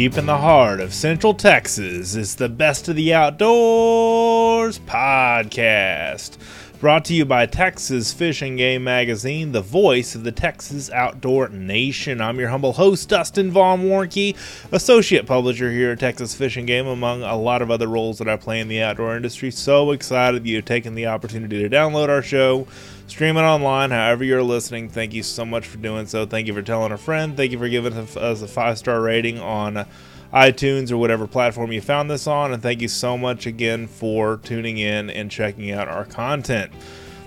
Deep 0.00 0.16
in 0.16 0.24
the 0.24 0.38
heart 0.38 0.80
of 0.80 0.94
Central 0.94 1.34
Texas 1.34 2.14
is 2.14 2.36
the 2.36 2.48
Best 2.48 2.88
of 2.88 2.96
the 2.96 3.12
Outdoors 3.12 4.78
podcast. 4.78 6.38
Brought 6.80 7.04
to 7.04 7.12
you 7.12 7.26
by 7.26 7.44
Texas 7.44 8.10
Fish 8.10 8.40
and 8.40 8.56
Game 8.56 8.82
Magazine, 8.82 9.52
the 9.52 9.60
voice 9.60 10.14
of 10.14 10.24
the 10.24 10.32
Texas 10.32 10.90
outdoor 10.92 11.50
nation. 11.50 12.22
I'm 12.22 12.40
your 12.40 12.48
humble 12.48 12.72
host, 12.72 13.10
Dustin 13.10 13.50
Von 13.50 13.82
Warnke, 13.82 14.34
associate 14.72 15.26
publisher 15.26 15.70
here 15.70 15.90
at 15.90 16.00
Texas 16.00 16.34
Fish 16.34 16.56
and 16.56 16.66
Game, 16.66 16.86
among 16.86 17.22
a 17.22 17.36
lot 17.36 17.60
of 17.60 17.70
other 17.70 17.86
roles 17.86 18.16
that 18.16 18.28
I 18.30 18.36
play 18.36 18.60
in 18.60 18.68
the 18.68 18.80
outdoor 18.80 19.14
industry. 19.14 19.50
So 19.50 19.90
excited 19.90 20.46
you've 20.46 20.64
taken 20.64 20.94
the 20.94 21.08
opportunity 21.08 21.60
to 21.60 21.68
download 21.68 22.08
our 22.08 22.22
show, 22.22 22.66
stream 23.10 23.36
it 23.36 23.42
online, 23.42 23.90
however 23.90 24.22
you're 24.22 24.42
listening. 24.42 24.88
Thank 24.88 25.12
you 25.12 25.24
so 25.24 25.44
much 25.44 25.66
for 25.66 25.78
doing 25.78 26.06
so. 26.06 26.26
Thank 26.26 26.46
you 26.46 26.54
for 26.54 26.62
telling 26.62 26.92
a 26.92 26.98
friend. 26.98 27.36
Thank 27.36 27.50
you 27.50 27.58
for 27.58 27.68
giving 27.68 27.92
us 27.92 28.42
a 28.42 28.46
five 28.46 28.78
star 28.78 29.02
rating 29.02 29.40
on 29.40 29.84
iTunes 30.32 30.92
or 30.92 30.96
whatever 30.96 31.26
platform 31.26 31.72
you 31.72 31.80
found 31.80 32.08
this 32.08 32.28
on. 32.28 32.52
And 32.52 32.62
thank 32.62 32.80
you 32.80 32.86
so 32.86 33.18
much 33.18 33.46
again 33.46 33.88
for 33.88 34.36
tuning 34.38 34.78
in 34.78 35.10
and 35.10 35.28
checking 35.28 35.72
out 35.72 35.88
our 35.88 36.04
content. 36.04 36.70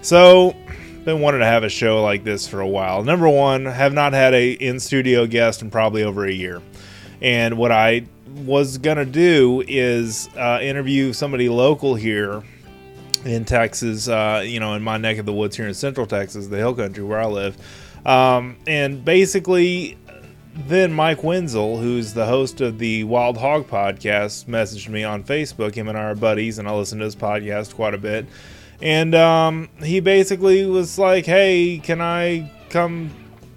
So, 0.02 0.56
been 1.04 1.20
wanting 1.20 1.42
to 1.42 1.46
have 1.46 1.64
a 1.64 1.70
show 1.70 2.02
like 2.02 2.24
this 2.24 2.48
for 2.48 2.62
a 2.62 2.68
while. 2.68 3.04
Number 3.04 3.28
one, 3.28 3.66
have 3.66 3.92
not 3.92 4.14
had 4.14 4.34
a 4.34 4.52
in 4.54 4.80
studio 4.80 5.28
guest 5.28 5.62
in 5.62 5.70
probably 5.70 6.04
over 6.04 6.26
a 6.26 6.32
year. 6.32 6.62
And 7.22 7.58
what 7.58 7.74
I 7.74 8.06
was 8.46 8.78
gonna 8.78 9.06
do 9.06 9.64
is 9.68 10.30
uh, 10.38 10.60
interview 10.62 11.12
somebody 11.12 11.50
local 11.50 11.96
here 11.96 12.42
in 13.26 13.46
Texas, 13.46 14.08
uh, 14.08 14.44
you 14.46 14.60
know, 14.60 14.74
in 14.74 14.82
my 14.82 14.98
neck 14.98 15.18
of 15.18 15.26
the 15.26 15.34
woods 15.34 15.56
here 15.56 15.68
in 15.68 15.74
Central 15.74 16.06
Texas, 16.06 16.48
the 16.48 16.58
Hill 16.58 16.76
Country 16.76 17.04
where 17.04 17.20
I 17.20 17.26
live. 17.26 17.58
Um, 18.06 18.58
and 18.68 19.04
basically, 19.04 19.98
then 20.56 20.94
Mike 20.94 21.24
Wenzel, 21.24 21.78
who's 21.78 22.14
the 22.14 22.26
host 22.26 22.62
of 22.62 22.80
the 22.80 23.04
Wild 23.06 23.38
Hog 23.38 23.68
podcast, 23.68 24.46
messaged 24.46 24.90
me 24.90 25.04
on 25.04 25.24
Facebook. 25.24 25.74
Him 25.74 25.88
and 25.88 25.98
I 25.98 26.04
are 26.04 26.16
buddies, 26.16 26.60
and 26.60 26.68
I 26.68 26.74
listen 26.76 27.00
to 27.00 27.06
his 27.06 27.16
podcast 27.16 27.76
quite 27.76 27.94
a 27.94 27.98
bit. 27.98 28.26
And 28.82 29.16
um, 29.16 29.70
he 29.82 30.00
basically 30.00 30.66
was 30.66 31.00
like, 31.00 31.26
"Hey, 31.26 31.80
can 31.82 32.02
I 32.02 32.52
come 32.70 33.12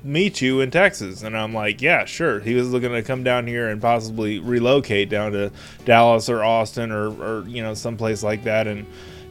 meet 0.05 0.41
you 0.41 0.61
in 0.61 0.71
Texas?" 0.71 1.23
And 1.23 1.37
I'm 1.37 1.53
like, 1.53 1.83
"Yeah, 1.83 2.05
sure." 2.05 2.39
He 2.41 2.55
was 2.55 2.71
looking 2.71 2.93
to 2.93 3.03
come 3.03 3.25
down 3.25 3.47
here 3.47 3.69
and 3.69 3.83
possibly 3.83 4.39
relocate 4.39 5.11
down 5.11 5.33
to 5.33 5.51
Dallas 5.85 6.29
or 6.29 6.45
Austin 6.45 6.93
or, 6.93 7.09
or 7.09 7.49
you 7.49 7.63
know 7.63 7.75
someplace 7.75 8.23
like 8.23 8.45
that, 8.45 8.67
and 8.69 8.87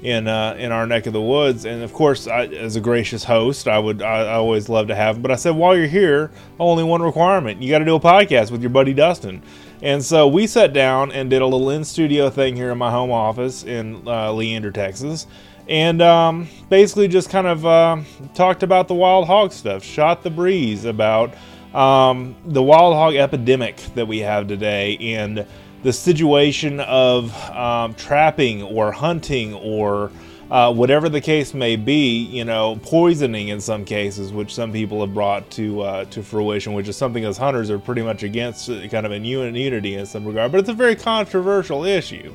in 0.05 0.27
uh, 0.27 0.55
in 0.59 0.71
our 0.71 0.85
neck 0.85 1.07
of 1.07 1.13
the 1.13 1.21
woods. 1.21 1.65
And 1.65 1.81
of 1.81 1.91
course, 1.91 2.27
I, 2.27 2.45
as 2.45 2.75
a 2.75 2.81
gracious 2.81 3.23
host, 3.23 3.67
I 3.67 3.79
would 3.79 4.03
I, 4.03 4.21
I, 4.21 4.33
always 4.35 4.69
love 4.69 4.87
to 4.87 4.95
have. 4.95 5.15
Him. 5.15 5.23
But 5.23 5.31
I 5.31 5.35
said, 5.35 5.55
while 5.55 5.75
you're 5.75 5.87
here, 5.87 6.29
only 6.59 6.83
one 6.83 7.01
requirement: 7.01 7.61
you 7.61 7.71
got 7.71 7.79
to 7.79 7.85
do 7.85 7.95
a 7.95 7.99
podcast 7.99 8.51
with 8.51 8.61
your 8.61 8.69
buddy 8.69 8.93
Dustin. 8.93 9.41
And 9.81 10.03
so 10.03 10.27
we 10.27 10.47
sat 10.47 10.73
down 10.73 11.11
and 11.11 11.29
did 11.29 11.41
a 11.41 11.45
little 11.45 11.69
in 11.71 11.83
studio 11.83 12.29
thing 12.29 12.55
here 12.55 12.71
in 12.71 12.77
my 12.77 12.91
home 12.91 13.11
office 13.11 13.63
in 13.63 14.07
uh, 14.07 14.31
Leander, 14.31 14.71
Texas. 14.71 15.27
And 15.67 16.01
um, 16.01 16.47
basically 16.69 17.07
just 17.07 17.29
kind 17.29 17.47
of 17.47 17.65
uh, 17.65 17.97
talked 18.35 18.61
about 18.61 18.87
the 18.87 18.93
wild 18.93 19.25
hog 19.25 19.51
stuff, 19.51 19.83
shot 19.83 20.21
the 20.23 20.29
breeze 20.29 20.85
about 20.85 21.33
um, 21.73 22.35
the 22.45 22.61
wild 22.63 22.93
hog 22.93 23.15
epidemic 23.15 23.77
that 23.95 24.07
we 24.07 24.19
have 24.19 24.47
today, 24.47 24.97
and 24.97 25.45
the 25.85 25.93
situation 25.93 26.79
of 26.79 27.31
um, 27.51 27.93
trapping 27.93 28.63
or 28.63 28.91
hunting 28.91 29.53
or 29.53 30.11
uh, 30.49 30.73
whatever 30.73 31.09
the 31.09 31.21
case 31.21 31.53
may 31.53 31.75
be, 31.75 32.23
you 32.23 32.43
know, 32.43 32.79
poisoning 32.81 33.49
in 33.49 33.61
some 33.61 33.85
cases, 33.85 34.33
which 34.33 34.51
some 34.51 34.71
people 34.71 34.99
have 35.01 35.13
brought 35.13 35.47
to 35.51 35.81
uh, 35.81 36.05
to 36.05 36.23
fruition, 36.23 36.73
which 36.73 36.87
is 36.87 36.97
something 36.97 37.23
as 37.23 37.37
hunters 37.37 37.69
are 37.69 37.77
pretty 37.77 38.01
much 38.01 38.23
against, 38.23 38.67
uh, 38.67 38.87
kind 38.87 39.05
of 39.05 39.11
immunity 39.11 39.93
in 39.93 40.07
some 40.07 40.25
regard. 40.25 40.51
But 40.51 40.61
it's 40.61 40.69
a 40.69 40.73
very 40.73 40.95
controversial 40.95 41.85
issue, 41.85 42.33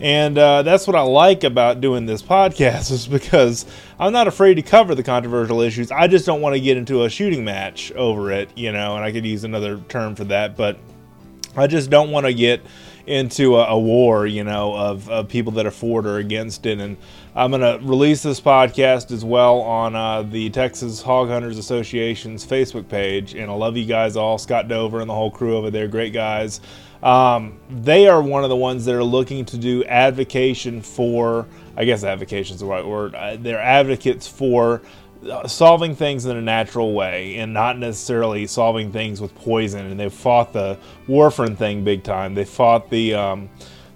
and 0.00 0.36
uh, 0.36 0.62
that's 0.62 0.88
what 0.88 0.96
I 0.96 1.02
like 1.02 1.44
about 1.44 1.80
doing 1.80 2.06
this 2.06 2.22
podcast 2.22 2.90
is 2.90 3.06
because 3.06 3.66
I'm 4.00 4.12
not 4.12 4.26
afraid 4.26 4.54
to 4.54 4.62
cover 4.62 4.96
the 4.96 5.04
controversial 5.04 5.60
issues. 5.60 5.92
I 5.92 6.08
just 6.08 6.26
don't 6.26 6.40
want 6.40 6.56
to 6.56 6.60
get 6.60 6.76
into 6.76 7.04
a 7.04 7.08
shooting 7.08 7.44
match 7.44 7.92
over 7.92 8.32
it, 8.32 8.50
you 8.56 8.72
know. 8.72 8.96
And 8.96 9.04
I 9.04 9.12
could 9.12 9.24
use 9.24 9.44
another 9.44 9.78
term 9.88 10.16
for 10.16 10.24
that, 10.24 10.56
but 10.56 10.76
I 11.56 11.66
just 11.66 11.90
don't 11.90 12.10
want 12.10 12.26
to 12.26 12.34
get 12.34 12.62
into 13.06 13.56
a, 13.56 13.66
a 13.70 13.78
war, 13.78 14.26
you 14.26 14.44
know, 14.44 14.74
of, 14.74 15.08
of, 15.08 15.28
people 15.28 15.52
that 15.52 15.66
are 15.66 15.70
for 15.70 16.00
it 16.00 16.06
or 16.06 16.18
against 16.18 16.64
it. 16.66 16.78
And 16.78 16.96
I'm 17.34 17.50
going 17.50 17.60
to 17.62 17.84
release 17.84 18.22
this 18.22 18.40
podcast 18.40 19.10
as 19.10 19.24
well 19.24 19.60
on 19.60 19.96
uh, 19.96 20.22
the 20.22 20.50
Texas 20.50 21.02
Hog 21.02 21.28
Hunters 21.28 21.58
Association's 21.58 22.46
Facebook 22.46 22.88
page. 22.88 23.34
And 23.34 23.50
I 23.50 23.54
love 23.54 23.76
you 23.76 23.84
guys 23.84 24.16
all, 24.16 24.38
Scott 24.38 24.68
Dover 24.68 25.00
and 25.00 25.10
the 25.10 25.14
whole 25.14 25.30
crew 25.30 25.56
over 25.56 25.70
there, 25.70 25.88
great 25.88 26.12
guys. 26.12 26.60
Um, 27.02 27.58
they 27.70 28.08
are 28.08 28.22
one 28.22 28.44
of 28.44 28.50
the 28.50 28.56
ones 28.56 28.84
that 28.84 28.94
are 28.94 29.04
looking 29.04 29.44
to 29.46 29.56
do 29.56 29.82
advocation 29.84 30.82
for, 30.82 31.48
I 31.76 31.86
guess 31.86 32.04
advocation 32.04 32.54
is 32.54 32.60
the 32.60 32.66
right 32.66 32.86
word. 32.86 33.14
Uh, 33.14 33.36
they're 33.40 33.58
advocates 33.58 34.28
for 34.28 34.82
solving 35.46 35.94
things 35.94 36.24
in 36.24 36.36
a 36.36 36.42
natural 36.42 36.94
way 36.94 37.36
and 37.36 37.52
not 37.52 37.78
necessarily 37.78 38.46
solving 38.46 38.90
things 38.92 39.20
with 39.20 39.34
poison. 39.34 39.86
And 39.86 40.00
they 40.00 40.08
fought 40.08 40.52
the 40.52 40.78
warfarin 41.08 41.56
thing 41.56 41.84
big 41.84 42.02
time. 42.02 42.34
They 42.34 42.44
fought 42.44 42.90
the 42.90 43.14
um, 43.14 43.50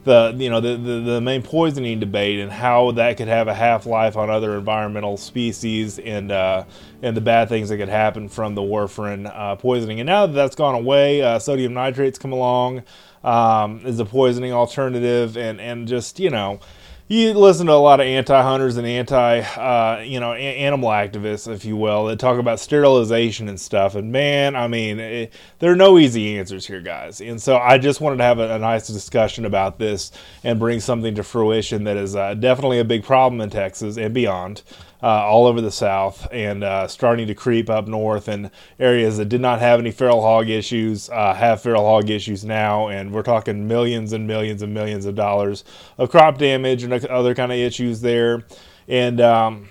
the 0.04 0.34
you 0.36 0.50
know 0.50 0.60
the, 0.60 0.76
the, 0.76 1.00
the 1.00 1.20
main 1.20 1.42
poisoning 1.42 1.98
debate 1.98 2.38
and 2.38 2.52
how 2.52 2.92
that 2.92 3.16
could 3.16 3.28
have 3.28 3.48
a 3.48 3.54
half 3.54 3.86
life 3.86 4.16
on 4.16 4.30
other 4.30 4.56
environmental 4.56 5.16
species 5.16 5.98
and 5.98 6.30
uh, 6.30 6.64
and 7.02 7.16
the 7.16 7.20
bad 7.20 7.48
things 7.48 7.70
that 7.70 7.78
could 7.78 7.88
happen 7.88 8.28
from 8.28 8.54
the 8.54 8.62
warfarin 8.62 9.30
uh, 9.34 9.56
poisoning. 9.56 10.00
And 10.00 10.06
now 10.06 10.26
that 10.26 10.32
that's 10.32 10.54
gone 10.56 10.74
away, 10.74 11.22
uh, 11.22 11.38
sodium 11.38 11.72
nitrates 11.72 12.18
come 12.18 12.32
along 12.32 12.82
um, 13.24 13.80
as 13.84 13.98
a 13.98 14.04
poisoning 14.04 14.52
alternative, 14.52 15.36
and 15.36 15.60
and 15.60 15.88
just 15.88 16.20
you 16.20 16.30
know 16.30 16.60
you 17.06 17.34
listen 17.34 17.66
to 17.66 17.72
a 17.72 17.74
lot 17.74 18.00
of 18.00 18.06
anti-hunters 18.06 18.78
and 18.78 18.86
anti, 18.86 19.40
uh, 19.40 20.00
you 20.00 20.20
know, 20.20 20.32
a- 20.32 20.36
animal 20.36 20.88
activists, 20.88 21.52
if 21.52 21.64
you 21.64 21.76
will, 21.76 22.06
that 22.06 22.18
talk 22.18 22.38
about 22.38 22.58
sterilization 22.58 23.48
and 23.48 23.60
stuff. 23.60 23.94
And 23.94 24.10
man, 24.10 24.56
I 24.56 24.68
mean, 24.68 24.98
it, 24.98 25.32
there 25.58 25.70
are 25.70 25.76
no 25.76 25.98
easy 25.98 26.38
answers 26.38 26.66
here, 26.66 26.80
guys. 26.80 27.20
And 27.20 27.40
so 27.40 27.58
I 27.58 27.76
just 27.76 28.00
wanted 28.00 28.16
to 28.16 28.24
have 28.24 28.38
a, 28.38 28.54
a 28.54 28.58
nice 28.58 28.86
discussion 28.86 29.44
about 29.44 29.78
this 29.78 30.12
and 30.44 30.58
bring 30.58 30.80
something 30.80 31.14
to 31.16 31.22
fruition 31.22 31.84
that 31.84 31.98
is 31.98 32.16
uh, 32.16 32.34
definitely 32.34 32.78
a 32.78 32.84
big 32.84 33.04
problem 33.04 33.40
in 33.42 33.50
Texas 33.50 33.98
and 33.98 34.14
beyond 34.14 34.62
uh, 35.02 35.06
all 35.06 35.46
over 35.46 35.60
the 35.60 35.70
South 35.70 36.26
and 36.32 36.64
uh, 36.64 36.88
starting 36.88 37.26
to 37.26 37.34
creep 37.34 37.68
up 37.68 37.86
north 37.86 38.28
And 38.28 38.50
areas 38.78 39.18
that 39.18 39.26
did 39.26 39.40
not 39.40 39.60
have 39.60 39.80
any 39.80 39.90
feral 39.90 40.22
hog 40.22 40.48
issues 40.48 41.10
uh, 41.10 41.34
have 41.34 41.62
feral 41.62 41.84
hog 41.84 42.10
issues 42.10 42.44
now. 42.44 42.88
And 42.88 43.12
we're 43.12 43.22
talking 43.22 43.68
millions 43.68 44.12
and 44.12 44.26
millions 44.26 44.62
and 44.62 44.72
millions 44.72 45.06
of 45.06 45.14
dollars 45.14 45.64
of 45.98 46.10
crop 46.10 46.38
damage 46.38 46.82
and 46.82 46.92
other 46.92 47.34
kind 47.34 47.52
of 47.52 47.58
issues 47.58 48.00
there. 48.00 48.44
And 48.88 49.20
um, 49.20 49.68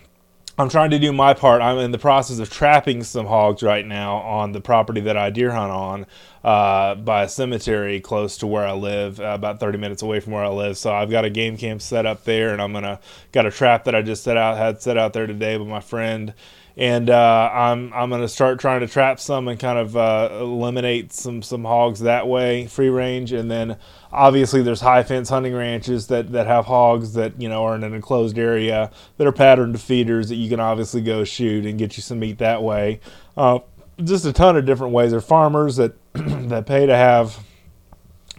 I'm 0.56 0.69
trying 0.69 0.91
to 0.91 1.00
do 1.00 1.12
my 1.12 1.34
part. 1.34 1.64
I'm 1.64 1.80
in 1.80 1.90
the 1.90 1.97
process 1.97 2.38
of 2.38 2.47
trapping 2.47 3.03
some 3.03 3.25
hogs 3.25 3.64
right 3.64 3.84
now 3.84 4.18
on 4.18 4.52
the 4.52 4.62
property 4.62 5.02
that 5.02 5.18
I 5.18 5.31
deer 5.31 5.52
hunt 5.52 5.72
on 5.72 6.06
uh, 6.44 6.94
by 6.94 7.24
a 7.24 7.30
cemetery 7.30 8.00
close 8.00 8.38
to 8.38 8.47
where 8.47 8.63
I 8.68 8.74
live, 8.74 9.19
uh, 9.19 9.24
about 9.34 9.59
30 9.59 9.80
minutes 9.80 10.03
away 10.03 10.19
from 10.19 10.34
where 10.34 10.44
I 10.44 10.50
live. 10.50 10.78
So 10.78 10.94
I've 10.94 11.09
got 11.09 11.25
a 11.25 11.31
game 11.31 11.58
camp 11.58 11.81
set 11.81 12.06
up 12.06 12.24
there, 12.24 12.53
and 12.53 12.62
I'm 12.62 12.72
gonna 12.72 13.00
got 13.31 13.47
a 13.47 13.52
trap 13.52 13.86
that 13.86 13.96
I 13.96 14.03
just 14.03 14.24
set 14.24 14.38
out 14.38 14.58
had 14.58 14.80
set 14.80 14.96
out 14.96 15.13
there 15.13 15.25
today 15.25 15.57
with 15.57 15.68
my 15.68 15.80
friend 15.80 16.36
and 16.75 17.10
uh, 17.10 17.52
I'm 17.54 17.94
I'm 17.94 18.10
gonna 18.10 18.28
start 18.28 18.60
trying 18.60 18.80
to 18.81 18.88
trap 18.88 19.20
some 19.20 19.48
and 19.48 19.60
kind 19.60 19.78
of 19.78 19.96
uh, 19.96 20.30
eliminate 20.31 21.14
some 21.14 21.44
some 21.44 21.66
hogs 21.66 22.00
that 22.00 22.28
way, 22.28 22.66
free 22.66 22.90
range, 22.90 23.31
and 23.31 23.50
then 23.52 23.78
obviously 24.12 24.64
there's 24.64 24.81
high 24.81 25.04
fence 25.04 25.30
hunting 25.30 25.54
ranches 25.54 26.08
that 26.08 26.31
that 26.31 26.48
have 26.48 26.66
hogs 26.66 27.14
that 27.14 27.40
you 27.40 27.48
know 27.48 27.64
are 27.64 27.75
in 27.75 27.84
an 27.84 27.94
enclosed 27.94 28.40
area 28.40 28.90
that 29.18 29.28
are 29.28 29.31
patterned 29.31 29.74
to 29.74 29.80
feeders 29.80 30.30
that 30.30 30.36
you 30.36 30.50
can 30.50 30.60
obviously 30.60 31.02
go 31.02 31.24
shoot 31.24 31.66
and 31.66 31.78
get 31.78 31.96
you 31.96 32.02
some 32.02 32.20
meat 32.20 32.40
that 32.40 32.64
way. 32.64 33.00
Uh, 33.38 33.60
just 34.04 34.25
a 34.25 34.34
ton 34.34 34.58
of 34.58 34.66
different 34.66 34.94
ways. 34.94 35.12
There 35.12 35.20
are 35.20 35.22
farmers 35.22 35.75
that 35.75 35.94
that 36.14 36.66
pay 36.66 36.88
to 36.88 36.96
have 36.96 37.38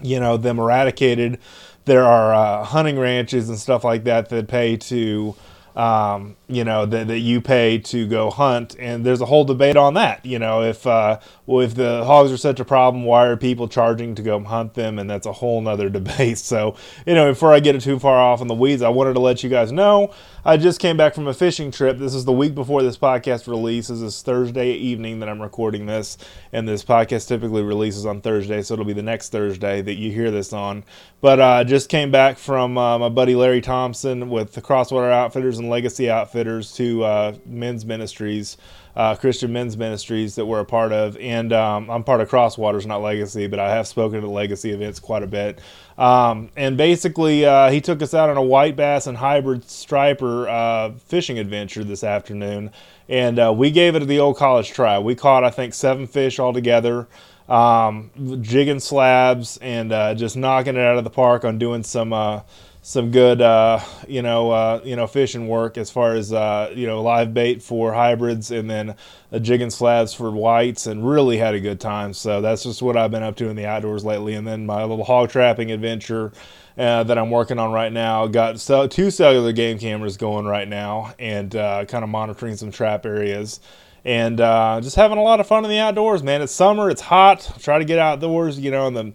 you 0.01 0.19
know 0.19 0.35
them 0.35 0.59
eradicated. 0.59 1.39
There 1.85 2.03
are 2.03 2.33
uh, 2.33 2.63
hunting 2.65 2.99
ranches 2.99 3.47
and 3.47 3.57
stuff 3.57 3.85
like 3.85 4.03
that 4.05 4.27
that 4.29 4.47
pay 4.49 4.75
to 4.75 5.35
um, 5.75 6.35
you 6.47 6.63
know 6.63 6.85
that, 6.85 7.07
that 7.07 7.19
you 7.19 7.41
pay 7.41 7.77
to 7.79 8.07
go 8.07 8.29
hunt. 8.31 8.75
And 8.79 9.05
there's 9.05 9.21
a 9.21 9.25
whole 9.25 9.45
debate 9.45 9.77
on 9.77 9.95
that. 9.95 10.25
You 10.25 10.39
know 10.39 10.63
if 10.63 10.87
uh, 10.87 11.19
well 11.45 11.61
if 11.61 11.75
the 11.75 12.03
hogs 12.05 12.31
are 12.31 12.37
such 12.37 12.59
a 12.59 12.65
problem 12.65 13.03
why 13.03 13.25
are 13.25 13.37
people 13.37 13.67
charging 13.67 14.15
to 14.15 14.21
go 14.21 14.39
hunt 14.43 14.73
them? 14.73 14.99
And 14.99 15.09
that's 15.09 15.25
a 15.25 15.31
whole 15.31 15.61
nother 15.61 15.89
debate. 15.99 16.37
So 16.37 16.75
you 17.05 17.13
know 17.13 17.31
before 17.31 17.53
i 17.53 17.59
get 17.59 17.75
it 17.75 17.81
too 17.81 17.99
far 17.99 18.17
off 18.17 18.41
in 18.41 18.47
the 18.47 18.53
weeds 18.53 18.81
i 18.81 18.89
wanted 18.89 19.13
to 19.13 19.19
let 19.19 19.43
you 19.43 19.49
guys 19.49 19.71
know 19.71 20.13
i 20.43 20.57
just 20.57 20.79
came 20.79 20.97
back 20.97 21.13
from 21.13 21.27
a 21.27 21.33
fishing 21.33 21.71
trip. 21.71 21.97
This 21.97 22.13
is 22.13 22.25
the 22.25 22.31
week 22.31 22.55
before 22.55 22.83
this 22.83 22.97
podcast 22.97 23.47
releases. 23.47 24.01
This 24.01 24.21
thursday 24.21 24.71
evening 24.73 25.19
that 25.19 25.29
i'm 25.29 25.41
recording 25.41 25.85
this. 25.85 26.17
And 26.53 26.67
this 26.67 26.83
podcast 26.83 27.27
typically 27.27 27.63
releases 27.63 28.05
on 28.05 28.21
thursday 28.21 28.61
so 28.61 28.73
it'll 28.73 28.85
be 28.85 28.93
the 28.93 29.03
next 29.03 29.29
thursday 29.29 29.81
that 29.81 29.95
you 29.95 30.11
hear 30.11 30.31
this 30.31 30.53
on. 30.53 30.83
But 31.21 31.39
uh, 31.39 31.63
just 31.63 31.89
came 31.89 32.11
back 32.11 32.37
from 32.37 32.77
uh, 32.77 32.99
my 32.99 33.09
buddy 33.09 33.35
larry 33.35 33.61
thompson 33.61 34.29
with 34.29 34.53
the 34.53 34.61
crosswater 34.61 35.11
outfitters 35.11 35.57
and 35.59 35.69
Legacy 35.69 36.09
Outfitters, 36.09 36.73
two 36.73 37.03
uh, 37.03 37.35
men's 37.45 37.85
ministries, 37.85 38.57
uh, 38.95 39.15
Christian 39.15 39.51
men's 39.51 39.77
ministries 39.77 40.35
that 40.35 40.45
we're 40.45 40.59
a 40.59 40.65
part 40.65 40.91
of. 40.91 41.17
And 41.17 41.51
um, 41.53 41.89
I'm 41.89 42.03
part 42.03 42.21
of 42.21 42.29
Crosswaters, 42.29 42.85
not 42.85 43.01
Legacy, 43.01 43.47
but 43.47 43.59
I 43.59 43.69
have 43.75 43.87
spoken 43.87 44.23
at 44.23 44.29
Legacy 44.29 44.71
events 44.71 44.99
quite 44.99 45.23
a 45.23 45.27
bit. 45.27 45.59
Um, 45.97 46.49
and 46.55 46.77
basically, 46.77 47.45
uh, 47.45 47.69
he 47.71 47.81
took 47.81 48.01
us 48.01 48.13
out 48.13 48.29
on 48.29 48.37
a 48.37 48.41
white 48.41 48.75
bass 48.75 49.07
and 49.07 49.17
hybrid 49.17 49.69
striper 49.69 50.47
uh, 50.47 50.91
fishing 50.93 51.39
adventure 51.39 51.83
this 51.83 52.03
afternoon. 52.03 52.71
And 53.07 53.39
uh, 53.39 53.53
we 53.55 53.71
gave 53.71 53.95
it 53.95 54.05
the 54.07 54.19
old 54.19 54.37
college 54.37 54.71
try. 54.71 54.97
We 54.99 55.15
caught, 55.15 55.43
I 55.43 55.51
think, 55.51 55.73
seven 55.73 56.07
fish 56.07 56.39
altogether 56.39 57.07
um, 57.47 58.09
jigging 58.41 58.79
slabs 58.79 59.57
and 59.57 59.91
uh, 59.91 60.15
just 60.15 60.35
knocking 60.35 60.75
it 60.75 60.81
out 60.81 60.97
of 60.97 61.03
the 61.03 61.09
park 61.09 61.45
on 61.45 61.57
doing 61.57 61.83
some 61.83 62.13
uh, 62.13 62.41
some 62.85 63.09
good 63.09 63.41
uh, 63.41 63.79
you 64.07 64.21
know 64.21 64.51
uh, 64.51 64.79
you 64.83 64.95
know 64.95 65.07
fishing 65.07 65.47
work 65.47 65.75
as 65.75 65.89
far 65.89 66.13
as 66.13 66.31
uh, 66.31 66.71
you 66.75 66.85
know 66.85 67.01
live 67.01 67.33
bait 67.33 67.63
for 67.63 67.91
hybrids 67.91 68.51
and 68.51 68.69
then 68.69 68.95
a 69.31 69.39
jigging 69.39 69.71
slabs 69.71 70.13
for 70.13 70.29
whites 70.29 70.85
and 70.85 71.09
really 71.09 71.37
had 71.37 71.55
a 71.55 71.59
good 71.59 71.79
time. 71.79 72.13
So 72.13 72.41
that's 72.41 72.61
just 72.61 72.83
what 72.83 72.95
I've 72.95 73.09
been 73.09 73.23
up 73.23 73.37
to 73.37 73.49
in 73.49 73.55
the 73.55 73.65
outdoors 73.65 74.05
lately. 74.05 74.35
And 74.35 74.45
then 74.45 74.67
my 74.67 74.83
little 74.83 75.03
hog 75.03 75.29
trapping 75.31 75.71
adventure. 75.71 76.31
Uh, 76.77 77.03
that 77.03 77.17
I'm 77.17 77.31
working 77.31 77.57
on 77.57 77.71
right 77.71 77.89
now. 77.89 78.27
Got 78.27 78.57
two 78.91 79.09
cellular 79.09 79.53
game 79.53 79.79
cameras 79.79 80.17
going 80.17 80.45
right 80.45 80.67
now, 80.67 81.13
and 81.17 81.55
uh, 81.55 81.85
kind 81.85 82.03
of 82.03 82.09
monitoring 82.09 82.57
some 82.57 82.69
trap 82.69 83.05
areas 83.05 83.61
and 84.03 84.41
uh, 84.41 84.81
just 84.83 84.97
having 84.97 85.17
a 85.17 85.23
lot 85.23 85.39
of 85.39 85.47
fun 85.47 85.63
in 85.63 85.69
the 85.69 85.79
outdoors, 85.79 86.21
man. 86.21 86.41
It's 86.41 86.51
summer, 86.51 86.89
it's 86.89 86.99
hot. 86.99 87.49
Try 87.59 87.79
to 87.79 87.85
get 87.85 87.97
outdoors, 87.97 88.59
you 88.59 88.71
know, 88.71 88.87
in 88.87 88.93
the 88.93 89.13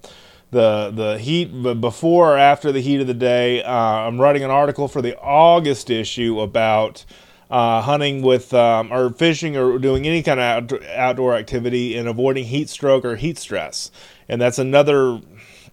the 0.50 0.90
the 0.94 1.18
heat 1.18 1.46
before 1.80 2.34
or 2.34 2.38
after 2.38 2.72
the 2.72 2.80
heat 2.80 3.00
of 3.00 3.06
the 3.06 3.14
day. 3.14 3.62
Uh, 3.62 3.72
I'm 3.72 4.20
writing 4.20 4.42
an 4.44 4.50
article 4.50 4.88
for 4.88 5.02
the 5.02 5.18
August 5.18 5.90
issue 5.90 6.40
about 6.40 7.04
uh, 7.50 7.82
hunting 7.82 8.22
with 8.22 8.54
um, 8.54 8.92
or 8.92 9.10
fishing 9.10 9.56
or 9.56 9.78
doing 9.78 10.06
any 10.06 10.22
kind 10.22 10.40
of 10.40 10.44
out, 10.44 10.84
outdoor 10.86 11.34
activity 11.34 11.96
and 11.96 12.08
avoiding 12.08 12.44
heat 12.44 12.68
stroke 12.68 13.04
or 13.04 13.16
heat 13.16 13.38
stress. 13.38 13.90
And 14.28 14.40
that's 14.40 14.58
another 14.58 15.20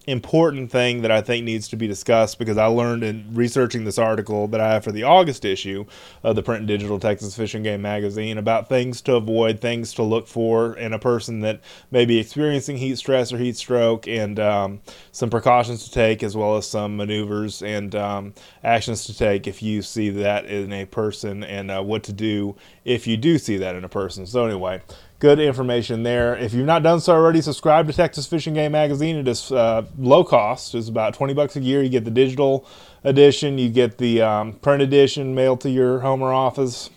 important 0.08 0.70
thing 0.70 1.02
that 1.02 1.10
I 1.10 1.20
think 1.20 1.44
needs 1.44 1.68
to 1.68 1.76
be 1.76 1.86
discussed 1.86 2.38
because 2.38 2.56
I 2.56 2.66
learned 2.66 3.04
in 3.04 3.26
researching 3.34 3.84
this 3.84 3.98
article 3.98 4.48
that 4.48 4.60
I 4.60 4.72
have 4.72 4.84
for 4.84 4.90
the 4.90 5.02
August 5.02 5.44
issue 5.44 5.84
of 6.22 6.34
the 6.34 6.42
print 6.42 6.60
and 6.60 6.68
digital 6.68 6.98
Texas 6.98 7.36
Fish 7.36 7.54
and 7.54 7.62
Game 7.62 7.82
magazine 7.82 8.38
about 8.38 8.68
things 8.68 9.02
to 9.02 9.16
avoid, 9.16 9.60
things 9.60 9.92
to 9.94 10.02
look 10.02 10.26
for 10.26 10.76
in 10.76 10.92
a 10.92 10.98
person 10.98 11.40
that 11.40 11.60
may 11.90 12.06
be 12.06 12.18
experiencing 12.18 12.78
heat 12.78 12.96
stress 12.96 13.32
or 13.32 13.38
heat 13.38 13.56
stroke, 13.56 14.08
and 14.08 14.40
um, 14.40 14.80
some 15.12 15.28
precautions 15.28 15.84
to 15.84 15.90
take 15.90 16.22
as 16.22 16.36
well 16.36 16.56
as 16.56 16.66
some 16.66 16.96
maneuvers 16.96 17.62
and 17.62 17.94
um, 17.94 18.34
actions 18.64 19.04
to 19.04 19.16
take 19.16 19.46
if 19.46 19.62
you 19.62 19.82
see 19.82 20.08
that 20.08 20.46
in 20.46 20.72
a 20.72 20.86
person 20.86 21.44
and 21.44 21.70
uh, 21.70 21.82
what 21.82 22.02
to 22.02 22.12
do 22.12 22.56
if 22.84 23.06
you 23.06 23.16
do 23.16 23.36
see 23.38 23.58
that 23.58 23.74
in 23.74 23.84
a 23.84 23.88
person. 23.88 24.26
So, 24.26 24.46
anyway 24.46 24.80
good 25.18 25.40
information 25.40 26.02
there. 26.02 26.36
If 26.36 26.54
you've 26.54 26.66
not 26.66 26.82
done 26.82 27.00
so 27.00 27.14
already, 27.14 27.40
subscribe 27.40 27.86
to 27.88 27.92
Texas 27.92 28.26
Fish 28.26 28.46
and 28.46 28.54
Game 28.54 28.72
Magazine. 28.72 29.16
It 29.16 29.28
is 29.28 29.50
uh, 29.50 29.84
low 29.98 30.22
cost. 30.24 30.74
It's 30.74 30.88
about 30.88 31.14
20 31.14 31.34
bucks 31.34 31.56
a 31.56 31.60
year. 31.60 31.82
You 31.82 31.88
get 31.88 32.04
the 32.04 32.10
digital 32.10 32.66
edition, 33.04 33.58
you 33.58 33.68
get 33.68 33.98
the 33.98 34.22
um, 34.22 34.52
print 34.54 34.82
edition 34.82 35.34
mailed 35.34 35.60
to 35.62 35.70
your 35.70 36.00
home 36.00 36.22
or 36.22 36.32
office, 36.32 36.90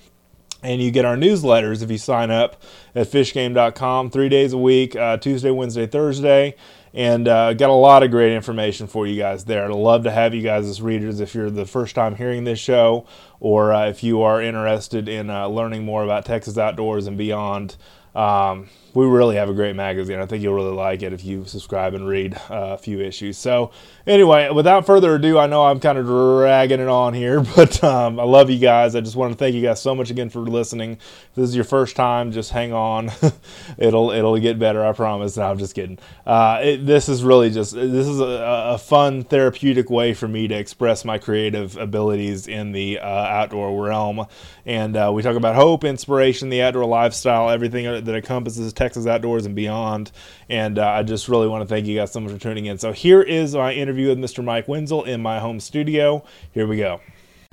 and 0.61 0.81
you 0.81 0.91
get 0.91 1.05
our 1.05 1.15
newsletters 1.15 1.81
if 1.81 1.89
you 1.89 1.97
sign 1.97 2.29
up 2.29 2.61
at 2.93 3.07
fishgame.com 3.07 4.11
three 4.11 4.29
days 4.29 4.53
a 4.53 4.57
week, 4.57 4.95
uh, 4.95 5.17
Tuesday, 5.17 5.51
Wednesday, 5.51 5.87
Thursday. 5.87 6.55
And 6.93 7.29
uh, 7.29 7.53
got 7.53 7.69
a 7.69 7.73
lot 7.73 8.03
of 8.03 8.11
great 8.11 8.35
information 8.35 8.85
for 8.85 9.07
you 9.07 9.17
guys 9.17 9.45
there. 9.45 9.63
I'd 9.63 9.71
love 9.71 10.03
to 10.03 10.11
have 10.11 10.33
you 10.33 10.41
guys 10.41 10.67
as 10.67 10.81
readers 10.81 11.21
if 11.21 11.33
you're 11.33 11.49
the 11.49 11.65
first 11.65 11.95
time 11.95 12.15
hearing 12.15 12.43
this 12.43 12.59
show 12.59 13.05
or 13.39 13.71
uh, 13.71 13.87
if 13.87 14.03
you 14.03 14.21
are 14.23 14.41
interested 14.41 15.07
in 15.07 15.29
uh, 15.29 15.47
learning 15.47 15.85
more 15.85 16.03
about 16.03 16.25
Texas 16.25 16.57
outdoors 16.57 17.07
and 17.07 17.17
beyond. 17.17 17.77
Um, 18.13 18.67
we 18.93 19.05
really 19.05 19.35
have 19.37 19.49
a 19.49 19.53
great 19.53 19.75
magazine. 19.75 20.19
I 20.19 20.25
think 20.25 20.43
you'll 20.43 20.53
really 20.53 20.75
like 20.75 21.01
it 21.01 21.13
if 21.13 21.23
you 21.23 21.45
subscribe 21.45 21.93
and 21.93 22.07
read 22.07 22.35
uh, 22.49 22.73
a 22.73 22.77
few 22.77 22.99
issues. 22.99 23.37
So, 23.37 23.71
anyway, 24.05 24.49
without 24.49 24.85
further 24.85 25.15
ado, 25.15 25.37
I 25.37 25.47
know 25.47 25.65
I'm 25.65 25.79
kind 25.79 25.97
of 25.97 26.05
dragging 26.05 26.81
it 26.81 26.87
on 26.87 27.13
here, 27.13 27.41
but 27.55 27.81
um, 27.83 28.19
I 28.19 28.23
love 28.23 28.49
you 28.49 28.59
guys. 28.59 28.95
I 28.95 29.01
just 29.01 29.15
want 29.15 29.31
to 29.31 29.37
thank 29.37 29.55
you 29.55 29.61
guys 29.61 29.81
so 29.81 29.95
much 29.95 30.09
again 30.09 30.29
for 30.29 30.39
listening. 30.39 30.93
If 30.93 31.35
this 31.35 31.49
is 31.49 31.55
your 31.55 31.63
first 31.63 31.95
time, 31.95 32.31
just 32.31 32.51
hang 32.51 32.73
on. 32.73 33.11
it'll 33.77 34.11
it'll 34.11 34.37
get 34.39 34.59
better, 34.59 34.85
I 34.85 34.91
promise. 34.91 35.37
No, 35.37 35.43
I'm 35.43 35.57
just 35.57 35.73
kidding. 35.73 35.97
Uh, 36.25 36.59
it, 36.61 36.85
this 36.85 37.07
is 37.07 37.23
really 37.23 37.49
just 37.49 37.73
this 37.73 38.07
is 38.07 38.19
a, 38.19 38.71
a, 38.73 38.77
fun 38.77 39.23
therapeutic 39.23 39.89
way 39.89 40.13
for 40.13 40.27
me 40.27 40.47
to 40.47 40.55
express 40.55 41.05
my 41.05 41.17
creative 41.17 41.77
abilities 41.77 42.47
in 42.47 42.71
the 42.71 42.99
uh, 42.99 43.05
outdoor 43.05 43.85
realm. 43.85 44.25
And 44.65 44.95
uh, 44.95 45.11
we 45.13 45.23
talk 45.23 45.35
about 45.35 45.55
hope, 45.55 45.83
inspiration, 45.83 46.49
the 46.49 46.61
outdoor 46.61 46.85
lifestyle, 46.85 47.49
everything 47.49 47.85
that 47.85 48.15
encompasses 48.15 48.73
Texas 48.81 49.05
outdoors 49.05 49.45
and 49.45 49.55
beyond. 49.55 50.11
And 50.49 50.79
uh, 50.79 50.87
I 50.87 51.03
just 51.03 51.29
really 51.29 51.47
want 51.47 51.61
to 51.61 51.67
thank 51.67 51.85
you 51.85 51.99
guys 51.99 52.11
so 52.11 52.19
much 52.19 52.31
for 52.31 52.39
tuning 52.39 52.65
in. 52.65 52.79
So 52.79 52.91
here 52.91 53.21
is 53.21 53.53
my 53.53 53.73
interview 53.73 54.07
with 54.07 54.17
Mr. 54.17 54.43
Mike 54.43 54.67
Wenzel 54.67 55.03
in 55.03 55.21
my 55.21 55.37
home 55.39 55.59
studio. 55.59 56.23
Here 56.51 56.65
we 56.65 56.77
go. 56.77 56.99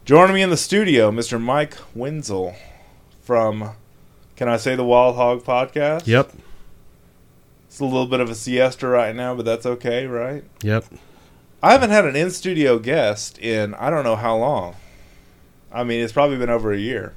Joining 0.06 0.34
me 0.34 0.40
in 0.40 0.48
the 0.48 0.56
studio, 0.56 1.10
Mr. 1.10 1.38
Mike 1.38 1.76
Wenzel 1.94 2.54
from, 3.20 3.72
can 4.36 4.48
I 4.48 4.56
say 4.56 4.74
the 4.74 4.84
Wild 4.84 5.16
Hog 5.16 5.44
Podcast? 5.44 6.06
Yep. 6.06 6.32
It's 7.66 7.78
a 7.78 7.84
little 7.84 8.06
bit 8.06 8.20
of 8.20 8.30
a 8.30 8.34
siesta 8.34 8.86
right 8.88 9.14
now, 9.14 9.34
but 9.34 9.44
that's 9.44 9.66
okay, 9.66 10.06
right? 10.06 10.44
Yep. 10.62 10.86
I 11.62 11.72
haven't 11.72 11.90
had 11.90 12.06
an 12.06 12.16
in 12.16 12.30
studio 12.30 12.78
guest 12.78 13.38
in 13.38 13.74
I 13.74 13.90
don't 13.90 14.04
know 14.04 14.16
how 14.16 14.34
long. 14.38 14.76
I 15.70 15.84
mean, 15.84 16.00
it's 16.02 16.14
probably 16.14 16.38
been 16.38 16.48
over 16.48 16.72
a 16.72 16.78
year. 16.78 17.12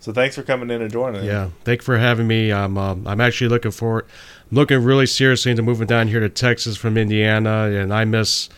So 0.00 0.12
thanks 0.12 0.34
for 0.34 0.42
coming 0.42 0.70
in 0.70 0.80
and 0.80 0.90
joining. 0.90 1.24
Yeah, 1.24 1.50
thank 1.64 1.82
you 1.82 1.84
for 1.84 1.98
having 1.98 2.26
me. 2.26 2.50
I'm 2.52 2.78
um, 2.78 3.06
I'm 3.06 3.20
actually 3.20 3.48
looking 3.48 3.70
for, 3.70 4.00
I'm 4.50 4.56
looking 4.56 4.82
really 4.82 5.06
seriously 5.06 5.50
into 5.50 5.62
moving 5.62 5.86
down 5.86 6.08
here 6.08 6.20
to 6.20 6.28
Texas 6.30 6.78
from 6.78 6.96
Indiana, 6.96 7.64
and 7.64 7.92
I 7.92 8.06
miss, 8.06 8.48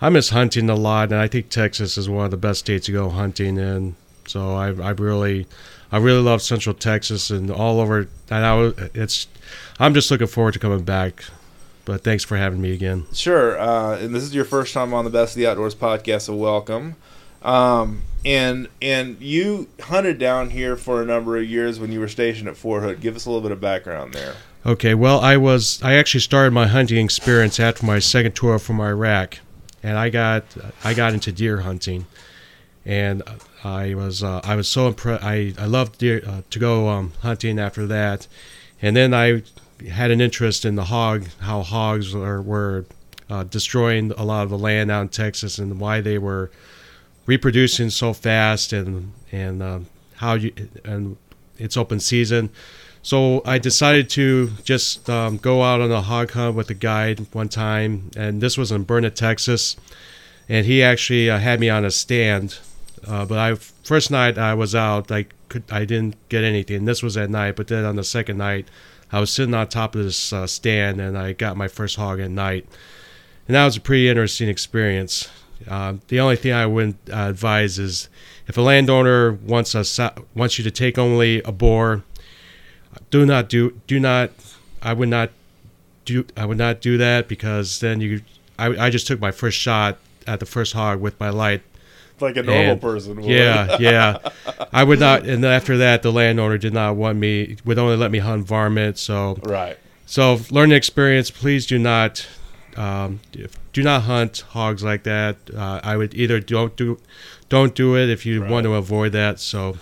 I 0.00 0.10
miss 0.10 0.30
hunting 0.30 0.70
a 0.70 0.76
lot, 0.76 1.10
and 1.10 1.20
I 1.20 1.26
think 1.26 1.48
Texas 1.48 1.98
is 1.98 2.08
one 2.08 2.24
of 2.24 2.30
the 2.30 2.36
best 2.36 2.60
states 2.60 2.86
to 2.86 2.92
go 2.92 3.10
hunting 3.10 3.58
in. 3.58 3.96
So 4.28 4.54
I 4.54 4.68
I 4.68 4.90
really, 4.90 5.48
I 5.90 5.98
really 5.98 6.22
love 6.22 6.40
Central 6.40 6.74
Texas 6.74 7.30
and 7.30 7.50
all 7.50 7.80
over. 7.80 8.06
And 8.30 8.46
I 8.46 8.72
it's, 8.94 9.26
I'm 9.80 9.94
just 9.94 10.08
looking 10.08 10.28
forward 10.28 10.54
to 10.54 10.60
coming 10.60 10.84
back. 10.84 11.24
But 11.84 12.04
thanks 12.04 12.22
for 12.22 12.36
having 12.36 12.60
me 12.60 12.72
again. 12.72 13.06
Sure, 13.12 13.58
uh, 13.58 13.98
and 13.98 14.14
this 14.14 14.22
is 14.22 14.32
your 14.32 14.44
first 14.44 14.72
time 14.72 14.94
on 14.94 15.04
the 15.04 15.10
Best 15.10 15.34
of 15.34 15.40
the 15.40 15.48
Outdoors 15.48 15.74
podcast, 15.74 16.22
so 16.22 16.36
welcome. 16.36 16.94
Um, 17.44 18.02
and 18.24 18.68
and 18.80 19.20
you 19.20 19.68
hunted 19.80 20.18
down 20.18 20.50
here 20.50 20.76
for 20.76 21.02
a 21.02 21.04
number 21.04 21.36
of 21.36 21.44
years 21.44 21.80
when 21.80 21.90
you 21.90 22.00
were 22.00 22.08
stationed 22.08 22.48
at 22.48 22.56
Fort 22.56 22.82
Hood. 22.82 23.00
Give 23.00 23.16
us 23.16 23.26
a 23.26 23.30
little 23.30 23.42
bit 23.42 23.52
of 23.52 23.60
background 23.60 24.14
there. 24.14 24.34
Okay, 24.64 24.94
well, 24.94 25.18
I 25.18 25.36
was 25.36 25.82
I 25.82 25.94
actually 25.94 26.20
started 26.20 26.52
my 26.52 26.68
hunting 26.68 27.04
experience 27.04 27.58
after 27.58 27.84
my 27.84 27.98
second 27.98 28.36
tour 28.36 28.58
from 28.60 28.80
Iraq, 28.80 29.38
and 29.82 29.98
I 29.98 30.08
got 30.08 30.44
I 30.84 30.94
got 30.94 31.14
into 31.14 31.32
deer 31.32 31.62
hunting, 31.62 32.06
and 32.86 33.22
I 33.64 33.94
was 33.94 34.22
uh, 34.22 34.40
I 34.44 34.54
was 34.54 34.68
so 34.68 34.86
impressed. 34.86 35.24
I 35.24 35.54
I 35.58 35.66
loved 35.66 35.98
deer 35.98 36.22
uh, 36.24 36.42
to 36.50 36.58
go 36.60 36.88
um, 36.88 37.12
hunting 37.22 37.58
after 37.58 37.86
that, 37.86 38.28
and 38.80 38.96
then 38.96 39.12
I 39.12 39.42
had 39.90 40.12
an 40.12 40.20
interest 40.20 40.64
in 40.64 40.76
the 40.76 40.84
hog, 40.84 41.26
how 41.40 41.62
hogs 41.62 42.14
are, 42.14 42.40
were 42.40 42.84
uh, 43.28 43.42
destroying 43.42 44.12
a 44.12 44.24
lot 44.24 44.44
of 44.44 44.50
the 44.50 44.58
land 44.58 44.92
out 44.92 45.02
in 45.02 45.08
Texas, 45.08 45.58
and 45.58 45.80
why 45.80 46.00
they 46.00 46.18
were 46.18 46.52
reproducing 47.26 47.90
so 47.90 48.12
fast 48.12 48.72
and 48.72 49.12
and 49.30 49.62
uh, 49.62 49.80
how 50.16 50.34
you 50.34 50.52
and 50.84 51.16
it's 51.58 51.76
open 51.76 52.00
season. 52.00 52.50
So 53.02 53.42
I 53.44 53.58
decided 53.58 54.08
to 54.10 54.50
just 54.62 55.10
um, 55.10 55.36
go 55.36 55.62
out 55.62 55.80
on 55.80 55.90
a 55.90 56.00
hog 56.00 56.30
hunt 56.30 56.54
with 56.54 56.70
a 56.70 56.74
guide 56.74 57.26
one 57.32 57.48
time, 57.48 58.10
and 58.16 58.40
this 58.40 58.56
was 58.56 58.70
in 58.70 58.84
Burnet, 58.84 59.16
Texas, 59.16 59.76
and 60.48 60.66
he 60.66 60.82
actually 60.82 61.28
uh, 61.28 61.38
had 61.38 61.58
me 61.58 61.68
on 61.68 61.84
a 61.84 61.90
stand. 61.90 62.58
Uh, 63.04 63.24
but 63.24 63.38
I 63.38 63.54
first 63.54 64.12
night 64.12 64.38
I 64.38 64.54
was 64.54 64.74
out, 64.74 65.10
I 65.10 65.26
could 65.48 65.64
I 65.70 65.84
didn't 65.84 66.16
get 66.28 66.44
anything. 66.44 66.84
This 66.84 67.02
was 67.02 67.16
at 67.16 67.30
night, 67.30 67.56
but 67.56 67.66
then 67.66 67.84
on 67.84 67.96
the 67.96 68.04
second 68.04 68.38
night, 68.38 68.68
I 69.10 69.18
was 69.18 69.30
sitting 69.30 69.54
on 69.54 69.66
top 69.68 69.96
of 69.96 70.04
this 70.04 70.32
uh, 70.32 70.46
stand, 70.46 71.00
and 71.00 71.18
I 71.18 71.32
got 71.32 71.56
my 71.56 71.68
first 71.68 71.96
hog 71.96 72.20
at 72.20 72.30
night, 72.30 72.66
and 73.48 73.56
that 73.56 73.64
was 73.64 73.76
a 73.76 73.80
pretty 73.80 74.08
interesting 74.08 74.48
experience. 74.48 75.28
Uh, 75.68 75.94
the 76.08 76.20
only 76.20 76.36
thing 76.36 76.52
I 76.52 76.66
would 76.66 76.96
uh, 77.10 77.28
advise 77.28 77.78
is 77.78 78.08
if 78.46 78.56
a 78.56 78.60
landowner 78.60 79.32
wants 79.32 79.74
a 79.74 80.12
wants 80.34 80.58
you 80.58 80.64
to 80.64 80.70
take 80.70 80.98
only 80.98 81.42
a 81.42 81.52
boar, 81.52 82.02
do 83.10 83.24
not 83.26 83.48
do 83.48 83.80
do 83.86 84.00
not. 84.00 84.30
I 84.82 84.92
would 84.92 85.08
not 85.08 85.30
do 86.04 86.26
I 86.36 86.46
would 86.46 86.58
not 86.58 86.80
do 86.80 86.98
that 86.98 87.28
because 87.28 87.80
then 87.80 88.00
you. 88.00 88.22
I, 88.58 88.86
I 88.86 88.90
just 88.90 89.06
took 89.06 89.20
my 89.20 89.30
first 89.30 89.58
shot 89.58 89.98
at 90.26 90.40
the 90.40 90.46
first 90.46 90.72
hog 90.72 91.00
with 91.00 91.18
my 91.18 91.30
light. 91.30 91.62
Like 92.20 92.36
a 92.36 92.42
normal 92.42 92.72
and, 92.72 92.80
person. 92.80 93.16
Would. 93.16 93.24
Yeah, 93.24 93.76
yeah. 93.80 94.18
I 94.72 94.84
would 94.84 95.00
not. 95.00 95.26
And 95.26 95.44
after 95.44 95.78
that, 95.78 96.02
the 96.02 96.12
landowner 96.12 96.58
did 96.58 96.72
not 96.72 96.96
want 96.96 97.18
me. 97.18 97.56
Would 97.64 97.78
only 97.78 97.96
let 97.96 98.10
me 98.10 98.18
hunt 98.18 98.46
varmint. 98.46 98.98
So 98.98 99.38
right. 99.42 99.78
So 100.06 100.40
learning 100.50 100.76
experience. 100.76 101.30
Please 101.30 101.66
do 101.66 101.78
not 101.78 102.26
um, 102.76 103.20
do 103.72 103.82
not 103.82 104.02
hunt 104.02 104.44
hogs 104.50 104.82
like 104.84 105.02
that. 105.04 105.36
Uh, 105.54 105.80
I 105.82 105.96
would 105.96 106.14
either 106.14 106.40
don't 106.40 106.76
do 106.76 106.98
don't 107.48 107.74
do 107.74 107.96
it 107.96 108.08
if 108.10 108.24
you 108.26 108.42
Right. 108.42 108.50
want 108.50 108.64
to 108.64 108.74
avoid 108.74 109.12
that. 109.12 109.38
So 109.40 109.72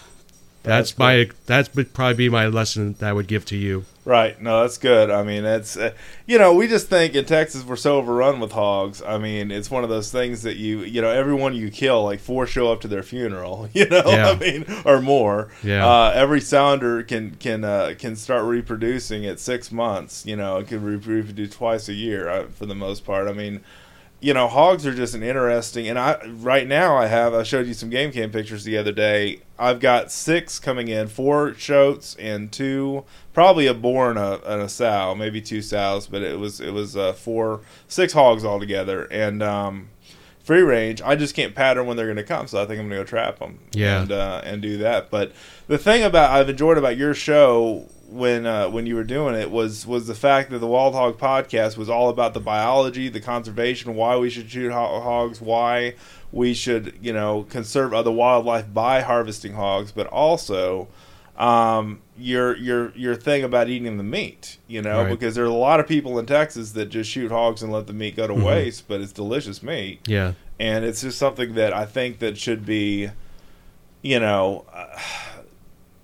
That's 0.62 0.90
that's, 0.92 0.99
my 0.99 1.30
that 1.47 1.75
would 1.75 1.92
probably 1.94 2.14
be 2.16 2.28
my 2.28 2.47
lesson 2.47 2.94
that 2.99 3.09
I 3.09 3.12
would 3.12 3.26
give 3.28 3.44
to 3.47 3.56
you. 3.56 3.85
Right. 4.04 4.40
No, 4.40 4.62
that's 4.62 4.78
good. 4.78 5.11
I 5.11 5.23
mean, 5.23 5.44
it's 5.44 5.76
uh, 5.76 5.92
you 6.26 6.38
know, 6.38 6.52
we 6.54 6.66
just 6.66 6.88
think 6.88 7.14
in 7.14 7.25
Texas 7.26 7.64
we're 7.64 7.76
so 7.76 7.99
overrun 7.99 8.40
with 8.40 8.52
hogs. 8.52 9.02
I 9.02 9.18
mean, 9.18 9.50
it's 9.50 9.70
one 9.70 9.85
of 9.85 9.90
those 9.90 10.11
things 10.11 10.42
that 10.42 10.56
you 10.56 10.80
you 10.80 11.00
know, 11.02 11.11
everyone 11.11 11.54
you 11.54 11.70
kill, 11.70 12.04
like 12.04 12.18
four 12.18 12.47
show 12.47 12.73
up 12.73 12.80
to 12.82 12.88
their 12.88 13.02
funeral. 13.02 13.68
You 13.75 13.87
know, 13.88 14.02
Yeah. 14.06 14.30
I 14.30 14.37
mean, 14.38 14.64
or 14.85 15.00
more. 15.00 15.49
Yeah. 15.62 15.87
Uh, 15.87 16.12
every 16.14 16.40
sounder 16.40 17.02
can 17.02 17.37
can 17.38 17.62
uh, 17.64 17.94
can 17.99 18.16
start 18.16 18.44
reproducing 18.44 19.26
at 19.26 19.38
six 19.38 19.70
months. 19.70 20.25
You 20.26 20.37
know, 20.37 20.59
it 20.59 20.66
can 20.68 20.82
re- 20.82 20.97
reproduce 20.97 21.54
twice 21.54 21.88
a 21.88 21.94
year 21.94 22.28
uh, 22.28 22.47
for 22.49 22.66
the 22.66 22.75
most 22.75 23.04
part. 23.04 23.28
I 23.28 23.32
mean. 23.32 23.61
You 24.20 24.34
know, 24.34 24.48
hogs 24.48 24.86
are 24.86 24.94
just 24.94 25.14
an 25.14 25.22
interesting, 25.22 25.88
and 25.88 25.98
I 25.98 26.22
right 26.26 26.66
now 26.66 26.96
I 26.96 27.06
have. 27.06 27.32
I 27.32 27.42
showed 27.42 27.66
you 27.66 27.74
some 27.74 27.88
game 27.88 28.12
cam 28.12 28.30
pictures 28.30 28.64
the 28.64 28.76
other 28.76 28.92
day. 28.92 29.40
I've 29.58 29.80
got 29.80 30.12
six 30.12 30.58
coming 30.58 30.88
in, 30.88 31.08
four 31.08 31.54
shoats 31.54 32.16
and 32.16 32.52
two 32.52 33.04
probably 33.32 33.66
a 33.66 33.74
boar 33.74 34.10
and 34.10 34.18
a, 34.18 34.52
and 34.52 34.62
a 34.62 34.68
sow, 34.68 35.14
maybe 35.14 35.40
two 35.40 35.62
sows, 35.62 36.06
but 36.06 36.22
it 36.22 36.38
was 36.38 36.60
it 36.60 36.72
was 36.72 36.96
uh, 36.96 37.12
four, 37.12 37.60
six 37.88 38.12
hogs 38.12 38.44
altogether, 38.44 39.04
and 39.04 39.42
um, 39.42 39.88
free 40.42 40.62
range. 40.62 41.00
I 41.02 41.16
just 41.16 41.34
can't 41.34 41.54
pattern 41.54 41.86
when 41.86 41.96
they're 41.96 42.06
going 42.06 42.16
to 42.16 42.22
come, 42.22 42.46
so 42.46 42.62
I 42.62 42.66
think 42.66 42.80
I'm 42.80 42.88
going 42.88 42.98
to 42.98 43.04
go 43.04 43.04
trap 43.04 43.38
them. 43.38 43.60
Yeah. 43.72 44.02
and 44.02 44.12
uh, 44.12 44.42
and 44.44 44.62
do 44.62 44.78
that. 44.78 45.10
But 45.10 45.32
the 45.68 45.78
thing 45.78 46.02
about 46.02 46.30
I've 46.30 46.48
enjoyed 46.48 46.78
about 46.78 46.96
your 46.96 47.14
show 47.14 47.88
when 48.10 48.44
uh, 48.44 48.68
when 48.68 48.86
you 48.86 48.96
were 48.96 49.04
doing 49.04 49.34
it 49.34 49.50
was 49.50 49.86
was 49.86 50.06
the 50.06 50.14
fact 50.14 50.50
that 50.50 50.58
the 50.58 50.66
Wild 50.66 50.94
Hog 50.94 51.16
podcast 51.18 51.76
was 51.76 51.88
all 51.88 52.08
about 52.08 52.34
the 52.34 52.40
biology, 52.40 53.08
the 53.08 53.20
conservation, 53.20 53.94
why 53.94 54.16
we 54.16 54.28
should 54.30 54.50
shoot 54.50 54.72
ho- 54.72 55.00
hogs, 55.00 55.40
why 55.40 55.94
we 56.32 56.52
should 56.52 56.98
you 57.00 57.12
know 57.12 57.44
conserve 57.50 57.94
other 57.94 58.10
wildlife 58.10 58.72
by 58.74 59.00
harvesting 59.02 59.54
hogs, 59.54 59.92
but 59.92 60.06
also 60.08 60.88
um, 61.36 62.00
your 62.18 62.56
your 62.56 62.92
your 62.96 63.14
thing 63.14 63.44
about 63.44 63.68
eating 63.68 63.96
the 63.96 64.02
meat, 64.02 64.58
you 64.66 64.82
know, 64.82 65.02
Right. 65.04 65.10
because 65.10 65.34
there 65.36 65.44
are 65.44 65.48
a 65.48 65.52
lot 65.54 65.78
of 65.80 65.86
people 65.86 66.18
in 66.18 66.26
Texas 66.26 66.72
that 66.72 66.86
just 66.86 67.08
shoot 67.08 67.30
hogs 67.30 67.62
and 67.62 67.72
let 67.72 67.86
the 67.86 67.92
meat 67.94 68.16
go 68.16 68.26
to 68.26 68.34
Mhm. 68.34 68.42
waste, 68.42 68.88
but 68.88 69.00
it's 69.00 69.12
delicious 69.12 69.62
meat, 69.62 70.00
Yeah. 70.06 70.32
and 70.58 70.84
it's 70.84 71.00
just 71.00 71.16
something 71.18 71.54
that 71.54 71.72
I 71.72 71.86
think 71.86 72.18
that 72.18 72.36
should 72.36 72.66
be, 72.66 73.10
you 74.02 74.18
know. 74.20 74.64
Uh, 74.74 74.86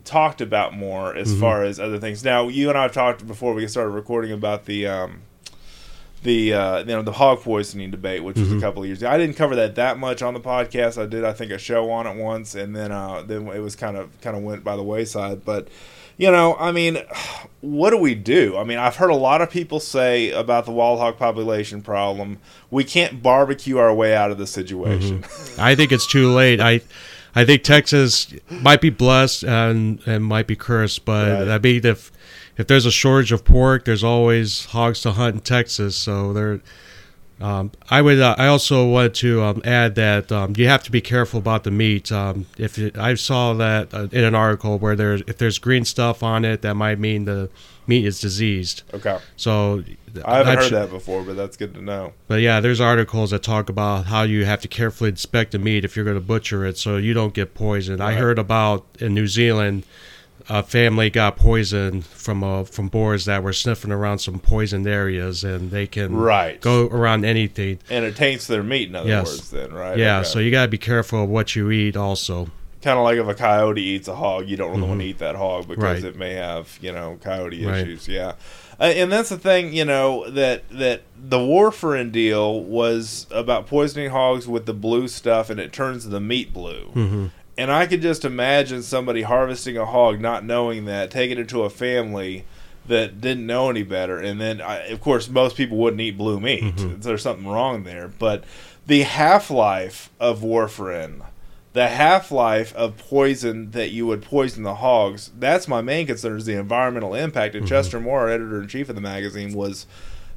talked 0.06 0.40
about 0.40 0.75
more 0.75 1.14
as 1.14 1.34
Mhm. 1.34 1.40
far 1.40 1.62
as 1.64 1.78
other 1.78 1.98
things. 1.98 2.25
Now, 2.25 2.48
you 2.48 2.70
and 2.70 2.78
I 2.78 2.82
have 2.82 2.92
talked 2.92 3.26
before 3.26 3.52
we 3.52 3.66
started 3.68 3.90
recording 3.90 4.32
about 4.32 4.64
the 4.64 4.86
um, 4.86 5.18
the 6.22 6.54
uh, 6.54 6.78
you 6.80 6.86
know 6.86 7.02
the 7.02 7.12
hog 7.12 7.40
poisoning 7.42 7.90
debate, 7.90 8.25
which 8.25 8.36
was 8.38 8.50
a 8.50 8.54
Mhm. 8.56 8.60
couple 8.60 8.82
of 8.82 8.88
years 8.88 8.98
ago. 9.02 9.10
I 9.10 9.18
didn't 9.18 9.36
cover 9.36 9.54
that 9.56 9.75
that 9.76 9.98
much 9.98 10.22
on 10.22 10.34
the 10.34 10.40
podcast. 10.40 11.00
I 11.00 11.06
did, 11.06 11.25
I 11.25 11.32
think, 11.32 11.52
a 11.52 11.58
show 11.58 11.90
on 11.90 12.06
it 12.06 12.16
once, 12.16 12.54
and 12.54 12.75
then 12.75 12.90
uh, 12.90 13.22
then 13.26 13.46
it 13.48 13.60
was 13.60 13.76
kind 13.76 13.96
of 13.96 14.08
kind 14.22 14.36
of 14.36 14.42
went 14.42 14.64
by 14.64 14.76
the 14.76 14.82
wayside. 14.82 15.44
But 15.44 15.68
you 16.16 16.30
know, 16.30 16.56
I 16.58 16.72
mean, 16.72 16.98
what 17.60 17.90
do 17.90 17.98
we 17.98 18.14
do? 18.14 18.56
I 18.56 18.64
mean, 18.64 18.78
I've 18.78 18.96
heard 18.96 19.10
a 19.10 19.14
lot 19.16 19.40
of 19.42 19.50
people 19.50 19.78
say 19.78 20.30
about 20.30 20.64
the 20.64 20.72
wild 20.72 20.98
hog 20.98 21.18
population 21.18 21.82
problem. 21.82 22.38
We 22.70 22.82
can't 22.84 23.22
barbecue 23.22 23.76
our 23.78 23.94
way 23.94 24.14
out 24.16 24.30
of 24.30 24.38
the 24.38 24.46
situation. 24.46 25.25
I 25.58 25.75
think 25.75 25.92
it's 25.92 26.06
too 26.06 26.32
late. 26.32 26.60
I 26.60 26.80
I 27.37 27.45
think 27.45 27.62
Texas 27.62 28.35
might 28.50 28.81
be 28.81 28.90
blessed 28.90 29.45
and 29.45 30.00
and 30.07 30.25
might 30.25 30.47
be 30.47 30.57
cursed, 30.57 31.05
but 31.05 31.47
Right. 31.47 31.49
I 31.49 31.59
mean 31.59 31.85
if 31.85 32.11
if 32.57 32.66
there's 32.66 32.87
a 32.87 32.90
shortage 32.90 33.33
of 33.33 33.45
pork, 33.45 33.85
there's 33.85 34.02
always 34.02 34.64
hogs 34.66 35.02
to 35.02 35.12
hunt 35.12 35.35
in 35.35 35.40
Texas. 35.43 35.95
So 35.95 36.33
there, 36.33 36.61
um, 37.38 37.71
I 37.90 38.00
would. 38.00 38.19
Uh, 38.19 38.35
I 38.38 38.47
also 38.47 38.87
wanted 38.88 39.14
to 39.16 39.43
um, 39.43 39.62
add 39.64 39.95
that 39.97 40.33
um, 40.33 40.55
you 40.57 40.66
have 40.69 40.83
to 40.85 40.90
be 40.90 41.02
careful 41.02 41.38
about 41.38 41.64
the 41.64 41.71
meat. 41.71 42.11
Um, 42.11 42.47
if 42.57 42.78
it, 42.78 42.97
I 42.97 43.14
saw 43.14 43.52
that 43.55 43.93
uh, 43.93 44.09
in 44.11 44.25
an 44.25 44.35
article 44.35 44.78
where 44.78 44.97
there's 44.97 45.21
if 45.26 45.37
there's 45.37 45.59
green 45.59 45.85
stuff 45.85 46.23
on 46.23 46.47
it, 46.47 46.62
that 46.62 46.75
might 46.75 46.99
mean 46.99 47.26
the 47.26 47.50
meat 47.87 48.05
is 48.05 48.21
diseased. 48.21 48.83
Okay, 48.95 49.19
So 49.37 49.83
I 50.25 50.38
haven't 50.38 50.52
I've 50.52 50.59
heard 50.64 50.73
that 50.73 50.90
before, 50.90 51.23
but 51.23 51.37
that's 51.37 51.57
good 51.57 51.75
to 51.75 51.83
know. 51.83 52.12
but 52.28 52.40
yeah, 52.40 52.61
there's 52.61 52.81
articles 52.81 53.31
that 53.31 53.43
talk 53.43 53.69
about 53.69 54.07
how 54.07 54.23
you 54.23 54.45
have 54.45 54.61
to 54.62 54.69
carefully 54.69 55.11
inspect 55.11 55.52
the 55.52 55.59
meat 55.59 55.85
if 55.85 55.95
you're 55.97 56.05
going 56.05 56.16
to 56.16 56.21
butcher 56.21 56.64
it 56.64 56.78
so 56.78 56.97
you 56.97 57.14
don't 57.14 57.35
get 57.35 57.55
poisoned. 57.55 58.02
I 58.02 58.14
heard 58.14 58.38
about 58.38 58.85
in 58.99 59.14
New 59.14 59.26
Zealand, 59.26 59.85
a 60.49 60.62
family 60.62 61.11
got 61.11 61.37
poisoned 61.37 62.07
from 62.07 62.45
uh, 62.45 62.62
from 62.64 62.87
boars 62.88 63.25
that 63.25 63.43
were 63.43 63.52
sniffing 63.52 63.90
around 63.90 64.21
some 64.21 64.38
poisoned 64.38 64.87
areas, 64.87 65.43
and 65.43 65.71
they 65.73 65.87
can 65.88 66.14
Right. 66.14 66.61
go 66.61 66.87
around 66.87 67.25
anything. 67.25 67.81
And 67.90 68.05
it 68.05 68.14
taints 68.14 68.47
their 68.47 68.62
meat, 68.62 68.88
in 68.88 68.95
other 68.95 69.09
Yes. 69.09 69.26
words, 69.26 69.50
then, 69.50 69.73
right? 69.73 69.99
Yeah, 69.99 70.23
so 70.23 70.38
you 70.38 70.50
got 70.52 70.62
to 70.62 70.69
be 70.69 70.78
careful 70.78 71.25
of 71.25 71.28
what 71.28 71.57
you 71.57 71.71
eat. 71.73 71.97
Also, 71.97 72.49
kind 72.87 72.99
of 72.99 73.05
like 73.05 73.19
if 73.19 73.26
a 73.26 73.35
coyote 73.35 73.83
eats 73.83 74.07
a 74.07 74.14
hog, 74.14 74.49
you 74.49 74.57
don't 74.57 74.71
really 74.71 74.87
want 74.88 75.00
to 75.00 75.07
eat 75.07 75.19
that 75.19 75.35
hog 75.35 75.66
because 75.66 75.83
Right. 75.83 76.05
it 76.05 76.16
may 76.16 76.35
have 76.35 76.78
you 76.81 76.93
know 76.93 77.19
coyote 77.23 77.64
Right. 77.66 77.81
issues. 77.83 78.07
Yeah, 78.07 78.33
uh, 78.81 78.85
and 78.85 79.11
that's 79.11 79.28
the 79.31 79.38
thing, 79.38 79.73
you 79.73 79.85
know 79.85 80.28
that 80.31 80.62
that 80.71 81.02
the 81.19 81.38
warfarin 81.38 82.12
deal 82.12 82.61
was 82.61 83.26
about 83.33 83.66
poisoning 83.66 84.11
hogs 84.11 84.47
with 84.47 84.66
the 84.66 84.73
blue 84.75 85.09
stuff, 85.09 85.50
and 85.50 85.59
it 85.59 85.73
turns 85.73 86.09
the 86.09 86.21
meat 86.21 86.52
blue. 86.52 86.90
Mhm. 86.95 87.31
And 87.59 87.73
I 87.73 87.87
could 87.87 88.02
just 88.02 88.25
imagine 88.25 88.83
somebody 88.83 89.23
harvesting 89.23 89.76
a 89.78 89.87
hog, 89.87 90.21
not 90.21 90.45
knowing 90.45 90.85
that, 90.85 91.11
taking 91.11 91.38
it 91.38 91.49
to 91.49 91.62
a 91.62 91.71
family 91.71 92.45
that 92.87 93.21
didn't 93.21 93.47
know 93.47 93.69
any 93.71 93.83
better, 93.83 94.19
and 94.19 94.40
then 94.40 94.61
I, 94.61 94.76
of 94.88 95.00
course 95.00 95.28
most 95.28 95.57
people 95.57 95.76
wouldn't 95.78 96.00
eat 96.00 96.16
blue 96.16 96.38
meat. 96.38 96.62
There's 97.02 97.23
something 97.23 97.49
wrong 97.49 97.83
there, 97.83 98.09
but 98.19 98.45
the 98.87 99.02
half 99.02 99.50
life 99.50 100.11
of 100.21 100.40
warfarin 100.43 101.23
the 101.76 101.88
half 101.88 102.30
life 102.30 102.75
of 102.75 102.97
poison 102.97 103.73
that 103.73 103.90
you 103.90 104.06
would 104.06 104.23
poison 104.23 104.62
the 104.62 104.76
hogs. 104.76 105.30
That's 105.38 105.68
my 105.68 105.83
main 105.83 106.06
concern 106.06 106.38
is 106.38 106.47
the 106.47 106.59
environmental 106.59 107.14
impact. 107.14 107.54
And 107.54 107.66
mm-hmm. 107.66 107.75
Chester 107.75 108.00
Moore, 108.00 108.30
editor 108.30 108.62
in 108.62 108.66
chief 108.66 108.88
of 108.88 108.95
the 108.95 109.02
magazine, 109.02 109.52
was 109.52 109.87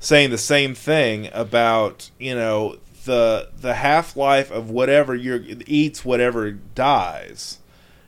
saying 0.02 0.32
the 0.32 0.38
same 0.38 0.76
thing 0.76 1.30
about 1.32 2.12
you 2.20 2.36
know 2.36 2.76
the 3.06 3.48
the 3.58 3.76
half 3.76 4.18
life 4.18 4.52
of 4.52 4.70
whatever 4.70 5.16
you 5.16 5.62
eats 5.66 6.04
whatever 6.04 6.52
dies, 6.52 7.60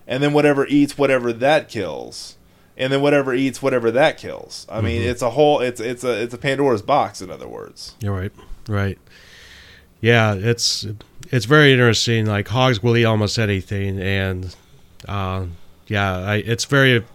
and 0.06 0.22
then 0.22 0.34
whatever 0.34 0.66
eats 0.68 0.98
whatever 0.98 1.32
that 1.32 1.70
kills. 1.70 2.36
And 2.76 2.92
then 2.92 3.02
whatever 3.02 3.34
eats 3.34 3.62
whatever 3.62 3.92
that 3.92 4.18
kills. 4.18 4.66
I 4.70 4.82
mean, 4.82 5.02
mm-hmm. 5.02 5.12
it's 5.12 5.22
a 5.22 5.30
whole. 5.30 5.62
It's 5.62 5.80
it's 5.80 6.04
a 6.04 6.22
it's 6.22 6.34
a 6.34 6.38
Pandora's 6.38 6.82
box. 6.82 7.22
In 7.22 7.32
other 7.32 7.48
words, 7.48 7.96
you're 8.02 8.14
right, 8.14 8.32
right. 8.68 8.98
Yeah, 10.02 10.34
it's 10.34 10.86
it's 11.32 11.46
very 11.46 11.72
interesting. 11.72 12.26
Like 12.26 12.48
hogs 12.48 12.82
will 12.84 12.98
eat 12.98 13.06
almost 13.06 13.38
anything, 13.40 14.00
and 14.02 14.56
uh, 15.08 15.46
yeah, 15.88 16.18
I, 16.18 16.36
it's 16.38 16.66
very 16.66 17.06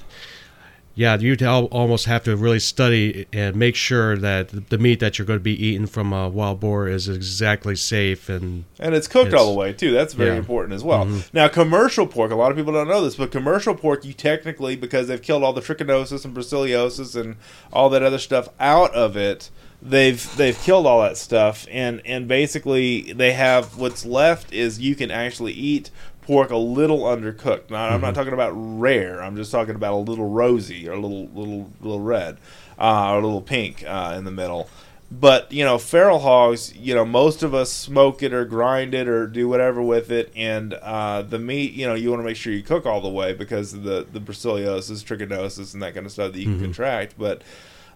yeah. 0.94 1.18
You 1.18 1.36
al- 1.40 1.64
almost 1.66 2.06
have 2.06 2.22
to 2.24 2.36
really 2.36 2.60
study 2.60 3.26
and 3.32 3.56
make 3.56 3.74
sure 3.74 4.16
that 4.16 4.70
the 4.70 4.78
meat 4.78 5.00
that 5.00 5.18
you're 5.18 5.26
going 5.26 5.38
to 5.40 5.42
be 5.42 5.52
eating 5.66 5.86
from 5.86 6.12
a 6.12 6.28
wild 6.28 6.60
boar 6.60 6.88
is 6.88 7.08
exactly 7.08 7.74
safe 7.76 8.28
and 8.28 8.64
And 8.78 8.94
it's 8.94 9.08
cooked 9.08 9.28
It's- 9.28 9.40
all 9.42 9.52
the 9.52 9.58
way 9.58 9.72
too. 9.72 9.90
That's 9.92 10.14
very 10.14 10.30
yeah. 10.30 10.36
important 10.38 10.74
as 10.74 10.84
well. 10.84 11.04
Mhm. 11.04 11.28
Now, 11.34 11.48
commercial 11.48 12.06
pork. 12.06 12.30
A 12.30 12.36
lot 12.36 12.50
of 12.50 12.56
people 12.56 12.72
don't 12.72 12.88
know 12.88 13.02
this, 13.02 13.16
but 13.16 13.30
commercial 13.32 13.74
pork, 13.74 14.04
you 14.04 14.12
technically 14.14 14.76
because 14.76 15.08
they've 15.08 15.20
killed 15.20 15.42
all 15.42 15.52
the 15.52 15.60
trichinosis 15.60 16.24
and 16.24 16.34
brucellosis 16.36 17.20
and 17.20 17.36
all 17.72 17.90
that 17.90 18.02
other 18.04 18.18
stuff 18.18 18.48
out 18.60 18.94
of 18.94 19.16
it. 19.16 19.50
They've 19.88 20.36
they've 20.36 20.58
killed 20.58 20.86
all 20.86 21.02
that 21.02 21.16
stuff, 21.16 21.66
and 21.70 22.02
and 22.04 22.26
basically 22.26 23.12
they 23.12 23.32
have 23.32 23.78
what's 23.78 24.04
left 24.04 24.52
is 24.52 24.80
you 24.80 24.94
can 24.96 25.10
actually 25.10 25.52
eat 25.52 25.90
pork 26.22 26.50
a 26.50 26.56
little 26.56 27.02
undercooked. 27.02 27.70
Now, 27.70 27.88
I'm 27.88 28.00
not 28.00 28.14
talking 28.14 28.32
about 28.32 28.50
rare. 28.50 29.22
I'm 29.22 29.36
just 29.36 29.52
talking 29.52 29.76
about 29.76 29.92
a 29.92 29.96
little 29.96 30.28
rosy 30.28 30.88
or 30.88 30.92
a 30.92 30.98
little 30.98 31.28
little 31.28 31.70
little 31.80 32.00
red 32.00 32.38
uh, 32.78 33.12
or 33.12 33.18
a 33.18 33.22
little 33.22 33.40
pink 33.40 33.84
uh, 33.86 34.14
in 34.16 34.24
the 34.24 34.30
middle. 34.30 34.68
But 35.08 35.52
you 35.52 35.64
know, 35.64 35.78
feral 35.78 36.18
hogs. 36.18 36.74
You 36.74 36.96
know, 36.96 37.04
most 37.04 37.44
of 37.44 37.54
us 37.54 37.70
smoke 37.70 38.24
it 38.24 38.34
or 38.34 38.44
grind 38.44 38.92
it 38.92 39.06
or 39.06 39.28
do 39.28 39.48
whatever 39.48 39.80
with 39.80 40.10
it, 40.10 40.32
and 40.34 40.74
uh, 40.74 41.22
the 41.22 41.38
meat. 41.38 41.74
You 41.74 41.86
know, 41.86 41.94
you 41.94 42.10
want 42.10 42.20
to 42.20 42.24
make 42.24 42.36
sure 42.36 42.52
you 42.52 42.64
cook 42.64 42.86
all 42.86 43.00
the 43.00 43.08
way 43.08 43.32
because 43.32 43.72
of 43.72 43.84
the 43.84 44.04
the 44.12 44.20
brucellosis, 44.20 45.04
trichinosis, 45.04 45.74
and 45.74 45.82
that 45.82 45.94
kind 45.94 46.06
of 46.06 46.12
stuff 46.12 46.32
that 46.32 46.40
you 46.40 46.46
can 46.46 46.60
contract. 46.60 47.14
But 47.16 47.42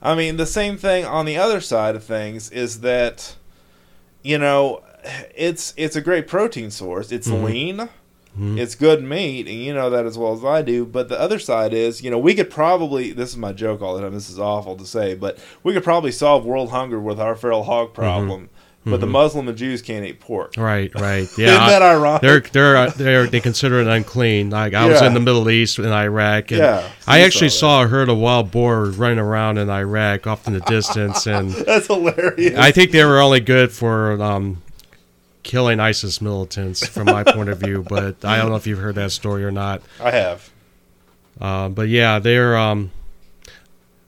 I 0.02 0.14
mean, 0.14 0.36
the 0.36 0.46
same 0.46 0.76
thing 0.76 1.04
on 1.04 1.26
the 1.26 1.36
other 1.36 1.60
side 1.60 1.94
of 1.96 2.04
things 2.04 2.50
is 2.50 2.80
that 2.80 3.36
you 4.22 4.36
know, 4.38 4.82
it's 5.34 5.72
it's 5.76 5.96
a 5.96 6.00
great 6.00 6.28
protein 6.28 6.70
source. 6.70 7.10
It's 7.10 7.28
Mhm. 7.28 7.44
lean. 7.44 7.88
Mhm. 8.38 8.58
It's 8.58 8.74
good 8.74 9.02
meat, 9.02 9.46
and 9.48 9.56
you 9.56 9.72
know 9.74 9.90
that 9.90 10.06
as 10.06 10.16
well 10.18 10.32
as 10.34 10.44
I 10.44 10.62
do. 10.62 10.84
But 10.84 11.08
the 11.08 11.18
other 11.20 11.38
side 11.38 11.72
is, 11.74 12.02
you 12.02 12.10
know, 12.10 12.18
we 12.18 12.34
could 12.34 12.50
probably. 12.50 13.10
This 13.12 13.30
is 13.30 13.36
my 13.36 13.52
joke 13.52 13.82
all 13.82 13.94
the 13.96 14.02
time. 14.02 14.12
This 14.14 14.30
is 14.30 14.38
awful 14.38 14.76
to 14.76 14.84
say, 14.86 15.14
but 15.14 15.38
we 15.64 15.72
could 15.72 15.82
probably 15.84 16.12
solve 16.12 16.44
world 16.44 16.70
hunger 16.70 17.00
with 17.00 17.18
our 17.18 17.34
feral 17.34 17.64
hog 17.64 17.92
problem. 17.94 18.50
But 18.86 19.00
the 19.00 19.06
Mhm. 19.06 19.10
Muslim 19.10 19.46
and 19.46 19.58
Jews 19.58 19.82
can't 19.82 20.06
eat 20.06 20.20
pork. 20.20 20.54
right, 20.56 20.90
right. 20.94 21.22
Isn't 21.24 21.44
Yeah, 21.44 21.68
that 21.68 21.82
ironic? 21.82 22.22
they're 22.22 22.40
they're 22.40 22.76
uh, 22.78 22.90
they're 22.96 23.26
they 23.26 23.40
consider 23.40 23.78
it 23.80 23.86
unclean. 23.86 24.48
Like 24.48 24.72
I 24.72 24.86
was 24.86 25.02
in 25.02 25.12
the 25.12 25.20
Middle 25.20 25.50
East 25.50 25.78
in 25.78 25.84
Iraq, 25.86 26.50
and 26.50 26.60
Yeah, 26.60 26.88
I 27.06 27.20
actually 27.20 27.50
saw 27.50 27.60
saw 27.80 27.82
a 27.84 27.88
herd 27.88 28.08
of 28.08 28.16
wild 28.16 28.50
boar 28.50 28.86
running 28.86 29.18
around 29.18 29.58
in 29.58 29.68
Iraq 29.68 30.26
off 30.26 30.46
in 30.46 30.54
the 30.54 30.60
distance, 30.60 31.26
and 31.26 31.50
That's 31.66 31.88
hilarious. 31.88 32.58
I 32.58 32.70
think 32.70 32.90
they 32.92 33.04
were 33.04 33.20
only 33.20 33.40
good 33.40 33.70
for 33.70 34.20
um, 34.22 34.62
killing 35.42 35.78
ISIS 35.78 36.22
militants 36.22 36.86
from 36.86 37.04
my 37.04 37.22
point 37.22 37.50
of 37.50 37.58
view. 37.58 37.84
But 37.86 38.24
I 38.24 38.38
don't 38.38 38.48
know 38.48 38.56
if 38.56 38.66
you've 38.66 38.78
heard 38.78 38.94
that 38.94 39.12
story 39.12 39.44
or 39.44 39.50
not. 39.50 39.82
I 40.02 40.10
have. 40.10 40.48
Uh, 41.38 41.68
but 41.68 41.88
yeah, 41.88 42.18
they're. 42.18 42.56
Um, 42.56 42.92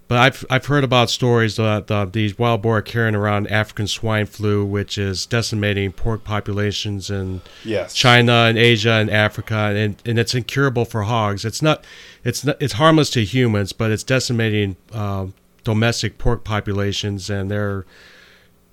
but 0.09 0.19
I've 0.19 0.45
I've 0.51 0.67
heard 0.67 0.85
about 0.85 1.11
stories 1.11 1.57
that 1.57 1.91
uh, 1.91 2.05
these 2.05 2.39
wild 2.39 2.63
boar 2.63 2.79
are 2.79 2.83
carrying 2.83 3.15
around 3.15 3.47
African 3.49 3.87
swine 3.87 4.27
flu, 4.27 4.65
which 4.65 4.99
is 4.99 5.25
decimating 5.27 5.93
pork 5.93 6.23
populations 6.25 7.11
in 7.11 7.41
Yes. 7.65 7.95
China 7.95 8.33
and 8.49 8.59
Asia 8.59 8.93
and 8.93 9.11
Africa, 9.11 9.55
and, 9.55 9.97
and 10.05 10.19
it's 10.19 10.35
incurable 10.35 10.85
for 10.85 11.03
hogs. 11.05 11.45
It's 11.45 11.63
not, 11.63 11.85
it's 12.25 12.45
not, 12.45 12.61
it's 12.61 12.75
harmless 12.75 13.11
to 13.11 13.25
humans, 13.25 13.73
but 13.73 13.91
it's 13.91 14.03
decimating 14.05 14.77
uh, 14.93 15.27
domestic 15.65 16.19
pork 16.19 16.45
populations, 16.45 17.31
and 17.31 17.51
they're, 17.51 17.87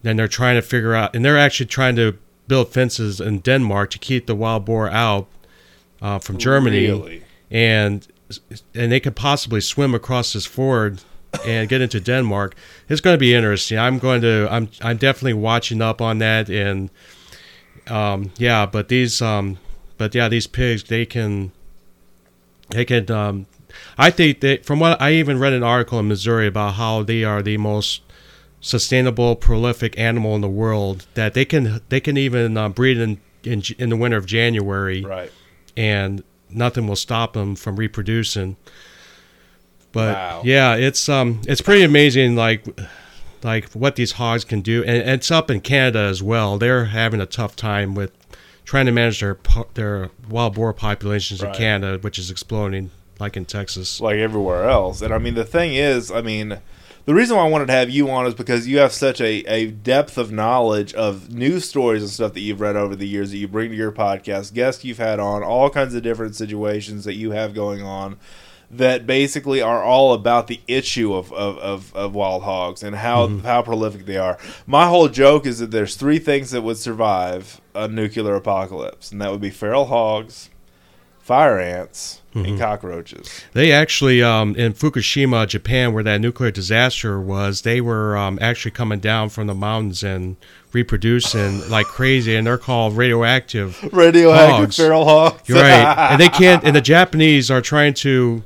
and 0.03 0.17
they're 0.19 0.27
trying 0.27 0.55
to 0.55 0.61
figure 0.61 0.93
out, 0.95 1.15
and 1.15 1.23
they're 1.23 1.37
actually 1.37 1.67
trying 1.67 1.95
to 1.95 2.17
build 2.47 2.73
fences 2.73 3.21
in 3.21 3.39
Denmark 3.39 3.91
to 3.91 3.99
keep 3.99 4.25
the 4.25 4.35
wild 4.35 4.65
boar 4.65 4.89
out 4.89 5.27
uh, 6.01 6.17
from 6.19 6.37
Germany, 6.37 6.87
Really? 6.87 7.23
and 7.51 8.07
and 8.75 8.91
they 8.91 8.99
could 8.99 9.15
possibly 9.15 9.59
swim 9.61 9.95
across 9.95 10.33
this 10.33 10.45
fjord 10.45 11.01
and 11.45 11.69
get 11.69 11.81
into 11.81 11.99
Denmark. 11.99 12.55
It's 12.87 13.01
going 13.01 13.13
to 13.13 13.19
be 13.19 13.33
interesting. 13.33 13.77
I'm 13.77 13.99
going 13.99 14.21
to, 14.21 14.47
I'm, 14.49 14.69
I'm 14.81 14.97
definitely 14.97 15.33
watching 15.33 15.81
up 15.81 16.01
on 16.01 16.17
that 16.19 16.49
and 16.49 16.89
um, 17.87 18.31
yeah, 18.37 18.65
but 18.65 18.87
these, 18.87 19.21
um, 19.21 19.57
but 19.97 20.13
yeah, 20.13 20.27
these 20.29 20.47
pigs, 20.47 20.83
they 20.83 21.05
can, 21.05 21.51
they 22.69 22.85
can. 22.85 23.09
Um, 23.09 23.47
I 23.97 24.11
think 24.11 24.41
that 24.41 24.65
from 24.65 24.79
what 24.79 25.01
I 25.01 25.13
even 25.13 25.39
read 25.39 25.53
an 25.53 25.63
article 25.63 25.99
in 25.99 26.07
Missouri 26.07 26.47
about 26.47 26.75
how 26.75 27.03
they 27.03 27.23
are 27.23 27.41
the 27.41 27.57
most 27.57 28.01
sustainable, 28.61 29.35
prolific 29.35 29.97
animal 29.97 30.35
in 30.35 30.41
the 30.41 30.49
world. 30.49 31.07
That 31.15 31.33
they 31.33 31.45
can, 31.45 31.81
they 31.89 31.99
can 31.99 32.17
even 32.17 32.57
uh, 32.57 32.69
breed 32.69 32.97
in, 32.97 33.19
in 33.43 33.63
in 33.79 33.89
the 33.89 33.95
winter 33.95 34.17
of 34.17 34.25
January, 34.27 35.03
Right. 35.03 35.31
and 35.77 36.23
nothing 36.49 36.87
will 36.87 36.95
stop 36.95 37.33
them 37.33 37.55
from 37.55 37.75
reproducing. 37.77 38.55
But 39.91 40.13
Wow. 40.15 40.41
yeah, 40.45 40.75
it's 40.75 41.09
um, 41.09 41.41
it's 41.47 41.61
pretty 41.61 41.83
amazing. 41.83 42.35
Like 42.35 42.65
like 43.43 43.69
what 43.71 43.95
these 43.95 44.13
hogs 44.13 44.43
can 44.43 44.61
do, 44.61 44.81
and, 44.83 44.97
and 44.97 45.09
it's 45.11 45.31
up 45.31 45.49
in 45.49 45.61
Canada 45.61 45.99
as 45.99 46.21
well. 46.21 46.57
They're 46.57 46.85
having 46.85 47.21
a 47.21 47.25
tough 47.25 47.55
time 47.55 47.95
with 47.95 48.11
trying 48.65 48.85
to 48.85 48.91
manage 48.91 49.19
their 49.21 49.37
their 49.73 50.09
wild 50.29 50.55
boar 50.55 50.73
populations 50.73 51.41
Right. 51.41 51.49
in 51.49 51.55
Canada, 51.57 51.97
which 52.01 52.19
is 52.19 52.29
exploding, 52.29 52.91
like 53.19 53.35
in 53.37 53.45
Texas. 53.45 53.99
like 53.99 54.17
everywhere 54.17 54.69
else. 54.69 55.01
And 55.01 55.13
I 55.13 55.17
mean, 55.17 55.33
the 55.35 55.45
thing 55.45 55.73
is, 55.73 56.11
I 56.11 56.21
mean, 56.21 56.59
the 57.05 57.13
reason 57.15 57.35
why 57.37 57.45
I 57.45 57.49
wanted 57.49 57.65
to 57.67 57.73
have 57.73 57.89
you 57.89 58.11
on 58.11 58.27
is 58.27 58.35
because 58.35 58.67
you 58.67 58.77
have 58.77 58.91
such 58.93 59.19
a, 59.21 59.39
a 59.51 59.67
depth 59.71 60.19
of 60.19 60.31
knowledge 60.31 60.93
of 60.93 61.31
news 61.33 61.67
stories 61.67 62.03
and 62.03 62.11
stuff 62.11 62.33
that 62.33 62.41
you've 62.41 62.61
read 62.61 62.75
over 62.75 62.95
the 62.95 63.07
years 63.07 63.31
that 63.31 63.37
you 63.37 63.47
bring 63.47 63.71
to 63.71 63.75
your 63.75 63.91
podcast, 63.91 64.53
guests 64.53 64.85
you've 64.85 64.99
had 64.99 65.19
on, 65.19 65.41
all 65.41 65.71
kinds 65.71 65.95
of 65.95 66.03
different 66.03 66.35
situations 66.35 67.05
that 67.05 67.15
you 67.15 67.31
have 67.31 67.55
going 67.55 67.81
on 67.81 68.17
that 68.71 69.07
basically 69.07 69.61
are 69.61 69.83
all 69.83 70.13
about 70.13 70.47
the 70.47 70.59
issue 70.67 71.13
of, 71.13 71.33
of, 71.33 71.57
of, 71.57 71.95
of 71.95 72.13
wild 72.13 72.43
hogs 72.43 72.83
and 72.83 72.95
how, 72.95 73.27
how 73.39 73.61
prolific 73.61 74.05
they 74.05 74.17
are. 74.17 74.37
My 74.67 74.87
whole 74.87 75.07
joke 75.07 75.45
is 75.45 75.59
that 75.59 75.71
there's 75.71 75.95
three 75.95 76.19
things 76.19 76.51
that 76.51 76.61
would 76.61 76.77
survive 76.77 77.59
a 77.73 77.87
nuclear 77.87 78.35
apocalypse, 78.35 79.11
and 79.11 79.21
that 79.21 79.31
would 79.31 79.41
be 79.41 79.49
feral 79.49 79.85
hogs, 79.85 80.49
fire 81.19 81.59
ants, 81.59 82.21
and 82.33 82.59
cockroaches. 82.59 83.43
They 83.53 83.71
actually, 83.71 84.21
um, 84.21 84.55
in 84.55 84.73
Fukushima, 84.73 85.47
Japan, 85.47 85.93
where 85.93 86.03
that 86.03 86.21
nuclear 86.21 86.51
disaster 86.51 87.19
was, 87.19 87.61
they 87.63 87.81
were 87.81 88.15
um, 88.17 88.37
actually 88.41 88.71
coming 88.71 88.99
down 88.99 89.29
from 89.29 89.47
the 89.47 89.55
mountains 89.55 90.03
and 90.03 90.37
reproducing 90.71 91.67
like 91.69 91.87
crazy, 91.87 92.35
and 92.35 92.45
they're 92.45 92.57
called 92.57 92.95
radioactive. 92.95 93.81
radioactive 93.91 94.57
Hogs. 94.57 94.77
feral 94.77 95.05
hogs. 95.05 95.49
You're 95.49 95.61
right, 95.61 96.11
and 96.11 96.21
they 96.21 96.29
can't. 96.29 96.63
And 96.63 96.75
the 96.75 96.81
Japanese 96.81 97.49
are 97.49 97.61
trying 97.61 97.95
to 97.95 98.43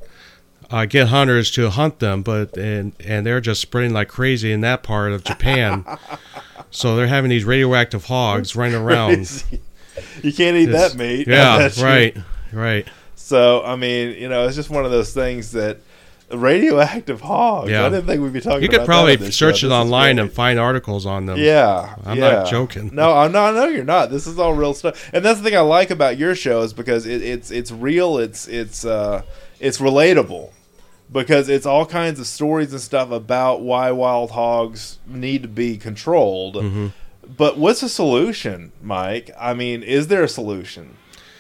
uh, 0.74 0.86
get 0.86 1.10
hunters 1.10 1.52
to 1.52 1.70
hunt 1.70 2.00
them, 2.00 2.24
but 2.24 2.58
and 2.58 2.94
and 3.00 3.28
they're 3.28 3.40
just 3.40 3.62
spreading 3.62 3.94
like 3.94 4.08
crazy 4.08 4.52
in 4.52 4.62
that 4.62 4.82
part 4.82 5.12
of 5.12 5.24
Japan. 5.24 5.86
so 6.72 6.96
they're 6.96 7.06
having 7.06 7.30
these 7.30 7.46
radioactive 7.46 8.06
hogs 8.06 8.56
running 8.56 8.74
around. 8.76 9.44
you 10.24 10.34
can't 10.34 10.58
eat 10.58 10.70
It's- 10.70 10.94
that 10.94 10.98
meat. 10.98 11.28
Yeah, 11.28 11.70
you. 11.76 11.84
right, 11.84 12.18
right. 12.52 12.88
So 13.16 13.64
I 13.64 13.76
mean, 13.76 14.18
you 14.18 14.28
know, 14.28 14.48
it's 14.48 14.56
just 14.56 14.72
one 14.72 14.84
of 14.84 14.90
those 14.90 15.14
things 15.14 15.52
that 15.52 15.78
radioactive 16.32 17.22
hogs. 17.22 17.70
Yeah. 17.70 17.86
I 17.86 17.90
didn't 17.90 18.08
think 18.08 18.24
we'd 18.24 18.34
be 18.34 18.42
talking. 18.42 18.64
You 18.64 18.70
could 18.70 18.84
probably 18.88 19.18
search 19.30 19.60
show. 19.60 19.68
it 19.68 19.70
This 19.70 19.76
online 19.78 20.18
and 20.18 20.34
find 20.34 20.58
articles 20.58 21.06
on 21.06 21.28
them. 21.28 21.38
Yeah, 21.38 21.96
I'm 22.04 22.18
yeah. 22.18 22.32
not 22.32 22.48
joking. 22.48 22.90
No, 22.96 23.16
I'm 23.16 23.32
not. 23.32 23.54
No, 23.54 23.66
you're 23.68 23.84
not. 23.84 24.10
This 24.10 24.26
is 24.26 24.40
all 24.40 24.56
real 24.56 24.74
stuff, 24.74 25.08
and 25.14 25.24
that's 25.24 25.40
the 25.40 25.46
thing 25.48 25.56
I 25.56 25.62
like 25.62 25.92
about 25.92 26.18
your 26.18 26.34
show 26.34 26.64
is 26.64 26.74
because 26.74 27.06
it, 27.06 27.22
it's 27.22 27.52
it's 27.52 27.72
real. 27.72 28.18
It's 28.18 28.48
it's 28.48 28.84
uh, 28.84 29.22
it's 29.60 29.78
relatable 29.78 30.50
because 31.14 31.48
it's 31.48 31.66
all 31.66 31.86
kinds 31.86 32.20
of 32.20 32.28
stories 32.28 32.74
and 32.74 32.82
stuff 32.82 33.12
about 33.12 33.62
why 33.62 33.92
wild 33.92 34.32
hogs 34.32 34.98
need 35.08 35.44
to 35.44 35.48
be 35.48 35.78
controlled. 35.78 36.56
Mm-hmm. 36.56 36.88
But 37.38 37.58
what's 37.58 37.82
the 37.82 37.90
solution, 37.90 38.74
Mike? 38.82 39.32
I 39.40 39.54
mean, 39.54 39.84
is 39.84 40.08
there 40.08 40.24
a 40.24 40.28
solution? 40.28 40.98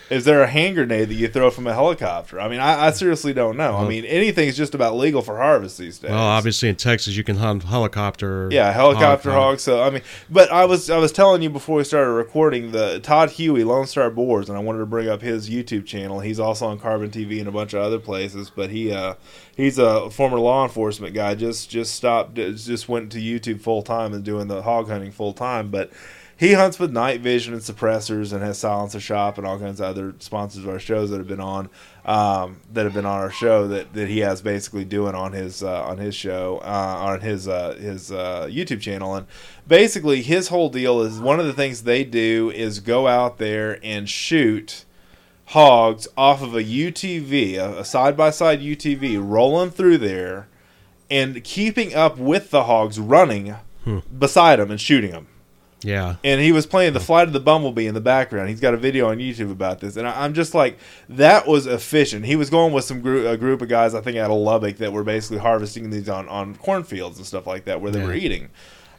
Is 0.09 0.25
there 0.25 0.41
a 0.43 0.47
hand 0.47 0.75
grenade 0.75 1.09
that 1.09 1.13
you 1.15 1.27
throw 1.27 1.49
from 1.49 1.65
a 1.65 1.73
helicopter? 1.73 2.39
I 2.39 2.47
mean, 2.47 2.59
I, 2.59 2.87
I 2.87 2.91
seriously 2.91 3.33
don't 3.33 3.57
know. 3.57 3.77
I 3.77 3.87
mean, 3.87 4.05
anything's 4.05 4.57
just 4.57 4.75
about 4.75 4.95
legal 4.95 5.21
for 5.21 5.37
harvest 5.37 5.77
these 5.77 5.97
days. 5.97 6.11
Well, 6.11 6.19
obviously 6.19 6.69
in 6.69 6.75
Texas 6.75 7.15
you 7.15 7.23
can 7.23 7.37
hunt 7.37 7.63
helicopter. 7.63 8.49
Yeah, 8.51 8.71
helicopter 8.71 9.31
hog- 9.31 9.41
hog. 9.41 9.59
So 9.59 9.81
I 9.81 9.89
mean, 9.89 10.01
but 10.29 10.51
I 10.51 10.65
was 10.65 10.89
I 10.89 10.97
was 10.97 11.11
telling 11.11 11.41
you 11.41 11.49
before 11.49 11.77
we 11.77 11.83
started 11.83 12.11
recording 12.11 12.71
the 12.71 12.99
Todd 12.99 13.31
Huey 13.31 13.63
Lone 13.63 13.87
Star 13.87 14.09
Boars, 14.09 14.49
and 14.49 14.57
I 14.57 14.61
wanted 14.61 14.79
to 14.79 14.85
bring 14.85 15.07
up 15.09 15.21
his 15.21 15.49
YouTube 15.49 15.85
channel. 15.85 16.19
He's 16.19 16.39
also 16.39 16.67
on 16.67 16.79
Carbon 16.79 17.09
TV 17.09 17.39
and 17.39 17.47
a 17.47 17.51
bunch 17.51 17.73
of 17.73 17.81
other 17.81 17.99
places, 17.99 18.49
but 18.49 18.69
he 18.69 18.91
uh 18.91 19.15
he's 19.55 19.77
a 19.77 20.09
former 20.09 20.37
law 20.39 20.63
enforcement 20.63 21.13
guy. 21.13 21.35
Just 21.35 21.69
just 21.69 21.95
stopped, 21.95 22.35
just 22.35 22.89
went 22.89 23.11
to 23.13 23.19
YouTube 23.19 23.61
full 23.61 23.81
time 23.81 24.13
and 24.13 24.23
doing 24.23 24.47
the 24.47 24.61
hog 24.63 24.89
hunting 24.89 25.11
full 25.11 25.33
time, 25.33 25.69
but. 25.69 25.89
He 26.35 26.53
hunts 26.53 26.79
with 26.79 26.91
night 26.91 27.21
vision 27.21 27.53
and 27.53 27.61
suppressors 27.61 28.33
and 28.33 28.41
has 28.41 28.57
silencer 28.57 28.99
shop 28.99 29.37
and 29.37 29.45
all 29.45 29.59
kinds 29.59 29.79
of 29.79 29.85
other 29.85 30.15
sponsors 30.19 30.63
of 30.63 30.69
our 30.69 30.79
shows 30.79 31.11
that 31.11 31.17
have 31.17 31.27
been 31.27 31.39
on 31.39 31.69
um, 32.05 32.57
that 32.71 32.85
have 32.85 32.93
been 32.93 33.05
on 33.05 33.19
our 33.19 33.29
show 33.29 33.67
that, 33.67 33.93
that 33.93 34.07
he 34.09 34.19
has 34.19 34.41
basically 34.41 34.83
doing 34.83 35.15
on 35.15 35.33
his 35.33 35.61
uh, 35.63 35.83
on 35.83 35.99
his 35.99 36.15
show 36.15 36.59
uh, 36.63 36.97
on 36.99 37.21
his 37.21 37.47
uh, 37.47 37.75
his 37.75 38.11
uh, 38.11 38.47
YouTube 38.49 38.81
channel. 38.81 39.15
And 39.15 39.27
basically 39.67 40.21
his 40.21 40.47
whole 40.47 40.69
deal 40.69 41.01
is 41.01 41.19
one 41.19 41.39
of 41.39 41.45
the 41.45 41.53
things 41.53 41.83
they 41.83 42.03
do 42.03 42.51
is 42.53 42.79
go 42.79 43.07
out 43.07 43.37
there 43.37 43.79
and 43.83 44.09
shoot 44.09 44.85
hogs 45.47 46.07
off 46.17 46.41
of 46.41 46.55
a 46.55 46.63
UTV 46.63 47.57
a 47.57 47.85
side 47.85 48.17
by 48.17 48.31
side 48.31 48.59
UTV 48.61 49.21
rolling 49.21 49.69
through 49.69 49.99
there 49.99 50.47
and 51.11 51.43
keeping 51.43 51.93
up 51.93 52.17
with 52.17 52.49
the 52.49 52.63
hogs 52.63 52.99
running 52.99 53.55
beside 54.17 54.57
them 54.57 54.71
and 54.71 54.81
shooting 54.81 55.11
them 55.11 55.27
Yeah. 55.83 56.15
and 56.23 56.39
he 56.41 56.51
was 56.51 56.65
playing 56.65 56.93
the 56.93 56.99
flight 56.99 57.27
of 57.27 57.33
the 57.33 57.39
bumblebee 57.39 57.87
in 57.87 57.93
the 57.93 58.01
background. 58.01 58.49
He's 58.49 58.59
got 58.59 58.73
a 58.73 58.77
video 58.77 59.09
on 59.09 59.17
YouTube 59.17 59.51
about 59.51 59.79
this, 59.79 59.97
and 59.97 60.07
I, 60.07 60.23
I'm 60.23 60.33
just 60.33 60.53
like, 60.53 60.77
that 61.09 61.47
was 61.47 61.65
efficient. 61.65 62.25
He 62.25 62.35
was 62.35 62.49
going 62.49 62.73
with 62.73 62.85
some 62.85 63.01
group, 63.01 63.25
a 63.27 63.37
group 63.37 63.61
of 63.61 63.69
guys, 63.69 63.93
I 63.93 64.01
think 64.01 64.17
out 64.17 64.31
of 64.31 64.37
Lubbock, 64.37 64.77
that 64.77 64.93
were 64.93 65.03
basically 65.03 65.39
harvesting 65.39 65.89
these 65.89 66.07
on 66.09 66.27
on 66.29 66.55
cornfields 66.55 67.17
and 67.17 67.25
stuff 67.25 67.45
like 67.47 67.65
that, 67.65 67.81
where 67.81 67.91
they 67.91 67.99
Yeah. 67.99 68.05
were 68.05 68.13
eating. 68.13 68.49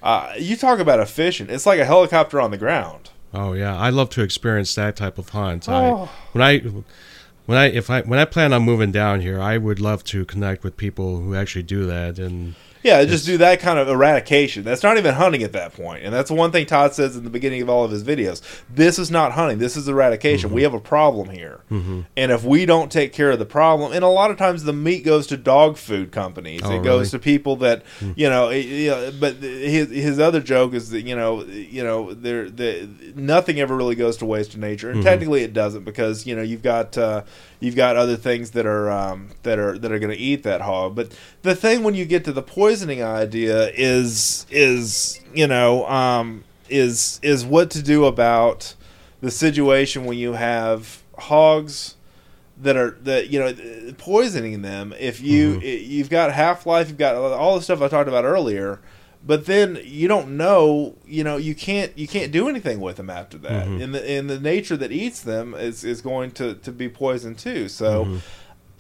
Uh, 0.03 0.33
you 0.38 0.57
talk 0.57 0.79
about 0.79 1.01
efficient. 1.01 1.51
It's 1.51 1.64
like 1.66 1.79
a 1.81 1.85
helicopter 1.87 2.40
on 2.40 2.51
the 2.51 2.59
ground. 2.59 3.11
Oh 3.33 3.53
yeah, 3.55 3.77
I 3.77 3.90
love 3.90 4.11
to 4.11 4.23
experience 4.23 4.75
that 4.75 4.97
type 4.97 5.18
of 5.18 5.31
hunt. 5.31 5.66
Oh. 5.68 5.73
I 5.75 6.09
when 6.33 6.42
I 6.42 6.59
when 7.47 7.59
I 7.59 7.64
if 7.66 7.88
I 7.90 8.03
when 8.03 8.18
I 8.18 8.25
plan 8.27 8.53
on 8.53 8.62
moving 8.62 8.92
down 8.92 9.23
here, 9.23 9.40
I 9.40 9.57
would 9.59 9.81
love 9.81 10.05
to 10.05 10.25
connect 10.27 10.62
with 10.62 10.77
people 10.77 11.16
who 11.20 11.35
actually 11.35 11.62
do 11.64 11.87
that 11.87 12.18
and 12.18 12.55
Yeah, 12.85 13.03
just 13.07 13.25
do 13.25 13.38
that 13.38 13.61
kind 13.61 13.79
of 13.79 13.88
eradication. 13.88 14.62
That's 14.62 14.83
not 14.83 14.99
even 14.99 15.14
hunting 15.14 15.42
at 15.42 15.53
that 15.53 15.73
point. 15.73 16.05
And 16.05 16.12
that's 16.12 16.31
one 16.31 16.53
thing 16.53 16.66
Todd 16.66 16.92
says 16.92 17.16
in 17.16 17.25
the 17.25 17.31
beginning 17.31 17.62
of 17.62 17.70
all 17.70 17.83
of 17.83 17.90
his 17.90 18.05
videos. 18.05 18.42
This 18.68 18.99
is 18.99 19.11
not 19.11 19.33
hunting. 19.33 19.59
This 19.59 19.75
is 19.75 19.88
eradication. 19.88 20.49
Mm-hmm. 20.49 20.55
We 20.55 20.62
have 20.64 20.75
a 20.75 20.81
problem 20.81 21.31
here. 21.31 21.62
Mm-hmm. 21.70 22.03
And 22.14 22.31
if 22.31 22.44
we 22.44 22.66
don't 22.66 22.92
take 22.92 23.14
care 23.14 23.31
of 23.31 23.38
the 23.38 23.47
problem, 23.47 23.92
and 23.92 24.05
a 24.05 24.09
lot 24.09 24.31
of 24.31 24.37
times 24.37 24.64
the 24.64 24.75
meat 24.75 25.03
goes 25.03 25.27
to 25.29 25.38
dog 25.38 25.79
food 25.79 26.12
companies. 26.12 26.61
Oh, 26.62 26.73
it 26.73 26.83
goes 26.85 27.12
really? 27.12 27.23
to 27.23 27.25
people 27.25 27.57
that, 27.57 27.85
hmm. 28.01 28.12
you 28.16 28.29
know, 28.29 28.51
it- 28.51 28.66
you 28.66 28.90
know, 28.90 29.12
but 29.18 29.37
his 29.37 29.90
his 29.90 30.18
other 30.18 30.40
joke 30.40 30.75
is 30.75 30.90
that, 30.90 31.03
you 31.03 31.16
know, 31.16 31.42
you 31.44 31.83
know, 31.83 32.12
there 32.12 32.51
the 32.51 32.88
nothing 33.14 33.61
ever 33.61 33.75
really 33.75 33.94
goes 33.94 34.18
to 34.18 34.27
waste 34.27 34.55
in 34.55 34.61
nature. 34.61 34.90
And 34.90 34.99
mm-hmm. 34.99 35.09
technically 35.09 35.42
it 35.42 35.55
doesn't 35.55 35.85
because, 35.85 36.27
you 36.27 36.37
know, 36.37 36.42
you've 36.42 36.62
got 36.62 36.99
uh, 36.99 37.23
you've 37.64 37.77
got 37.77 37.96
other 37.96 38.16
things 38.16 38.50
that 38.50 38.66
are 38.66 38.90
um, 38.90 39.31
that 39.42 39.59
are 39.59 39.79
that 39.79 39.90
are 39.90 39.98
going 39.98 40.12
to 40.12 40.18
eat 40.18 40.42
that 40.42 40.61
hog. 40.61 40.94
But 40.94 41.16
the 41.42 41.55
thing 41.55 41.83
when 41.83 41.94
you 41.94 42.05
get 42.05 42.24
to 42.27 42.33
the 42.33 42.42
poisoning 42.42 43.03
idea 43.03 43.70
is 43.70 44.46
is 44.50 45.20
you 45.33 45.46
know 45.46 45.87
um, 45.88 46.44
is 46.68 47.18
is 47.22 47.44
what 47.44 47.70
to 47.70 47.83
do 47.83 48.05
about 48.05 48.74
the 49.20 49.31
situation 49.31 50.05
when 50.05 50.18
you 50.18 50.35
have 50.35 51.03
hogs 51.16 51.94
that 52.59 52.77
are 52.77 52.92
that 53.03 53.31
you 53.31 53.40
know 53.40 53.55
poisoning 53.98 54.62
them. 54.62 54.94
If 54.98 55.20
you 55.20 55.61
you've 55.61 56.11
got 56.11 56.33
half 56.33 56.66
life, 56.66 56.88
you've 56.88 56.98
got 56.98 57.16
all 57.16 57.57
the 57.57 57.62
stuff 57.62 57.81
I 57.81 57.88
talked 57.88 58.09
about 58.09 58.24
earlier. 58.24 58.81
But 59.27 59.47
then 59.47 59.79
you 59.85 60.07
don't 60.09 60.37
know 60.37 60.95
you 61.07 61.25
know 61.25 61.37
you 61.37 61.55
can't 61.55 61.97
you 61.97 62.07
can't 62.07 62.31
do 62.33 62.49
anything 62.49 62.81
with 62.81 62.97
them 62.97 63.09
after 63.11 63.39
that 63.39 63.67
Mhm. 63.67 63.83
and 63.83 63.95
the 63.95 64.11
and 64.11 64.29
the 64.31 64.39
nature 64.41 64.77
that 64.77 64.93
eats 64.93 65.21
them 65.23 65.55
is 65.55 65.83
is 65.85 66.01
going 66.01 66.31
to 66.33 66.55
to 66.55 66.71
be 66.73 66.89
poisoned 66.89 67.39
too 67.39 67.69
so 67.69 68.05
Mhm. 68.05 68.21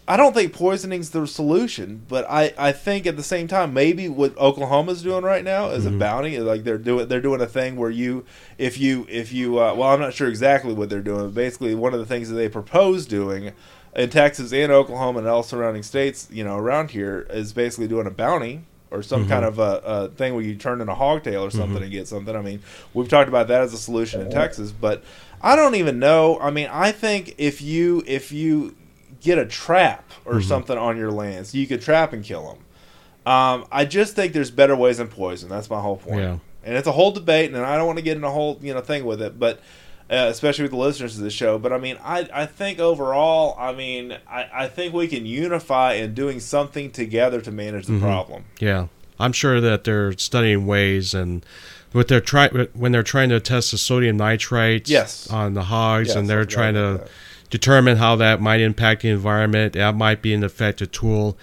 I 0.06 0.18
don't 0.18 0.34
think 0.34 0.52
poisoning's 0.52 1.08
the 1.10 1.26
solution, 1.26 2.02
but 2.10 2.26
I, 2.28 2.52
I 2.58 2.72
think 2.72 3.06
at 3.06 3.16
the 3.16 3.22
same 3.22 3.48
time 3.48 3.72
maybe 3.72 4.06
what 4.06 4.36
Oklahoma's 4.36 5.02
doing 5.02 5.24
right 5.24 5.42
now 5.42 5.70
is 5.70 5.86
a 5.86 5.90
Mhm. 5.90 5.98
bounty. 5.98 6.38
Like 6.40 6.62
they're 6.64 6.76
doing 6.76 7.08
they're 7.08 7.22
doing 7.22 7.40
a 7.40 7.46
thing 7.46 7.76
where 7.76 7.88
you 7.88 8.26
if 8.58 8.76
you 8.78 9.06
if 9.08 9.32
you 9.32 9.58
uh, 9.58 9.72
well 9.74 9.88
I'm 9.88 10.00
not 10.00 10.12
sure 10.12 10.28
exactly 10.28 10.74
what 10.74 10.90
they're 10.90 11.00
doing. 11.00 11.20
But 11.24 11.34
basically, 11.34 11.74
one 11.74 11.94
of 11.94 12.00
the 12.00 12.04
things 12.04 12.28
that 12.28 12.34
they 12.34 12.50
propose 12.50 13.06
doing 13.06 13.52
in 13.96 14.10
Texas 14.10 14.52
and 14.52 14.70
Oklahoma 14.70 15.20
and 15.20 15.26
all 15.28 15.42
surrounding 15.42 15.82
states, 15.82 16.28
you 16.30 16.44
know, 16.44 16.58
around 16.58 16.90
here 16.90 17.26
is 17.30 17.54
basically 17.54 17.88
doing 17.88 18.06
a 18.06 18.10
bounty 18.10 18.60
or 18.94 19.02
some 19.02 19.24
Mhm. 19.26 19.28
kind 19.28 19.44
of 19.44 19.58
a, 19.58 19.82
a 19.84 20.08
thing 20.08 20.34
where 20.34 20.42
you 20.44 20.54
turn 20.54 20.80
in 20.80 20.88
a 20.88 20.94
hogtail 20.94 21.42
or 21.42 21.50
something 21.50 21.78
Mhm. 21.80 21.82
and 21.82 21.90
get 21.90 22.08
something. 22.08 22.34
I 22.36 22.40
mean, 22.40 22.60
we've 22.94 23.08
talked 23.08 23.28
about 23.28 23.48
that 23.48 23.60
as 23.62 23.74
a 23.74 23.78
solution 23.78 24.20
in 24.20 24.30
Texas, 24.30 24.70
but 24.72 25.02
I 25.42 25.56
don't 25.56 25.74
even 25.74 25.98
know. 25.98 26.38
I 26.40 26.50
mean, 26.50 26.68
I 26.72 26.92
think 26.92 27.34
if 27.38 27.60
you 27.60 28.02
if 28.06 28.30
you 28.32 28.74
get 29.20 29.38
a 29.38 29.46
trap 29.46 30.10
or 30.24 30.34
Mhm. 30.34 30.44
something 30.44 30.78
on 30.78 30.96
your 30.96 31.10
lands, 31.10 31.54
you 31.54 31.66
could 31.66 31.82
trap 31.82 32.12
and 32.12 32.22
kill 32.24 32.42
them. 32.46 33.32
Um, 33.32 33.64
I 33.72 33.84
just 33.86 34.14
think 34.14 34.32
there's 34.34 34.50
better 34.50 34.76
ways 34.76 34.98
than 34.98 35.08
poison. 35.08 35.48
That's 35.48 35.68
my 35.70 35.80
whole 35.80 35.96
point. 35.96 36.20
Yeah. 36.20 36.36
And 36.62 36.76
it's 36.76 36.86
a 36.88 36.92
whole 36.92 37.10
debate, 37.10 37.50
and 37.52 37.58
I 37.64 37.76
don't 37.76 37.86
want 37.86 37.98
to 37.98 38.02
get 38.04 38.16
in 38.16 38.24
a 38.24 38.30
whole 38.30 38.58
you 38.62 38.72
know 38.74 38.80
thing 38.80 39.04
with 39.04 39.20
it, 39.20 39.38
but 39.38 39.60
uh, 40.10 40.28
especially 40.30 40.62
with 40.62 40.70
the 40.72 40.76
listeners 40.78 41.16
of 41.16 41.24
the 41.24 41.30
show. 41.30 41.58
But 41.58 41.72
I 41.72 41.78
mean, 41.78 41.96
I 42.04 42.28
I 42.32 42.46
think 42.46 42.78
overall, 42.78 43.56
I 43.58 43.72
mean, 43.72 44.16
I, 44.28 44.46
I 44.52 44.68
think 44.68 44.92
we 44.94 45.08
can 45.08 45.26
unify 45.26 45.94
in 45.94 46.14
doing 46.14 46.40
something 46.40 46.90
together 46.90 47.40
to 47.40 47.50
manage 47.50 47.86
the 47.86 47.94
Mhm. 47.94 48.00
problem. 48.00 48.44
Yeah, 48.60 48.86
I'm 49.18 49.32
sure 49.32 49.60
that 49.60 49.84
they're 49.84 50.12
studying 50.18 50.66
ways 50.66 51.14
and 51.14 51.44
with 51.92 52.08
their 52.08 52.20
try 52.20 52.48
when 52.74 52.92
they're 52.92 53.02
trying 53.02 53.28
to 53.30 53.40
test 53.40 53.70
the 53.70 53.78
sodium 53.78 54.16
nitrite 54.16 54.88
Yes. 54.88 55.28
on 55.30 55.54
the 55.54 55.64
hogs 55.64 56.08
Yes, 56.08 56.16
and 56.16 56.28
they're 56.28 56.44
trying 56.44 56.74
to 56.74 56.98
that. 57.04 57.08
determine 57.50 57.96
how 57.98 58.16
that 58.16 58.40
might 58.40 58.60
impact 58.60 59.02
the 59.02 59.10
environment. 59.10 59.74
That 59.74 59.94
might 59.94 60.20
be 60.20 60.34
an 60.34 60.42
effective 60.42 60.90
tool. 60.90 61.38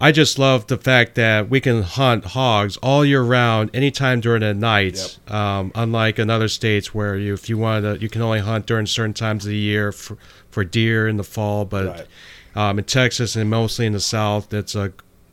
I 0.00 0.12
just 0.12 0.38
love 0.38 0.68
the 0.68 0.76
fact 0.78 1.16
that 1.16 1.50
we 1.50 1.60
can 1.60 1.82
hunt 1.82 2.24
hogs 2.26 2.76
all 2.78 3.04
year 3.04 3.22
round, 3.22 3.70
anytime 3.74 4.20
during 4.20 4.40
the 4.42 4.54
night. 4.54 5.18
Um, 5.26 5.72
unlike 5.74 6.18
in 6.18 6.30
other 6.30 6.48
states 6.48 6.94
where 6.94 7.16
you, 7.16 7.34
if 7.34 7.48
you 7.48 7.58
want 7.58 7.84
to, 7.84 7.98
you 8.00 8.08
can 8.08 8.22
only 8.22 8.38
hunt 8.40 8.66
during 8.66 8.86
certain 8.86 9.14
times 9.14 9.44
of 9.44 9.50
the 9.50 9.56
year 9.56 9.90
for, 9.90 10.16
for 10.50 10.64
deer 10.64 11.08
in 11.08 11.16
the 11.16 11.24
fall. 11.24 11.64
But 11.64 11.86
Right. 11.86 12.06
um, 12.54 12.78
in 12.78 12.84
Texas 12.84 13.34
and 13.34 13.50
mostly 13.50 13.86
in 13.86 13.92
the 13.92 14.00
South, 14.00 14.54
it's 14.54 14.76
a 14.76 14.92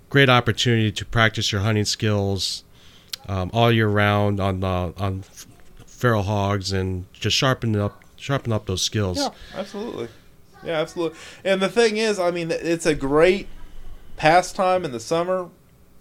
great 0.09 0.29
opportunity 0.29 0.91
to 0.91 1.05
practice 1.05 1.51
your 1.51 1.61
hunting 1.61 1.85
skills 1.85 2.63
um, 3.27 3.51
all 3.53 3.71
year 3.71 3.87
round 3.87 4.39
on 4.39 4.63
uh, 4.63 4.91
on 4.97 5.23
feral 5.85 6.23
hogs 6.23 6.71
and 6.71 7.05
just 7.13 7.35
sharpen 7.35 7.75
up 7.75 8.03
sharpen 8.15 8.51
up 8.51 8.65
those 8.65 8.81
skills. 8.81 9.17
Yeah, 9.17 9.29
absolutely. 9.53 10.07
Yeah, 10.63 10.79
absolutely. 10.81 11.17
And 11.43 11.61
the 11.61 11.69
thing 11.69 11.97
is, 11.97 12.19
I 12.19 12.31
mean, 12.31 12.49
it's 12.51 12.85
a 12.85 12.95
great 12.95 13.47
pastime 14.17 14.85
in 14.85 14.91
the 14.91 14.99
summer 14.99 15.49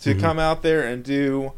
to 0.00 0.14
Mhm. 0.14 0.20
come 0.20 0.38
out 0.38 0.62
there 0.62 0.83
and 0.83 1.03
do. 1.03 1.53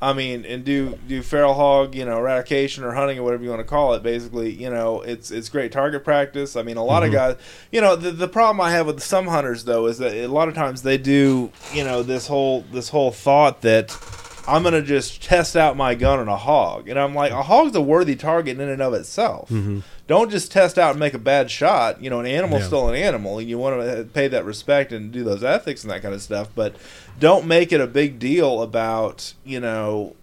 I 0.00 0.12
mean, 0.12 0.44
and 0.44 0.64
do 0.64 0.96
do 1.08 1.22
feral 1.22 1.54
hog, 1.54 1.92
you 1.96 2.04
know, 2.04 2.18
eradication 2.18 2.84
or 2.84 2.92
hunting 2.92 3.18
or 3.18 3.24
whatever 3.24 3.42
you 3.42 3.50
want 3.50 3.58
to 3.62 3.64
call 3.64 3.94
it. 3.94 4.02
Basically, 4.04 4.48
you 4.52 4.70
know, 4.70 5.00
it's 5.02 5.32
it's 5.32 5.48
great 5.48 5.72
target 5.72 6.04
practice. 6.04 6.54
I 6.54 6.62
mean, 6.62 6.76
a 6.76 6.84
lot 6.84 7.02
of 7.02 7.08
Mhm. 7.10 7.14
guys, 7.14 7.36
you 7.72 7.80
know, 7.80 7.96
the 7.96 8.12
the 8.12 8.28
problem 8.28 8.60
I 8.60 8.70
have 8.70 8.86
with 8.86 9.02
some 9.02 9.26
hunters 9.26 9.64
though 9.64 9.86
is 9.86 9.98
that 9.98 10.14
a 10.14 10.28
lot 10.28 10.46
of 10.46 10.54
times 10.54 10.82
they 10.82 10.98
do, 10.98 11.50
you 11.74 11.82
know, 11.82 12.04
this 12.04 12.28
whole 12.28 12.64
this 12.72 12.90
whole 12.90 13.10
thought 13.10 13.62
that 13.62 13.92
I'm 14.46 14.62
gonna 14.62 14.82
just 14.82 15.20
test 15.20 15.56
out 15.56 15.76
my 15.76 15.96
gun 15.96 16.20
on 16.20 16.28
a 16.28 16.36
hog, 16.36 16.88
and 16.88 16.96
I'm 16.96 17.12
like, 17.12 17.32
a 17.32 17.42
hog's 17.42 17.74
a 17.74 17.80
worthy 17.80 18.14
target 18.14 18.60
in 18.60 18.68
and 18.68 18.80
of 18.80 18.94
itself 18.94 19.48
hmm 19.48 19.80
don't 20.08 20.30
just 20.30 20.50
test 20.50 20.78
out 20.78 20.90
and 20.92 20.98
make 20.98 21.14
a 21.14 21.18
bad 21.18 21.50
shot. 21.50 22.02
You 22.02 22.10
know, 22.10 22.18
an 22.18 22.26
animal's 22.26 22.62
Yeah. 22.62 22.66
still 22.66 22.88
an 22.88 22.96
animal, 22.96 23.38
and 23.38 23.48
you 23.48 23.58
want 23.58 23.80
to 23.80 24.04
pay 24.12 24.26
that 24.28 24.44
respect 24.44 24.90
and 24.90 25.12
do 25.12 25.22
those 25.22 25.44
ethics 25.44 25.84
and 25.84 25.90
that 25.92 26.02
kind 26.02 26.14
of 26.14 26.20
stuff. 26.22 26.48
But 26.54 26.74
don't 27.20 27.46
make 27.46 27.70
it 27.72 27.80
a 27.80 27.86
big 27.86 28.18
deal 28.18 28.62
about 28.62 29.34
you 29.44 29.60
know, 29.60 30.16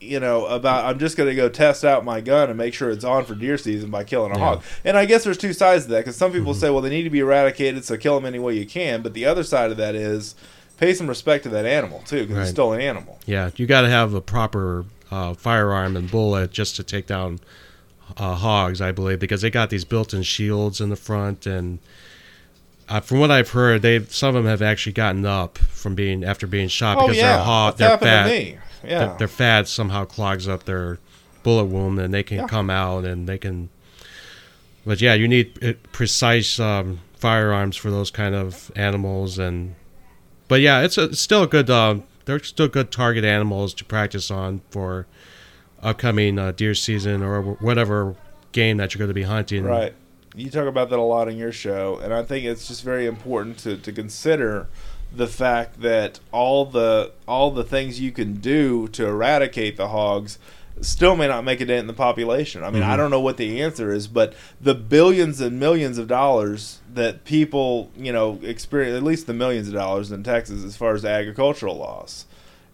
you 0.00 0.18
know 0.18 0.46
about 0.46 0.86
I'm 0.86 0.98
just 0.98 1.16
going 1.18 1.28
to 1.28 1.34
go 1.36 1.48
test 1.50 1.84
out 1.84 2.04
my 2.04 2.20
gun 2.22 2.48
and 2.48 2.56
make 2.56 2.72
sure 2.72 2.88
it's 2.90 3.04
on 3.04 3.24
for 3.26 3.34
deer 3.34 3.58
season 3.58 3.90
by 3.90 4.02
killing 4.04 4.32
a 4.32 4.38
Yeah. 4.38 4.44
hog. 4.44 4.62
And 4.84 4.96
I 4.96 5.04
guess 5.04 5.24
there's 5.24 5.36
two 5.36 5.52
sides 5.52 5.84
to 5.84 5.90
that 5.90 5.98
because 5.98 6.16
some 6.16 6.32
people 6.32 6.54
Mhm. 6.54 6.60
say, 6.60 6.70
well, 6.70 6.80
they 6.80 6.88
need 6.90 7.02
to 7.02 7.10
be 7.10 7.18
eradicated, 7.20 7.84
so 7.84 7.96
kill 7.98 8.14
them 8.14 8.24
any 8.24 8.38
way 8.38 8.54
you 8.54 8.64
can. 8.64 9.02
But 9.02 9.12
the 9.12 9.26
other 9.26 9.42
side 9.44 9.70
of 9.70 9.76
that 9.76 9.94
is 9.94 10.34
pay 10.78 10.94
some 10.94 11.06
respect 11.06 11.42
to 11.42 11.50
that 11.50 11.66
animal 11.66 12.02
too, 12.06 12.22
because 12.22 12.36
Right. 12.36 12.42
it's 12.44 12.50
still 12.52 12.72
an 12.72 12.80
animal. 12.80 13.18
Yeah, 13.26 13.50
you 13.56 13.66
got 13.66 13.82
to 13.82 13.90
have 13.90 14.14
a 14.14 14.22
proper 14.22 14.86
uh, 15.12 15.34
firearm 15.34 15.96
and 15.96 16.10
bullet 16.10 16.52
just 16.52 16.76
to 16.76 16.82
take 16.84 17.06
down 17.06 17.40
uh, 18.16 18.34
hogs, 18.34 18.80
I 18.80 18.92
believe, 18.92 19.18
because 19.20 19.42
they 19.42 19.50
got 19.50 19.70
these 19.70 19.84
built-in 19.84 20.22
shields 20.22 20.80
in 20.80 20.88
the 20.90 20.96
front, 20.96 21.46
and 21.46 21.78
uh, 22.88 23.00
from 23.00 23.20
what 23.20 23.30
I've 23.30 23.50
heard, 23.50 23.82
they 23.82 24.02
some 24.04 24.34
of 24.34 24.42
them 24.42 24.50
have 24.50 24.62
actually 24.62 24.92
gotten 24.92 25.24
up 25.24 25.58
from 25.58 25.94
being 25.94 26.24
after 26.24 26.46
being 26.46 26.68
shot 26.68 26.98
oh 26.98 27.02
because 27.02 27.16
yeah, 27.18 27.42
hog, 27.42 27.76
That's 27.76 28.00
their 28.02 28.10
happened 28.26 28.60
fat. 28.60 28.88
Yeah, 28.88 28.98
their, 29.06 29.18
their 29.18 29.28
fat 29.28 29.68
somehow 29.68 30.04
clogs 30.06 30.48
up 30.48 30.64
their 30.64 30.98
bullet 31.42 31.64
wound, 31.66 31.98
and 32.00 32.12
they 32.12 32.22
can 32.22 32.38
Yeah. 32.38 32.46
come 32.46 32.70
out 32.70 33.04
and 33.04 33.28
they 33.28 33.38
can. 33.38 33.68
But 34.86 35.00
yeah, 35.00 35.14
you 35.14 35.28
need 35.28 35.62
uh, 35.62 35.74
precise 35.92 36.58
um, 36.58 37.00
firearms 37.16 37.76
for 37.76 37.90
those 37.90 38.10
kind 38.10 38.34
of 38.34 38.70
animals, 38.74 39.38
and 39.38 39.74
but 40.48 40.60
yeah, 40.60 40.80
it's, 40.80 40.98
a, 40.98 41.04
it's 41.04 41.20
still 41.20 41.42
a 41.44 41.46
good. 41.46 41.70
Uh, 41.70 41.96
they're 42.24 42.42
still 42.42 42.68
good 42.68 42.90
target 42.92 43.24
animals 43.24 43.72
to 43.74 43.84
practice 43.84 44.30
on 44.30 44.60
for 44.70 45.06
upcoming 45.82 46.38
uh, 46.38 46.52
deer 46.52 46.74
season 46.74 47.22
or 47.22 47.42
whatever 47.42 48.14
game 48.52 48.76
that 48.78 48.94
you're 48.94 48.98
going 48.98 49.08
to 49.08 49.14
be 49.14 49.22
hunting. 49.22 49.64
Right. 49.64 49.94
You 50.34 50.48
talk 50.50 50.66
about 50.66 50.90
that 50.90 50.98
a 50.98 51.02
lot 51.02 51.28
in 51.28 51.36
your 51.36 51.52
show, 51.52 51.98
and 52.02 52.14
I 52.14 52.22
think 52.22 52.44
it's 52.44 52.68
just 52.68 52.84
very 52.84 53.06
important 53.06 53.58
to, 53.60 53.76
to 53.78 53.92
consider 53.92 54.68
the 55.14 55.26
fact 55.26 55.80
that 55.82 56.20
all 56.30 56.64
the 56.64 57.10
all 57.26 57.50
the 57.50 57.64
things 57.64 57.98
you 58.00 58.12
can 58.12 58.34
do 58.34 58.86
to 58.88 59.06
eradicate 59.06 59.76
the 59.76 59.88
hogs 59.88 60.38
still 60.80 61.16
may 61.16 61.26
not 61.26 61.42
make 61.44 61.60
a 61.60 61.66
dent 61.66 61.80
in 61.80 61.86
the 61.88 61.92
population. 61.92 62.62
I 62.62 62.70
mean, 62.70 62.84
I 62.84 62.94
Mhm. 62.94 62.96
don't 62.98 63.10
know 63.10 63.20
what 63.20 63.36
the 63.38 63.60
answer 63.60 63.92
is, 63.92 64.06
but 64.06 64.32
the 64.60 64.74
billions 64.74 65.40
and 65.40 65.58
millions 65.58 65.98
of 65.98 66.06
dollars 66.06 66.78
that 66.94 67.24
people, 67.24 67.90
you 67.96 68.12
know, 68.12 68.38
experience 68.42 68.96
at 68.96 69.02
least 69.02 69.26
the 69.26 69.34
millions 69.34 69.66
of 69.68 69.74
dollars 69.74 70.12
in 70.12 70.22
Texas 70.22 70.64
as 70.64 70.76
far 70.76 70.94
as 70.94 71.04
agricultural 71.04 71.76
loss 71.76 72.24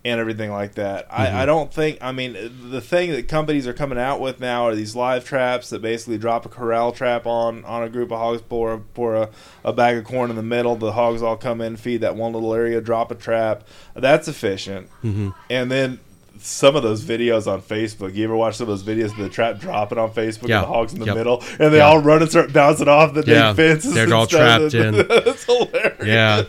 and 0.06 0.20
everything 0.20 0.50
like 0.52 0.74
that. 0.76 1.08
Mhm. 1.10 1.18
I, 1.18 1.42
I 1.42 1.46
don't 1.46 1.72
think. 1.72 1.98
I 2.00 2.12
mean, 2.12 2.36
the 2.70 2.80
thing 2.80 3.10
that 3.12 3.26
companies 3.28 3.66
are 3.66 3.72
coming 3.72 3.98
out 3.98 4.20
with 4.20 4.40
now 4.40 4.64
are 4.66 4.74
these 4.74 4.94
live 4.94 5.24
traps 5.24 5.70
that 5.70 5.82
basically 5.82 6.16
drop 6.16 6.46
a 6.46 6.48
corral 6.48 6.92
trap 6.92 7.26
on 7.26 7.64
on 7.64 7.82
a 7.82 7.88
group 7.88 8.12
of 8.12 8.18
hogs, 8.18 8.40
pour 8.42 8.78
pour 8.94 9.14
a, 9.16 9.28
a 9.64 9.72
bag 9.72 9.96
of 9.98 10.04
corn 10.04 10.30
in 10.30 10.36
the 10.36 10.42
middle. 10.42 10.76
The 10.76 10.92
hogs 10.92 11.22
all 11.22 11.36
come 11.36 11.60
in, 11.60 11.76
feed 11.76 12.02
that 12.02 12.14
one 12.16 12.32
little 12.32 12.54
area, 12.54 12.80
drop 12.80 13.10
a 13.10 13.14
trap. 13.14 13.66
That's 13.94 14.28
efficient. 14.28 14.88
hmm 15.02 15.30
And 15.50 15.70
then 15.70 15.98
some 16.40 16.76
of 16.76 16.82
those 16.82 17.02
videos 17.04 17.46
on 17.50 17.60
Facebook. 17.62 18.14
You 18.14 18.24
ever 18.24 18.36
watch 18.36 18.56
some 18.56 18.68
of 18.68 18.78
those 18.78 18.82
videos 18.82 19.10
of 19.12 19.16
the 19.18 19.28
trap 19.28 19.58
dropping 19.58 19.98
on 19.98 20.10
Facebook 20.10 20.48
Yeah. 20.48 20.56
and 20.58 20.64
the 20.64 20.68
hogs 20.68 20.92
in 20.92 21.00
the 21.00 21.06
Yep. 21.06 21.16
middle, 21.16 21.44
and 21.58 21.72
they 21.72 21.78
Yeah. 21.78 21.86
all 21.86 21.98
run 21.98 22.22
and 22.22 22.30
start 22.30 22.52
bouncing 22.52 22.88
off 22.88 23.14
the 23.14 23.24
Yeah. 23.26 23.52
fences? 23.54 23.94
They're 23.94 24.12
all 24.14 24.26
trapped 24.26 24.74
in. 24.74 24.94
It's 25.10 25.44
hilarious. 25.44 26.04
Yeah, 26.04 26.42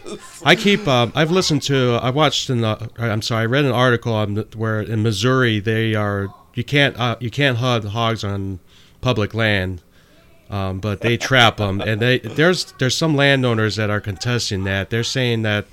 I 0.44 0.56
keep. 0.56 0.88
Um, 0.88 1.12
I've 1.16 1.32
listened 1.32 1.62
to. 1.64 2.00
I 2.02 2.10
watched 2.10 2.50
in 2.50 2.62
the. 2.62 2.90
I'm 2.98 3.22
sorry. 3.22 3.44
I 3.44 3.46
read 3.46 3.66
an 3.66 3.72
article 3.72 4.14
on 4.14 4.34
the, 4.36 4.48
where 4.56 4.82
in 4.82 5.04
Missouri 5.04 5.60
they 5.60 5.96
are. 5.96 6.28
You 6.54 6.64
can't. 6.64 7.00
Uh, 7.00 7.16
you 7.20 7.30
can't 7.30 7.58
hunt 7.58 7.86
hogs 7.86 8.24
on 8.24 8.60
public 9.02 9.34
land, 9.34 9.82
um, 10.50 10.80
but 10.80 11.02
they 11.02 11.18
trap 11.18 11.58
them. 11.58 11.82
And 11.82 12.02
they 12.02 12.20
there's 12.20 12.74
there's 12.80 12.96
some 12.98 13.16
landowners 13.16 13.76
that 13.76 13.90
are 13.90 14.00
contesting 14.02 14.64
that. 14.66 14.90
They're 14.90 15.04
saying 15.04 15.42
that 15.44 15.66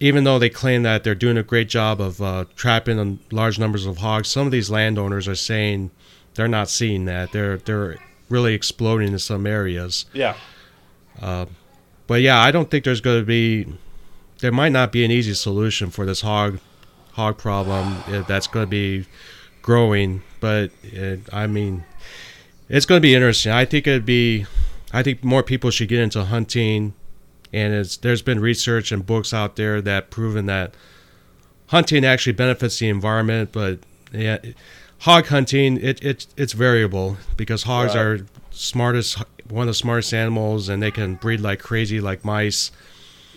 even 0.00 0.24
though 0.24 0.38
they 0.38 0.50
claim 0.50 0.82
that 0.84 1.04
they're 1.04 1.14
doing 1.14 1.36
a 1.38 1.42
great 1.42 1.68
job 1.68 2.00
of 2.00 2.20
uh, 2.22 2.44
trapping 2.56 3.18
large 3.30 3.58
numbers 3.58 3.86
of 3.86 3.98
hogs, 3.98 4.28
some 4.28 4.46
of 4.46 4.52
these 4.52 4.70
landowners 4.70 5.28
are 5.28 5.34
saying 5.34 5.90
they're 6.34 6.48
not 6.48 6.68
seeing 6.68 7.04
that. 7.06 7.32
They're 7.32 7.58
they're 7.58 7.98
really 8.28 8.54
exploding 8.54 9.12
in 9.12 9.18
some 9.18 9.46
areas. 9.46 10.06
Yeah. 10.12 10.36
But 12.08 12.22
yeah, 12.22 12.40
I 12.40 12.50
don't 12.50 12.70
think 12.70 12.84
there's 12.84 13.00
going 13.02 13.20
to 13.20 13.26
be. 13.26 13.66
There 14.40 14.52
might 14.52 14.72
not 14.72 14.92
be 14.92 15.04
an 15.04 15.10
easy 15.10 15.34
solution 15.34 15.90
for 15.90 16.06
this 16.06 16.22
hog, 16.22 16.60
hog 17.12 17.38
problem 17.38 18.02
uh, 18.06 18.22
that's 18.22 18.46
going 18.46 18.64
to 18.66 18.70
be 18.70 19.06
growing. 19.62 20.22
But 20.40 20.70
it, 20.82 21.20
I 21.32 21.46
mean, 21.46 21.84
it's 22.68 22.86
going 22.86 23.00
to 23.00 23.02
be 23.02 23.14
interesting. 23.14 23.52
I 23.52 23.64
think 23.66 23.86
it'd 23.86 24.06
be. 24.06 24.46
I 24.92 25.02
think 25.02 25.22
more 25.22 25.42
people 25.42 25.70
should 25.70 25.88
get 25.88 26.00
into 26.00 26.24
hunting, 26.24 26.94
and 27.52 27.72
it's 27.74 27.96
there's 27.96 28.22
been 28.22 28.40
research 28.40 28.92
and 28.92 29.04
books 29.06 29.32
out 29.32 29.56
there 29.56 29.80
that 29.82 30.10
proven 30.10 30.46
that 30.46 30.74
hunting 31.68 32.04
actually 32.04 32.32
benefits 32.32 32.78
the 32.78 32.88
environment. 32.88 33.50
But 33.52 33.80
yeah, 34.12 34.38
hog 35.00 35.26
hunting 35.26 35.76
it, 35.82 36.02
it 36.04 36.26
it's 36.36 36.52
variable 36.52 37.16
because 37.36 37.64
hogs 37.64 37.94
Right. 37.94 38.00
are 38.02 38.20
smartest 38.50 39.22
one 39.48 39.62
of 39.62 39.68
the 39.68 39.74
smartest 39.74 40.12
animals 40.12 40.68
and 40.68 40.82
they 40.82 40.90
can 40.90 41.14
breed 41.14 41.40
like 41.40 41.60
crazy 41.60 42.00
like 42.00 42.24
mice 42.24 42.70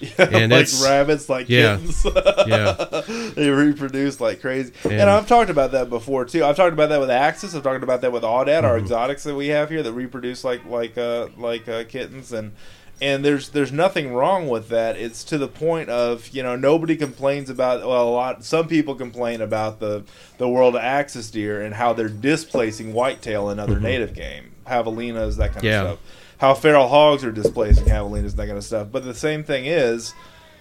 And 0.18 0.52
like 0.52 0.64
it's- 0.64 0.84
rabbits, 0.84 1.30
like 1.30 1.48
Yeah. 1.48 1.78
kittens. 1.78 2.06
Yeah. 2.48 3.02
they 3.36 3.50
reproduce 3.52 4.20
like 4.20 4.42
crazy. 4.42 4.74
And, 4.84 4.94
And- 4.94 5.10
I've 5.12 5.28
talked 5.28 5.52
about 5.52 5.74
that 5.74 5.90
before 5.92 6.26
too. 6.26 6.44
I've 6.44 6.56
talked 6.56 6.74
about 6.74 6.90
that 6.90 7.00
with 7.00 7.12
Axis. 7.12 7.54
I've 7.54 7.62
talked 7.64 7.84
about 7.84 8.02
that 8.02 8.12
with 8.12 8.24
Aoudad, 8.24 8.64
our 8.64 8.78
Mhm. 8.78 8.82
exotics 8.82 9.24
that 9.26 9.36
we 9.36 9.50
have 9.50 9.70
here 9.70 9.84
that 9.84 9.94
reproduce 9.94 10.44
like 10.44 10.66
like 10.66 10.98
uh, 10.98 11.28
like 11.38 11.70
uh, 11.70 11.84
kittens 11.84 12.32
and. 12.34 12.54
And 13.02 13.26
there's 13.26 13.50
there's 13.50 13.72
nothing 13.72 14.14
wrong 14.14 14.48
with 14.48 14.70
that. 14.70 14.96
It's 14.96 15.24
to 15.26 15.40
the 15.40 15.48
point 15.48 15.90
of 15.90 16.28
you 16.30 16.44
know 16.44 16.56
nobody 16.56 16.96
complains 16.96 17.50
about 17.50 17.80
well 17.86 18.08
a 18.08 18.12
lot. 18.12 18.44
Some 18.46 18.68
people 18.68 18.94
complain 18.94 19.42
about 19.42 19.80
the 19.80 20.04
the 20.38 20.48
world 20.48 20.76
of 20.76 20.82
axis 20.82 21.32
deer 21.32 21.62
and 21.62 21.74
how 21.74 21.94
they're 21.94 22.10
displacing 22.10 22.94
whitetail 22.94 23.50
and 23.50 23.60
other 23.60 23.78
Mhm. 23.78 23.82
native 23.82 24.14
game, 24.14 24.52
javelinas, 24.68 25.38
that 25.38 25.54
kind 25.54 25.64
Yeah. 25.66 25.82
of 25.82 25.88
stuff. 25.88 26.00
How 26.38 26.54
feral 26.54 26.88
hogs 26.90 27.24
are 27.24 27.32
displacing 27.32 27.86
javelinas, 27.86 28.36
that 28.36 28.46
kind 28.46 28.58
of 28.58 28.64
stuff. 28.64 28.88
But 28.92 29.04
the 29.04 29.16
same 29.16 29.44
thing 29.44 29.66
is, 29.66 30.14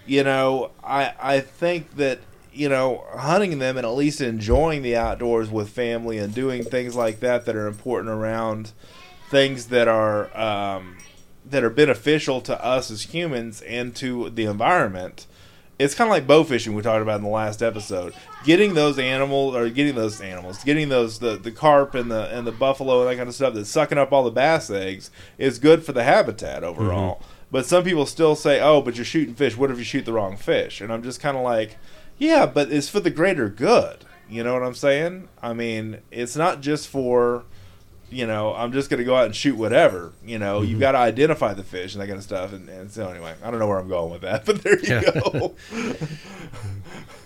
you 0.07 0.23
know, 0.23 0.71
I 0.83 1.13
I 1.21 1.39
think 1.41 1.95
that 1.97 2.19
you 2.51 2.69
know 2.69 3.03
hunting 3.15 3.59
them 3.59 3.77
and 3.77 3.85
at 3.85 3.93
least 3.93 4.19
enjoying 4.19 4.81
the 4.81 4.95
outdoors 4.95 5.51
with 5.51 5.69
family 5.69 6.17
and 6.17 6.33
doing 6.33 6.63
things 6.63 6.95
like 6.95 7.19
that 7.19 7.45
that 7.45 7.55
are 7.55 7.67
important 7.67 8.09
around 8.09 8.71
things 9.29 9.67
that 9.67 9.87
are 9.87 10.35
um, 10.37 10.97
that 11.51 11.63
are 11.63 11.69
beneficial 11.69 12.41
to 12.41 12.63
us 12.63 12.89
as 12.89 13.13
humans 13.13 13.61
and 13.61 13.95
to 13.97 14.29
the 14.29 14.45
environment. 14.45 15.27
It's 15.77 15.95
kind 15.95 16.07
of 16.07 16.11
like 16.11 16.27
bow 16.27 16.43
fishing 16.43 16.75
we 16.75 16.83
talked 16.83 17.01
about 17.01 17.17
in 17.17 17.23
the 17.23 17.29
last 17.29 17.63
episode. 17.63 18.13
Getting 18.43 18.75
those 18.75 18.99
animals 18.99 19.55
or 19.55 19.69
getting 19.69 19.95
those 19.95 20.21
animals, 20.21 20.63
getting 20.63 20.89
those 20.89 21.19
the, 21.19 21.37
the 21.37 21.51
carp 21.51 21.95
and 21.95 22.11
the 22.11 22.29
and 22.35 22.45
the 22.45 22.51
buffalo 22.51 23.01
and 23.01 23.09
that 23.09 23.17
kind 23.17 23.27
of 23.27 23.35
stuff 23.35 23.53
that's 23.53 23.69
sucking 23.69 23.97
up 23.97 24.11
all 24.11 24.23
the 24.23 24.31
bass 24.31 24.69
eggs 24.69 25.09
is 25.37 25.57
good 25.57 25.83
for 25.83 25.91
the 25.91 26.03
habitat 26.03 26.61
mm-hmm. 26.61 26.79
overall. 26.79 27.21
But 27.51 27.65
some 27.65 27.83
people 27.83 28.05
still 28.05 28.35
say, 28.35 28.61
"Oh, 28.61 28.81
but 28.81 28.95
you're 28.95 29.05
shooting 29.05 29.35
fish. 29.35 29.57
What 29.57 29.71
if 29.71 29.77
you 29.77 29.83
shoot 29.83 30.05
the 30.05 30.13
wrong 30.13 30.37
fish?" 30.37 30.81
And 30.81 30.93
I'm 30.93 31.03
just 31.03 31.19
kind 31.19 31.35
of 31.35 31.43
like, 31.43 31.77
"Yeah, 32.17 32.45
but 32.45 32.71
it's 32.71 32.89
for 32.89 32.99
the 32.99 33.09
greater 33.09 33.49
good." 33.49 34.05
You 34.29 34.43
know 34.43 34.53
what 34.53 34.63
I'm 34.63 34.75
saying? 34.75 35.27
I 35.41 35.51
mean, 35.51 35.99
it's 36.09 36.37
not 36.37 36.61
just 36.61 36.87
for 36.87 37.43
you 38.11 38.27
know, 38.27 38.53
I'm 38.53 38.71
just 38.73 38.89
going 38.89 38.97
to 38.99 39.03
go 39.03 39.15
out 39.15 39.25
and 39.25 39.35
shoot 39.35 39.55
whatever. 39.55 40.11
You 40.25 40.37
know, 40.37 40.61
you've 40.61 40.77
Mhm. 40.77 40.81
got 40.81 40.91
to 40.93 40.97
identify 40.99 41.53
the 41.53 41.63
fish 41.63 41.93
and 41.93 42.01
that 42.01 42.07
kind 42.07 42.17
of 42.17 42.23
stuff. 42.23 42.53
And, 42.53 42.67
and 42.69 42.91
so, 42.91 43.09
anyway, 43.09 43.33
I 43.43 43.49
don't 43.49 43.59
know 43.59 43.67
where 43.67 43.79
I'm 43.79 43.87
going 43.89 44.11
with 44.11 44.21
that, 44.21 44.45
but 44.45 44.61
there 44.63 44.77
you 44.79 44.87
Yeah. 44.87 45.01
go. 45.21 45.55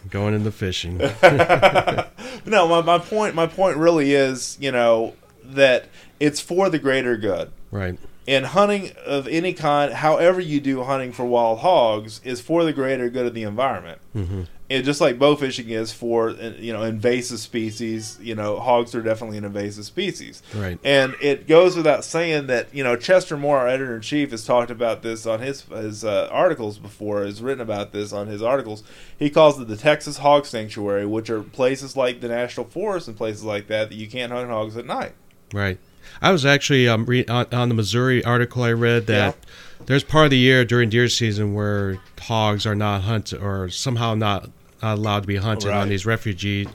Going 0.10 0.34
into 0.36 0.52
fishing. 0.52 0.98
no, 2.45 2.67
my, 2.67 2.82
my 2.82 3.00
point, 3.00 3.34
my 3.36 3.48
point 3.48 3.78
really 3.78 4.13
is, 4.13 4.58
you 4.62 4.71
know, 4.71 5.13
that 5.43 5.88
it's 6.19 6.39
for 6.39 6.69
the 6.69 6.78
greater 6.80 7.17
good. 7.17 7.52
Right. 7.71 7.98
And 8.28 8.45
hunting 8.48 8.91
of 9.06 9.28
any 9.28 9.54
kind, 9.54 9.93
however 9.93 10.39
you 10.39 10.60
do 10.60 10.84
hunting 10.84 11.12
for 11.12 11.26
wild 11.26 11.60
hogs, 11.60 12.21
is 12.24 12.41
for 12.41 12.63
the 12.63 12.74
greater 12.74 13.10
good 13.10 13.26
of 13.26 13.34
the 13.34 13.43
environment. 13.43 14.00
hmm 14.13 14.43
And 14.67 14.84
just 14.84 14.99
like 14.99 15.19
bow 15.19 15.36
fishing 15.36 15.69
is 15.69 15.91
for 15.91 16.30
uh, 16.30 16.54
you 16.58 16.73
know 16.73 16.82
invasive 16.82 17.39
species, 17.39 18.17
you 18.19 18.34
know 18.34 18.60
hogs 18.60 18.95
are 18.95 19.01
definitely 19.04 19.38
an 19.38 19.45
invasive 19.45 19.86
species. 19.86 20.41
Right. 20.56 20.80
And 20.84 21.15
it 21.21 21.47
goes 21.47 21.75
without 21.75 22.04
saying 22.04 22.47
that 22.47 22.73
you 22.73 22.84
know 22.84 22.95
Chester 22.95 23.38
Moore, 23.38 23.60
our 23.60 23.67
editor 23.67 23.95
in 23.95 24.01
chief, 24.01 24.32
has 24.32 24.43
talked 24.43 24.71
about 24.71 25.04
this 25.04 25.28
on 25.28 25.39
his 25.39 25.62
his 25.63 26.04
uh, 26.04 26.30
articles 26.32 26.80
before. 26.80 27.23
Has 27.23 27.41
written 27.41 27.62
about 27.62 27.91
this 27.91 28.12
on 28.12 28.28
his 28.28 28.41
articles. 28.41 28.84
He 29.17 29.30
calls 29.30 29.60
it 29.60 29.67
the 29.67 29.78
Texas 29.78 30.17
Hog 30.17 30.45
Sanctuary, 30.45 31.06
which 31.06 31.30
are 31.30 31.43
places 31.43 31.95
like 31.95 32.21
the 32.21 32.28
national 32.28 32.65
forest 32.65 33.08
and 33.08 33.15
places 33.15 33.43
like 33.43 33.67
that 33.67 33.89
that 33.89 33.95
you 33.95 34.08
can't 34.08 34.32
hunt 34.32 34.49
hogs 34.49 34.75
at 34.78 34.86
night. 34.86 35.13
Right. 35.54 35.78
I 36.22 36.32
was 36.32 36.46
actually 36.46 36.88
um, 36.88 37.06
re- 37.06 37.26
on, 37.26 37.48
on 37.52 37.70
the 37.70 37.76
Missouri 37.76 38.24
article 38.24 38.63
I 38.63 38.72
read 38.74 39.08
that 39.08 39.36
there's 39.86 40.04
part 40.04 40.26
of 40.26 40.32
the 40.32 40.38
year 40.38 40.65
during 40.65 40.89
deer 40.89 41.08
season 41.10 41.54
where 41.54 42.00
hogs 42.20 42.65
are 42.65 42.76
not 42.76 43.02
hunted 43.04 43.41
or 43.41 43.70
somehow 43.70 44.15
not, 44.15 44.50
not 44.82 44.98
allowed 44.98 45.22
to 45.22 45.28
be 45.28 45.36
hunted 45.36 45.70
Right. 45.70 45.78
on 45.82 45.89
these 45.89 46.06
refugee 46.06 46.68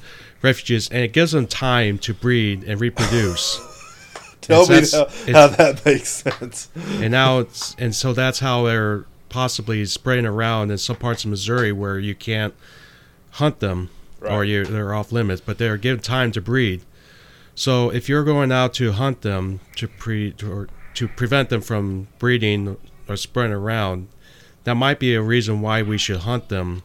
refuges, 0.43 0.89
and 0.89 1.03
it 1.03 1.13
gives 1.13 1.33
them 1.33 1.47
time 1.47 1.99
to 1.99 2.15
breed 2.15 2.65
and 2.65 2.81
reproduce. 2.81 3.61
Tell 4.41 4.63
me 4.67 4.81
that's- 4.81 4.93
how, 4.93 5.33
how 5.33 5.47
that 5.49 5.85
makes 5.85 6.09
sense. 6.09 6.69
and 6.75 7.11
now 7.11 7.41
it's 7.41 7.75
and 7.79 7.95
so 7.95 8.13
that's 8.13 8.39
how 8.39 8.65
they're 8.65 9.05
possibly 9.29 9.85
spreading 9.85 10.27
around 10.27 10.71
in 10.71 10.79
some 10.79 10.97
parts 10.97 11.25
of 11.25 11.31
Missouri 11.31 11.73
where 11.73 11.99
you 11.99 12.15
can't 12.15 12.55
hunt 13.33 13.61
them 13.61 13.91
or 14.23 14.45
you 14.45 14.65
they're 14.65 14.95
off 14.95 15.13
limits, 15.13 15.41
but 15.41 15.59
they're 15.59 15.77
given 15.77 16.01
time 16.03 16.33
to 16.33 16.41
breed. 16.41 16.83
So 17.61 17.91
if 17.91 18.09
you're 18.09 18.25
going 18.25 18.51
out 18.53 18.73
to 18.75 18.93
hunt 18.93 19.21
them 19.21 19.61
to 19.77 19.87
pre 19.87 20.33
to, 20.33 20.51
or 20.51 20.69
to 20.95 21.07
prevent 21.07 21.51
them 21.51 21.61
from 21.61 22.09
breeding 22.19 22.79
or 23.07 23.17
spreading 23.17 23.53
around, 23.53 24.09
that 24.65 24.77
might 24.77 24.99
be 24.99 25.15
a 25.15 25.21
reason 25.21 25.61
why 25.61 25.83
we 25.83 25.99
should 25.99 26.21
hunt 26.21 26.49
them. 26.49 26.83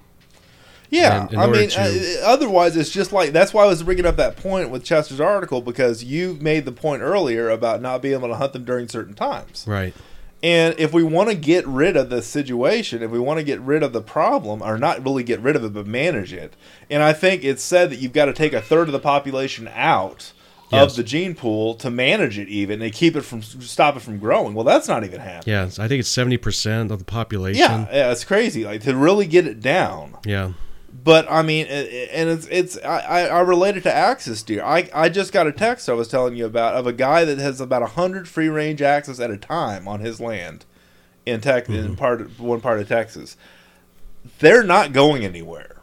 Yeah, 0.90 1.28
in- 1.30 1.36
in 1.36 1.40
I 1.40 1.48
mean, 1.48 1.70
to- 1.70 1.80
uh, 1.80 2.26
otherwise 2.26 2.76
it's 2.76 2.90
just 2.90 3.14
like 3.14 3.32
that's 3.32 3.54
why 3.54 3.64
I 3.64 3.68
was 3.68 3.84
bringing 3.84 4.06
up 4.06 4.18
that 4.18 4.36
point 4.36 4.70
with 4.70 4.84
Chester's 4.84 5.22
article 5.22 5.62
because 5.62 6.04
you 6.04 6.38
made 6.42 6.66
the 6.66 6.74
point 6.74 7.02
earlier 7.02 7.50
about 7.50 7.82
not 7.82 8.02
being 8.02 8.16
able 8.16 8.28
to 8.28 8.36
hunt 8.36 8.52
them 8.52 8.66
during 8.66 8.90
certain 8.90 9.14
times. 9.14 9.64
Right. 9.66 9.94
And 10.44 10.76
if 10.78 10.92
we 10.92 11.04
want 11.04 11.30
to 11.30 11.36
get 11.36 11.66
rid 11.66 11.96
of 11.96 12.10
the 12.10 12.22
situation, 12.22 13.02
if 13.02 13.12
we 13.12 13.20
want 13.20 13.40
to 13.40 13.46
get 13.46 13.62
rid 13.62 13.82
of 13.82 13.94
the 13.94 14.02
problem, 14.02 14.62
or 14.62 14.78
not 14.78 15.06
really 15.06 15.24
get 15.24 15.40
rid 15.40 15.56
of 15.56 15.64
it, 15.64 15.74
but 15.74 15.88
manage 15.88 16.34
it, 16.34 16.54
and 16.90 17.02
I 17.02 17.14
think 17.14 17.46
it's 17.46 17.64
said 17.64 17.90
that 17.92 18.00
you've 18.00 18.12
got 18.12 18.26
to 18.26 18.34
take 18.34 18.52
a 18.52 18.60
third 18.62 18.90
of 18.90 18.92
the 18.92 19.00
population 19.00 19.70
out 19.74 20.34
Yes. 20.76 20.92
of 20.92 20.98
the 20.98 21.04
gene 21.04 21.36
pool 21.36 21.74
to 21.76 21.90
manage 21.90 22.38
it 22.38 22.48
even 22.48 22.82
and 22.82 22.94
keep 22.94 23.16
it 23.16 23.22
from 23.22 23.42
stop 23.42 23.96
it 23.98 24.02
from 24.02 24.20
growing. 24.20 24.54
Well, 24.54 24.64
that's 24.66 24.88
not 24.88 25.04
even 25.04 25.20
happening. 25.20 25.54
Yeah, 25.54 25.64
I 25.80 25.88
think 25.88 26.00
it's 26.00 26.10
seventy 26.10 26.38
percent 26.38 26.92
of 26.92 27.00
the 27.00 27.06
population. 27.06 27.60
Yeah, 27.62 27.88
yeah, 27.92 28.12
it's 28.12 28.24
crazy. 28.24 28.64
Like 28.66 28.82
to 28.84 28.96
really 28.96 29.28
get 29.28 29.48
it 29.48 29.62
down. 29.62 30.18
Yeah. 30.26 30.54
But 31.04 31.30
I 31.30 31.42
mean, 31.42 31.66
and 31.68 32.30
it's 32.30 32.48
it's 32.48 32.78
I, 32.84 33.00
I 33.00 33.22
I 33.28 33.40
relate 33.42 33.76
it 33.76 33.82
to 33.84 33.94
axis 33.94 34.42
deer. 34.44 34.64
I 34.64 34.90
I 34.94 35.10
just 35.10 35.34
got 35.34 35.46
a 35.46 35.52
text 35.52 35.90
I 35.90 35.94
was 35.94 36.08
telling 36.08 36.36
you 36.38 36.46
about 36.46 36.76
of 36.76 36.88
a 36.88 36.94
guy 36.94 37.26
that 37.26 37.38
has 37.38 37.60
about 37.60 37.88
hundred 37.92 38.28
free 38.30 38.48
range 38.48 38.82
axis 38.82 39.20
at 39.20 39.30
a 39.30 39.38
time 39.38 39.88
on 39.90 40.00
his 40.00 40.22
land 40.22 40.64
in 41.26 41.42
Tex 41.42 41.68
in 41.68 41.96
Mhm. 41.96 41.98
part 41.98 42.40
one 42.40 42.62
part 42.62 42.80
of 42.80 42.88
Texas. 42.88 43.36
They're 44.40 44.64
not 44.64 44.94
going 44.94 45.26
anywhere. 45.26 45.75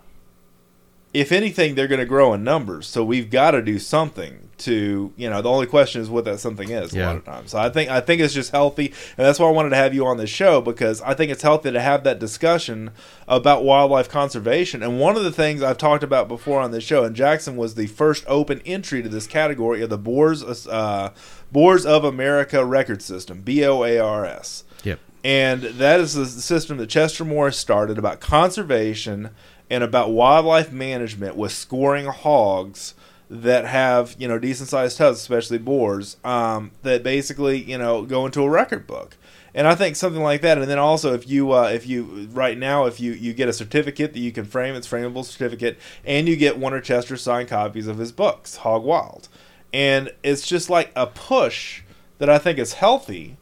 If 1.12 1.30
anything, 1.30 1.74
they're 1.74 1.88
going 1.88 2.00
to 2.00 2.06
grow 2.06 2.32
in 2.32 2.42
numbers. 2.42 2.86
So 2.86 3.04
we've 3.04 3.30
got 3.30 3.50
to 3.50 3.62
do 3.62 3.78
something 3.78 4.48
to 4.62 5.12
you 5.16 5.28
know. 5.28 5.42
The 5.42 5.50
only 5.50 5.66
question 5.66 6.00
is 6.00 6.08
what 6.08 6.24
that 6.24 6.38
something 6.40 6.70
is. 6.70 6.94
A 6.94 7.04
lot 7.04 7.16
of 7.16 7.24
times, 7.24 7.50
so 7.50 7.58
I 7.58 7.68
think 7.68 7.90
I 7.90 8.00
think 8.00 8.20
it's 8.20 8.32
just 8.32 8.52
healthy, 8.52 8.86
and 8.86 9.26
that's 9.26 9.38
why 9.38 9.48
I 9.48 9.50
wanted 9.50 9.70
to 9.70 9.76
have 9.76 9.94
you 9.94 10.06
on 10.06 10.16
the 10.16 10.26
show 10.26 10.60
because 10.60 11.02
I 11.02 11.14
think 11.14 11.30
it's 11.30 11.42
healthy 11.42 11.70
to 11.72 11.80
have 11.80 12.04
that 12.04 12.18
discussion 12.18 12.90
about 13.28 13.64
wildlife 13.64 14.08
conservation. 14.08 14.82
And 14.82 15.00
one 15.00 15.16
of 15.16 15.24
the 15.24 15.32
things 15.32 15.62
I've 15.62 15.78
talked 15.78 16.04
about 16.04 16.28
before 16.28 16.60
on 16.60 16.70
this 16.70 16.84
show, 16.84 17.04
and 17.04 17.14
Jackson 17.14 17.56
was 17.56 17.74
the 17.74 17.86
first 17.88 18.24
open 18.28 18.62
entry 18.64 19.02
to 19.02 19.08
this 19.08 19.26
category 19.26 19.82
of 19.82 19.90
the 19.90 19.98
Boars 19.98 20.42
uh, 20.66 21.12
Boars 21.50 21.84
of 21.84 22.04
America 22.04 22.64
record 22.64 23.02
system, 23.02 23.40
B 23.42 23.64
O 23.64 23.84
A 23.84 23.98
R 23.98 24.24
S. 24.24 24.64
Yep. 24.84 25.00
And 25.24 25.62
that 25.62 26.00
is 26.00 26.14
the 26.14 26.26
system 26.26 26.78
that 26.78 26.88
Chester 26.88 27.24
Morris 27.24 27.56
started 27.56 27.98
about 27.98 28.20
conservation 28.20 29.30
and 29.72 29.82
about 29.82 30.10
wildlife 30.10 30.70
management 30.70 31.34
with 31.34 31.50
scoring 31.50 32.04
hogs 32.04 32.92
that 33.30 33.64
have, 33.64 34.14
you 34.18 34.28
know, 34.28 34.38
decent 34.38 34.68
sized 34.68 34.98
tusks, 34.98 35.22
especially 35.22 35.56
boars, 35.56 36.18
um, 36.22 36.72
that 36.82 37.02
basically, 37.02 37.56
you 37.56 37.78
know, 37.78 38.02
go 38.02 38.26
into 38.26 38.42
a 38.42 38.50
record 38.50 38.86
book. 38.86 39.16
And 39.54 39.66
I 39.66 39.74
think 39.74 39.96
something 39.96 40.22
like 40.22 40.42
that. 40.42 40.58
And 40.58 40.68
then 40.68 40.78
also, 40.78 41.14
if 41.14 41.26
you, 41.26 41.52
uh, 41.52 41.70
if 41.70 41.86
you, 41.86 42.28
right 42.32 42.58
now, 42.58 42.84
if 42.84 43.00
you, 43.00 43.12
you 43.12 43.32
get 43.32 43.48
a 43.48 43.52
certificate 43.54 44.12
that 44.12 44.18
you 44.18 44.30
can 44.30 44.44
frame, 44.44 44.74
it's 44.74 44.86
frameable 44.86 45.24
certificate, 45.24 45.78
and 46.04 46.28
you 46.28 46.36
get 46.36 46.58
one 46.58 46.74
of 46.74 46.84
Chester's 46.84 47.22
signed 47.22 47.48
copies 47.48 47.86
of 47.86 47.96
his 47.96 48.12
books, 48.12 48.56
Hog 48.56 48.84
Wild. 48.84 49.30
And 49.72 50.12
it's 50.22 50.46
just 50.46 50.68
like 50.68 50.92
a 50.94 51.06
push 51.06 51.80
that 52.18 52.28
I 52.28 52.36
think 52.36 52.58
is 52.58 52.74
healthy 52.74 53.38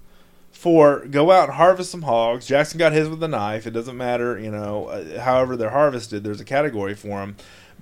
for 0.61 1.07
go 1.07 1.31
out 1.31 1.49
and 1.49 1.57
harvest 1.57 1.91
some 1.91 2.03
hogs. 2.03 2.47
Jackson 2.47 2.79
got 2.79 2.93
his 2.93 3.09
with 3.09 3.23
a 3.23 3.29
knife. 3.29 3.67
It 3.67 3.71
doesn't 3.71 3.97
matter, 3.97 4.39
you 4.39 4.51
know, 4.51 4.89
uh, 4.89 5.19
however 5.21 5.57
they're 5.57 5.71
harvested. 5.71 6.23
There's 6.23 6.43
a 6.43 6.45
category 6.45 6.95
for 6.95 7.21
them. 7.21 7.37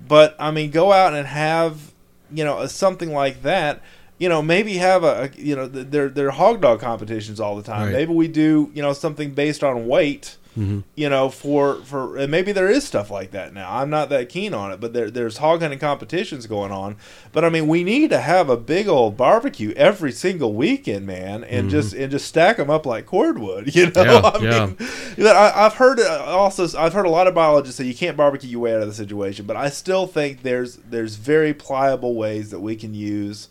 But 0.07 0.33
I 0.39 0.51
mean, 0.51 0.71
go 0.71 0.93
out 0.93 1.13
and 1.13 1.27
have, 1.27 1.91
you 2.31 2.45
know, 2.45 2.59
a, 2.59 2.69
something 2.69 3.11
like 3.11 3.41
that. 3.41 3.81
You 4.17 4.29
know, 4.29 4.41
maybe 4.41 4.75
have 4.75 5.03
a, 5.03 5.23
a 5.23 5.37
you 5.37 5.57
know, 5.57 5.67
th- 5.67 5.87
they're 5.89 6.07
they're 6.07 6.31
hog 6.31 6.61
dog 6.61 6.79
competitions 6.79 7.41
all 7.41 7.57
the 7.57 7.63
time. 7.63 7.87
Right. 7.87 7.95
Maybe 7.95 8.13
we 8.13 8.29
do, 8.29 8.71
you 8.73 8.81
know, 8.81 8.93
something 8.93 9.33
based 9.33 9.61
on 9.61 9.85
weight. 9.85 10.37
Hmm 10.55 10.79
You 10.95 11.09
know, 11.09 11.29
for 11.29 11.75
for 11.83 12.17
and 12.17 12.29
maybe 12.31 12.51
there 12.51 12.69
is 12.69 12.85
stuff 12.85 13.09
like 13.11 13.31
that 13.31 13.53
now. 13.53 13.73
I'm 13.73 13.89
not 13.89 14.09
that 14.09 14.29
keen 14.29 14.53
on 14.53 14.71
it, 14.71 14.79
but 14.81 14.93
there 14.93 15.09
there's 15.09 15.37
hog 15.37 15.61
hunting 15.61 15.79
competitions 15.79 16.47
going 16.47 16.71
on. 16.71 16.97
But 17.31 17.45
I 17.45 17.49
mean, 17.49 17.67
we 17.67 17.83
need 17.83 18.09
to 18.09 18.19
have 18.19 18.49
a 18.49 18.57
big 18.57 18.87
old 18.87 19.15
barbecue 19.15 19.73
every 19.77 20.11
single 20.11 20.53
weekend, 20.53 21.05
man, 21.05 21.43
and 21.43 21.67
Mhm. 21.67 21.71
just 21.71 21.93
and 21.93 22.11
just 22.11 22.27
stack 22.27 22.57
them 22.57 22.69
up 22.69 22.85
like 22.85 23.05
cordwood. 23.05 23.73
You 23.75 23.91
know, 23.91 24.03
Yeah, 24.03 24.21
I 24.23 24.39
yeah. 24.41 24.71
mean, 25.17 25.27
I, 25.27 25.51
I've 25.55 25.75
heard 25.75 25.99
uh, 25.99 26.25
also 26.25 26.67
I've 26.77 26.93
heard 26.93 27.05
a 27.05 27.09
lot 27.11 27.27
of 27.27 27.33
biologists 27.35 27.77
say 27.77 27.85
you 27.85 27.95
can't 27.95 28.17
barbecue 28.17 28.49
your 28.49 28.61
way 28.61 28.73
out 28.75 28.81
of 28.81 28.87
the 28.87 28.93
situation, 28.93 29.45
but 29.45 29.55
I 29.55 29.69
still 29.69 30.07
think 30.07 30.41
there's 30.43 30.77
there's 30.77 31.15
very 31.15 31.53
pliable 31.53 32.15
ways 32.15 32.49
that 32.51 32.59
we 32.59 32.75
can 32.75 32.93
use. 32.93 33.47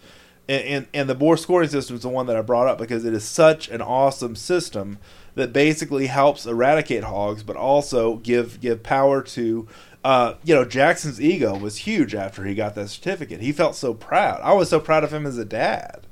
And, 0.50 0.64
and, 0.64 0.87
and 0.94 1.08
the 1.11 1.14
boar 1.14 1.37
scoring 1.37 1.68
system 1.68 1.96
is 1.96 2.02
the 2.02 2.08
one 2.08 2.26
that 2.26 2.37
I 2.37 2.40
brought 2.40 2.68
up 2.68 2.78
because 2.78 3.04
it 3.04 3.12
is 3.12 3.22
such 3.24 3.68
an 3.68 3.82
awesome 3.82 4.34
system 4.34 4.96
that 5.38 5.53
basically 5.55 6.07
helps 6.09 6.44
eradicate 6.44 7.05
hogs, 7.05 7.42
but 7.42 7.57
also 7.57 8.16
give 8.16 8.61
give 8.61 8.83
power 8.83 9.22
to. 9.22 9.66
Uh, 10.05 10.35
you 10.44 10.55
know, 10.55 10.64
Jackson's 10.64 11.20
ego 11.20 11.59
was 11.59 11.79
huge 11.79 12.14
after 12.14 12.44
he 12.44 12.55
got 12.55 12.74
that 12.77 12.88
certificate. 12.88 13.40
He 13.40 13.51
felt 13.51 13.74
so 13.74 13.92
proud. 13.94 14.40
I 14.42 14.53
was 14.53 14.68
so 14.70 14.79
proud 14.79 15.03
of 15.03 15.12
him 15.12 15.27
as 15.27 15.38
a 15.38 15.44
dad 15.44 16.07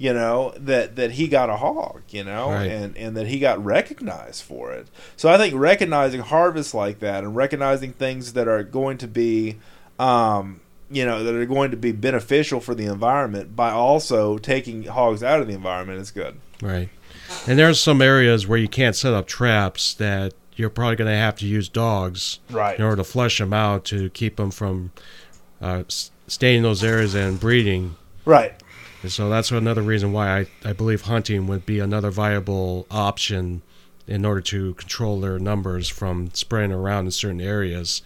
you 0.00 0.12
know 0.14 0.54
that 0.56 0.94
that 0.94 1.10
he 1.10 1.26
got 1.26 1.50
a 1.50 1.56
hog 1.56 2.02
you 2.10 2.22
know 2.22 2.50
Right. 2.52 2.70
and 2.70 2.96
and 2.96 3.16
that 3.16 3.26
he 3.26 3.40
got 3.40 3.62
recognized 3.64 4.44
for 4.44 4.70
it 4.70 4.86
so 5.16 5.28
i 5.28 5.36
think 5.36 5.54
recognizing 5.56 6.20
harvests 6.20 6.72
like 6.72 7.00
that 7.00 7.24
and 7.24 7.34
recognizing 7.34 7.92
things 7.94 8.34
that 8.34 8.46
are 8.46 8.62
going 8.62 8.96
to 8.98 9.08
be 9.08 9.56
um 9.98 10.60
you 10.88 11.04
know 11.04 11.24
that 11.24 11.34
are 11.34 11.46
going 11.46 11.72
to 11.72 11.76
be 11.76 11.90
beneficial 11.90 12.60
for 12.60 12.76
the 12.76 12.84
environment 12.86 13.56
by 13.56 13.72
also 13.72 14.38
taking 14.38 14.84
hogs 14.84 15.24
out 15.24 15.40
of 15.40 15.48
the 15.48 15.54
environment 15.54 16.00
is 16.00 16.12
good 16.12 16.36
Right. 16.62 16.90
And 17.46 17.58
there's 17.58 17.80
some 17.80 18.00
areas 18.02 18.46
where 18.46 18.58
you 18.58 18.68
can't 18.68 18.96
set 18.96 19.12
up 19.12 19.26
traps 19.26 19.94
that 19.94 20.34
you're 20.56 20.70
probably 20.70 20.96
going 20.96 21.10
to 21.10 21.16
have 21.16 21.36
to 21.36 21.46
use 21.46 21.68
dogs 21.68 22.40
right 22.50 22.78
in 22.78 22.84
order 22.84 22.96
to 22.96 23.04
flush 23.04 23.38
them 23.38 23.52
out 23.52 23.84
to 23.86 24.10
keep 24.10 24.36
them 24.36 24.50
from 24.50 24.92
uh, 25.60 25.84
staying 26.26 26.58
in 26.58 26.62
those 26.62 26.82
areas 26.82 27.14
and 27.14 27.38
breeding. 27.38 27.96
right 28.24 28.54
And 29.02 29.12
so 29.12 29.28
that's 29.28 29.50
another 29.50 29.82
reason 29.82 30.12
why 30.12 30.40
I, 30.40 30.46
I 30.64 30.72
believe 30.72 31.02
hunting 31.02 31.46
would 31.46 31.64
be 31.64 31.78
another 31.78 32.10
viable 32.10 32.86
option 32.90 33.62
in 34.06 34.24
order 34.24 34.40
to 34.40 34.74
control 34.74 35.20
their 35.20 35.38
numbers 35.38 35.88
from 35.88 36.30
spreading 36.32 36.72
around 36.72 37.04
in 37.04 37.10
certain 37.12 37.40
areas. 37.40 38.02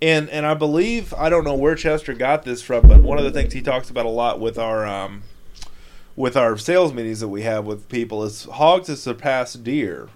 and 0.00 0.28
and 0.30 0.44
I 0.46 0.54
believe 0.54 1.12
I 1.14 1.28
don't 1.28 1.44
know 1.44 1.54
where 1.54 1.74
Chester 1.74 2.12
got 2.14 2.44
this 2.44 2.62
from, 2.62 2.86
but 2.86 3.02
one 3.02 3.18
of 3.18 3.24
the 3.24 3.30
things 3.30 3.52
he 3.54 3.62
talks 3.62 3.90
about 3.90 4.06
a 4.06 4.10
lot 4.10 4.40
with 4.40 4.58
our 4.58 4.86
um, 4.86 5.22
with 6.16 6.36
our 6.36 6.56
sales 6.58 6.92
meetings 6.92 7.20
that 7.20 7.28
we 7.28 7.42
have 7.42 7.64
with 7.64 7.88
people 7.88 8.22
is 8.24 8.44
hogs 8.44 8.88
have 8.88 8.98
surpassed 8.98 9.64
deer 9.64 10.08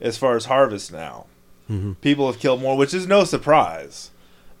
as 0.00 0.16
far 0.16 0.36
as 0.36 0.46
harvest 0.46 0.92
now. 0.92 1.26
Mhm. 1.70 1.96
People 2.00 2.26
have 2.30 2.40
killed 2.40 2.60
more, 2.60 2.76
which 2.76 2.94
is 2.94 3.06
no 3.06 3.24
surprise. 3.24 4.10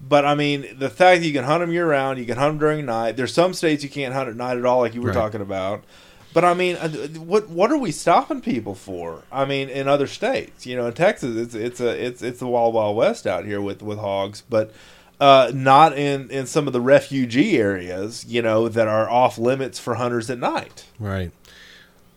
But 0.00 0.24
I 0.24 0.34
mean, 0.34 0.66
the 0.78 0.90
fact 0.90 1.20
that 1.20 1.26
you 1.26 1.32
can 1.32 1.44
hunt 1.44 1.60
them 1.60 1.72
year 1.72 1.86
round, 1.88 2.18
you 2.18 2.24
can 2.24 2.36
hunt 2.36 2.50
them 2.54 2.58
during 2.58 2.84
night. 2.86 3.16
There's 3.16 3.32
some 3.32 3.54
states 3.54 3.84
you 3.84 3.90
can't 3.90 4.14
hunt 4.14 4.28
at 4.28 4.36
night 4.36 4.56
at 4.58 4.64
all, 4.64 4.80
like 4.80 4.94
you 4.94 5.00
were 5.02 5.08
Right. 5.10 5.14
talking 5.14 5.40
about. 5.40 5.84
But 6.34 6.44
I 6.44 6.54
mean, 6.54 6.76
uh, 6.76 6.88
what 7.20 7.50
what 7.50 7.70
are 7.70 7.76
we 7.76 7.92
stopping 7.92 8.40
people 8.40 8.74
for? 8.74 9.22
I 9.30 9.44
mean, 9.44 9.68
in 9.68 9.86
other 9.86 10.06
states, 10.06 10.64
you 10.66 10.74
know, 10.74 10.86
in 10.86 10.94
Texas, 10.94 11.36
it's 11.36 11.54
it's 11.54 11.80
a 11.80 11.90
it's 12.04 12.22
it's 12.22 12.38
the 12.40 12.46
wild 12.46 12.72
wild 12.74 12.96
west 12.96 13.26
out 13.26 13.44
here 13.44 13.60
with 13.60 13.82
with 13.82 13.98
hogs, 13.98 14.42
but 14.48 14.72
uh, 15.20 15.50
not 15.54 15.96
in 15.96 16.30
in 16.30 16.46
some 16.46 16.66
of 16.66 16.72
the 16.72 16.80
refugee 16.80 17.56
areas, 17.56 18.24
you 18.26 18.42
know, 18.42 18.68
that 18.68 18.88
are 18.88 19.08
off 19.08 19.38
limits 19.38 19.78
for 19.78 19.94
hunters 19.94 20.30
at 20.30 20.38
night. 20.38 20.86
Right. 20.98 21.30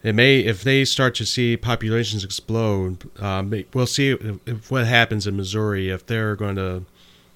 It 0.03 0.13
may, 0.13 0.41
if 0.41 0.63
they 0.63 0.85
start 0.85 1.15
to 1.15 1.25
see 1.25 1.57
populations 1.57 2.23
explode, 2.23 3.09
um, 3.19 3.51
we'll 3.73 3.87
see 3.87 4.11
if, 4.11 4.37
if 4.45 4.69
what 4.69 4.85
happens 4.85 5.25
in 5.25 5.35
Missouri 5.35 5.89
if 5.89 6.05
they're 6.05 6.35
going 6.35 6.57
to, 6.57 6.85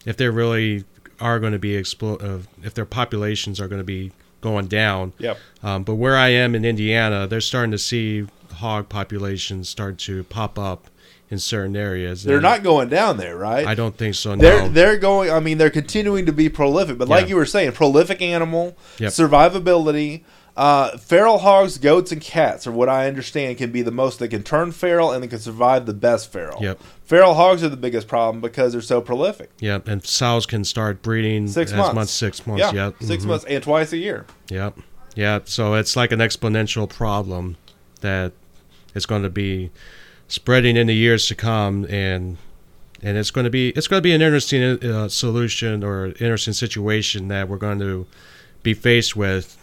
if 0.05 0.17
they 0.17 0.29
really 0.29 0.83
are 1.19 1.39
going 1.39 1.53
to 1.53 1.59
be 1.59 1.71
explo- 1.71 2.23
uh, 2.23 2.45
if 2.61 2.75
their 2.75 2.85
populations 2.85 3.59
are 3.59 3.67
going 3.67 3.81
to 3.81 3.85
be 3.85 4.11
going 4.41 4.67
down. 4.67 5.13
Yep. 5.17 5.37
Um, 5.63 5.83
but 5.83 5.95
where 5.95 6.15
I 6.15 6.29
am 6.29 6.53
in 6.53 6.63
Indiana, 6.63 7.25
they're 7.25 7.41
starting 7.41 7.71
to 7.71 7.79
see 7.79 8.27
hog 8.53 8.87
populations 8.87 9.67
start 9.67 9.97
to 9.99 10.23
pop 10.25 10.59
up 10.59 10.89
in 11.31 11.37
certain 11.39 11.75
areas. 11.75 12.23
They're 12.23 12.37
And 12.37 12.43
not 12.43 12.63
going 12.63 12.89
down 12.89 13.17
there, 13.17 13.37
right? 13.37 13.65
I 13.67 13.75
don't 13.75 13.95
think 13.97 14.15
so. 14.15 14.35
They're 14.35 14.63
No. 14.63 14.69
they're 14.69 14.97
going. 14.97 15.29
I 15.31 15.39
mean, 15.39 15.57
they're 15.57 15.69
continuing 15.69 16.25
to 16.25 16.33
be 16.33 16.49
prolific. 16.49 16.97
But 16.97 17.07
like 17.07 17.23
Yeah. 17.25 17.29
you 17.29 17.35
were 17.35 17.45
saying, 17.45 17.73
prolific 17.73 18.21
animal, 18.21 18.75
Yep. 18.97 19.11
survivability. 19.11 20.21
Uh, 20.57 20.97
feral 20.97 21.37
hogs, 21.37 21.77
goats, 21.77 22.11
and 22.11 22.19
cats 22.19 22.67
are 22.67 22.71
what 22.71 22.89
I 22.89 23.07
understand 23.07 23.57
can 23.57 23.71
be 23.71 23.81
the 23.81 23.91
most 23.91 24.19
that 24.19 24.27
can 24.27 24.43
turn 24.43 24.73
feral 24.73 25.09
and 25.11 25.23
they 25.23 25.27
can 25.27 25.39
survive 25.39 25.85
the 25.85 25.93
best 25.93 26.33
feral. 26.33 26.61
Yep. 26.61 26.79
Feral 27.05 27.35
hogs 27.35 27.63
are 27.63 27.69
the 27.69 27.77
biggest 27.77 28.09
problem 28.09 28.41
because 28.41 28.73
they're 28.73 28.81
so 28.81 28.99
prolific. 28.99 29.51
Yep. 29.59 29.87
And 29.87 30.05
sows 30.05 30.45
can 30.45 30.65
start 30.65 31.01
breeding 31.01 31.47
Six 31.47 31.71
as 31.71 31.77
months. 31.77 31.95
months, 31.95 32.11
six 32.11 32.45
months. 32.45 32.61
yeah, 32.73 32.87
Yep. 32.87 32.95
6 33.01 33.23
mhm. 33.23 33.27
months 33.27 33.45
and 33.47 33.63
twice 33.63 33.93
a 33.93 33.97
year. 33.97 34.25
Yep. 34.49 34.79
Yeah. 35.15 35.39
So 35.45 35.75
it's 35.75 35.95
like 35.95 36.11
an 36.11 36.19
exponential 36.19 36.89
problem 36.89 37.55
that 38.01 38.33
is 38.93 39.05
going 39.05 39.23
to 39.23 39.29
be 39.29 39.69
spreading 40.29 40.77
in 40.77 40.87
the 40.87 40.95
years 40.95 41.27
to 41.27 41.35
come, 41.35 41.85
and 41.89 42.37
and 43.03 43.17
it's 43.17 43.31
going 43.31 43.43
to 43.45 43.49
be 43.49 43.69
it's 43.71 43.87
going 43.87 43.97
to 43.99 44.03
be 44.03 44.13
an 44.13 44.21
interesting 44.21 44.63
uh, 44.89 45.09
solution 45.09 45.83
or 45.83 46.07
interesting 46.21 46.53
situation 46.53 47.27
that 47.27 47.49
we're 47.49 47.57
going 47.57 47.79
to 47.79 48.07
be 48.63 48.73
faced 48.73 49.15
with. 49.17 49.57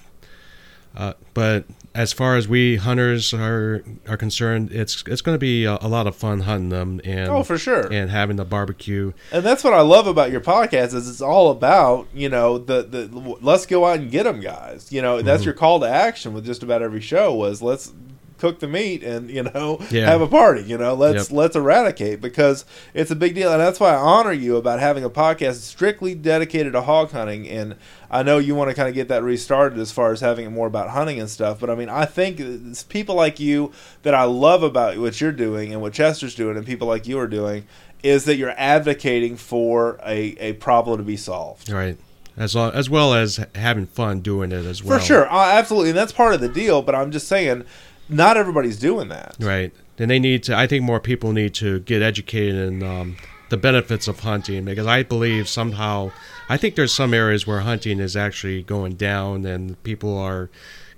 Uh, 0.97 1.13
but 1.35 1.65
as 1.95 2.11
far 2.15 2.37
as 2.37 2.49
we 2.49 2.77
hunters 2.77 3.35
are 3.35 3.85
are 4.09 4.17
concerned, 4.17 4.73
it's 4.73 5.05
it's 5.07 5.21
going 5.21 5.35
to 5.35 5.39
be 5.39 5.67
a, 5.67 5.77
a 5.83 5.89
lot 5.89 6.07
of 6.07 6.17
fun 6.17 6.41
hunting 6.41 6.71
them 6.71 7.03
and 7.05 7.29
Oh, 7.29 7.43
for 7.43 7.59
sure. 7.59 7.93
and 7.93 8.11
having 8.11 8.37
the 8.37 8.47
barbecue. 8.47 9.13
And 9.31 9.45
that's 9.45 9.63
what 9.63 9.75
I 9.75 9.83
love 9.83 10.07
about 10.07 10.31
your 10.31 10.41
podcast 10.41 10.95
is 10.95 11.07
it's 11.07 11.21
all 11.21 11.51
about 11.51 12.07
you 12.15 12.31
know 12.31 12.57
the 12.57 12.83
the 12.83 13.37
let's 13.43 13.67
go 13.67 13.85
out 13.85 13.99
and 13.99 14.11
get 14.11 14.23
them 14.23 14.41
guys. 14.41 14.91
You 14.91 15.03
know 15.03 15.21
that's 15.21 15.43
Mhm. 15.43 15.47
your 15.47 15.55
call 15.55 15.81
to 15.81 15.87
action 15.87 16.33
with 16.33 16.47
just 16.47 16.63
about 16.63 16.81
every 16.81 17.03
show 17.03 17.35
was 17.35 17.61
let's 17.61 17.93
cook 18.39 18.59
the 18.61 18.69
meat 18.69 19.03
and 19.03 19.31
you 19.31 19.43
know 19.43 19.81
Yeah. 19.91 20.07
have 20.07 20.21
a 20.21 20.27
party. 20.27 20.63
You 20.63 20.77
know 20.79 20.95
let's 20.95 21.31
Yep. 21.31 21.37
let's 21.37 21.57
eradicate 21.57 22.21
because 22.21 22.65
it's 22.95 23.11
a 23.11 23.17
big 23.17 23.35
deal 23.35 23.51
and 23.53 23.61
that's 23.61 23.81
why 23.81 23.91
I 23.93 23.97
honor 23.97 24.33
you 24.33 24.57
about 24.57 24.81
having 24.81 25.05
a 25.05 25.11
podcast 25.11 25.55
strictly 25.63 26.15
dedicated 26.15 26.73
to 26.75 26.83
hog 26.83 27.13
hunting. 27.13 27.49
And 27.49 27.77
I 28.11 28.23
know 28.23 28.39
you 28.39 28.55
want 28.55 28.71
to 28.71 28.75
kind 28.75 28.89
of 28.89 28.95
get 28.95 29.09
that 29.09 29.23
restarted 29.23 29.79
as 29.79 29.91
far 29.93 30.13
as 30.13 30.21
having 30.21 30.47
it 30.47 30.51
more 30.51 30.67
about 30.67 30.91
hunting 30.91 31.19
and 31.19 31.29
stuff. 31.31 31.59
But 31.61 31.71
I 31.71 31.75
mean 31.75 31.89
I 31.89 32.05
think 32.05 32.39
it's 32.41 32.83
people 32.83 33.15
like 33.15 33.41
you 33.41 33.73
that 34.03 34.15
I 34.15 34.25
love 34.25 34.63
about 34.63 34.97
what 34.99 35.21
you're 35.21 35.33
doing 35.33 35.73
and 35.73 35.81
what 35.81 35.93
Chester's 35.93 36.35
doing 36.35 36.57
and 36.57 36.67
people 36.67 36.87
like 36.89 37.07
you 37.07 37.19
are 37.19 37.27
doing 37.29 37.65
is 38.03 38.25
that 38.27 38.37
you're 38.37 38.55
advocating 38.57 39.37
for 39.37 39.99
a, 40.07 40.37
a 40.39 40.53
problem 40.55 40.99
to 40.99 41.03
be 41.05 41.17
solved. 41.17 41.71
Right. 41.73 41.97
As, 42.39 42.55
lo- 42.55 42.71
as 42.75 42.91
well 42.91 43.15
as 43.15 43.41
having 43.55 43.87
fun 43.87 44.21
doing 44.21 44.53
it 44.53 44.67
as 44.67 44.85
well. 44.85 44.99
For 44.99 45.05
sure, 45.05 45.33
uh, 45.33 45.53
absolutely, 45.53 45.89
and 45.89 45.99
that's 45.99 46.13
part 46.13 46.35
of 46.35 46.41
the 46.43 46.51
deal. 46.51 46.83
But 46.83 46.95
I'm 46.95 47.11
just 47.11 47.27
saying, 47.29 47.65
not 48.09 48.37
everybody's 48.37 48.79
doing 48.79 49.09
that. 49.09 49.37
Right. 49.41 49.73
And 49.99 50.11
they 50.11 50.19
need 50.19 50.43
to, 50.45 50.57
I 50.57 50.67
think 50.67 50.85
more 50.85 51.01
people 51.01 51.33
need 51.33 51.55
to 51.55 51.81
get 51.81 52.03
educated 52.03 52.55
in 52.55 52.83
um, 52.83 53.17
the 53.49 53.57
benefits 53.57 54.09
of 54.09 54.21
hunting 54.21 54.65
because 54.65 54.87
I 54.87 55.03
believe 55.03 55.49
somehow, 55.49 56.13
I 56.49 56.57
think 56.57 56.75
there's 56.75 56.93
some 56.93 57.15
areas 57.15 57.47
where 57.47 57.61
hunting 57.61 57.99
is 57.99 58.17
actually 58.17 58.63
going 58.63 58.95
down 58.95 59.47
and 59.47 59.83
people 59.83 60.17
are 60.19 60.51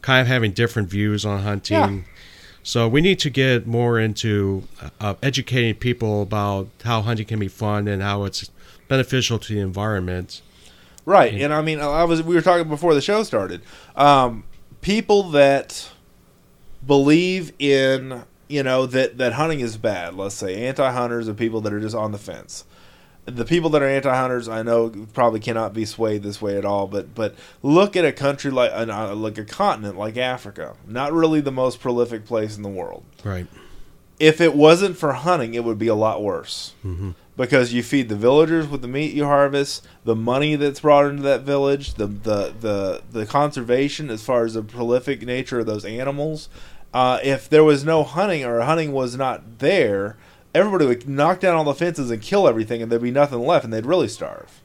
kind 0.02 0.20
of 0.20 0.26
having 0.26 0.52
different 0.52 0.88
views 0.88 1.24
on 1.24 1.42
hunting. 1.42 1.76
Yeah. 1.76 2.00
So 2.62 2.88
we 2.88 3.00
need 3.00 3.18
to 3.20 3.30
get 3.30 3.66
more 3.66 3.98
into 3.98 4.64
uh, 5.00 5.14
educating 5.22 5.74
people 5.74 6.22
about 6.22 6.68
how 6.84 7.00
hunting 7.02 7.26
can 7.26 7.38
be 7.38 7.48
fun 7.48 7.88
and 7.88 8.02
how 8.02 8.24
it's 8.24 8.50
beneficial 8.88 9.38
to 9.38 9.54
the 9.54 9.60
environment. 9.60 10.42
Right, 11.06 11.32
and 11.32 11.54
I 11.54 11.62
mean, 11.62 11.80
I 11.80 12.04
was 12.04 12.22
we 12.22 12.34
were 12.34 12.42
talking 12.42 12.68
before 12.68 12.92
the 12.92 13.00
show 13.00 13.22
started. 13.22 13.62
Um, 13.96 14.44
people 14.82 15.30
that 15.30 15.88
believe 16.86 17.52
in 17.58 18.24
you 18.48 18.62
know 18.62 18.86
that 18.86 19.18
that 19.18 19.34
hunting 19.34 19.60
is 19.60 19.76
bad. 19.76 20.14
Let's 20.14 20.34
say 20.34 20.66
anti-hunters 20.66 21.28
and 21.28 21.36
people 21.36 21.60
that 21.62 21.72
are 21.72 21.80
just 21.80 21.94
on 21.94 22.12
the 22.12 22.18
fence. 22.18 22.64
The 23.26 23.44
people 23.44 23.68
that 23.70 23.82
are 23.82 23.88
anti-hunters, 23.88 24.48
I 24.48 24.62
know, 24.62 24.88
probably 25.12 25.38
cannot 25.38 25.74
be 25.74 25.84
swayed 25.84 26.22
this 26.22 26.40
way 26.40 26.56
at 26.56 26.64
all. 26.64 26.86
But 26.86 27.14
but 27.14 27.34
look 27.62 27.94
at 27.94 28.04
a 28.04 28.12
country 28.12 28.50
like 28.50 28.72
uh, 28.72 29.14
like 29.14 29.36
a 29.36 29.44
continent 29.44 29.98
like 29.98 30.16
Africa, 30.16 30.76
not 30.86 31.12
really 31.12 31.40
the 31.40 31.52
most 31.52 31.80
prolific 31.80 32.24
place 32.24 32.56
in 32.56 32.62
the 32.62 32.68
world. 32.70 33.04
Right. 33.22 33.46
If 34.18 34.40
it 34.40 34.54
wasn't 34.54 34.96
for 34.96 35.12
hunting, 35.12 35.54
it 35.54 35.62
would 35.62 35.78
be 35.78 35.86
a 35.86 35.94
lot 35.94 36.22
worse 36.22 36.74
hmm 36.82 37.10
because 37.38 37.72
you 37.72 37.84
feed 37.84 38.08
the 38.08 38.16
villagers 38.16 38.66
with 38.66 38.82
the 38.82 38.88
meat 38.88 39.14
you 39.14 39.24
harvest, 39.24 39.86
the 40.04 40.16
money 40.16 40.56
that's 40.56 40.80
brought 40.80 41.06
into 41.06 41.22
that 41.22 41.42
village, 41.42 41.94
the 41.94 42.06
the 42.06 42.52
the, 42.60 43.02
the 43.10 43.24
conservation 43.24 44.10
as 44.10 44.22
far 44.22 44.44
as 44.44 44.54
the 44.54 44.62
prolific 44.62 45.22
nature 45.22 45.60
of 45.60 45.66
those 45.66 45.86
animals. 45.86 46.50
Uh, 46.92 47.20
if 47.22 47.48
there 47.48 47.64
was 47.64 47.84
no 47.84 48.02
hunting 48.02 48.44
or 48.44 48.60
hunting 48.62 48.92
was 48.92 49.16
not 49.16 49.60
there, 49.60 50.16
everybody 50.54 50.84
would 50.84 51.08
knock 51.08 51.38
down 51.38 51.54
all 51.54 51.64
the 51.64 51.74
fences 51.74 52.10
and 52.10 52.20
kill 52.20 52.48
everything, 52.48 52.82
and 52.82 52.90
there'd 52.90 53.00
be 53.00 53.10
nothing 53.10 53.38
left, 53.38 53.64
and 53.64 53.72
they'd 53.72 53.86
really 53.86 54.08
starve. 54.08 54.60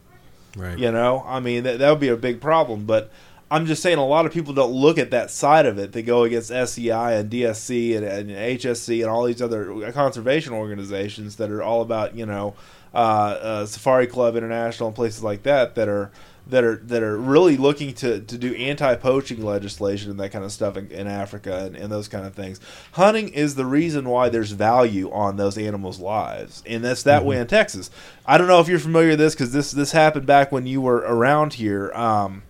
Right. 0.55 0.77
You 0.77 0.91
know, 0.91 1.23
I 1.27 1.39
mean 1.39 1.63
that 1.63 1.77
that 1.79 1.89
would 1.89 1.99
be 1.99 2.09
a 2.09 2.17
big 2.17 2.41
problem. 2.41 2.85
But 2.85 3.11
I'm 3.51 3.65
just 3.65 3.83
saying, 3.83 3.97
a 3.97 4.05
lot 4.05 4.25
of 4.25 4.33
people 4.33 4.53
don't 4.53 4.71
look 4.71 4.97
at 4.97 5.11
that 5.11 5.29
side 5.29 5.65
of 5.65 5.77
it. 5.77 5.91
They 5.91 6.01
go 6.01 6.23
against 6.23 6.51
SCI 6.51 7.13
and 7.13 7.31
DSC 7.31 7.95
and, 7.95 8.05
and 8.05 8.29
HSC 8.29 9.01
and 9.01 9.09
all 9.09 9.25
these 9.25 9.41
other 9.41 9.91
conservation 9.91 10.53
organizations 10.53 11.35
that 11.35 11.51
are 11.51 11.61
all 11.61 11.81
about 11.81 12.15
you 12.15 12.25
know 12.25 12.55
uh, 12.93 12.97
uh, 12.97 13.65
Safari 13.65 14.07
Club 14.07 14.35
International 14.35 14.87
and 14.87 14.95
places 14.95 15.23
like 15.23 15.43
that 15.43 15.75
that 15.75 15.87
are 15.87 16.11
that 16.47 16.63
are 16.63 16.75
that 16.75 17.01
are 17.01 17.17
really 17.17 17.55
looking 17.55 17.93
to, 17.93 18.19
to 18.19 18.37
do 18.37 18.53
anti-poaching 18.55 19.43
legislation 19.43 20.11
and 20.11 20.19
that 20.19 20.29
kind 20.29 20.43
of 20.43 20.51
stuff 20.51 20.75
in, 20.75 20.91
in 20.91 21.07
Africa 21.07 21.65
and, 21.65 21.75
and 21.75 21.91
those 21.91 22.07
kind 22.07 22.25
of 22.25 22.33
things. 22.33 22.59
Hunting 22.93 23.29
is 23.29 23.55
the 23.55 23.65
reason 23.65 24.09
why 24.09 24.29
there's 24.29 24.51
value 24.51 25.11
on 25.11 25.37
those 25.37 25.57
animals' 25.57 25.99
lives, 25.99 26.61
and 26.65 26.83
that's 26.83 27.03
that 27.03 27.25
way 27.25 27.39
in 27.39 27.47
Texas. 27.47 27.89
I 28.25 28.37
don't 28.37 28.47
know 28.47 28.59
if 28.59 28.67
you're 28.67 28.79
familiar 28.79 29.11
with 29.11 29.19
this 29.19 29.33
because 29.33 29.53
this 29.53 29.71
this 29.71 29.91
happened 29.91 30.25
back 30.25 30.51
when 30.51 30.67
you 30.67 30.81
were 30.81 30.97
around 30.97 31.53
here. 31.53 31.91
Um, 31.93 32.43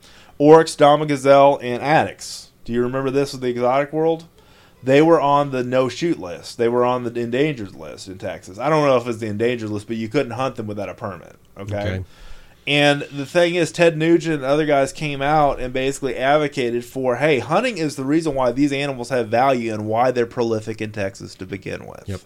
Oryx, 0.43 0.75
Dama 0.75 1.05
Gazelle, 1.05 1.59
and 1.61 1.81
Addax. 1.81 2.47
Do 2.65 2.73
you 2.73 2.81
remember 2.81 3.11
this 3.11 3.31
with 3.31 3.41
the 3.41 3.49
exotic 3.49 3.93
world? 3.93 4.25
they 4.83 5.01
were 5.01 5.21
on 5.21 5.51
the 5.51 5.63
no 5.63 5.87
shoot 5.87 6.19
list. 6.19 6.57
They 6.57 6.67
were 6.67 6.83
on 6.83 7.03
the 7.03 7.19
endangered 7.19 7.73
list 7.73 8.09
in 8.09 8.17
Texas. 8.17 8.59
I 8.59 8.69
don't 8.69 8.85
know 8.85 8.97
if 8.97 9.07
it's 9.07 9.19
the 9.19 9.27
endangered 9.27 9.69
list, 9.69 9.87
but 9.87 9.95
you 9.95 10.09
couldn't 10.09 10.33
hunt 10.33 10.57
them 10.57 10.67
without 10.67 10.89
a 10.89 10.93
permit. 10.93 11.37
Okay. 11.57 11.75
Okay. 11.75 12.05
And 12.65 13.01
the 13.03 13.25
thing 13.25 13.55
is, 13.55 13.71
Ted 13.71 13.97
Nugent 13.97 14.35
and 14.35 14.45
other 14.45 14.65
guys 14.65 14.93
came 14.93 15.21
out 15.21 15.59
and 15.59 15.73
basically 15.73 16.15
advocated 16.15 16.85
for, 16.85 17.17
hey, 17.17 17.39
hunting 17.39 17.77
is 17.77 17.95
the 17.97 18.05
reason 18.05 18.35
why 18.35 18.51
these 18.53 18.71
animals 18.71 19.09
have 19.09 19.27
value 19.27 19.73
and 19.73 19.85
why 19.85 20.11
they're 20.11 20.25
prolific 20.25 20.81
in 20.81 20.91
Texas 20.91 21.35
to 21.35 21.45
begin 21.45 21.85
with. 21.85 22.03
Yep. 22.07 22.21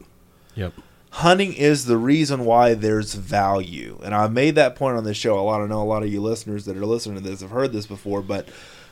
Yep. 0.55 0.73
Hunting 1.09 1.53
is 1.53 1.85
the 1.85 1.97
reason 1.97 2.45
why 2.45 2.73
there's 2.73 3.15
value. 3.15 3.99
And 4.03 4.13
I've 4.13 4.31
made 4.33 4.55
that 4.55 4.75
point 4.75 4.97
on 4.97 5.03
this 5.03 5.17
show 5.17 5.39
a 5.39 5.41
lot. 5.41 5.61
I 5.61 5.65
know 5.67 5.81
a 5.81 5.83
lot 5.83 6.03
of 6.03 6.11
you 6.11 6.21
listeners 6.21 6.65
that 6.65 6.77
are 6.77 6.85
listening 6.85 7.15
to 7.15 7.29
this 7.29 7.41
have 7.41 7.49
heard 7.51 7.71
this 7.71 7.87
before, 7.87 8.21
but 8.21 8.47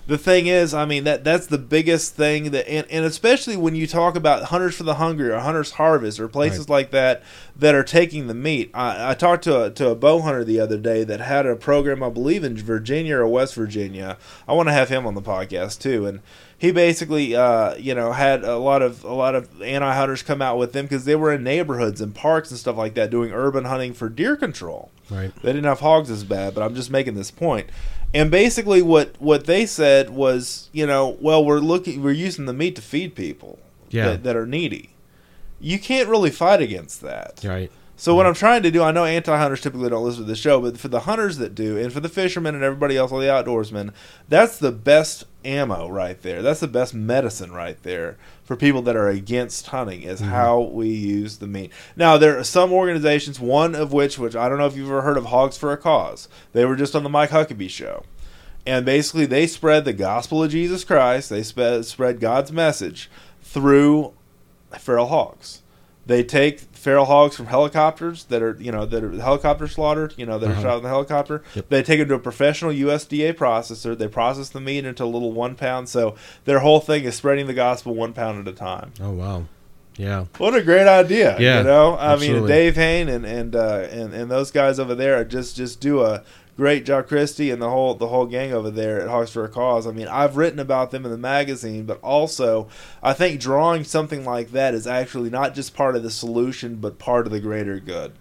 the 0.07 0.18
thing 0.18 0.45
is, 0.47 0.74
I 0.74 0.86
mean 0.86 1.03
that 1.05 1.24
that's 1.24 1.47
the 1.47 1.57
biggest 1.57 2.16
thing 2.16 2.51
that, 2.51 2.70
and, 2.70 2.86
and 2.91 3.05
especially 3.05 3.57
when 3.57 3.76
you 3.76 3.86
talk 3.88 4.16
about 4.16 4.43
hunters 4.45 4.76
for 4.76 4.84
the 4.84 4.95
hungry 4.95 5.30
or 5.30 5.39
hunters 5.39 5.72
harvest 5.72 6.20
or 6.20 6.28
places 6.28 6.59
Right. 6.61 6.70
like 6.70 6.91
that 6.91 7.24
that 7.55 7.74
are 7.76 7.84
taking 7.84 8.28
the 8.28 8.36
meat. 8.36 8.70
I, 8.74 9.11
I 9.11 9.13
talked 9.16 9.43
to 9.45 9.63
a, 9.63 9.70
to 9.72 9.89
a 9.89 9.95
bow 9.95 10.22
hunter 10.22 10.43
the 10.43 10.59
other 10.59 10.78
day 10.78 11.03
that 11.03 11.20
had 11.22 11.45
a 11.47 11.55
program, 11.55 12.03
I 12.03 12.09
believe 12.09 12.43
in 12.43 12.55
Virginia 12.55 13.18
or 13.18 13.28
West 13.28 13.55
Virginia. 13.55 14.18
I 14.47 14.53
want 14.53 14.70
to 14.70 14.74
have 14.74 14.89
him 14.89 15.07
on 15.07 15.16
the 15.16 15.22
podcast 15.24 15.82
too, 15.82 16.05
and 16.05 16.22
he 16.66 16.72
basically, 16.72 17.36
uh, 17.36 17.76
you 17.76 17.93
know, 17.95 18.11
had 18.11 18.43
a 18.43 18.57
lot 18.57 18.82
of 18.82 19.03
a 19.03 19.13
lot 19.13 19.36
of 19.36 19.61
anti 19.61 19.93
hunters 19.95 20.22
come 20.24 20.41
out 20.41 20.57
with 20.57 20.74
them 20.74 20.86
because 20.86 21.05
they 21.05 21.16
were 21.16 21.32
in 21.34 21.43
neighborhoods 21.43 22.01
and 22.01 22.13
parks 22.13 22.49
and 22.51 22.59
stuff 22.59 22.76
like 22.76 22.93
that 22.95 23.09
doing 23.09 23.32
urban 23.32 23.66
hunting 23.66 23.93
for 23.93 24.09
deer 24.09 24.36
control. 24.36 24.91
Right. 25.09 25.32
They 25.41 25.53
didn't 25.53 25.66
have 25.66 25.80
hogs 25.82 26.09
as 26.09 26.24
bad, 26.24 26.55
but 26.55 26.63
I'm 26.63 26.76
just 26.76 26.89
making 26.89 27.13
this 27.16 27.32
point. 27.32 27.70
And 28.13 28.32
basically, 28.32 28.82
what 28.82 29.16
what 29.20 29.45
they 29.45 29.66
said 29.66 30.09
was, 30.09 30.70
you 30.74 30.86
know, 30.88 31.18
well, 31.22 31.43
we're 31.45 31.59
looking, 31.59 32.01
we're 32.01 32.11
using 32.11 32.45
the 32.45 32.53
meat 32.53 32.76
to 32.78 32.82
feed 32.82 33.16
people 33.16 33.59
Yeah. 33.89 34.05
that, 34.09 34.24
that 34.24 34.36
are 34.36 34.45
needy. 34.47 34.89
You 35.59 35.80
can't 35.80 36.09
really 36.09 36.32
fight 36.32 36.61
against 36.61 37.01
that. 37.01 37.41
Right. 37.43 37.72
So 37.98 38.14
what 38.14 38.26
I'm 38.26 38.34
trying 38.34 38.62
to 38.64 38.72
do, 38.72 38.84
I 38.84 38.91
know 38.91 39.06
anti-hunters 39.06 39.62
typically 39.62 39.89
don't 39.89 40.04
listen 40.04 40.24
to 40.24 40.28
the 40.28 40.36
show, 40.36 40.60
but 40.60 40.78
for 40.78 40.89
the 40.89 41.02
hunters 41.02 41.38
that 41.38 41.56
do, 41.56 41.78
and 41.78 41.93
for 41.93 42.02
the 42.02 42.10
fishermen 42.10 42.54
and 42.54 42.64
everybody 42.64 42.98
else, 42.98 43.12
all 43.12 43.20
the 43.20 43.28
outdoorsmen, 43.28 43.93
that's 44.28 44.58
the 44.58 44.74
best 44.74 45.24
ammo 45.46 45.88
right 45.88 46.22
there. 46.22 46.41
That's 46.41 46.60
the 46.60 46.68
best 46.68 46.93
medicine 46.93 47.54
right 47.54 47.82
there 47.84 48.18
for 48.43 48.58
people 48.58 48.82
that 48.82 48.98
are 48.98 49.08
against 49.08 49.68
hunting 49.68 50.04
is 50.04 50.20
mm-hmm. 50.20 50.30
how 50.30 50.60
we 50.60 50.89
use 50.89 51.38
the 51.38 51.48
meat. 51.48 51.72
Now 51.96 52.18
there 52.18 52.38
are 52.38 52.43
some 52.43 52.74
organizations, 52.74 53.39
one 53.39 53.76
of 53.76 53.93
which, 53.93 54.20
which 54.20 54.36
I 54.36 54.50
don't 54.50 54.58
know 54.58 54.68
if 54.68 54.76
you've 54.76 54.89
ever 54.89 55.04
heard 55.04 55.18
of 55.18 55.28
Hogs 55.28 55.58
for 55.58 55.72
a 55.72 55.78
Cause. 55.78 56.28
They 56.52 56.66
were 56.66 56.76
just 56.76 56.96
on 56.96 57.04
the 57.04 57.10
Mike 57.10 57.30
Huckabee 57.30 57.70
show, 57.70 58.04
and 58.66 58.86
basically 58.86 59.26
they 59.26 59.48
spread 59.48 59.86
the 59.86 59.93
gospel 59.93 60.43
of 60.43 60.52
Jesus 60.52 60.84
Christ. 60.84 61.30
They 61.30 61.43
spread 61.43 62.20
God's 62.20 62.52
message 62.52 63.10
through 63.41 64.14
feral 64.78 65.08
hogs. 65.08 65.62
They 66.08 66.24
take 66.24 66.60
feral 66.60 67.06
hogs 67.06 67.36
from 67.36 67.47
helicopters 67.47 68.26
that 68.26 68.43
are, 68.43 68.56
you 68.60 68.72
know, 68.72 68.86
that 68.86 69.03
are 69.03 69.12
helicopter 69.12 69.68
slaughtered, 69.68 70.14
you 70.18 70.26
know, 70.26 70.38
that 70.38 70.47
are 70.47 70.53
Uh-huh. 70.53 70.62
shot 70.62 70.78
in 70.78 70.84
the 70.84 70.89
helicopter. 70.89 71.41
Yep. 71.56 71.70
They 71.70 71.82
take 71.82 71.99
them 71.99 72.10
to 72.10 72.14
a 72.16 72.20
professional 72.20 72.72
USDA 72.72 73.34
processor. 73.34 73.97
They 73.97 74.08
process 74.08 74.49
the 74.49 74.62
meat 74.62 74.86
into 74.86 75.03
a 75.03 75.08
little 75.08 75.32
one 75.32 75.56
pound. 75.56 75.89
So 75.89 76.14
their 76.45 76.60
whole 76.60 76.80
thing 76.80 77.06
is 77.06 77.16
spreading 77.16 77.47
the 77.47 77.53
gospel 77.56 77.95
one 77.95 78.14
pound 78.14 78.47
at 78.47 78.53
a 78.53 78.56
time. 78.56 78.91
Oh 79.01 79.12
wow. 79.12 79.45
Yeah. 79.97 80.26
What 80.39 80.53
a 80.53 80.62
great 80.62 80.88
idea! 80.88 81.38
Yeah, 81.39 81.60
you 81.60 81.64
know, 81.64 81.97
I 81.97 82.18
mean. 82.18 82.45
Dave 82.45 82.76
Hain 82.76 83.08
and 83.08 83.26
and 83.26 83.56
uh, 83.56 83.88
and 83.89 84.14
and 84.14 84.30
those 84.30 84.51
guys 84.51 84.78
over 84.78 84.93
there 84.93 85.24
just 85.24 85.56
just 85.56 85.80
do 85.80 86.03
a 86.03 86.22
great 86.58 86.86
job. 86.86 87.08
Christie 87.08 87.51
and 87.51 87.62
the 87.62 87.70
whole 87.70 87.93
the 87.95 88.08
whole 88.08 88.26
gang 88.26 88.53
over 88.53 88.70
there 88.72 89.01
at 89.01 89.08
Hogs 89.08 89.32
for 89.32 89.43
a 89.43 89.49
Cause. 89.49 89.86
I 89.88 89.91
mean, 89.91 90.08
I've 90.08 90.38
written 90.38 90.60
about 90.60 90.91
them 90.91 91.06
in 91.06 91.12
the 91.12 91.18
magazine, 91.18 91.86
but 91.86 91.99
also 92.01 92.68
I 93.03 93.14
think 93.14 93.39
drawing 93.41 93.84
something 93.84 94.26
like 94.26 94.51
that 94.51 94.74
is 94.74 94.88
actually 94.88 95.30
not 95.30 95.53
just 95.56 95.76
part 95.76 95.95
of 95.95 96.03
the 96.03 96.12
solution, 96.12 96.76
but 96.76 96.99
part 96.99 97.26
of 97.26 97.32
the 97.32 97.39
greater 97.39 97.80
good. 97.80 98.14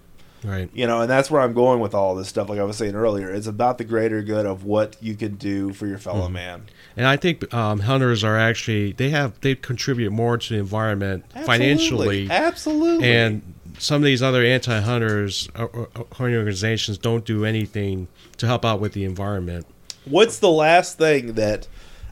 Right. 0.43 0.69
You 0.75 0.87
know, 0.87 1.01
and 1.01 1.09
that's 1.11 1.31
where 1.31 1.41
I'm 1.41 1.55
going 1.55 1.81
with 1.81 1.95
all 1.95 2.15
this 2.15 2.29
stuff. 2.29 2.51
Like 2.51 2.59
I 2.59 2.65
was 2.65 2.77
saying 2.77 2.95
earlier, 2.95 3.31
it's 3.31 3.47
about 3.47 3.79
the 3.79 3.85
greater 3.85 4.21
good 4.23 4.45
of 4.45 4.63
what 4.63 4.95
you 5.01 5.15
can 5.15 5.37
do 5.37 5.73
for 5.73 5.87
your 5.87 5.97
fellow 5.97 6.29
Mhm. 6.29 6.33
man. 6.33 6.63
And 6.99 7.07
I 7.07 7.17
think 7.17 7.53
um, 7.55 7.81
hunters 7.81 8.23
are 8.23 8.37
actually 8.39 8.93
they 8.93 9.09
have 9.09 9.41
they 9.41 9.55
contribute 9.55 10.11
more 10.11 10.37
to 10.37 10.53
the 10.53 10.59
environment 10.59 11.25
financially, 11.47 12.29
absolutely. 12.31 13.11
and 13.11 13.54
some 13.79 13.97
of 13.97 14.05
these 14.05 14.23
other 14.23 14.45
anti-hunters 14.45 15.49
or, 15.57 15.89
hunting 16.13 16.37
organizations 16.37 16.99
don't 16.99 17.25
do 17.25 17.45
anything 17.45 18.09
to 18.37 18.47
help 18.47 18.65
out 18.65 18.81
with 18.81 18.93
the 18.93 19.05
environment. 19.05 19.67
What's 20.05 20.39
the 20.39 20.51
last 20.51 20.99
thing 20.99 21.35
that 21.35 21.67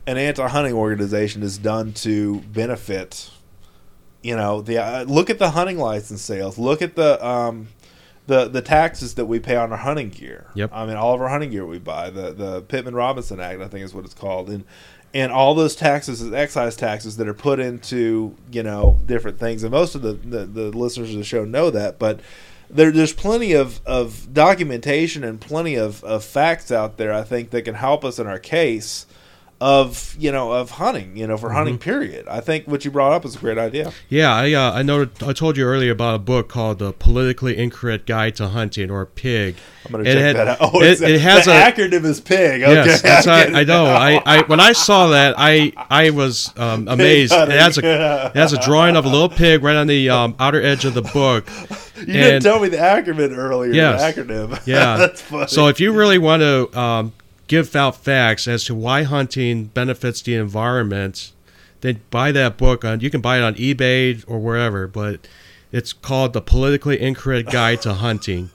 an 0.07 0.17
anti-hunting 0.17 0.75
organization 0.75 1.43
has 1.43 1.59
done 1.59 1.93
to 1.95 2.41
benefit? 2.41 3.31
You 4.23 4.37
know, 4.37 4.61
the 4.61 4.79
uh, 4.79 5.03
look 5.05 5.31
at 5.31 5.39
the 5.39 5.51
hunting 5.51 5.79
license 5.79 6.23
sales. 6.23 6.59
Look 6.59 6.81
at 6.81 6.95
the 6.95 7.25
um, 7.27 7.69
the 8.27 8.49
the 8.49 8.63
taxes 8.63 9.15
that 9.17 9.27
we 9.27 9.41
pay 9.41 9.57
on 9.57 9.73
our 9.73 9.79
hunting 9.79 10.11
gear. 10.11 10.47
Yep. 10.55 10.71
I 10.73 10.87
mean, 10.87 10.97
all 10.97 11.15
of 11.15 11.21
our 11.21 11.29
hunting 11.29 11.51
gear 11.51 11.67
we 11.67 11.79
buy. 11.79 12.11
The 12.11 12.33
the 12.33 12.63
Pittman 12.63 12.95
Robertson 12.95 13.41
Act, 13.41 13.61
I 13.61 13.69
think, 13.69 13.85
is 13.85 13.93
what 13.93 14.05
it's 14.05 14.15
called, 14.15 14.49
and 14.49 14.65
and 15.15 15.31
all 15.31 15.55
those 15.55 15.77
taxes, 15.77 16.33
excise 16.33 16.77
taxes 16.77 17.17
that 17.19 17.29
are 17.29 17.35
put 17.35 17.61
into 17.61 18.37
you 18.51 18.63
know 18.63 18.99
different 19.07 19.39
things. 19.39 19.63
And 19.63 19.73
most 19.73 19.95
of 19.95 20.03
the 20.03 20.13
the, 20.13 20.47
the 20.47 20.77
listeners 20.77 21.11
of 21.11 21.17
the 21.17 21.25
show 21.25 21.45
know 21.45 21.71
that, 21.71 21.99
but 21.99 22.21
there, 22.73 22.91
there's 22.91 23.13
plenty 23.13 23.53
of, 23.53 23.81
of 23.85 24.33
documentation 24.33 25.25
and 25.25 25.41
plenty 25.41 25.75
of, 25.75 26.03
of 26.05 26.25
facts 26.25 26.73
out 26.73 26.97
there. 26.97 27.13
I 27.13 27.23
think 27.23 27.51
that 27.51 27.63
can 27.63 27.75
help 27.75 28.05
us 28.05 28.19
in 28.19 28.27
our 28.27 28.39
case 28.39 29.07
of 29.63 30.17
you 30.19 30.33
know 30.33 30.53
of 30.53 30.71
hunting. 30.73 31.17
You 31.17 31.27
know, 31.29 31.37
for 31.37 31.51
hunting. 31.51 31.79
Period. 31.79 32.27
I 32.29 32.41
think 32.41 32.67
what 32.67 32.85
you 32.85 32.91
brought 32.91 33.13
up 33.13 33.25
is 33.25 33.37
a 33.37 33.39
great 33.39 33.59
idea. 33.59 33.93
Yeah, 34.09 34.35
I 34.35 34.53
uh, 34.53 34.73
I 34.73 34.83
know 34.83 35.09
I 35.25 35.33
told 35.33 35.57
you 35.57 35.65
earlier 35.65 35.93
about 35.93 36.17
a 36.17 36.19
book 36.19 36.49
called 36.49 36.81
The 36.81 36.93
Politically 36.93 37.57
Incorrect 37.57 38.07
Guide 38.07 38.35
to 38.37 38.49
Hunting 38.49 38.91
or 38.91 39.07
PIG. 39.07 39.55
I'm 39.87 39.93
gonna 39.93 40.05
It 40.05 40.13
check 40.15 40.23
had- 40.23 40.37
that 40.37 40.49
out. 40.49 40.59
Oh, 40.61 40.83
it- 40.83 41.01
it 41.01 41.21
has 41.21 41.45
the 41.45 41.53
a- 41.53 41.71
acronym 41.71 42.05
is 42.05 42.21
PIG. 42.21 42.63
Okay. 42.63 42.73
Yes, 42.73 43.03
that's 43.03 43.27
I 43.27 43.43
I, 43.45 43.61
I 43.61 43.65
know. 43.65 43.87
I, 43.87 44.21
I 44.27 44.43
when 44.43 44.59
I 44.61 44.73
saw 44.73 45.09
that, 45.09 45.35
I 45.39 45.73
I 45.77 46.11
was 46.11 46.53
um, 46.59 46.89
amazed. 46.97 47.33
It 47.33 47.49
has 47.51 47.79
a 47.79 48.27
it 48.27 48.37
has 48.37 48.53
a 48.53 48.61
drawing 48.61 48.97
of 48.97 49.05
a 49.05 49.09
little 49.09 49.29
pig 49.29 49.63
right 49.63 49.77
on 49.77 49.87
the 49.87 50.11
um, 50.11 50.35
outer 50.41 50.61
edge 50.61 50.85
of 50.85 50.95
the 50.95 51.03
book. 51.03 51.47
You 52.03 52.15
didn't 52.15 52.43
tell 52.43 52.59
me 52.59 52.69
the 52.69 52.79
acronym 52.79 53.37
earlier. 53.37 53.73
Yes. 53.73 54.13
The 54.17 54.23
acronym. 54.25 54.67
Yeah. 54.67 54.97
that's 54.97 55.21
funny. 55.21 55.47
So 55.47 55.69
if 55.69 55.79
you 55.79 55.93
really 55.93 56.19
want 56.19 56.41
to 56.43 56.77
um, 56.77 57.13
give 57.53 57.77
out 57.77 57.95
facts 57.95 58.49
as 58.49 58.65
to 58.65 58.75
why 58.75 59.03
hunting 59.03 59.65
benefits 59.65 60.23
the 60.23 60.35
environment, 60.35 61.33
then 61.83 62.01
buy 62.09 62.33
that 62.33 62.57
book. 62.57 62.83
On 62.83 62.99
you 63.01 63.11
can 63.11 63.21
buy 63.21 63.37
it 63.37 63.43
on 63.43 63.55
eBay 63.57 64.25
or 64.27 64.39
wherever, 64.39 64.87
but 64.87 65.29
it's 65.71 65.93
called 65.93 66.33
the 66.33 66.41
Politically 66.41 66.99
Incorrect 66.99 67.53
Guide 67.53 67.83
to 67.83 67.93
Hunting. 67.93 68.49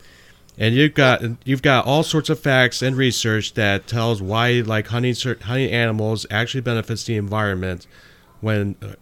And 0.58 0.74
you've 0.74 0.96
got 0.96 1.22
you've 1.46 1.62
got 1.62 1.86
all 1.86 2.02
sorts 2.02 2.32
of 2.32 2.40
facts 2.40 2.82
and 2.82 2.98
research 2.98 3.54
that 3.54 3.86
tells 3.86 4.20
why 4.20 4.64
like 4.66 4.88
hunting 4.88 5.14
hunting 5.42 5.72
animals 5.72 6.26
actually 6.32 6.62
benefits 6.62 7.04
the 7.04 7.18
environment 7.18 7.86
when 8.42 8.76
uh, 8.82 8.96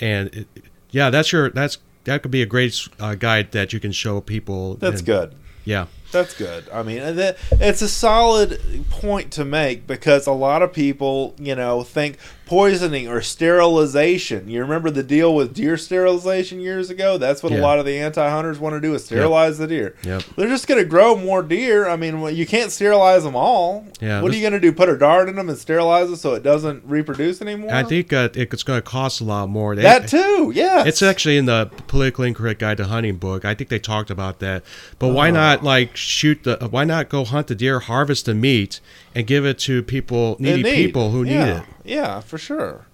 and 0.00 0.34
it, 0.34 0.48
yeah 0.92 1.10
that's 1.10 1.30
your 1.30 1.50
that's 1.50 1.76
that 2.04 2.22
could 2.22 2.30
be 2.30 2.40
a 2.40 2.46
great 2.46 2.88
uh, 2.98 3.14
guide 3.14 3.52
that 3.52 3.74
you 3.74 3.80
can 3.80 3.92
show 3.92 4.22
people 4.22 4.76
that's 4.76 5.00
and- 5.00 5.06
good. 5.06 5.34
yeah 5.66 5.84
That's 6.14 6.32
good. 6.32 6.68
I 6.72 6.84
mean, 6.84 7.02
it's 7.02 7.82
a 7.82 7.88
solid 7.88 8.60
point 8.88 9.32
to 9.32 9.44
make 9.44 9.84
because 9.84 10.28
a 10.28 10.32
lot 10.32 10.62
of 10.62 10.72
people, 10.72 11.34
you 11.40 11.56
know, 11.56 11.82
think 11.82 12.18
poisoning 12.46 13.08
or 13.08 13.20
sterilization. 13.22 14.48
You 14.48 14.60
remember 14.60 14.90
the 14.90 15.02
deal 15.02 15.34
with 15.34 15.54
deer 15.54 15.76
sterilization 15.76 16.60
years 16.60 16.90
ago? 16.90 17.16
That's 17.18 17.42
what 17.42 17.52
a 17.52 17.58
lot 17.58 17.78
of 17.78 17.86
the 17.86 17.98
anti-hunters 17.98 18.58
want 18.58 18.74
to 18.74 18.80
do 18.80 18.94
is 18.94 19.04
sterilize 19.04 19.58
the 19.58 19.66
deer. 19.66 19.94
Yep. 20.02 20.22
They're 20.36 20.48
just 20.48 20.66
going 20.66 20.82
to 20.82 20.88
grow 20.88 21.16
more 21.16 21.42
deer. 21.42 21.88
I 21.88 21.96
mean, 21.96 22.20
well, 22.20 22.30
you 22.30 22.46
can't 22.46 22.70
sterilize 22.70 23.24
them 23.24 23.34
all. 23.36 23.86
Yeah, 24.00 24.20
What 24.20 24.30
are 24.32 24.34
you 24.34 24.42
going 24.42 24.52
to 24.52 24.60
do? 24.60 24.72
Put 24.72 24.88
a 24.88 24.98
dart 24.98 25.28
in 25.28 25.36
them 25.36 25.48
and 25.48 25.58
sterilize 25.58 26.10
it 26.10 26.16
so 26.16 26.34
it 26.34 26.42
doesn't 26.42 26.84
reproduce 26.84 27.40
anymore? 27.40 27.72
I 27.72 27.82
think 27.82 28.12
uh, 28.12 28.28
it's 28.34 28.62
going 28.62 28.78
to 28.78 28.82
cost 28.82 29.20
a 29.20 29.24
lot 29.24 29.48
more. 29.48 29.74
They- 29.74 29.82
that 29.82 30.08
too. 30.08 30.52
Yeah. 30.54 30.84
It's 30.86 31.02
actually 31.02 31.38
in 31.38 31.46
the 31.46 31.70
politically 31.86 32.28
incorrect 32.28 32.60
guide 32.60 32.76
to 32.76 32.84
hunting 32.84 33.16
book. 33.16 33.44
I 33.44 33.54
think 33.54 33.70
they 33.70 33.78
talked 33.78 34.10
about 34.10 34.38
that. 34.40 34.62
But 34.98 35.08
why 35.08 35.28
Oh. 35.28 35.32
not 35.32 35.64
like 35.64 35.96
shoot 35.96 36.42
the? 36.44 36.56
Why 36.70 36.84
not 36.84 37.08
go 37.08 37.24
hunt 37.24 37.46
the 37.46 37.54
deer, 37.54 37.80
harvest 37.80 38.26
the 38.26 38.34
meat, 38.34 38.80
and 39.14 39.26
give 39.26 39.46
it 39.46 39.58
to 39.60 39.82
people, 39.82 40.36
needy 40.38 40.62
people 40.62 41.10
who 41.10 41.24
yeah. 41.24 41.44
need 41.44 41.50
it? 41.52 41.62
Yeah, 41.84 42.20
for 42.20 42.38
sure. 42.38 42.86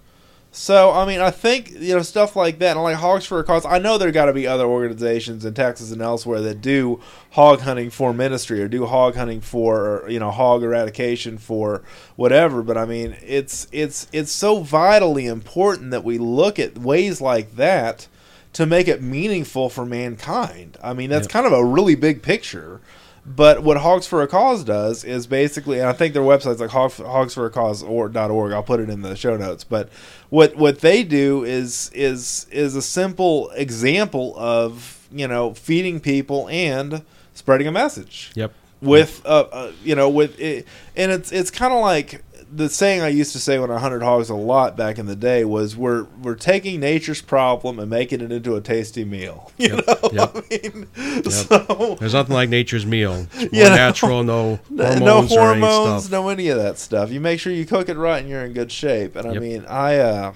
So 0.52 0.90
I 0.90 1.06
mean, 1.06 1.20
I 1.20 1.30
think 1.30 1.70
you 1.70 1.94
know 1.94 2.02
stuff 2.02 2.34
like 2.34 2.58
that, 2.58 2.76
and 2.76 2.82
like 2.82 2.96
Hogs 2.96 3.24
for 3.24 3.38
a 3.38 3.44
Cause. 3.44 3.64
I 3.64 3.78
know 3.78 3.98
there 3.98 4.10
got 4.10 4.24
to 4.24 4.32
be 4.32 4.48
other 4.48 4.64
organizations 4.64 5.44
in 5.44 5.54
Texas 5.54 5.92
and 5.92 6.02
elsewhere 6.02 6.40
that 6.40 6.60
do 6.60 7.00
hog 7.30 7.60
hunting 7.60 7.88
for 7.88 8.12
ministry 8.12 8.60
or 8.60 8.66
do 8.66 8.86
hog 8.86 9.14
hunting 9.14 9.40
for 9.40 10.00
or, 10.00 10.10
you 10.10 10.18
know 10.18 10.32
hog 10.32 10.64
eradication 10.64 11.38
for 11.38 11.82
whatever. 12.16 12.62
But 12.62 12.76
I 12.76 12.84
mean, 12.84 13.16
it's 13.24 13.68
it's 13.70 14.08
it's 14.12 14.32
so 14.32 14.60
vitally 14.60 15.26
important 15.26 15.92
that 15.92 16.02
we 16.02 16.18
look 16.18 16.58
at 16.58 16.76
ways 16.78 17.20
like 17.20 17.54
that 17.54 18.08
to 18.54 18.66
make 18.66 18.88
it 18.88 19.00
meaningful 19.00 19.70
for 19.70 19.86
mankind. 19.86 20.76
I 20.82 20.94
mean, 20.94 21.10
that's 21.10 21.26
Yep. 21.26 21.32
kind 21.32 21.46
of 21.46 21.52
a 21.52 21.64
really 21.64 21.94
big 21.94 22.22
picture. 22.22 22.80
But 23.26 23.62
what 23.62 23.76
Hogs 23.76 24.06
for 24.06 24.22
a 24.22 24.26
Cause 24.26 24.64
does 24.64 25.04
is 25.04 25.26
basically, 25.26 25.78
and 25.78 25.88
I 25.88 25.92
think 25.92 26.14
their 26.14 26.22
website's 26.22 26.60
like 26.60 26.70
hog, 26.70 26.92
hogs 26.92 27.34
for 27.34 27.44
a 27.46 27.50
cause 27.50 27.82
or 27.82 28.08
dot 28.08 28.30
.org. 28.30 28.52
I'll 28.52 28.62
put 28.62 28.80
it 28.80 28.88
in 28.88 29.02
the 29.02 29.14
show 29.14 29.36
notes. 29.36 29.62
But 29.62 29.90
what 30.30 30.56
what 30.56 30.80
they 30.80 31.02
do 31.02 31.44
is 31.44 31.90
is 31.94 32.46
is 32.50 32.74
a 32.74 32.82
simple 32.82 33.50
example 33.50 34.34
of 34.38 35.06
you 35.12 35.28
know 35.28 35.52
feeding 35.54 36.00
people 36.00 36.48
and 36.48 37.02
spreading 37.34 37.66
a 37.66 37.72
message 37.72 38.32
Yep. 38.34 38.52
with 38.80 39.22
uh, 39.26 39.46
uh 39.52 39.72
you 39.84 39.94
know 39.94 40.08
with 40.08 40.40
it, 40.40 40.66
and 40.96 41.12
it's 41.12 41.30
it's 41.30 41.50
kind 41.50 41.74
of 41.74 41.80
like 41.80 42.22
the 42.52 42.68
saying 42.68 43.00
I 43.00 43.08
used 43.08 43.32
to 43.32 43.38
say 43.38 43.58
when 43.58 43.70
I 43.70 43.78
hunted 43.78 44.02
hogs 44.02 44.28
a 44.28 44.34
lot 44.34 44.76
back 44.76 44.98
in 44.98 45.06
the 45.06 45.14
day 45.14 45.44
was 45.44 45.76
we're 45.76 46.04
we're 46.22 46.34
taking 46.34 46.80
nature's 46.80 47.22
problem 47.22 47.78
and 47.78 47.88
making 47.88 48.20
it 48.20 48.32
into 48.32 48.56
a 48.56 48.60
tasty 48.60 49.04
meal. 49.04 49.52
You 49.58 49.76
Yep, 49.76 49.86
know, 49.86 50.10
yep. 50.12 50.36
I 50.52 50.68
mean, 50.68 51.30
so 51.30 51.96
There's 52.00 52.14
nothing 52.14 52.34
like 52.34 52.48
nature's 52.48 52.84
meal. 52.86 53.26
It's 53.34 53.52
more 53.52 53.64
know, 53.64 53.74
natural, 53.76 54.24
no 54.24 54.58
hormones, 54.70 55.00
no 55.00 55.22
hormones, 55.22 56.10
no 56.10 56.28
any 56.28 56.48
of 56.48 56.58
that 56.58 56.78
stuff. 56.78 57.10
You 57.10 57.20
make 57.20 57.38
sure 57.40 57.52
you 57.52 57.66
cook 57.66 57.88
it 57.88 57.96
right 57.96 58.18
and 58.20 58.28
you're 58.28 58.44
in 58.44 58.52
good 58.52 58.72
shape. 58.72 59.14
And 59.16 59.28
I 59.28 59.34
mean, 59.38 59.64
I 59.66 59.98
uh 59.98 60.32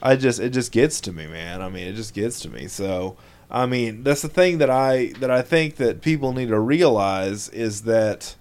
I 0.00 0.16
just 0.16 0.40
it 0.40 0.50
just 0.50 0.72
gets 0.72 1.00
to 1.02 1.12
me, 1.12 1.26
man. 1.26 1.62
I 1.62 1.68
mean, 1.68 1.86
it 1.86 1.94
just 1.94 2.14
gets 2.14 2.40
to 2.40 2.48
me. 2.48 2.66
So, 2.68 3.16
I 3.50 3.66
mean, 3.66 4.02
that's 4.02 4.22
the 4.22 4.28
thing 4.28 4.58
that 4.58 4.70
I 4.70 5.12
that 5.20 5.30
I 5.30 5.42
think 5.42 5.76
that 5.76 6.00
people 6.00 6.32
need 6.32 6.48
to 6.48 6.58
realize 6.58 7.48
is 7.50 7.82
that 7.82 8.34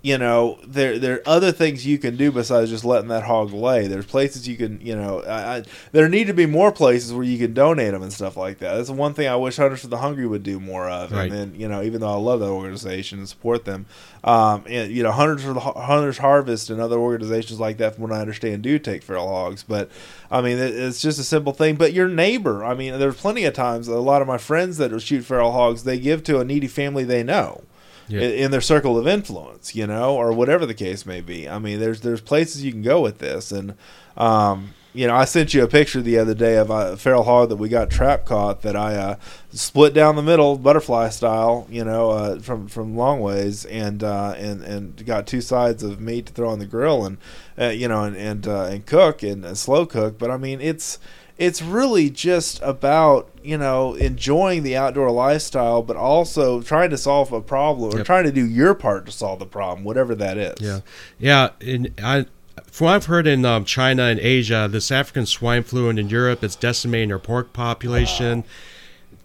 you 0.00 0.16
know 0.16 0.58
there 0.64 0.98
there 0.98 1.16
are 1.16 1.22
other 1.26 1.50
things 1.50 1.84
you 1.84 1.98
can 1.98 2.16
do 2.16 2.30
besides 2.30 2.70
just 2.70 2.84
letting 2.84 3.08
that 3.08 3.24
hog 3.24 3.52
lay. 3.52 3.88
There's 3.88 4.06
places 4.06 4.46
you 4.46 4.56
can 4.56 4.80
you 4.80 4.94
know 4.94 5.22
I, 5.22 5.56
I, 5.56 5.62
there 5.90 6.08
need 6.08 6.28
to 6.28 6.32
be 6.32 6.46
more 6.46 6.70
places 6.70 7.12
where 7.12 7.24
you 7.24 7.36
can 7.36 7.52
donate 7.52 7.92
them 7.92 8.02
and 8.02 8.12
stuff 8.12 8.36
like 8.36 8.58
that. 8.58 8.76
That's 8.76 8.90
one 8.90 9.14
thing 9.14 9.26
I 9.26 9.34
wish 9.34 9.56
Hunters 9.56 9.80
for 9.80 9.88
the 9.88 9.98
Hungry 9.98 10.26
would 10.26 10.44
do 10.44 10.60
more 10.60 10.88
of. 10.88 11.10
Right. 11.10 11.24
And 11.24 11.32
then 11.32 11.60
you 11.60 11.68
know 11.68 11.82
even 11.82 12.00
though 12.00 12.12
I 12.12 12.16
love 12.16 12.40
that 12.40 12.46
organization 12.46 13.18
and 13.18 13.28
support 13.28 13.64
them, 13.64 13.86
um, 14.22 14.64
and 14.68 14.92
you 14.92 15.02
know 15.02 15.10
Hunters 15.10 15.42
for 15.42 15.52
the 15.52 15.60
Hunters 15.60 16.18
Harvest 16.18 16.70
and 16.70 16.80
other 16.80 16.98
organizations 16.98 17.58
like 17.58 17.78
that, 17.78 17.94
from 17.94 18.02
what 18.02 18.12
I 18.12 18.20
understand, 18.20 18.62
do 18.62 18.78
take 18.78 19.02
feral 19.02 19.28
hogs. 19.28 19.64
But 19.64 19.90
I 20.30 20.40
mean 20.42 20.58
it, 20.58 20.74
it's 20.74 21.00
just 21.00 21.18
a 21.18 21.24
simple 21.24 21.52
thing. 21.52 21.74
But 21.74 21.92
your 21.92 22.08
neighbor, 22.08 22.64
I 22.64 22.74
mean, 22.74 22.98
there's 23.00 23.16
plenty 23.16 23.44
of 23.44 23.54
times 23.54 23.88
a 23.88 23.98
lot 23.98 24.22
of 24.22 24.28
my 24.28 24.38
friends 24.38 24.76
that 24.76 24.98
shoot 25.00 25.24
feral 25.24 25.52
hogs, 25.52 25.82
they 25.82 25.98
give 25.98 26.22
to 26.24 26.38
a 26.38 26.44
needy 26.44 26.68
family 26.68 27.04
they 27.04 27.22
know 27.24 27.62
Yeah. 28.08 28.20
in, 28.20 28.50
their 28.50 28.60
circle 28.60 28.96
of 28.96 29.06
influence, 29.06 29.74
you 29.74 29.86
know, 29.86 30.16
or 30.16 30.32
whatever 30.32 30.64
the 30.64 30.74
case 30.74 31.04
may 31.04 31.20
be. 31.20 31.48
I 31.48 31.58
mean, 31.58 31.78
there's 31.78 32.00
there's 32.00 32.20
places 32.20 32.64
you 32.64 32.72
can 32.72 32.82
go 32.82 33.00
with 33.00 33.18
this, 33.18 33.52
and 33.52 33.74
um, 34.16 34.74
you 34.94 35.06
know, 35.06 35.14
I 35.14 35.26
sent 35.26 35.54
you 35.54 35.62
a 35.62 35.68
picture 35.68 36.00
the 36.00 36.18
other 36.18 36.34
day 36.34 36.56
of 36.56 36.70
a 36.70 36.96
feral 36.96 37.22
hog 37.22 37.50
that 37.50 37.56
we 37.56 37.68
got 37.68 37.90
trap 37.90 38.24
caught 38.24 38.62
that 38.62 38.74
I 38.74 38.96
uh, 38.96 39.16
split 39.50 39.94
down 39.94 40.16
the 40.16 40.22
middle, 40.22 40.56
butterfly 40.56 41.10
style, 41.10 41.66
you 41.70 41.84
know, 41.84 42.10
uh, 42.10 42.40
from 42.40 42.66
from 42.66 42.96
long 42.96 43.20
ways, 43.20 43.64
and 43.66 44.02
uh, 44.02 44.34
and 44.36 44.62
and 44.62 45.06
got 45.06 45.26
two 45.26 45.40
sides 45.40 45.82
of 45.82 46.00
meat 46.00 46.26
to 46.26 46.32
throw 46.32 46.48
on 46.48 46.58
the 46.58 46.66
grill, 46.66 47.04
and 47.04 47.18
uh, 47.58 47.66
you 47.66 47.86
know, 47.86 48.04
and 48.04 48.16
and 48.16 48.48
uh, 48.48 48.64
and 48.64 48.86
cook 48.86 49.22
and 49.22 49.44
uh, 49.44 49.54
slow 49.54 49.84
cook. 49.86 50.18
But 50.18 50.30
I 50.30 50.36
mean, 50.36 50.60
it's 50.60 50.98
it's 51.38 51.62
really 51.62 52.10
just 52.10 52.60
about 52.62 53.30
you 53.42 53.56
know 53.56 53.94
enjoying 53.94 54.62
the 54.64 54.76
outdoor 54.76 55.10
lifestyle, 55.10 55.82
but 55.82 55.96
also 55.96 56.60
trying 56.60 56.90
to 56.90 56.98
solve 56.98 57.32
a 57.32 57.40
problem 57.40 57.94
or 57.94 57.98
Yep. 57.98 58.06
trying 58.06 58.24
to 58.24 58.32
do 58.32 58.44
your 58.44 58.74
part 58.74 59.06
to 59.06 59.12
solve 59.12 59.38
the 59.38 59.46
problem, 59.46 59.84
whatever 59.84 60.14
that 60.16 60.36
is. 60.36 60.60
Yeah, 60.60 60.80
yeah. 61.18 61.50
And 61.60 61.92
I, 62.02 62.26
from 62.66 62.86
what 62.86 62.94
I've 62.94 63.06
heard 63.06 63.26
in 63.26 63.44
um, 63.44 63.64
China 63.64 64.02
and 64.04 64.20
Asia, 64.20 64.68
this 64.70 64.90
African 64.90 65.26
swine 65.26 65.62
flu, 65.62 65.88
and 65.88 65.98
in 65.98 66.08
Europe, 66.08 66.42
it's 66.44 66.56
decimating 66.56 67.08
their 67.08 67.18
pork 67.18 67.52
population. 67.52 68.44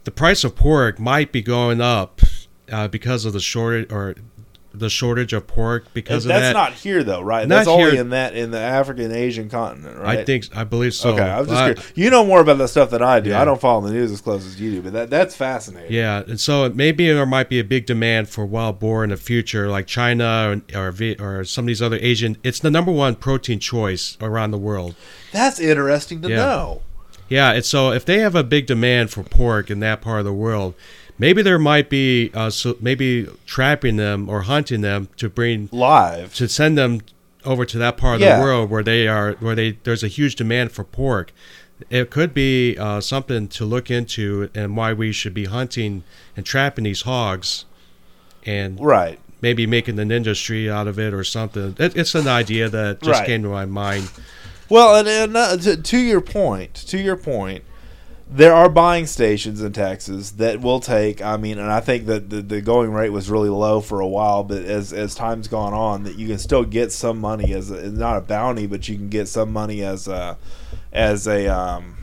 The 0.03 0.11
price 0.11 0.43
of 0.43 0.55
pork 0.55 0.99
might 0.99 1.32
be 1.32 1.41
going 1.41 1.82
up 1.82 2.22
uh, 2.72 2.88
because 2.88 3.26
of 3.26 3.34
the 3.34 3.39
shortage 3.39 3.91
or 3.91 4.16
the 4.76 4.89
shortage 4.89 5.34
of 5.34 5.45
pork 5.45 5.86
because 5.93 6.24
that's 6.24 6.38
of 6.38 6.41
that. 6.41 6.53
not 6.53 6.74
here 6.74 7.03
though, 7.03 7.21
right? 7.21 7.47
Not 7.47 7.55
that's 7.57 7.67
only 7.67 7.91
here. 7.91 8.01
in 8.01 8.09
that 8.09 8.36
in 8.36 8.49
the 8.49 8.59
African 8.59 9.11
Asian 9.11 9.47
continent, 9.49 9.99
right? 9.99 10.19
I 10.19 10.24
think 10.26 10.47
I 10.55 10.63
believe 10.63 10.95
so. 10.95 11.11
okay, 11.13 11.21
I 11.21 11.39
was 11.39 11.47
just 11.49 11.61
Uh, 11.61 11.65
curious. 11.74 11.91
you 11.95 12.09
know 12.09 12.26
more 12.26 12.41
about 12.41 12.57
that 12.57 12.69
stuff 12.69 12.89
than 12.89 13.01
I 13.03 13.19
do. 13.19 13.30
Yeah. 13.30 13.41
I 13.41 13.45
don't 13.45 13.61
follow 13.61 13.82
the 13.82 13.91
news 13.93 14.11
as 14.11 14.19
close 14.19 14.45
as 14.47 14.59
you 14.59 14.71
do, 14.71 14.82
but 14.82 14.93
that 14.93 15.09
that's 15.11 15.36
fascinating. 15.36 15.91
Yeah, 15.91 16.24
and 16.28 16.39
so 16.39 16.69
maybe 16.69 17.05
there 17.11 17.26
might 17.26 17.49
be 17.49 17.59
a 17.59 17.63
big 17.63 17.86
demand 17.86 18.30
for 18.30 18.45
wild 18.45 18.80
boar 18.80 19.03
in 19.03 19.11
the 19.11 19.17
future, 19.17 19.69
like 19.69 19.86
China 19.86 20.59
or 20.76 20.89
or, 20.89 20.93
or 21.19 21.43
some 21.43 21.65
of 21.65 21.67
these 21.67 21.82
other 21.82 21.97
Asian. 22.01 22.38
It's 22.43 22.59
the 22.59 22.71
number 22.71 22.91
one 22.91 23.13
protein 23.15 23.59
choice 23.59 24.17
around 24.21 24.51
the 24.51 24.57
world. 24.57 24.95
That's 25.32 25.59
interesting 25.59 26.21
to 26.24 26.30
Yeah. 26.30 26.36
know. 26.38 26.82
Yeah, 27.30 27.51
and 27.53 27.63
so 27.65 27.91
if 27.91 28.05
they 28.05 28.19
have 28.19 28.36
a 28.36 28.43
big 28.43 28.65
demand 28.67 29.09
for 29.11 29.24
pork 29.24 29.71
in 29.71 29.80
that 29.80 30.01
part 30.01 30.19
of 30.19 30.26
the 30.26 30.34
world, 30.34 30.76
maybe 31.24 31.41
there 31.41 31.57
might 31.59 31.89
be 31.89 32.30
uh, 32.34 32.49
so 32.49 32.76
maybe 32.82 33.28
trapping 33.45 33.95
them 33.95 34.28
or 34.30 34.41
hunting 34.41 34.82
them 34.82 35.07
to 35.15 35.30
bring 35.30 35.69
Live. 35.71 36.34
to 36.36 36.47
send 36.49 36.78
them 36.78 36.99
over 37.45 37.65
to 37.65 37.78
that 37.78 37.95
part 37.97 38.15
of 38.15 38.21
Yeah. 38.21 38.36
the 38.38 38.41
world 38.43 38.69
where 38.69 38.84
they 38.84 39.07
are 39.07 39.34
where 39.39 39.55
they 39.55 39.71
there's 39.86 40.03
a 40.03 40.07
huge 40.09 40.36
demand 40.36 40.71
for 40.74 40.84
pork. 40.84 41.32
It 41.89 42.09
could 42.09 42.34
be 42.34 42.78
uh, 42.78 42.99
something 43.01 43.47
to 43.57 43.63
look 43.65 43.89
into 43.89 44.49
and 44.53 44.76
why 44.78 44.91
we 44.93 45.11
should 45.11 45.34
be 45.34 45.45
hunting 45.45 46.03
and 46.36 46.45
trapping 46.45 46.84
these 46.84 47.01
hogs, 47.03 47.65
and 48.45 48.80
Right. 48.80 49.17
maybe 49.41 49.65
making 49.65 49.99
an 49.99 50.11
industry 50.11 50.69
out 50.69 50.88
of 50.88 50.97
it 50.99 51.13
or 51.13 51.24
something. 51.24 51.76
It, 51.80 51.95
it's 51.97 52.15
an 52.15 52.28
idea 52.28 52.69
that 52.69 53.01
just 53.01 53.19
Right. 53.19 53.28
came 53.28 53.43
to 53.43 53.49
my 53.49 53.65
mind. 53.65 54.09
Well, 54.69 54.95
and, 54.95 55.07
and 55.07 55.36
uh, 55.38 55.57
to, 55.57 55.76
to 55.91 55.97
your 55.97 56.21
point, 56.21 56.74
to 56.91 56.97
your 56.97 57.17
point, 57.17 57.63
there 58.36 58.53
are 58.53 58.67
buying 58.67 59.05
stations 59.05 59.61
in 59.61 59.71
Texas 59.73 60.31
that 60.31 60.59
will 60.59 60.79
take. 60.79 61.21
I 61.21 61.38
mean, 61.38 61.59
and 61.59 61.71
I 61.71 61.81
think 61.81 62.07
that 62.07 62.29
the, 62.31 62.41
the 62.41 62.61
going 62.61 62.91
rate 62.91 63.09
was 63.11 63.29
really 63.29 63.49
low 63.49 63.79
for 63.79 63.99
a 63.99 64.07
while, 64.07 64.43
but 64.43 64.63
as 64.63 64.91
as 64.91 65.13
time's 65.13 65.47
gone 65.47 65.73
on, 65.73 66.03
that 66.03 66.17
you 66.17 66.27
can 66.27 66.39
still 66.39 66.63
get 66.63 66.91
some 66.91 67.19
money 67.19 67.53
as 67.53 67.69
a, 67.69 67.91
not 67.91 68.17
a 68.17 68.21
bounty, 68.21 68.65
but 68.65 68.89
you 68.89 68.95
can 68.95 69.09
get 69.09 69.27
some 69.27 69.53
money 69.53 69.84
as 69.84 70.07
a 70.07 70.38
as 70.91 71.27
a 71.27 71.47
um, 71.47 71.97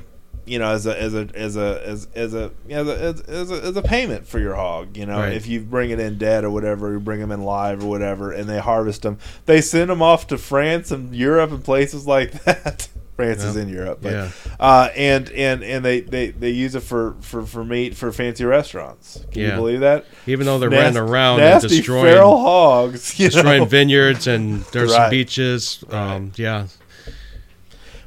you 0.46 0.58
know 0.60 0.70
as 0.70 0.86
a 0.86 0.96
as 1.00 1.14
a 1.14 1.28
as 1.34 1.56
a 1.56 1.82
as, 1.84 2.08
as 2.14 2.34
a 2.34 2.52
as 2.68 2.86
a 2.88 2.98
as, 3.02 3.20
as 3.22 3.50
a 3.50 3.54
as 3.64 3.76
a 3.76 3.82
payment 3.82 4.26
for 4.26 4.38
your 4.38 4.54
hog. 4.54 4.96
You 4.96 5.06
know, 5.06 5.18
Right. 5.18 5.32
if 5.32 5.48
you 5.48 5.60
bring 5.60 5.90
it 5.90 5.98
in 5.98 6.16
dead 6.16 6.44
or 6.44 6.50
whatever, 6.50 6.92
you 6.92 7.00
bring 7.00 7.18
them 7.18 7.32
in 7.32 7.42
live 7.42 7.82
or 7.82 7.88
whatever, 7.88 8.30
and 8.30 8.48
they 8.48 8.60
harvest 8.60 9.02
them, 9.02 9.18
they 9.46 9.60
send 9.60 9.90
them 9.90 10.00
off 10.00 10.28
to 10.28 10.38
France 10.38 10.92
and 10.92 11.12
Europe 11.14 11.50
and 11.50 11.64
places 11.64 12.06
like 12.06 12.30
that. 12.44 12.88
France 13.24 13.44
is 13.44 13.56
in 13.56 13.68
Europe, 13.68 13.98
but 14.02 14.12
Yeah. 14.12 14.30
uh, 14.58 14.88
and 14.96 15.30
and 15.30 15.62
and 15.62 15.84
they, 15.84 16.00
they, 16.00 16.30
they 16.30 16.50
use 16.50 16.74
it 16.74 16.80
for, 16.80 17.16
for, 17.20 17.44
for 17.44 17.64
meat 17.64 17.94
for 17.94 18.12
fancy 18.12 18.44
restaurants. 18.44 19.24
Can 19.32 19.42
you 19.42 19.50
believe 19.52 19.80
that? 19.80 20.04
Even 20.26 20.46
though 20.46 20.58
they're 20.58 20.70
running 20.70 20.96
around 20.96 21.40
and 21.40 21.60
destroying 21.60 22.04
feral 22.14 22.38
hogs. 22.40 23.16
Destroying 23.16 23.60
know? 23.60 23.64
vineyards 23.66 24.26
and 24.26 24.62
there's 24.72 24.90
Right. 24.92 24.96
some 25.02 25.10
beaches. 25.10 25.84
Um, 25.90 26.32
yeah, 26.36 26.66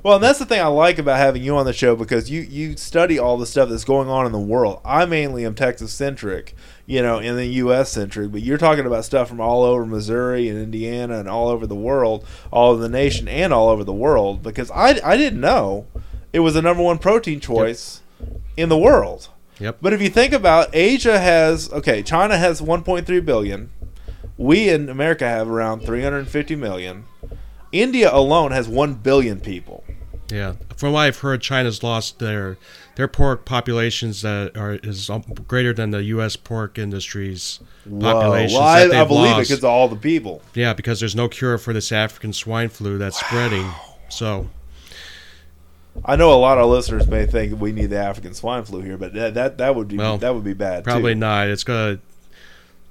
Well, 0.03 0.15
and 0.15 0.23
that's 0.23 0.39
the 0.39 0.45
thing 0.45 0.59
I 0.59 0.67
like 0.67 0.97
about 0.99 1.17
having 1.17 1.43
you 1.43 1.55
on 1.55 1.65
the 1.65 1.71
show 1.73 1.95
because 1.95 2.29
you 2.29 2.41
you 2.41 2.75
study 2.75 3.17
all 3.17 3.37
the 3.37 3.45
stuff 3.45 3.69
that's 3.69 3.85
going 3.85 4.09
on 4.09 4.25
in 4.25 4.31
the 4.33 4.39
world. 4.39 4.81
I 4.83 5.05
mainly 5.05 5.45
am 5.45 5.55
Texas 5.55 5.93
centric, 5.93 6.55
you 6.85 7.01
know, 7.01 7.19
in 7.19 7.35
the 7.35 7.45
U.S. 7.45 7.91
centric, 7.91 8.31
but 8.31 8.41
you're 8.41 8.57
talking 8.57 8.85
about 8.85 9.05
stuff 9.05 9.29
from 9.29 9.39
all 9.39 9.63
over 9.63 9.85
Missouri 9.85 10.49
and 10.49 10.59
Indiana 10.59 11.19
and 11.19 11.29
all 11.29 11.47
over 11.47 11.65
the 11.65 11.75
world, 11.75 12.25
all 12.51 12.71
over 12.71 12.81
the 12.81 12.89
nation, 12.89 13.27
and 13.27 13.53
all 13.53 13.69
over 13.69 13.83
the 13.83 13.93
world. 13.93 14.43
Because 14.43 14.69
I 14.71 14.99
I 15.03 15.17
didn't 15.17 15.39
know 15.39 15.87
it 16.33 16.39
was 16.39 16.55
the 16.55 16.61
number 16.61 16.83
one 16.83 16.97
protein 16.97 17.39
choice 17.39 18.01
in 18.57 18.69
the 18.69 18.77
world. 18.77 19.29
Yep. 19.59 19.77
But 19.81 19.93
if 19.93 20.01
you 20.01 20.09
think 20.09 20.33
about 20.33 20.69
Asia 20.73 21.19
has 21.19 21.71
okay, 21.71 22.03
China 22.03 22.37
has 22.37 22.59
1.3 22.59 23.25
billion. 23.25 23.71
We 24.37 24.67
in 24.69 24.89
America 24.89 25.25
have 25.25 25.47
around 25.47 25.81
350 25.81 26.55
million. 26.55 27.05
India 27.71 28.13
alone 28.13 28.51
has 28.51 28.67
1 28.67 28.95
billion 28.95 29.39
people. 29.39 29.83
Yeah. 30.33 30.53
From 30.75 30.93
what 30.93 31.01
I've 31.01 31.19
heard, 31.19 31.41
China's 31.41 31.83
lost 31.83 32.19
their 32.19 32.57
their 32.95 33.07
pork 33.07 33.45
populations 33.45 34.21
that 34.23 34.57
are 34.57 34.73
is 34.83 35.09
um, 35.09 35.21
greater 35.47 35.73
than 35.73 35.91
the 35.91 36.03
U.S. 36.03 36.35
pork 36.35 36.77
industry's 36.79 37.59
populations. 37.83 38.53
Well, 38.53 38.61
I, 38.63 39.01
I 39.01 39.05
believe 39.05 39.31
it 39.31 39.35
lost. 39.35 39.49
because 39.49 39.63
of 39.63 39.65
all 39.65 39.87
the 39.87 39.95
people. 39.95 40.41
Yeah, 40.55 40.73
because 40.73 40.99
there's 40.99 41.15
no 41.15 41.27
cure 41.29 41.57
for 41.57 41.73
this 41.73 41.91
African 41.91 42.33
swine 42.33 42.69
flu 42.69 42.97
that's 42.97 43.19
spreading. 43.19 43.69
So 44.09 44.49
I 46.05 46.15
know 46.15 46.33
a 46.33 46.35
lot 46.39 46.57
of 46.57 46.69
listeners 46.69 47.07
may 47.07 47.25
think 47.25 47.59
we 47.59 47.71
need 47.71 47.87
the 47.87 47.97
African 47.99 48.33
swine 48.33 48.63
flu 48.63 48.81
here, 48.81 48.97
but 48.97 49.13
that 49.13 49.33
that, 49.35 49.57
that 49.59 49.75
would 49.75 49.87
be 49.87 49.97
Well, 49.97 50.17
that 50.17 50.33
would 50.33 50.43
be 50.43 50.53
bad. 50.53 50.83
probably 50.83 51.13
too. 51.13 51.19
not. 51.19 51.47
It's 51.47 51.63
gonna. 51.63 51.99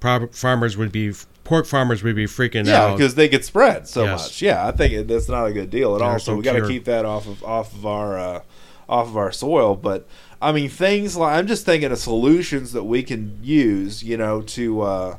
Farmers 0.00 0.76
would 0.76 0.90
be 0.90 1.12
pork 1.44 1.66
farmers 1.66 2.02
would 2.02 2.16
be 2.16 2.26
freaking 2.26 2.66
Yeah, 2.66 2.84
out. 2.84 2.96
because 2.96 3.14
they 3.14 3.28
get 3.28 3.44
spread 3.44 3.88
so 3.88 4.04
Yes. 4.04 4.22
much. 4.24 4.42
Yeah, 4.42 4.66
I 4.66 4.70
think 4.72 5.08
that's 5.08 5.28
not 5.28 5.46
a 5.46 5.52
good 5.52 5.70
deal 5.70 5.94
at 5.96 6.02
all. 6.02 6.10
There's 6.10 6.24
So 6.24 6.36
we 6.36 6.42
got 6.42 6.54
to 6.54 6.66
keep 6.68 6.84
that 6.84 7.04
off 7.04 7.26
of 7.26 7.42
off 7.44 7.74
of 7.74 7.84
our 7.86 8.18
uh, 8.18 8.40
off 8.88 9.08
of 9.08 9.16
our 9.16 9.32
soil. 9.32 9.74
But 9.74 10.06
I 10.40 10.52
mean, 10.52 10.68
things 10.68 11.16
like 11.16 11.36
I'm 11.36 11.46
just 11.46 11.64
thinking 11.64 11.90
of 11.92 11.98
solutions 11.98 12.72
that 12.72 12.84
we 12.84 13.02
can 13.02 13.38
use, 13.42 14.02
you 14.02 14.16
know, 14.16 14.42
to 14.42 14.80
uh, 14.82 15.16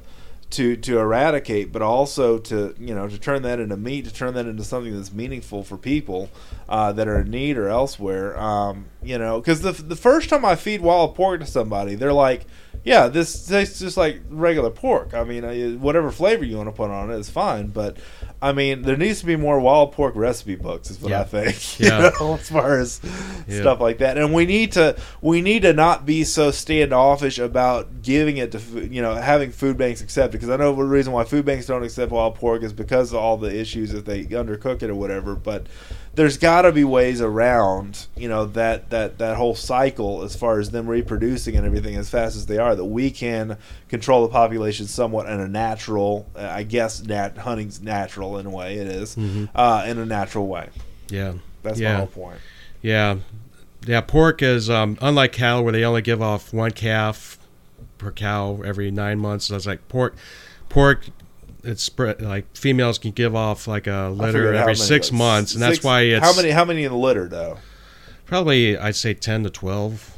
to 0.51 0.75
to 0.77 0.99
eradicate, 0.99 1.71
but 1.71 1.81
also 1.81 2.37
to 2.37 2.75
you 2.79 2.93
know 2.93 3.07
to 3.07 3.17
turn 3.17 3.41
that 3.43 3.59
into 3.59 3.75
meat, 3.77 4.05
to 4.05 4.13
turn 4.13 4.33
that 4.35 4.45
into 4.45 4.63
something 4.63 4.95
that's 4.95 5.11
meaningful 5.11 5.63
for 5.63 5.77
people 5.77 6.29
uh, 6.69 6.91
that 6.93 7.07
are 7.07 7.21
in 7.21 7.31
need 7.31 7.57
or 7.57 7.69
elsewhere. 7.69 8.39
Um, 8.39 8.85
you 9.01 9.17
know, 9.17 9.39
because 9.39 9.61
the 9.61 9.71
the 9.71 9.95
first 9.95 10.29
time 10.29 10.45
I 10.45 10.55
feed 10.55 10.81
wild 10.81 11.15
pork 11.15 11.39
to 11.41 11.45
somebody, 11.47 11.95
they're 11.95 12.13
like, 12.13 12.45
yeah, 12.83 13.07
this 13.07 13.47
tastes 13.47 13.79
just 13.79 13.95
like 13.97 14.21
regular 14.29 14.69
pork. 14.69 15.13
I 15.13 15.23
mean, 15.23 15.79
whatever 15.79 16.11
flavor 16.11 16.43
you 16.43 16.57
want 16.57 16.67
to 16.67 16.73
put 16.73 16.89
on 16.89 17.11
it 17.11 17.15
is 17.15 17.29
fine, 17.29 17.67
but 17.67 17.97
I 18.43 18.51
mean, 18.51 18.81
there 18.81 18.97
needs 18.97 19.21
to 19.21 19.25
be 19.25 19.35
more 19.37 19.59
wild 19.59 19.93
pork 19.93 20.15
recipe 20.15 20.55
books, 20.55 20.91
is 20.91 20.99
what 20.99 21.11
Yeah. 21.11 21.21
I 21.21 21.23
think. 21.23 21.79
you 21.79 21.87
Yeah. 21.87 22.11
know, 22.19 22.35
as 22.35 22.49
far 22.49 22.77
as 22.79 22.99
Yeah. 23.47 23.61
stuff 23.61 23.79
like 23.79 23.99
that, 23.99 24.17
and 24.17 24.33
we 24.33 24.45
need 24.45 24.73
to 24.73 24.95
we 25.21 25.41
need 25.41 25.61
to 25.61 25.73
not 25.73 26.05
be 26.05 26.23
so 26.23 26.51
standoffish 26.51 27.39
about 27.39 28.01
giving 28.01 28.37
it 28.37 28.51
to 28.51 28.59
you 28.87 29.01
know 29.01 29.15
having 29.15 29.51
food 29.51 29.77
banks 29.77 30.01
accept 30.01 30.29
it 30.35 30.37
because 30.37 30.49
I 30.49 30.57
know 30.57 30.75
the 30.75 30.83
reason 30.83 31.13
why 31.13 31.23
food 31.23 31.45
banks 31.45 31.65
don't 31.67 31.83
accept 31.83 32.11
wild 32.11 32.35
pork 32.35 32.63
is 32.63 32.73
because 32.73 33.11
of 33.13 33.19
all 33.19 33.37
the 33.37 33.55
issues 33.57 33.93
if 33.93 34.05
they 34.05 34.25
undercook 34.25 34.83
it 34.83 34.89
or 34.89 34.95
whatever, 34.95 35.35
but 35.35 35.67
there's 36.15 36.37
got 36.37 36.61
to 36.61 36.71
be 36.71 36.83
ways 36.83 37.21
around 37.21 38.05
you 38.15 38.27
know 38.29 38.45
that 38.45 38.89
that 38.91 39.17
that 39.17 39.35
whole 39.35 39.55
cycle 39.55 40.21
as 40.21 40.35
far 40.35 40.59
as 40.59 40.69
them 40.69 40.87
reproducing 40.87 41.55
and 41.55 41.65
everything 41.65 41.95
as 41.95 42.07
fast 42.09 42.35
as 42.35 42.45
they 42.45 42.59
are 42.59 42.75
that 42.75 42.85
we 42.85 43.09
can 43.09 43.57
control 43.89 44.21
the 44.21 44.27
population 44.31 44.85
somewhat 44.85 45.27
in 45.27 45.39
a 45.39 45.47
natural 45.47 46.27
i 46.35 46.61
guess 46.61 47.01
nat 47.03 47.35
hunting's 47.39 47.81
natural 47.81 48.32
in 48.37 48.45
a 48.45 48.49
way 48.49 48.75
it 48.77 48.87
is, 48.87 49.15
Mhm. 49.15 49.49
uh, 49.55 49.83
in 49.87 49.97
a 49.99 50.05
natural 50.05 50.47
way 50.47 50.69
Yeah. 51.09 51.33
that's 51.63 51.79
my 51.79 51.93
whole 51.95 52.07
point 52.07 52.39
Yeah, 52.81 53.17
yeah. 53.87 54.01
Pork 54.01 54.41
is 54.41 54.69
um, 54.69 54.97
unlike 55.01 55.31
cattle, 55.31 55.63
where 55.63 55.71
they 55.73 55.83
only 55.85 56.01
give 56.01 56.21
off 56.21 56.51
one 56.53 56.71
calf 56.71 57.37
per 57.97 58.11
cow 58.11 58.61
every 58.65 58.91
nine 58.91 59.19
months. 59.19 59.45
So 59.45 59.55
it's 59.55 59.65
like 59.65 59.87
pork. 59.87 60.15
Pork, 60.67 61.05
it's 61.63 61.81
spread 61.83 62.21
like 62.21 62.45
females 62.57 62.97
can 62.97 63.11
give 63.11 63.35
off 63.35 63.67
like 63.67 63.87
a 63.87 64.09
litter 64.13 64.53
every 64.53 64.75
six 64.75 65.11
months, 65.13 65.53
and 65.53 65.61
that's 65.61 65.81
why 65.83 66.01
it's 66.01 66.25
how 66.25 66.35
many 66.35 66.49
how 66.51 66.65
many 66.65 66.83
in 66.83 66.91
the 66.91 66.97
litter 66.97 67.27
though 67.29 67.57
probably 68.25 68.77
I'd 68.77 68.95
say 68.95 69.13
ten 69.13 69.43
to 69.43 69.49
twelve. 69.49 70.17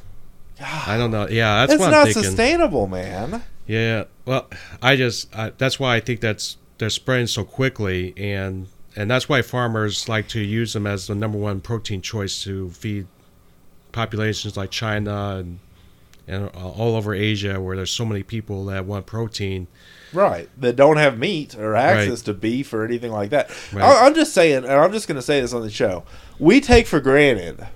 I 0.59 0.97
don't 0.97 1.11
know. 1.11 1.27
Yeah, 1.29 1.57
that's 1.67 1.73
That's 1.73 1.79
what 1.81 1.91
not 1.91 1.99
I'm 2.07 2.13
thinking. 2.13 2.23
sustainable, 2.23 2.87
man. 2.87 3.43
Yeah, 3.67 4.05
well, 4.25 4.47
I 4.81 4.95
just 4.95 5.35
I, 5.35 5.51
that's 5.57 5.79
why 5.79 5.95
I 5.95 5.99
think 5.99 6.21
that's 6.21 6.57
they're 6.77 6.89
spreading 6.89 7.27
so 7.27 7.43
quickly, 7.43 8.13
and 8.17 8.67
and 8.95 9.09
that's 9.11 9.27
why 9.27 9.41
farmers 9.41 10.07
like 10.09 10.27
to 10.29 10.39
use 10.39 10.73
them 10.73 10.87
as 10.87 11.07
the 11.07 11.15
number 11.15 11.37
one 11.37 11.61
protein 11.61 12.01
choice 12.01 12.43
to 12.43 12.69
feed 12.71 13.07
populations 13.91 14.57
like 14.57 14.71
China 14.71 15.37
and 15.37 15.59
and 16.27 16.45
uh, 16.55 16.69
all 16.71 16.95
over 16.95 17.13
Asia, 17.13 17.61
where 17.61 17.75
there's 17.75 17.91
so 17.91 18.03
many 18.03 18.23
people 18.23 18.65
that 18.65 18.85
want 18.85 19.05
protein. 19.05 19.67
Right. 20.11 20.49
That 20.59 20.75
don't 20.75 20.97
have 20.97 21.19
meat 21.19 21.55
or 21.55 21.75
access 21.75 22.19
Right. 22.21 22.25
to 22.25 22.33
beef 22.33 22.73
or 22.73 22.83
anything 22.85 23.11
like 23.11 23.29
that. 23.31 23.49
Right. 23.71 23.83
I, 23.83 24.05
I'm 24.05 24.15
just 24.15 24.33
saying, 24.33 24.63
and 24.63 24.71
I'm 24.73 24.91
just 24.91 25.07
going 25.07 25.17
to 25.17 25.21
say 25.21 25.39
this 25.41 25.53
on 25.53 25.61
the 25.61 25.69
show. 25.69 26.03
We 26.39 26.61
take 26.61 26.87
for 26.87 26.99
granted 26.99 27.67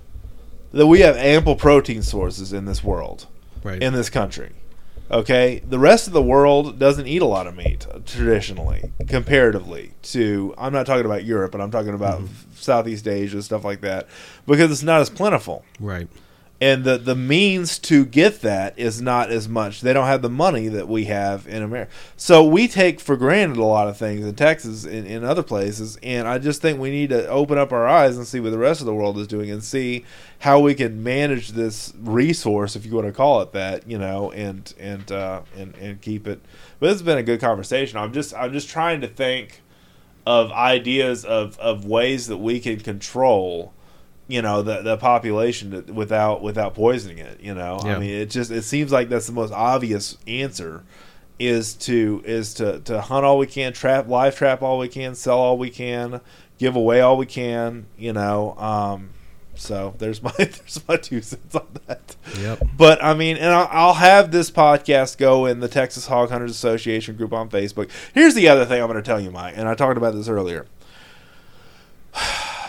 that 0.71 0.87
we 0.87 1.01
have 1.01 1.15
ample 1.17 1.55
protein 1.55 2.01
sources 2.01 2.51
in 2.53 2.65
this 2.65 2.83
world, 2.83 3.27
Right. 3.63 3.81
in 3.83 3.93
this 3.93 4.09
country. 4.09 4.51
Okay? 5.11 5.61
The 5.67 5.79
rest 5.79 6.07
of 6.07 6.13
the 6.13 6.21
world 6.21 6.79
doesn't 6.79 7.07
eat 7.07 7.21
a 7.21 7.25
lot 7.25 7.47
of 7.47 7.55
meat 7.55 7.85
traditionally, 8.05 8.91
comparatively 9.07 9.93
to, 10.03 10.53
I'm 10.57 10.73
not 10.73 10.85
talking 10.85 11.05
about 11.05 11.23
Europe, 11.23 11.51
but 11.51 11.61
I'm 11.61 11.71
talking 11.71 11.93
about 11.93 12.21
mm-hmm. 12.21 12.51
Southeast 12.55 13.07
Asia, 13.07 13.41
stuff 13.41 13.63
like 13.63 13.81
that, 13.81 14.07
because 14.45 14.71
it's 14.71 14.83
not 14.83 15.01
as 15.01 15.09
plentiful. 15.09 15.65
right. 15.79 16.07
And 16.61 16.83
the 16.83 16.97
the 16.97 17.15
means 17.15 17.79
to 17.79 18.05
get 18.05 18.41
that 18.41 18.77
is 18.77 19.01
not 19.01 19.29
as 19.31 19.47
much. 19.47 19.81
They 19.81 19.93
don't 19.93 20.07
have 20.07 20.21
the 20.21 20.29
money 20.29 20.67
that 20.67 20.87
we 20.87 21.05
have 21.05 21.47
in 21.47 21.63
America. 21.63 21.91
So 22.17 22.43
we 22.43 22.67
take 22.67 22.99
for 22.99 23.15
granted 23.15 23.57
a 23.57 23.63
lot 23.63 23.87
of 23.87 23.97
things 23.97 24.25
in 24.25 24.35
Texas 24.35 24.83
and 24.83 25.07
in 25.07 25.23
other 25.23 25.43
places, 25.43 25.97
and 26.03 26.27
I 26.27 26.37
just 26.37 26.61
think 26.61 26.79
we 26.79 26.89
need 26.89 27.09
to 27.11 27.27
open 27.27 27.57
up 27.57 27.71
our 27.71 27.87
eyes 27.87 28.17
and 28.17 28.27
see 28.27 28.39
what 28.39 28.51
the 28.51 28.57
rest 28.57 28.81
of 28.81 28.85
the 28.85 28.93
world 28.93 29.17
is 29.17 29.27
doing 29.27 29.49
and 29.49 29.63
see 29.63 30.05
how 30.39 30.59
we 30.59 30.73
can 30.73 31.03
manage 31.03 31.49
this 31.49 31.93
resource, 31.99 32.75
if 32.75 32.85
you 32.85 32.93
want 32.93 33.07
to 33.07 33.13
call 33.13 33.41
it 33.41 33.51
that, 33.53 33.89
you 33.89 33.97
know, 33.97 34.31
and 34.31 34.73
and 34.79 35.11
uh, 35.11 35.41
and 35.55 35.75
and 35.75 36.01
keep 36.01 36.27
it. 36.27 36.41
But 36.79 36.87
this 36.87 36.95
has 36.95 37.03
been 37.03 37.17
a 37.17 37.23
good 37.23 37.39
conversation. 37.39 37.97
I'm 37.97 38.13
just 38.13 38.33
I'm 38.33 38.51
just 38.51 38.69
trying 38.69 39.01
to 39.01 39.07
think 39.07 39.61
of 40.25 40.51
ideas 40.51 41.23
of 41.23 41.57
of 41.59 41.85
ways 41.85 42.27
that 42.27 42.37
we 42.37 42.59
can 42.59 42.79
control 42.79 43.73
you 44.29 44.41
know 44.41 44.61
the 44.61 44.81
the 44.83 44.95
population 44.95 45.83
without 45.93 46.41
without 46.41 46.73
poisoning 46.75 47.17
it 47.17 47.41
you 47.41 47.53
know 47.53 47.81
Yeah. 47.83 47.95
i 47.95 47.99
mean 47.99 48.11
it 48.11 48.29
just 48.29 48.51
it 48.51 48.61
seems 48.61 48.91
like 48.91 49.09
that's 49.09 49.27
the 49.27 49.33
most 49.33 49.51
obvious 49.51 50.17
answer 50.27 50.83
is 51.39 51.73
to 51.73 52.21
is 52.25 52.53
to 52.55 52.79
to 52.81 53.01
hunt 53.01 53.25
all 53.25 53.37
we 53.37 53.47
can 53.47 53.73
trap 53.73 54.07
live 54.07 54.35
trap 54.37 54.61
all 54.61 54.77
we 54.77 54.87
can 54.87 55.15
sell 55.15 55.39
all 55.39 55.57
we 55.57 55.69
can 55.69 56.21
give 56.59 56.75
away 56.75 57.01
all 57.01 57.17
we 57.17 57.25
can 57.25 57.87
you 57.97 58.13
know 58.13 58.55
um 58.57 59.09
so 59.55 59.93
there's 59.97 60.21
my 60.23 60.31
there's 60.37 60.79
my 60.87 60.95
two 60.95 61.21
cents 61.21 61.55
on 61.55 61.65
that 61.87 62.15
Yep. 62.39 62.67
but 62.77 63.03
I 63.03 63.13
mean, 63.15 63.35
and 63.37 63.47
I'll, 63.51 63.67
I'll 63.71 63.93
have 63.95 64.31
this 64.31 64.51
podcast 64.51 65.17
go 65.17 65.45
in 65.47 65.59
the 65.61 65.67
Texas 65.67 66.05
Hog 66.05 66.29
Hunters 66.29 66.51
Association 66.51 67.15
group 67.17 67.33
on 67.33 67.49
Facebook. 67.49 67.89
Here's 68.13 68.35
the 68.35 68.47
other 68.47 68.65
thing 68.65 68.79
I'm 68.81 68.87
going 68.87 69.01
to 69.01 69.05
tell 69.05 69.19
you, 69.19 69.31
Mike, 69.31 69.55
and 69.57 69.67
I 69.67 69.73
talked 69.73 69.97
about 69.97 70.13
this 70.13 70.27
earlier. 70.29 70.67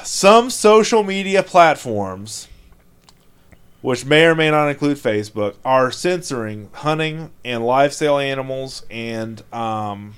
Some 0.04 0.50
social 0.50 1.02
media 1.02 1.42
platforms, 1.42 2.48
which 3.82 4.04
may 4.04 4.24
or 4.26 4.34
may 4.34 4.50
not 4.50 4.68
include 4.68 4.96
Facebook, 4.96 5.54
are 5.64 5.90
censoring 5.90 6.68
hunting 6.72 7.30
and 7.44 7.64
live 7.64 7.92
sale 7.92 8.18
animals 8.18 8.84
and 8.90 9.42
um, 9.52 10.14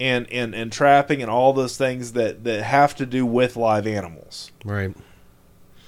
and 0.00 0.30
and 0.32 0.54
and 0.54 0.72
trapping 0.72 1.22
and 1.22 1.30
all 1.30 1.52
those 1.52 1.76
things 1.76 2.12
that 2.12 2.44
that 2.44 2.62
have 2.62 2.94
to 2.96 3.06
do 3.06 3.24
with 3.24 3.56
live 3.56 3.86
animals. 3.86 4.50
Right. 4.64 4.94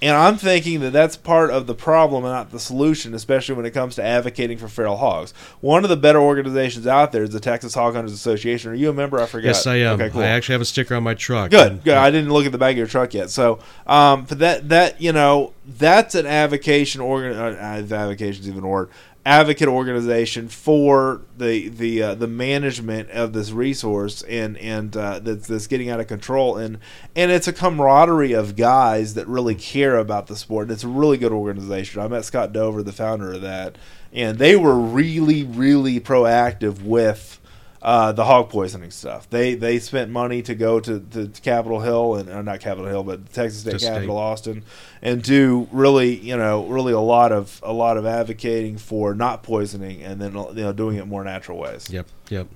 And 0.05 0.15
I'm 0.15 0.37
thinking 0.37 0.81
that 0.81 0.93
that's 0.93 1.17
part 1.17 1.51
of 1.51 1.67
the 1.67 1.75
problem 1.75 2.25
and 2.25 2.35
not 2.35 2.51
the 2.51 2.61
solution, 2.61 3.15
especially 3.15 3.55
when 3.55 3.65
it 3.65 3.71
comes 3.71 3.95
to 3.95 4.05
advocating 4.05 4.59
for 4.59 4.69
feral 4.69 4.99
hogs. 4.99 5.33
One 5.63 5.83
of 5.83 5.89
the 5.89 5.97
better 5.97 6.21
organizations 6.21 6.87
out 6.87 7.11
there 7.11 7.23
is 7.23 7.31
the 7.31 7.41
Texas 7.41 7.73
Hog 7.73 7.95
Hunters 7.95 8.13
Association. 8.13 8.71
Are 8.71 8.75
you 8.75 8.91
a 8.91 8.93
member? 8.93 9.19
I 9.19 9.25
forgot. 9.25 9.47
Yes, 9.47 9.67
I 9.67 9.77
am. 9.77 9.99
Okay, 9.99 10.11
cool. 10.11 10.21
I 10.21 10.27
actually 10.27 10.53
have 10.53 10.61
a 10.61 10.67
sticker 10.67 10.95
on 10.95 11.05
my 11.05 11.15
truck. 11.15 11.51
Good, 11.51 11.83
good. 11.85 11.97
I 11.97 12.11
didn't 12.11 12.31
look 12.31 12.45
at 12.45 12.53
the 12.53 12.59
back 12.59 12.73
of 12.73 12.77
your 12.77 12.87
truck 12.87 13.15
yet. 13.15 13.31
So, 13.31 13.61
um, 13.87 14.27
but 14.27 14.41
that 14.41 14.69
that 14.69 15.01
you 15.01 15.13
know 15.13 15.55
that's 15.67 16.15
an 16.15 16.27
avocation 16.27 17.01
organ. 17.01 17.33
Uh, 17.33 17.87
avocation's 17.91 18.47
even 18.47 18.63
a 18.63 18.69
word. 18.69 18.91
Advocate 19.27 19.69
organization 19.69 20.49
for 20.49 21.23
the 21.37 21.69
the 21.69 22.03
uh, 22.03 22.15
the 22.15 22.27
management 22.27 23.09
of 23.11 23.33
this 23.33 23.53
resource 23.53 24.21
and 24.23 24.59
and 24.59 24.95
uh, 24.95 25.19
that's, 25.19 25.47
that's 25.47 25.67
getting 25.67 25.89
out 25.89 25.99
of 25.99 26.07
control 26.07 26.59
and 26.59 26.79
and 27.17 27.31
it's 27.31 27.49
a 27.49 27.53
camaraderie 27.53 28.35
of 28.35 28.55
guys 28.55 29.15
that 29.15 29.27
really 29.27 29.55
care 29.55 29.97
about 29.97 30.27
the 30.27 30.37
sport. 30.37 30.65
And 30.65 30.73
it's 30.73 30.85
a 30.85 30.89
really 30.89 31.17
good 31.17 31.33
organization. 31.33 32.03
I 32.03 32.09
met 32.09 32.27
Scott 32.27 32.53
Dover, 32.53 32.83
the 32.83 32.93
founder 32.93 33.33
of 33.33 33.41
that, 33.41 33.79
and 34.13 34.39
they 34.39 34.57
were 34.57 34.79
really 34.79 35.43
really 35.43 36.01
proactive 36.01 36.83
with 36.83 37.41
uh, 37.85 38.13
the 38.13 38.25
hog 38.25 38.49
poisoning 38.49 38.91
stuff. 38.91 39.29
They 39.29 39.55
they 39.55 39.79
spent 39.79 40.11
money 40.11 40.41
to 40.43 40.55
go 40.55 40.81
to, 40.81 41.01
to, 41.01 41.29
to 41.29 41.41
Capitol 41.43 41.81
Hill 41.81 42.15
and 42.17 42.31
uh, 42.31 42.41
not 42.41 42.61
Capitol 42.61 42.87
Hill, 42.89 43.05
but 43.05 43.31
Texas 43.33 43.61
State 43.61 43.73
To 43.73 43.79
state. 43.79 43.93
Capitol 43.93 44.17
Austin, 44.17 44.63
and 45.03 45.23
do 45.23 45.69
really 45.71 46.17
you 46.17 46.37
know 46.37 46.65
really 46.67 46.95
a 46.95 47.01
lot 47.01 47.31
of 47.31 47.61
a 47.63 47.73
lot 47.75 47.99
of 47.99 48.07
advocating 48.07 48.79
for 48.79 49.15
not 49.15 49.43
poisoning 49.43 50.03
and 50.03 50.21
then 50.21 50.33
you 50.35 50.55
know 50.65 50.73
doing 50.73 50.97
it 50.97 51.07
more 51.07 51.23
natural 51.23 51.59
ways. 51.59 51.91
Yep. 51.91 52.07
Yep. 52.31 52.49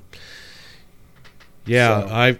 Yeah, 1.66 2.00
So- 2.06 2.08
I 2.14 2.38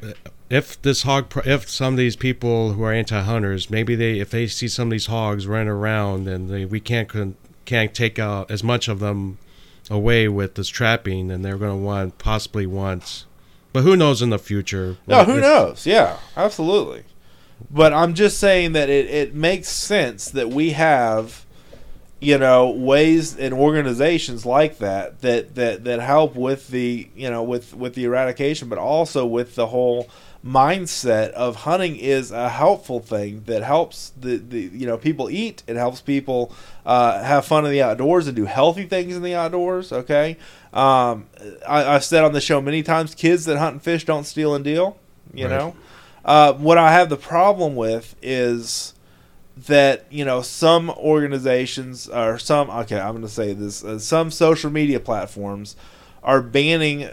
if 0.49 0.81
this 0.81 1.03
hog 1.03 1.31
if 1.45 1.69
some 1.69 1.93
of 1.93 1.99
these 1.99 2.17
people 2.17 2.73
who 2.73 2.83
are 2.83 2.93
anti-hunters 2.93 3.69
maybe 3.69 3.95
they 3.95 4.19
if 4.19 4.31
they 4.31 4.47
see 4.47 4.67
some 4.67 4.89
of 4.89 4.93
these 4.93 5.07
hogs 5.07 5.47
running 5.47 5.69
around 5.69 6.27
and 6.27 6.49
they, 6.49 6.65
we 6.65 6.81
can't 6.81 7.37
can't 7.67 7.95
take 7.95 8.19
out 8.19 8.51
as 8.51 8.65
much 8.65 8.89
of 8.89 8.99
them 8.99 9.37
away 9.91 10.29
with 10.29 10.55
this 10.55 10.69
trapping 10.69 11.31
and 11.31 11.45
they're 11.45 11.59
going 11.59 11.71
to 11.71 11.85
want 11.85 12.19
possibly 12.19 12.67
want 12.67 13.25
but 13.73 13.83
who 13.83 13.97
knows 13.97 14.23
in 14.23 14.31
the 14.31 14.39
future 14.39 14.97
No, 15.07 15.25
who 15.25 15.41
knows? 15.41 15.87
Yeah, 15.87 16.19
absolutely. 16.37 17.05
But 17.71 17.93
I'm 17.93 18.15
just 18.15 18.39
saying 18.39 18.73
that 18.73 18.89
it, 18.89 19.07
it 19.07 19.35
makes 19.35 19.69
sense 19.69 20.31
that 20.31 20.49
we 20.49 20.71
have, 20.71 21.45
you 22.21 22.39
know, 22.39 22.71
ways 22.71 23.37
and 23.37 23.53
organizations 23.53 24.47
like 24.47 24.79
that 24.79 25.21
that, 25.21 25.55
that 25.57 25.85
that 25.85 26.01
help 26.01 26.35
with 26.35 26.69
the 26.69 27.09
you 27.15 27.29
know 27.31 27.43
with 27.43 27.75
with 27.75 27.95
the 27.95 28.05
eradication, 28.05 28.69
but 28.69 28.79
also 28.79 29.27
with 29.27 29.55
the 29.55 29.67
whole 29.67 30.09
mindset 30.45 31.31
of 31.33 31.57
hunting 31.57 31.97
is 31.97 32.31
a 32.31 32.49
helpful 32.49 33.01
thing 33.01 33.43
that 33.47 33.63
helps 33.63 34.11
the, 34.19 34.37
the 34.37 34.61
you 34.73 34.87
know 34.87 34.97
people 34.97 35.29
eat. 35.29 35.63
It 35.67 35.77
helps 35.77 36.01
people 36.01 36.53
uh, 36.87 37.23
have 37.23 37.45
fun 37.45 37.65
in 37.65 37.73
the 37.73 37.83
outdoors 37.83 38.27
and 38.29 38.37
do 38.37 38.45
healthy 38.45 38.85
things 38.87 39.17
in 39.17 39.23
the 39.23 39.35
outdoors 39.35 39.93
okay? 39.93 40.37
Um, 40.73 41.27
I, 41.67 41.85
i've 41.95 42.05
said 42.05 42.25
on 42.25 42.33
the 42.33 42.41
show 42.41 42.61
many 42.61 42.83
times 42.83 43.15
kids 43.15 43.47
that 43.47 43.57
hunt 43.59 43.73
and 43.73 43.83
fish 43.83 44.05
don't 44.05 44.25
steal 44.25 44.55
and 44.55 44.63
deal 44.65 44.99
you 45.35 45.47
Right. 45.47 45.57
know? 45.57 45.77
Uh, 46.25 46.53
what 46.53 46.79
i 46.79 46.93
have 46.93 47.09
the 47.09 47.17
problem 47.17 47.75
with 47.75 48.15
is 48.23 48.95
that 49.67 50.07
you 50.11 50.25
know 50.25 50.41
some 50.43 50.91
organizations 50.91 52.07
or 52.09 52.39
some 52.39 52.71
okay 52.71 53.01
i'm 53.01 53.13
going 53.13 53.23
to 53.23 53.29
say 53.29 53.53
this 53.55 53.83
uh, 53.85 53.99
some 53.99 54.31
social 54.31 54.71
media 54.71 55.01
platforms 55.01 55.75
are 56.23 56.41
banning 56.43 57.09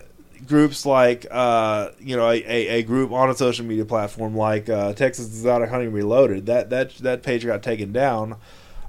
groups 0.48 0.86
like 0.86 1.26
uh, 1.32 1.90
you 2.00 2.16
know 2.16 2.28
a, 2.30 2.36
a, 2.44 2.68
a 2.80 2.84
group 2.84 3.12
on 3.12 3.30
a 3.30 3.36
social 3.36 3.66
media 3.66 3.86
platform 3.86 4.36
like 4.36 4.70
uh, 4.70 4.94
Texas 4.94 5.28
Exotic 5.28 5.70
Hunting 5.70 5.92
Reloaded 5.92 6.46
that 6.46 6.70
that 6.70 6.96
that 6.98 7.24
page 7.24 7.46
got 7.46 7.64
taken 7.64 7.92
down 7.92 8.36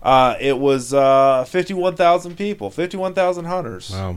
Uh, 0.02 0.36
it 0.40 0.58
was 0.58 0.94
uh, 0.94 1.44
51,000 1.46 2.36
people, 2.36 2.70
51,000 2.70 3.44
hunters. 3.46 3.90
Wow. 3.90 4.16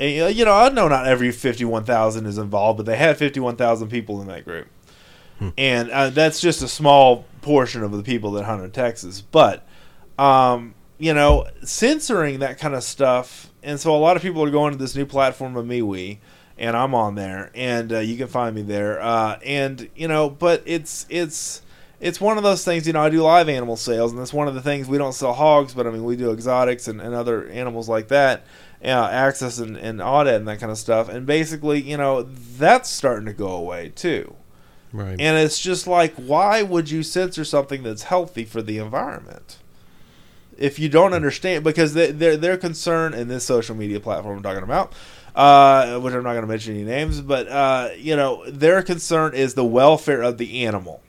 And, 0.00 0.22
uh, 0.22 0.26
you 0.26 0.44
know, 0.46 0.52
I 0.54 0.70
know 0.70 0.88
not 0.88 1.06
every 1.06 1.30
51,000 1.32 2.24
is 2.26 2.38
involved, 2.38 2.78
but 2.78 2.86
they 2.86 2.96
had 2.96 3.18
51,000 3.18 3.88
people 3.88 4.22
in 4.22 4.28
that 4.28 4.44
group. 4.44 4.66
And 5.58 5.90
uh, 5.90 6.08
that's 6.10 6.40
just 6.40 6.62
a 6.62 6.68
small 6.68 7.26
portion 7.42 7.82
of 7.82 7.92
the 7.92 8.02
people 8.02 8.30
that 8.32 8.44
hunt 8.44 8.62
in 8.64 8.70
Texas. 8.70 9.20
But, 9.20 9.66
um, 10.18 10.74
you 10.98 11.12
know, 11.12 11.46
censoring 11.64 12.38
that 12.38 12.58
kind 12.58 12.74
of 12.74 12.82
stuff. 12.82 13.50
And 13.64 13.80
so 13.80 13.94
a 13.94 13.98
lot 13.98 14.16
of 14.16 14.22
people 14.22 14.44
are 14.44 14.50
going 14.50 14.72
to 14.72 14.78
this 14.78 14.94
new 14.94 15.06
platform 15.06 15.56
of 15.56 15.66
MeWe, 15.66 16.18
and 16.58 16.76
I'm 16.76 16.94
on 16.94 17.14
there, 17.16 17.50
and 17.54 17.92
uh, 17.92 17.98
you 17.98 18.16
can 18.16 18.28
find 18.28 18.54
me 18.54 18.62
there. 18.62 19.00
Uh, 19.00 19.38
and, 19.44 19.88
you 19.96 20.06
know, 20.06 20.30
but 20.30 20.62
it's, 20.66 21.06
it's, 21.08 21.62
it's 22.00 22.20
one 22.20 22.36
of 22.36 22.44
those 22.44 22.64
things, 22.64 22.86
you 22.86 22.92
know, 22.92 23.00
I 23.00 23.10
do 23.10 23.22
live 23.22 23.48
animal 23.48 23.76
sales, 23.76 24.12
and 24.12 24.20
that's 24.20 24.32
one 24.32 24.46
of 24.46 24.54
the 24.54 24.62
things 24.62 24.86
we 24.86 24.98
don't 24.98 25.14
sell 25.14 25.32
hogs, 25.32 25.74
but 25.74 25.86
I 25.86 25.90
mean, 25.90 26.04
we 26.04 26.14
do 26.14 26.30
exotics 26.30 26.86
and, 26.86 27.00
and 27.00 27.14
other 27.14 27.48
animals 27.48 27.88
like 27.88 28.08
that 28.08 28.44
uh, 28.84 29.08
axis 29.10 29.58
and, 29.58 29.76
and 29.76 30.00
Aoudad 30.00 30.36
and 30.36 30.48
that 30.48 30.60
kind 30.60 30.70
of 30.70 30.78
stuff. 30.78 31.08
And 31.08 31.26
basically, 31.26 31.80
you 31.80 31.96
know, 31.96 32.22
that's 32.22 32.90
starting 32.90 33.26
to 33.26 33.32
go 33.32 33.48
away 33.48 33.92
too. 33.94 34.36
Right. 34.92 35.18
And 35.18 35.38
it's 35.38 35.60
just 35.60 35.86
like, 35.86 36.14
why 36.14 36.62
would 36.62 36.90
you 36.90 37.02
censor 37.02 37.44
something 37.44 37.82
that's 37.82 38.04
healthy 38.04 38.44
for 38.44 38.62
the 38.62 38.78
environment? 38.78 39.58
If 40.58 40.78
you 40.78 40.88
don't 40.88 41.12
understand, 41.12 41.64
because 41.64 41.94
they, 41.94 42.10
their 42.10 42.36
their 42.36 42.56
concern 42.56 43.14
in 43.14 43.28
this 43.28 43.44
social 43.44 43.74
media 43.74 44.00
platform 44.00 44.36
I'm 44.38 44.42
talking 44.42 44.62
about, 44.62 44.92
uh, 45.34 45.98
which 46.00 46.14
I'm 46.14 46.22
not 46.22 46.32
going 46.32 46.42
to 46.42 46.48
mention 46.48 46.74
any 46.74 46.84
names, 46.84 47.20
but 47.20 47.48
uh, 47.48 47.90
you 47.96 48.16
know, 48.16 48.48
their 48.48 48.82
concern 48.82 49.34
is 49.34 49.54
the 49.54 49.64
welfare 49.64 50.22
of 50.22 50.38
the 50.38 50.64
animal 50.64 51.00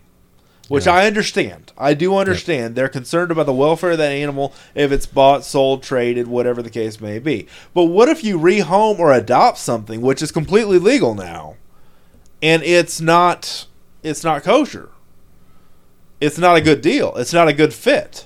which 0.67 0.85
Yeah. 0.85 0.93
I 0.95 1.07
understand. 1.07 1.71
I 1.77 1.93
do 1.93 2.17
understand. 2.17 2.75
They're 2.75 2.89
concerned 2.89 3.31
about 3.31 3.45
the 3.45 3.53
welfare 3.53 3.91
of 3.91 3.97
that 3.99 4.11
animal 4.11 4.53
if 4.73 4.91
it's 4.91 5.05
bought, 5.05 5.45
sold, 5.45 5.83
traded, 5.83 6.27
whatever 6.27 6.61
the 6.61 6.69
case 6.69 6.99
may 6.99 7.19
be. 7.19 7.47
But 7.73 7.85
what 7.85 8.09
if 8.09 8.23
you 8.23 8.39
rehome 8.39 8.99
or 8.99 9.13
adopt 9.13 9.59
something 9.59 10.01
which 10.01 10.21
is 10.21 10.31
completely 10.31 10.79
legal 10.79 11.13
now, 11.13 11.55
and 12.41 12.63
it's 12.63 12.99
not 12.99 13.67
it's 14.03 14.23
not 14.23 14.43
kosher? 14.43 14.89
It's 16.19 16.37
not 16.37 16.55
a 16.55 16.61
good 16.61 16.81
deal. 16.81 17.15
It's 17.17 17.33
not 17.33 17.47
a 17.47 17.53
good 17.53 17.73
fit. 17.73 18.25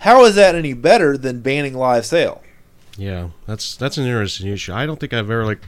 How 0.00 0.24
is 0.24 0.34
that 0.34 0.54
any 0.54 0.72
better 0.72 1.16
than 1.16 1.40
banning 1.40 1.74
live 1.74 2.06
sale? 2.06 2.42
yeah, 2.96 3.28
that's 3.46 3.76
that's 3.76 3.96
an 3.96 4.04
interesting 4.04 4.48
issue. 4.48 4.72
I 4.74 4.84
don't 4.86 4.98
think 5.00 5.12
I've 5.14 5.30
ever 5.30 5.44
like 5.46 5.62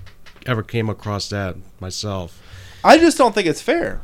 ever 0.47 0.63
came 0.63 0.89
across 0.91 1.29
that 1.31 1.57
myself. 1.81 2.41
I 2.85 2.99
just 2.99 3.17
don't 3.17 3.35
think 3.35 3.47
it's 3.47 3.63
fair. 3.63 4.01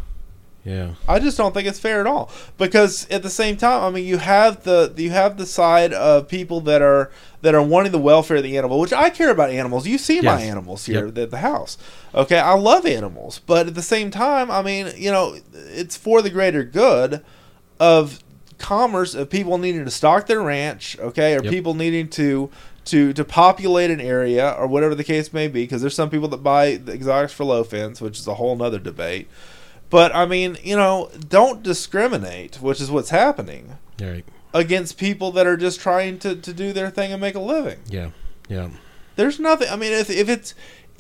Yeah. 0.65 0.95
I 1.09 1.19
just 1.19 1.37
don't 1.39 1.53
think 1.55 1.67
it's 1.67 1.79
fair 1.81 2.01
at 2.01 2.07
all. 2.07 2.31
Because 2.59 3.09
at 3.11 3.23
the 3.23 3.31
same 3.31 3.57
time, 3.57 3.83
I 3.83 3.91
mean, 3.91 4.05
you 4.07 4.19
have 4.19 4.65
the 4.65 4.93
you 4.97 5.11
have 5.11 5.37
the 5.37 5.47
side 5.47 5.93
of 5.93 6.29
people 6.29 6.61
that 6.63 6.81
are 6.83 7.11
that 7.43 7.55
are 7.55 7.63
wanting 7.63 7.93
the 7.93 7.99
welfare 7.99 8.37
of 8.39 8.43
the 8.43 8.57
animal, 8.59 8.79
which 8.79 8.93
I 8.93 9.11
care 9.11 9.31
about 9.31 9.51
animals. 9.51 9.87
You 9.87 9.99
see 9.99 10.21
my 10.21 10.41
animals 10.41 10.87
here 10.87 11.07
Yep. 11.07 11.19
at 11.19 11.31
the 11.31 11.39
house. 11.39 11.77
Okay, 12.15 12.39
I 12.39 12.55
love 12.55 12.87
animals, 12.87 13.41
but 13.47 13.67
at 13.67 13.75
the 13.75 13.83
same 13.83 14.11
time, 14.11 14.51
I 14.51 14.63
mean, 14.63 14.91
you 14.97 15.11
know, 15.11 15.37
it's 15.55 15.97
for 15.97 16.21
the 16.23 16.31
greater 16.31 16.65
good 16.65 17.23
of 17.81 18.21
commerce 18.59 19.15
of 19.15 19.31
people 19.31 19.57
needing 19.59 19.85
to 19.85 19.91
stock 19.91 20.27
their 20.27 20.41
ranch, 20.43 20.97
okay, 20.99 21.35
or 21.37 21.43
Yep. 21.45 21.53
people 21.53 21.75
needing 21.75 22.09
to 22.11 22.51
to 22.87 23.13
to 23.13 23.25
populate 23.25 23.91
an 23.91 24.01
area 24.01 24.51
or 24.59 24.67
whatever 24.67 24.95
the 24.95 25.05
case 25.05 25.33
may 25.33 25.47
be 25.49 25.63
because 25.65 25.81
there's 25.83 25.95
some 25.95 26.09
people 26.11 26.29
that 26.29 26.43
buy 26.43 26.77
the 26.77 26.93
exotics 26.93 27.33
for 27.33 27.45
low 27.45 27.63
fins, 27.65 28.01
which 28.01 28.19
is 28.19 28.27
a 28.27 28.35
whole 28.35 28.57
nother 28.57 28.79
debate. 28.79 29.29
But 29.91 30.15
I 30.15 30.27
mean, 30.27 30.57
you 30.63 30.77
know, 30.77 31.11
don't 31.29 31.63
discriminate, 31.63 32.61
which 32.61 32.81
is 32.81 32.91
what's 32.91 33.11
happening 33.11 33.77
Right. 34.01 34.25
against 34.55 34.99
people 34.99 35.33
that 35.33 35.47
are 35.47 35.57
just 35.57 35.81
trying 35.81 36.19
to, 36.21 36.35
to 36.37 36.53
do 36.53 36.73
their 36.73 36.91
thing 36.91 37.13
and 37.13 37.21
make 37.21 37.35
a 37.35 37.41
living. 37.41 37.79
Yeah. 37.89 38.11
Yeah. 38.49 38.69
There's 39.17 39.39
nothing. 39.41 39.69
I 39.71 39.77
mean, 39.77 39.93
if, 39.93 40.09
if 40.11 40.29
it's 40.29 40.55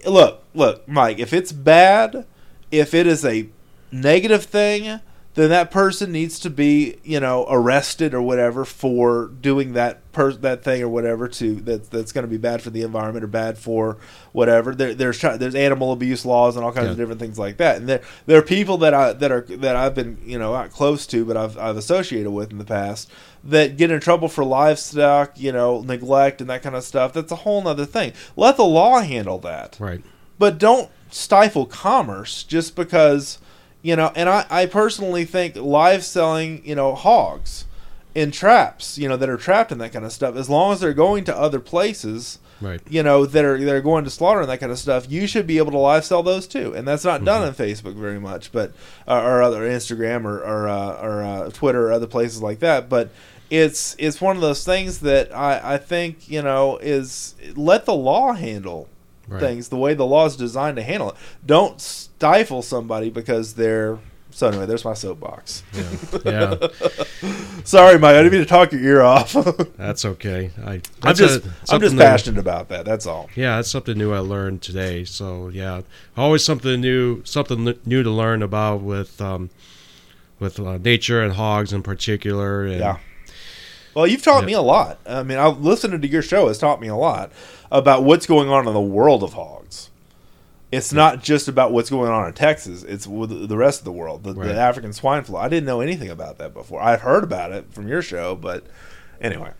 look, 0.06 0.42
look, 0.54 0.86
Mike, 0.88 1.18
if 1.18 1.32
it's 1.32 1.52
bad, 1.52 2.24
if 2.70 2.92
it 2.94 3.06
is 3.06 3.24
a 3.24 3.48
negative 3.90 4.44
thing, 4.44 5.00
then 5.38 5.50
that 5.50 5.70
person 5.70 6.10
needs 6.10 6.38
to 6.40 6.50
be, 6.50 6.96
you 7.04 7.20
know, 7.20 7.46
arrested 7.48 8.12
or 8.12 8.20
whatever 8.20 8.64
for 8.64 9.28
doing 9.40 9.74
that 9.74 10.10
per- 10.12 10.32
that 10.32 10.64
thing 10.64 10.82
or 10.82 10.88
whatever 10.88 11.28
to 11.28 11.54
that 11.60 11.90
that's 11.90 12.10
going 12.12 12.24
to 12.24 12.28
be 12.30 12.36
bad 12.36 12.60
for 12.60 12.70
the 12.70 12.82
environment 12.82 13.22
or 13.22 13.28
bad 13.28 13.56
for 13.56 13.98
whatever. 14.32 14.74
There, 14.74 14.94
there's 14.94 15.20
there's 15.20 15.54
animal 15.54 15.92
abuse 15.92 16.24
laws 16.26 16.56
and 16.56 16.64
all 16.64 16.72
kinds 16.72 16.90
of 16.90 16.96
different 16.96 17.20
things 17.20 17.38
like 17.38 17.58
that. 17.58 17.76
And 17.76 17.88
there 17.88 18.00
there 18.26 18.38
are 18.38 18.42
people 18.42 18.78
that 18.78 18.92
I 18.94 19.12
that 19.12 19.30
are 19.30 19.42
that 19.42 19.76
I've 19.76 19.94
been 19.94 20.18
you 20.24 20.38
know 20.38 20.52
not 20.52 20.70
close 20.72 21.06
to, 21.08 21.24
but 21.24 21.36
I've 21.36 21.56
I've 21.56 21.76
associated 21.76 22.30
with 22.30 22.50
in 22.50 22.58
the 22.58 22.64
past 22.64 23.10
that 23.44 23.76
get 23.76 23.90
in 23.90 24.00
trouble 24.00 24.28
for 24.28 24.44
livestock, 24.44 25.38
you 25.38 25.52
know, 25.52 25.80
neglect 25.82 26.40
and 26.40 26.50
that 26.50 26.62
kind 26.62 26.74
of 26.74 26.82
stuff. 26.82 27.12
That's 27.12 27.30
a 27.32 27.36
whole 27.36 27.66
other 27.68 27.86
thing. 27.86 28.12
Let 28.36 28.56
the 28.56 28.64
law 28.64 29.00
handle 29.00 29.38
that 29.38 29.76
Right. 29.78 30.02
but 30.38 30.58
don't 30.58 30.90
stifle 31.10 31.64
commerce 31.64 32.42
just 32.42 32.74
because 32.74 33.38
you 33.82 33.96
know 33.96 34.12
and 34.14 34.28
I, 34.28 34.46
I 34.50 34.66
personally 34.66 35.24
think 35.24 35.56
live 35.56 36.04
selling 36.04 36.62
you 36.64 36.74
know 36.74 36.94
hogs 36.94 37.64
in 38.14 38.30
traps 38.30 38.98
you 38.98 39.08
know 39.08 39.16
that 39.16 39.28
are 39.28 39.36
trapped 39.36 39.70
in 39.72 39.78
that 39.78 39.92
kind 39.92 40.04
of 40.04 40.12
stuff 40.12 40.36
as 40.36 40.48
long 40.50 40.72
as 40.72 40.80
they're 40.80 40.92
going 40.94 41.24
to 41.24 41.36
other 41.36 41.60
places 41.60 42.38
Right. 42.60 42.80
you 42.88 43.04
know 43.04 43.24
that 43.24 43.44
are 43.44 43.56
that 43.56 43.72
are 43.72 43.80
going 43.80 44.02
to 44.02 44.10
slaughter 44.10 44.40
and 44.40 44.50
that 44.50 44.58
kind 44.58 44.72
of 44.72 44.80
stuff 44.80 45.08
you 45.08 45.28
should 45.28 45.46
be 45.46 45.58
able 45.58 45.70
to 45.70 45.78
live 45.78 46.04
sell 46.04 46.24
those 46.24 46.48
too. 46.48 46.74
And 46.74 46.88
that's 46.88 47.04
not 47.04 47.24
done 47.24 47.42
on 47.46 47.54
facebook 47.54 47.94
very 47.94 48.18
much 48.18 48.50
but 48.50 48.72
uh, 49.06 49.22
or 49.22 49.42
other 49.42 49.60
instagram 49.60 50.24
or 50.24 50.40
or, 50.40 50.68
uh, 50.68 51.00
or 51.00 51.22
uh, 51.22 51.50
twitter 51.50 51.86
or 51.86 51.92
other 51.92 52.08
places 52.08 52.42
like 52.42 52.58
that. 52.58 52.88
But 52.88 53.10
it's 53.48 53.94
it's 54.00 54.20
one 54.20 54.34
of 54.34 54.42
those 54.42 54.64
things 54.64 54.98
that 55.00 55.32
i 55.32 55.74
i 55.74 55.78
think 55.78 56.28
you 56.28 56.42
know 56.42 56.78
is 56.78 57.36
let 57.54 57.84
the 57.86 57.94
law 57.94 58.32
handle 58.32 58.88
Right. 59.28 59.40
things 59.40 59.68
the 59.68 59.76
way 59.76 59.94
the 59.94 60.06
law 60.06 60.26
is 60.26 60.36
designed 60.36 60.76
to 60.76 60.82
handle 60.82 61.10
it. 61.10 61.16
Don't 61.44 61.80
stifle 61.80 62.62
somebody 62.62 63.10
because 63.10 63.54
they're. 63.54 63.98
So 64.30 64.48
anyway, 64.48 64.66
there's 64.66 64.84
my 64.84 64.94
soapbox. 64.94 65.62
Yeah. 65.72 66.18
Yeah. 66.24 66.68
Sorry, 67.64 67.98
Mike. 67.98 68.14
I 68.14 68.22
didn't 68.22 68.32
mean 68.32 68.42
to 68.42 68.46
talk 68.46 68.72
your 68.72 68.80
ear 68.82 69.02
off. 69.02 69.32
That's 69.76 70.04
okay. 70.04 70.50
I. 70.64 70.78
just 71.12 71.42
That's 71.44 71.70
a- 71.72 71.74
I'm 71.74 71.80
just 71.80 71.96
passionate 71.96 72.38
about 72.38 72.68
that. 72.68 72.84
That's 72.84 73.06
all. 73.06 73.28
Yeah, 73.34 73.56
that's 73.56 73.70
something 73.70 73.96
new 73.98 74.12
I 74.12 74.18
learned 74.20 74.62
today. 74.62 75.04
So 75.04 75.48
yeah, 75.48 75.80
always 76.16 76.44
something 76.44 76.80
new, 76.80 77.22
something 77.24 77.74
new 77.84 78.02
to 78.02 78.10
learn 78.10 78.42
about 78.42 78.80
with 78.82 79.20
um, 79.20 79.50
with 80.38 80.60
uh, 80.60 80.78
nature 80.78 81.20
and 81.22 81.32
hogs 81.34 81.72
in 81.72 81.82
particular. 81.82 82.64
And, 82.64 82.80
Yeah. 82.80 82.98
Well, 83.98 84.06
you've 84.06 84.22
taught 84.22 84.42
Yeah. 84.42 84.46
me 84.46 84.52
a 84.52 84.62
lot. 84.62 84.98
I 85.08 85.24
mean, 85.24 85.38
I've 85.38 85.58
listened 85.58 86.00
to 86.00 86.08
your 86.08 86.22
show 86.22 86.46
has 86.46 86.56
taught 86.58 86.80
me 86.80 86.86
a 86.86 86.94
lot 86.94 87.32
about 87.72 88.04
what's 88.04 88.26
going 88.26 88.48
on 88.48 88.68
in 88.68 88.72
the 88.72 88.80
world 88.80 89.24
of 89.24 89.32
hogs. 89.32 89.90
It's 90.70 90.92
not 90.92 91.20
just 91.20 91.48
about 91.48 91.72
what's 91.72 91.90
going 91.90 92.08
on 92.08 92.28
in 92.28 92.32
Texas; 92.34 92.84
it's 92.84 93.08
with 93.08 93.48
the 93.48 93.56
rest 93.56 93.80
of 93.80 93.84
the 93.84 93.90
world. 93.90 94.22
The, 94.22 94.34
Right. 94.34 94.46
the 94.50 94.54
African 94.56 94.92
swine 94.92 95.24
flu. 95.24 95.36
I 95.36 95.48
didn't 95.48 95.66
know 95.66 95.80
anything 95.80 96.10
about 96.10 96.38
that 96.38 96.54
before. 96.54 96.80
I've 96.80 97.00
heard 97.00 97.24
about 97.24 97.50
it 97.50 97.72
from 97.72 97.88
your 97.88 98.00
show, 98.00 98.36
but 98.36 98.62
anyway. 99.20 99.50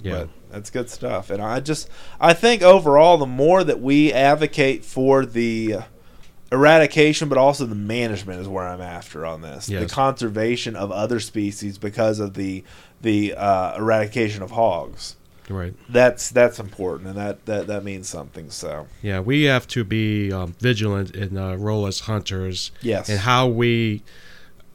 Yeah. 0.00 0.12
But 0.12 0.28
that's 0.52 0.70
good 0.70 0.88
stuff. 0.88 1.28
And 1.30 1.42
I 1.42 1.58
just 1.58 1.88
I 2.20 2.32
think 2.32 2.62
overall 2.62 3.18
the 3.18 3.26
more 3.26 3.64
that 3.64 3.80
we 3.80 4.12
advocate 4.12 4.84
for 4.84 5.26
the 5.26 5.78
eradication 6.52 7.28
but 7.28 7.38
also 7.38 7.66
the 7.66 7.74
management 7.74 8.40
is 8.40 8.48
where 8.48 8.66
I'm 8.66 8.80
after 8.80 9.26
on 9.26 9.42
this. 9.42 9.66
The 9.66 9.86
conservation 9.86 10.76
of 10.76 10.90
other 10.92 11.20
species 11.20 11.78
because 11.78 12.20
of 12.20 12.34
the 12.34 12.64
the 13.02 13.34
uh, 13.34 13.76
eradication 13.76 14.42
of 14.42 14.52
hogs. 14.52 15.16
Right. 15.48 15.74
That's 15.90 16.30
that's 16.30 16.58
important 16.58 17.08
and 17.10 17.18
that 17.18 17.44
that, 17.46 17.66
that 17.66 17.84
means 17.84 18.08
something. 18.08 18.50
So 18.50 18.86
Yeah, 19.02 19.20
we 19.20 19.42
have 19.44 19.66
to 19.68 19.84
be 19.84 20.32
um, 20.32 20.54
vigilant 20.58 21.14
in 21.14 21.36
uh, 21.36 21.56
role 21.56 21.86
as 21.86 22.00
hunters 22.00 22.70
yes. 22.80 23.08
and 23.08 23.18
how 23.20 23.48
we 23.48 24.02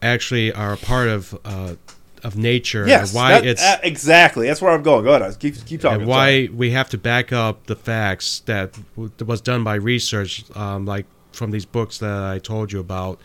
actually 0.02 0.52
are 0.52 0.72
a 0.72 0.76
part 0.76 1.08
of 1.08 1.38
uh, 1.44 1.74
of 2.22 2.36
nature. 2.36 2.86
yes, 2.86 3.08
and 3.10 3.16
why 3.16 3.30
that- 3.32 3.46
it's 3.46 3.62
uh, 3.62 3.78
exactly. 3.82 4.46
That's 4.46 4.60
where 4.62 4.72
I'm 4.72 4.82
going. 4.82 5.04
Go 5.04 5.14
ahead. 5.14 5.38
Keep 5.40 5.64
keep 5.66 5.80
talking. 5.80 6.02
and 6.02 6.08
why 6.08 6.48
we 6.52 6.70
have 6.70 6.88
to 6.90 6.98
back 6.98 7.32
up 7.32 7.66
the 7.66 7.76
facts 7.76 8.40
that 8.46 8.78
w- 8.94 9.10
was 9.24 9.40
done 9.40 9.64
by 9.64 9.74
research, 9.76 10.44
um, 10.54 10.84
like 10.86 11.06
from 11.32 11.50
these 11.50 11.64
books 11.64 11.98
that 11.98 12.22
I 12.22 12.38
told 12.38 12.72
you 12.72 12.80
about, 12.80 13.20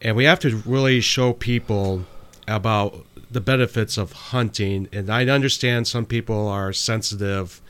and 0.00 0.16
we 0.16 0.24
have 0.24 0.40
to 0.40 0.56
really 0.64 1.00
show 1.00 1.32
people 1.32 2.04
about 2.46 3.04
the 3.30 3.40
benefits 3.40 3.98
of 3.98 4.12
hunting. 4.12 4.88
And 4.92 5.10
I 5.10 5.26
understand 5.26 5.86
some 5.86 6.06
people 6.06 6.48
are 6.48 6.72
sensitive 6.72 7.60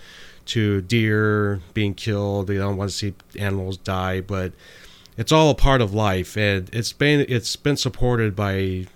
to 0.46 0.80
deer 0.82 1.60
being 1.74 1.94
killed; 1.94 2.46
they 2.46 2.56
don't 2.56 2.76
want 2.76 2.90
to 2.90 2.96
see 2.96 3.14
animals 3.38 3.76
die, 3.76 4.20
but 4.20 4.52
it's 5.16 5.32
all 5.32 5.50
a 5.50 5.54
part 5.54 5.80
of 5.80 5.92
life, 5.92 6.36
and 6.36 6.70
it's 6.72 6.92
been 6.92 7.26
it's 7.28 7.56
been 7.56 7.76
supported 7.76 8.36
by 8.36 8.86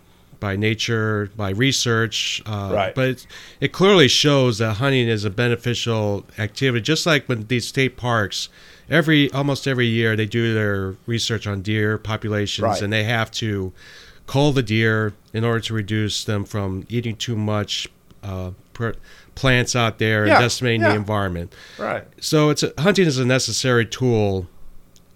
by 0.42 0.56
nature, 0.56 1.30
by 1.36 1.50
research. 1.50 2.42
Uh, 2.44 2.70
Right. 2.74 2.94
But 2.94 3.08
it, 3.08 3.26
it 3.60 3.72
clearly 3.72 4.08
shows 4.08 4.58
that 4.58 4.74
hunting 4.74 5.08
is 5.08 5.24
a 5.24 5.30
beneficial 5.30 6.26
activity. 6.36 6.82
Just 6.82 7.06
like 7.06 7.28
when 7.28 7.46
these 7.46 7.66
state 7.66 7.96
parks, 7.96 8.48
every 8.90 9.30
almost 9.32 9.66
every 9.66 9.86
year 9.86 10.16
they 10.16 10.26
do 10.26 10.54
their 10.54 10.94
research 11.06 11.46
on 11.46 11.62
deer 11.62 11.98
populations, 11.98 12.62
Right. 12.62 12.82
and 12.82 12.92
they 12.92 13.04
have 13.04 13.30
to 13.32 13.72
cull 14.26 14.52
the 14.52 14.62
deer 14.62 15.12
in 15.32 15.44
order 15.44 15.60
to 15.60 15.74
reduce 15.74 16.24
them 16.24 16.44
from 16.44 16.84
eating 16.88 17.16
too 17.16 17.36
much 17.36 17.88
uh, 18.22 18.50
per, 18.72 18.94
plants 19.34 19.74
out 19.74 19.98
there 19.98 20.26
Yeah, 20.26 20.34
and 20.36 20.42
decimating 20.42 20.82
yeah. 20.82 20.90
the 20.90 20.94
environment. 20.94 21.52
Right. 21.78 22.04
So 22.20 22.50
it's 22.50 22.62
a, 22.62 22.72
hunting 22.78 23.06
is 23.06 23.18
a 23.18 23.24
necessary 23.24 23.84
tool 23.86 24.46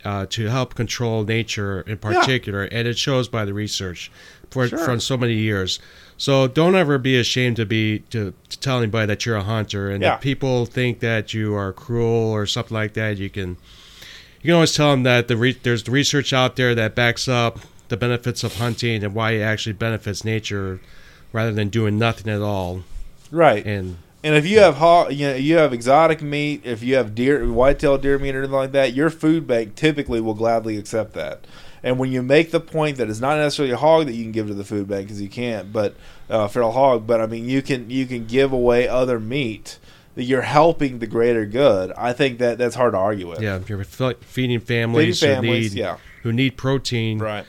uh, 0.04 0.26
to 0.30 0.46
help 0.46 0.74
control 0.74 1.24
nature 1.24 1.82
in 1.82 1.98
particular, 1.98 2.64
and 2.64 2.86
it 2.88 2.98
shows 2.98 3.28
by 3.28 3.44
the 3.44 3.54
research 3.54 4.10
for 4.50 4.66
Sure. 4.68 4.78
from 4.78 5.00
so 5.00 5.16
many 5.16 5.34
years. 5.34 5.78
So 6.18 6.48
don't 6.48 6.74
ever 6.74 6.96
be 6.98 7.18
ashamed 7.18 7.56
to 7.56 7.66
be 7.66 8.00
to, 8.10 8.32
to 8.48 8.60
tell 8.60 8.78
anybody 8.78 9.06
that 9.06 9.26
you're 9.26 9.36
a 9.36 9.42
hunter, 9.42 9.90
and 9.90 10.02
Yeah. 10.02 10.14
if 10.16 10.20
people 10.20 10.64
think 10.66 11.00
that 11.00 11.34
you 11.34 11.54
are 11.54 11.72
cruel 11.72 12.30
or 12.30 12.46
something 12.46 12.74
like 12.74 12.94
that, 12.94 13.18
you 13.18 13.28
can 13.30 13.50
you 14.40 14.48
can 14.48 14.54
always 14.54 14.74
tell 14.74 14.90
them 14.92 15.02
that 15.02 15.28
the 15.28 15.36
re- 15.36 15.58
there's 15.62 15.82
the 15.82 15.90
research 15.90 16.32
out 16.32 16.56
there 16.56 16.74
that 16.74 16.94
backs 16.94 17.28
up 17.28 17.58
the 17.88 17.96
benefits 17.96 18.42
of 18.44 18.56
hunting 18.56 19.04
and 19.04 19.14
why 19.14 19.32
it 19.32 19.42
actually 19.42 19.72
benefits 19.72 20.24
nature, 20.24 20.80
rather 21.32 21.52
than 21.52 21.68
doing 21.68 21.98
nothing 21.98 22.32
at 22.32 22.40
all. 22.40 22.82
Right. 23.30 23.64
And 23.66 23.96
And 24.24 24.34
if 24.34 24.46
you 24.46 24.58
have 24.60 24.76
hog, 24.76 25.12
you 25.12 25.28
know, 25.28 25.34
you 25.36 25.56
have 25.58 25.72
exotic 25.72 26.22
meat, 26.22 26.62
if 26.64 26.82
you 26.82 26.96
have 26.96 27.14
deer, 27.14 27.46
whitetail 27.46 27.98
deer 27.98 28.18
meat 28.18 28.34
or 28.34 28.38
anything 28.38 28.56
like 28.56 28.72
that, 28.72 28.94
your 28.94 29.10
food 29.10 29.46
bank 29.46 29.74
typically 29.76 30.20
will 30.20 30.34
gladly 30.34 30.76
accept 30.78 31.12
that. 31.14 31.44
And 31.86 32.00
when 32.00 32.10
you 32.10 32.20
make 32.20 32.50
the 32.50 32.58
point 32.58 32.96
that 32.96 33.08
it's 33.08 33.20
not 33.20 33.36
necessarily 33.36 33.72
a 33.72 33.76
hog 33.76 34.06
that 34.06 34.14
you 34.14 34.24
can 34.24 34.32
give 34.32 34.48
to 34.48 34.54
the 34.54 34.64
food 34.64 34.88
bank 34.88 35.06
because 35.06 35.22
you 35.22 35.28
can't, 35.28 35.72
but 35.72 35.94
uh, 36.28 36.48
feral 36.48 36.72
hog, 36.72 37.06
but 37.06 37.20
I 37.20 37.26
mean 37.26 37.48
you 37.48 37.62
can 37.62 37.88
you 37.88 38.06
can 38.06 38.26
give 38.26 38.52
away 38.52 38.88
other 38.88 39.20
meat 39.20 39.78
that 40.16 40.24
you're 40.24 40.42
helping 40.42 40.98
the 40.98 41.06
greater 41.06 41.46
good. 41.46 41.92
I 41.96 42.12
think 42.12 42.38
that 42.40 42.58
that's 42.58 42.74
hard 42.74 42.94
to 42.94 42.98
argue 42.98 43.28
with. 43.28 43.40
yeah, 43.40 43.60
you're 43.68 43.84
fe- 43.84 44.14
feeding 44.22 44.58
Feeding 44.58 44.60
families, 44.60 45.20
families, 45.20 45.72
who 45.72 45.76
need 45.76 45.80
yeah, 45.80 45.96
who 46.24 46.32
need 46.32 46.56
protein. 46.56 47.18
right. 47.20 47.46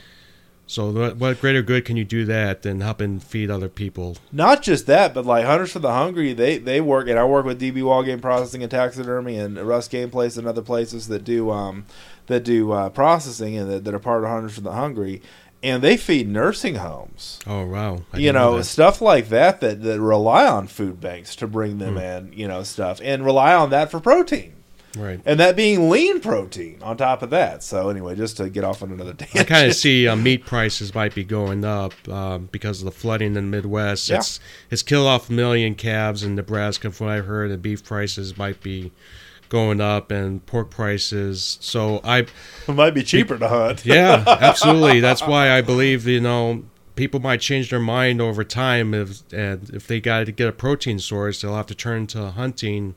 So 0.70 0.92
what, 0.92 1.16
what 1.16 1.40
greater 1.40 1.62
good 1.62 1.86
can 1.86 1.96
you 1.96 2.04
do 2.04 2.26
that 2.26 2.62
than 2.62 2.82
helping 2.82 3.20
feed 3.22 3.50
other 3.50 3.70
people? 3.70 4.18
Not 4.34 4.62
just 4.62 4.86
that, 4.88 5.14
but 5.14 5.26
like 5.26 5.46
Hunters 5.46 5.72
for 5.72 5.80
the 5.80 5.94
Hungry, 5.94 6.34
they 6.34 6.58
they 6.58 6.82
work, 6.82 7.08
and 7.08 7.18
I 7.18 7.24
work 7.24 7.46
with 7.46 7.62
DB 7.62 7.82
Wall 7.84 8.04
Game 8.04 8.20
Processing 8.20 8.62
and 8.62 8.70
Taxidermy, 8.70 9.38
and 9.38 9.58
Russ 9.58 9.88
Game 9.88 10.10
Place 10.10 10.36
and 10.36 10.46
other 10.46 10.62
places 10.62 11.08
that 11.08 11.24
do 11.24 11.50
um 11.52 11.86
that 12.28 12.44
do 12.44 12.74
uh, 12.74 12.90
processing 12.90 13.58
and 13.58 13.72
that, 13.72 13.86
that 13.86 13.94
are 13.94 14.00
part 14.00 14.24
of 14.26 14.30
Hunters 14.30 14.56
for 14.56 14.62
the 14.62 14.74
Hungry, 14.74 15.22
and 15.64 15.82
they 15.82 15.96
feed 15.96 16.28
nursing 16.28 16.76
homes. 16.76 17.40
Oh 17.48 17.66
wow! 17.66 18.02
I 18.12 18.18
you 18.18 18.24
didn't 18.34 18.36
know, 18.36 18.62
stuff 18.62 19.02
like 19.02 19.30
that, 19.30 19.62
that 19.62 19.82
that 19.84 20.02
rely 20.02 20.46
on 20.46 20.68
food 20.68 21.00
banks 21.00 21.34
to 21.38 21.48
bring 21.48 21.78
them 21.78 21.94
Hmm. 21.94 22.00
in. 22.00 22.34
You 22.34 22.50
know, 22.50 22.64
stuff 22.64 23.00
and 23.02 23.24
rely 23.24 23.54
on 23.56 23.70
that 23.70 23.90
for 23.90 24.02
protein. 24.02 24.54
Right. 24.96 25.20
And 25.26 25.40
that 25.40 25.56
being 25.56 25.90
lean 25.90 26.20
protein 26.22 26.80
on 26.82 26.98
top 26.98 27.22
of 27.22 27.30
that. 27.32 27.64
So 27.64 27.90
anyway, 27.90 28.16
just 28.16 28.38
to 28.38 28.50
get 28.50 28.64
off 28.64 28.82
on 28.82 28.92
another 28.92 29.14
tangent. 29.14 29.40
I 29.40 29.44
kind 29.44 29.68
of 29.68 29.76
see 29.76 30.08
uh, 30.08 30.16
meat 30.16 30.46
prices 30.46 30.94
might 30.94 31.14
be 31.14 31.24
going 31.24 31.66
up 31.66 31.94
um, 32.08 32.50
because 32.52 32.80
of 32.80 32.86
the 32.86 32.92
flooding 32.92 33.28
in 33.28 33.34
the 33.34 33.42
Midwest. 33.42 34.10
Yeah. 34.10 34.18
It's 34.18 34.40
it's 34.70 34.84
killed 34.84 35.08
off 35.08 35.30
a 35.30 35.34
million 35.34 35.76
calves 35.76 36.24
in 36.24 36.36
Nebraska. 36.36 36.92
From 36.92 37.08
what 37.08 37.16
I've 37.16 37.26
heard, 37.26 37.52
and 37.52 37.62
beef 37.62 37.84
prices 37.84 38.38
might 38.38 38.62
be 38.62 38.92
going 39.50 39.82
up, 39.82 40.12
and 40.12 40.46
pork 40.46 40.70
prices. 40.70 41.58
So 41.62 42.02
I, 42.04 42.20
it 42.68 42.74
might 42.74 42.94
be 42.94 43.04
cheaper 43.04 43.38
to 43.38 43.48
hunt. 43.48 43.86
yeah, 43.86 44.24
absolutely. 44.42 45.00
That's 45.00 45.22
why 45.22 45.52
I 45.52 45.62
believe 45.62 46.08
you 46.08 46.22
know 46.22 46.64
people 46.98 47.20
might 47.22 47.40
change 47.40 47.70
their 47.70 47.80
mind 47.80 48.20
over 48.20 48.44
time 48.44 48.94
if 48.94 49.22
and 49.32 49.70
if 49.70 49.88
they 49.88 50.02
got 50.02 50.26
to 50.26 50.32
get 50.34 50.50
a 50.50 50.52
protein 50.52 51.00
source, 51.00 51.42
they'll 51.42 51.56
have 51.56 51.68
to 51.68 51.76
turn 51.76 52.08
to 52.08 52.32
hunting. 52.32 52.96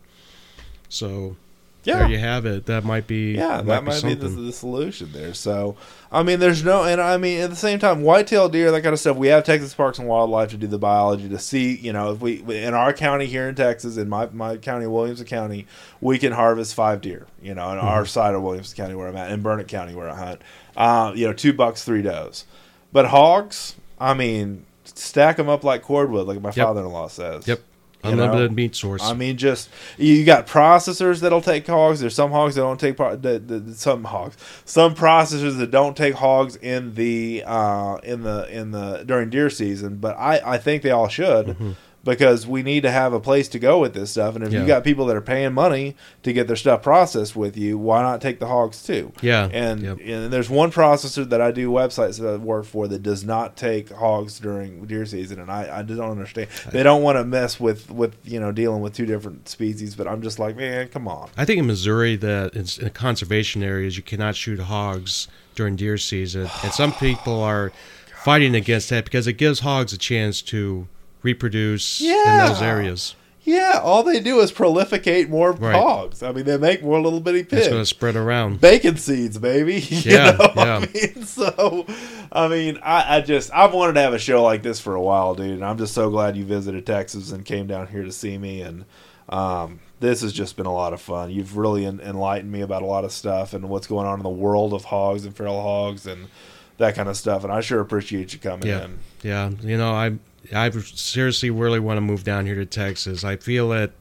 So 0.88 1.36
yeah. 1.84 1.98
there 1.98 2.08
you 2.08 2.18
have 2.18 2.46
it. 2.46 2.66
That 2.66 2.84
might 2.84 3.06
be 3.06 3.32
Yeah, 3.32 3.62
that 3.62 3.84
might 3.84 4.02
be, 4.02 4.14
the, 4.14 4.28
the 4.28 4.52
solution 4.52 5.12
there. 5.12 5.34
So, 5.34 5.76
I 6.12 6.22
mean, 6.22 6.40
there's 6.40 6.64
no, 6.64 6.84
and 6.84 7.00
I 7.00 7.16
mean, 7.16 7.40
at 7.40 7.50
the 7.50 7.56
same 7.56 7.78
time, 7.78 8.02
whitetail 8.02 8.48
deer, 8.48 8.70
that 8.70 8.82
kind 8.82 8.92
of 8.92 9.00
stuff. 9.00 9.16
We 9.16 9.28
have 9.28 9.44
Texas 9.44 9.74
Parks 9.74 9.98
and 9.98 10.06
Wildlife 10.08 10.50
to 10.50 10.56
do 10.56 10.66
the 10.66 10.78
biology 10.78 11.28
to 11.28 11.38
see, 11.38 11.76
you 11.76 11.92
know, 11.92 12.12
if 12.12 12.20
we 12.20 12.42
in 12.42 12.74
our 12.74 12.92
county 12.92 13.26
here 13.26 13.48
in 13.48 13.54
Texas, 13.54 13.96
in 13.96 14.08
my 14.08 14.26
my 14.32 14.56
county, 14.56 14.86
Williamson 14.86 15.26
County, 15.26 15.66
we 16.00 16.18
can 16.18 16.32
harvest 16.32 16.74
five 16.74 17.00
deer. 17.00 17.26
You 17.42 17.54
know, 17.54 17.72
in 17.72 17.78
our 17.78 18.04
side 18.06 18.34
of 18.34 18.42
Williamson 18.42 18.76
County 18.76 18.94
where 18.94 19.08
I'm 19.08 19.16
at, 19.16 19.30
in 19.30 19.42
Burnet 19.42 19.68
County 19.68 19.94
where 19.94 20.10
I 20.10 20.16
hunt, 20.16 20.42
uh, 20.76 21.12
you 21.14 21.26
know, 21.26 21.32
two 21.32 21.52
bucks, 21.52 21.84
three 21.84 22.02
does. 22.02 22.44
But 22.92 23.06
hogs, 23.06 23.76
I 24.00 24.14
mean, 24.14 24.66
stack 24.84 25.36
them 25.36 25.48
up 25.48 25.64
like 25.64 25.82
cordwood, 25.82 26.26
like 26.26 26.40
my 26.40 26.48
Yep. 26.48 26.66
father-in-law 26.66 27.08
says. 27.08 27.46
Yep. 27.46 27.60
You 28.04 28.16
know? 28.16 28.24
Unlimited 28.24 28.52
meat 28.52 28.74
source. 28.74 29.02
I 29.02 29.12
mean, 29.12 29.36
just 29.36 29.68
you 29.98 30.24
got 30.24 30.46
processors 30.46 31.20
that'll 31.20 31.42
take 31.42 31.66
hogs. 31.66 32.00
There's 32.00 32.14
some 32.14 32.30
hogs 32.30 32.54
that 32.54 32.62
don't 32.62 32.80
take 32.80 32.96
pro- 32.96 33.16
that, 33.16 33.48
that, 33.48 33.74
some 33.74 34.04
hogs, 34.04 34.36
some 34.64 34.94
processors 34.94 35.58
that 35.58 35.70
don't 35.70 35.96
take 35.96 36.14
hogs 36.14 36.56
in 36.56 36.94
the 36.94 37.42
uh, 37.46 37.96
in 38.02 38.22
the 38.22 38.48
in 38.50 38.70
the 38.70 39.04
during 39.04 39.28
deer 39.28 39.50
season. 39.50 39.96
But 39.96 40.16
I 40.16 40.40
I 40.54 40.58
think 40.58 40.82
they 40.82 40.90
all 40.90 41.08
should 41.08 41.76
because 42.02 42.46
we 42.46 42.62
need 42.62 42.82
to 42.82 42.90
have 42.90 43.12
a 43.12 43.20
place 43.20 43.46
to 43.48 43.58
go 43.58 43.78
with 43.78 43.92
this 43.92 44.12
stuff. 44.12 44.34
And 44.34 44.44
if 44.44 44.52
Yeah. 44.52 44.60
you 44.62 44.66
got 44.66 44.84
people 44.84 45.04
that 45.06 45.16
are 45.16 45.20
paying 45.20 45.52
money 45.52 45.96
to 46.22 46.32
get 46.32 46.46
their 46.46 46.56
stuff 46.56 46.82
processed 46.82 47.36
with 47.36 47.56
you, 47.58 47.76
why 47.76 48.00
not 48.02 48.20
take 48.22 48.40
the 48.40 48.46
hogs 48.46 48.82
too? 48.82 49.12
yeah. 49.20 49.48
And, 49.52 49.82
yep. 49.82 49.98
and 50.02 50.32
there's 50.32 50.48
one 50.48 50.70
processor 50.72 51.28
that 51.28 51.40
I 51.42 51.50
do 51.50 51.70
websites 51.70 52.18
that 52.20 52.26
I 52.28 52.36
work 52.36 52.64
for 52.64 52.88
that 52.88 53.02
does 53.02 53.24
not 53.24 53.56
take 53.56 53.90
hogs 53.90 54.40
during 54.40 54.84
deer 54.86 55.04
season, 55.04 55.40
and 55.40 55.50
I, 55.50 55.80
I 55.80 55.82
just 55.82 56.00
don't 56.00 56.10
understand. 56.10 56.48
They 56.72 56.82
don't 56.82 57.02
want 57.02 57.18
to 57.18 57.24
mess 57.24 57.60
with 57.60 57.90
with 57.90 58.16
you 58.24 58.40
know 58.40 58.50
dealing 58.52 58.80
with 58.80 58.94
two 58.94 59.06
different 59.06 59.48
species, 59.48 59.94
but 59.94 60.06
I'm 60.08 60.22
just 60.22 60.38
like, 60.38 60.56
man, 60.56 60.88
come 60.88 61.06
on. 61.06 61.28
I 61.36 61.44
think 61.44 61.58
in 61.58 61.66
Missouri 61.66 62.16
that 62.16 62.54
it's 62.56 62.78
in 62.78 62.88
conservation 62.90 63.62
areas 63.62 63.96
you 63.96 64.02
cannot 64.02 64.36
shoot 64.36 64.58
hogs 64.60 65.28
during 65.54 65.76
deer 65.76 65.98
season, 65.98 66.48
and 66.62 66.72
some 66.72 66.92
people 66.94 67.42
are 67.42 67.72
fighting 68.24 68.54
against 68.54 68.88
that 68.90 69.04
because 69.04 69.26
it 69.26 69.34
gives 69.34 69.60
hogs 69.60 69.92
a 69.92 69.98
chance 69.98 70.40
to 70.42 70.86
reproduce 71.22 72.00
in 72.00 72.08
Yeah. 72.08 72.48
those 72.48 72.62
areas. 72.62 73.14
Yeah, 73.42 73.80
all 73.82 74.02
they 74.02 74.20
do 74.20 74.38
is 74.40 74.52
prolificate 74.52 75.28
more 75.30 75.52
Right. 75.52 75.74
hogs. 75.74 76.22
I 76.22 76.30
mean, 76.30 76.44
they 76.44 76.58
make 76.58 76.84
more 76.84 77.00
little 77.00 77.20
bitty 77.20 77.44
pigs. 77.44 77.62
It's 77.62 77.68
going 77.68 77.80
to 77.80 77.86
spread 77.86 78.14
around. 78.14 78.60
Bacon 78.60 78.96
seeds, 78.98 79.38
baby. 79.38 79.80
You 79.88 80.12
Yeah, 80.12 80.30
know? 80.32 80.52
yeah. 80.56 80.76
I 80.76 80.80
mean, 80.92 81.24
so, 81.24 81.86
I 82.30 82.48
mean, 82.48 82.78
I, 82.82 83.16
I 83.16 83.20
just 83.22 83.50
I've 83.54 83.72
wanted 83.72 83.94
to 83.94 84.02
have 84.02 84.12
a 84.12 84.18
show 84.18 84.42
like 84.42 84.62
this 84.62 84.78
for 84.78 84.94
a 84.94 85.00
while, 85.00 85.34
dude. 85.34 85.52
And 85.52 85.64
I'm 85.64 85.78
just 85.78 85.94
so 85.94 86.10
glad 86.10 86.36
you 86.36 86.44
visited 86.44 86.84
Texas 86.86 87.32
and 87.32 87.44
came 87.44 87.66
down 87.66 87.86
here 87.88 88.04
to 88.04 88.12
see 88.12 88.36
me. 88.36 88.60
And 88.60 88.84
um, 89.30 89.80
this 90.00 90.20
has 90.20 90.34
just 90.34 90.56
been 90.58 90.66
a 90.66 90.72
lot 90.74 90.92
of 90.92 91.00
fun. 91.00 91.30
You've 91.30 91.56
really 91.56 91.86
en- 91.86 92.00
enlightened 92.00 92.52
me 92.52 92.60
about 92.60 92.82
a 92.82 92.86
lot 92.86 93.04
of 93.04 93.10
stuff 93.10 93.54
and 93.54 93.70
what's 93.70 93.86
going 93.86 94.06
on 94.06 94.18
in 94.18 94.22
the 94.22 94.28
world 94.28 94.74
of 94.74 94.84
hogs 94.84 95.24
and 95.24 95.34
feral 95.34 95.62
hogs 95.62 96.06
and 96.06 96.28
that 96.76 96.94
kind 96.94 97.08
of 97.08 97.16
stuff. 97.16 97.42
And 97.42 97.52
I 97.52 97.62
sure 97.62 97.80
appreciate 97.80 98.34
you 98.34 98.38
coming 98.38 98.68
Yeah. 98.68 98.84
in. 98.84 98.98
Yeah, 99.22 99.50
you 99.62 99.76
know, 99.78 99.92
I 99.92 100.12
I 100.54 100.70
seriously 100.70 101.50
really 101.50 101.80
want 101.80 101.96
to 101.98 102.00
move 102.02 102.24
down 102.24 102.46
here 102.46 102.54
to 102.56 102.66
Texas. 102.66 103.24
I 103.24 103.36
feel 103.36 103.72
it 103.72 103.92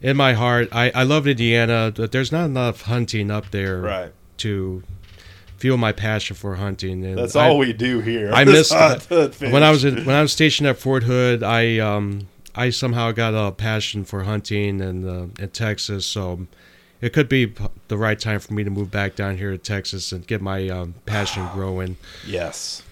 in 0.00 0.16
my 0.16 0.32
heart. 0.34 0.68
I 0.72 0.90
I 0.94 1.02
love 1.04 1.26
Indiana, 1.26 1.92
but 1.94 2.12
there's 2.12 2.32
not 2.32 2.46
enough 2.46 2.82
hunting 2.82 3.30
up 3.30 3.50
there 3.50 3.80
Right. 3.80 4.12
to 4.38 4.82
fuel 5.58 5.76
my 5.78 5.92
passion 5.92 6.36
for 6.36 6.56
hunting. 6.56 7.04
And 7.04 7.18
That's 7.18 7.36
I- 7.36 7.48
all 7.48 7.58
we 7.58 7.72
do 7.72 8.00
here. 8.00 8.30
I 8.32 8.44
miss 8.44 8.70
Hunt, 8.72 9.06
hunt, 9.06 9.40
when 9.40 9.62
I 9.62 9.70
was 9.70 9.84
in, 9.84 10.04
when 10.04 10.14
I 10.16 10.22
was 10.22 10.32
stationed 10.32 10.68
at 10.68 10.78
Fort 10.78 11.04
Hood. 11.04 11.42
I 11.42 11.78
um 11.78 12.28
I 12.54 12.70
somehow 12.70 13.12
got 13.12 13.34
a 13.34 13.52
passion 13.52 14.04
for 14.04 14.24
hunting 14.24 14.80
and 14.80 15.06
uh, 15.06 15.42
in 15.42 15.50
Texas, 15.50 16.06
so 16.06 16.46
it 17.02 17.12
could 17.12 17.28
be 17.28 17.52
the 17.88 17.98
right 17.98 18.18
time 18.18 18.40
for 18.40 18.54
me 18.54 18.64
to 18.64 18.70
move 18.70 18.90
back 18.90 19.14
down 19.14 19.36
here 19.36 19.50
to 19.50 19.58
Texas 19.58 20.10
and 20.10 20.26
get 20.26 20.40
my 20.40 20.66
um, 20.70 20.94
passion 21.04 21.46
growing. 21.52 21.98
Yes. 22.26 22.82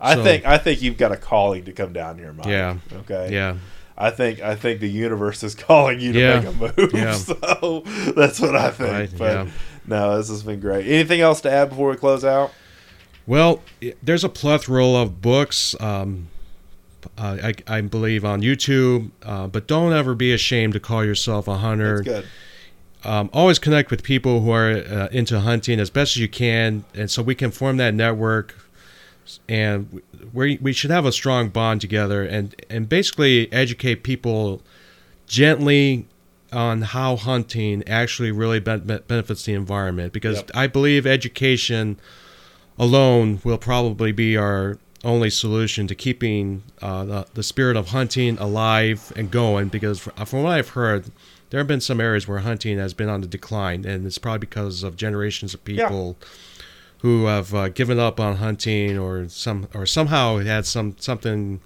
I 0.00 0.14
So- 0.14 0.24
think 0.24 0.46
I 0.46 0.58
think 0.58 0.80
you've 0.82 0.96
got 0.96 1.12
a 1.12 1.16
calling 1.16 1.64
to 1.64 1.72
come 1.72 1.92
down 1.92 2.18
here, 2.18 2.32
Mike. 2.32 2.46
Yeah. 2.46 2.76
Okay. 3.00 3.28
Yeah, 3.32 3.56
I 3.98 4.10
think 4.10 4.40
I 4.40 4.54
think 4.54 4.80
the 4.80 4.88
universe 4.88 5.42
is 5.42 5.54
calling 5.54 6.00
you 6.00 6.12
to 6.12 6.18
Yeah. 6.18 6.40
make 6.40 6.48
a 6.76 6.80
move. 6.80 6.90
Yeah. 6.94 7.12
So 7.12 7.82
that's 8.16 8.40
what 8.40 8.56
I 8.56 8.70
think. 8.70 8.90
Right, 8.90 9.10
But 9.18 9.32
yeah. 9.46 9.46
no, 9.86 10.16
this 10.16 10.28
has 10.30 10.42
been 10.42 10.60
great. 10.60 10.86
Anything 10.86 11.20
else 11.20 11.40
to 11.42 11.50
add 11.50 11.68
before 11.70 11.90
we 11.90 11.96
close 11.96 12.24
out? 12.24 12.52
Well, 13.26 13.62
there's 14.02 14.24
a 14.24 14.28
plethora 14.28 14.86
of 14.86 15.20
books, 15.22 15.76
um, 15.78 16.28
uh, 17.16 17.36
I, 17.42 17.54
I 17.66 17.80
believe, 17.82 18.24
on 18.24 18.40
YouTube. 18.42 19.10
Uh, 19.22 19.46
but 19.46 19.66
don't 19.68 19.92
ever 19.92 20.14
be 20.14 20.32
ashamed 20.32 20.72
to 20.72 20.80
call 20.80 21.04
yourself 21.04 21.46
a 21.46 21.58
hunter. 21.58 22.02
That's 22.02 22.22
good. 22.22 22.26
Um, 23.08 23.30
always 23.32 23.58
connect 23.58 23.90
with 23.90 24.02
people 24.02 24.40
who 24.40 24.50
are 24.50 24.70
uh, 24.70 25.08
into 25.12 25.40
hunting 25.40 25.78
as 25.78 25.90
best 25.90 26.16
as 26.16 26.20
you 26.20 26.28
can, 26.28 26.84
and 26.94 27.10
so 27.10 27.22
we 27.22 27.34
can 27.34 27.50
form 27.50 27.76
that 27.76 27.94
network. 27.94 28.56
And 29.48 30.02
we 30.32 30.58
we 30.60 30.72
should 30.72 30.90
have 30.90 31.06
a 31.06 31.12
strong 31.12 31.48
bond 31.48 31.80
together, 31.80 32.24
and 32.24 32.54
and 32.68 32.88
basically 32.88 33.52
educate 33.52 34.02
people 34.02 34.62
gently 35.26 36.06
on 36.52 36.82
how 36.82 37.14
hunting 37.14 37.86
actually 37.86 38.32
really 38.32 38.58
ben- 38.58 38.80
ben- 38.80 39.02
benefits 39.06 39.44
the 39.44 39.54
environment. 39.54 40.12
Because 40.12 40.38
Yep. 40.38 40.50
I 40.54 40.66
believe 40.66 41.06
education 41.06 41.98
alone 42.78 43.40
will 43.44 43.58
probably 43.58 44.12
be 44.12 44.36
our 44.36 44.78
only 45.04 45.30
solution 45.30 45.86
to 45.86 45.94
keeping 45.94 46.62
uh, 46.82 47.04
the, 47.04 47.26
the 47.34 47.42
spirit 47.42 47.76
of 47.76 47.88
hunting 47.88 48.36
alive 48.38 49.12
and 49.16 49.30
going. 49.30 49.68
Because 49.68 50.00
from 50.00 50.42
what 50.42 50.52
I've 50.52 50.70
heard, 50.70 51.10
there 51.50 51.58
have 51.58 51.66
been 51.68 51.80
some 51.80 52.00
areas 52.00 52.26
where 52.28 52.40
hunting 52.40 52.78
has 52.78 52.94
been 52.94 53.08
on 53.08 53.20
the 53.20 53.26
decline, 53.26 53.84
and 53.84 54.06
it's 54.06 54.18
probably 54.18 54.40
because 54.40 54.82
of 54.82 54.96
generations 54.96 55.54
of 55.54 55.60
Yeah. 55.68 55.88
Who 57.02 57.26
have 57.26 57.54
uh, 57.54 57.68
given 57.68 57.98
up 57.98 58.20
on 58.20 58.36
hunting 58.36 58.98
or 58.98 59.28
some 59.28 59.68
or 59.74 59.86
somehow 59.86 60.38
had 60.38 60.66
some 60.66 60.96
something 60.98 61.60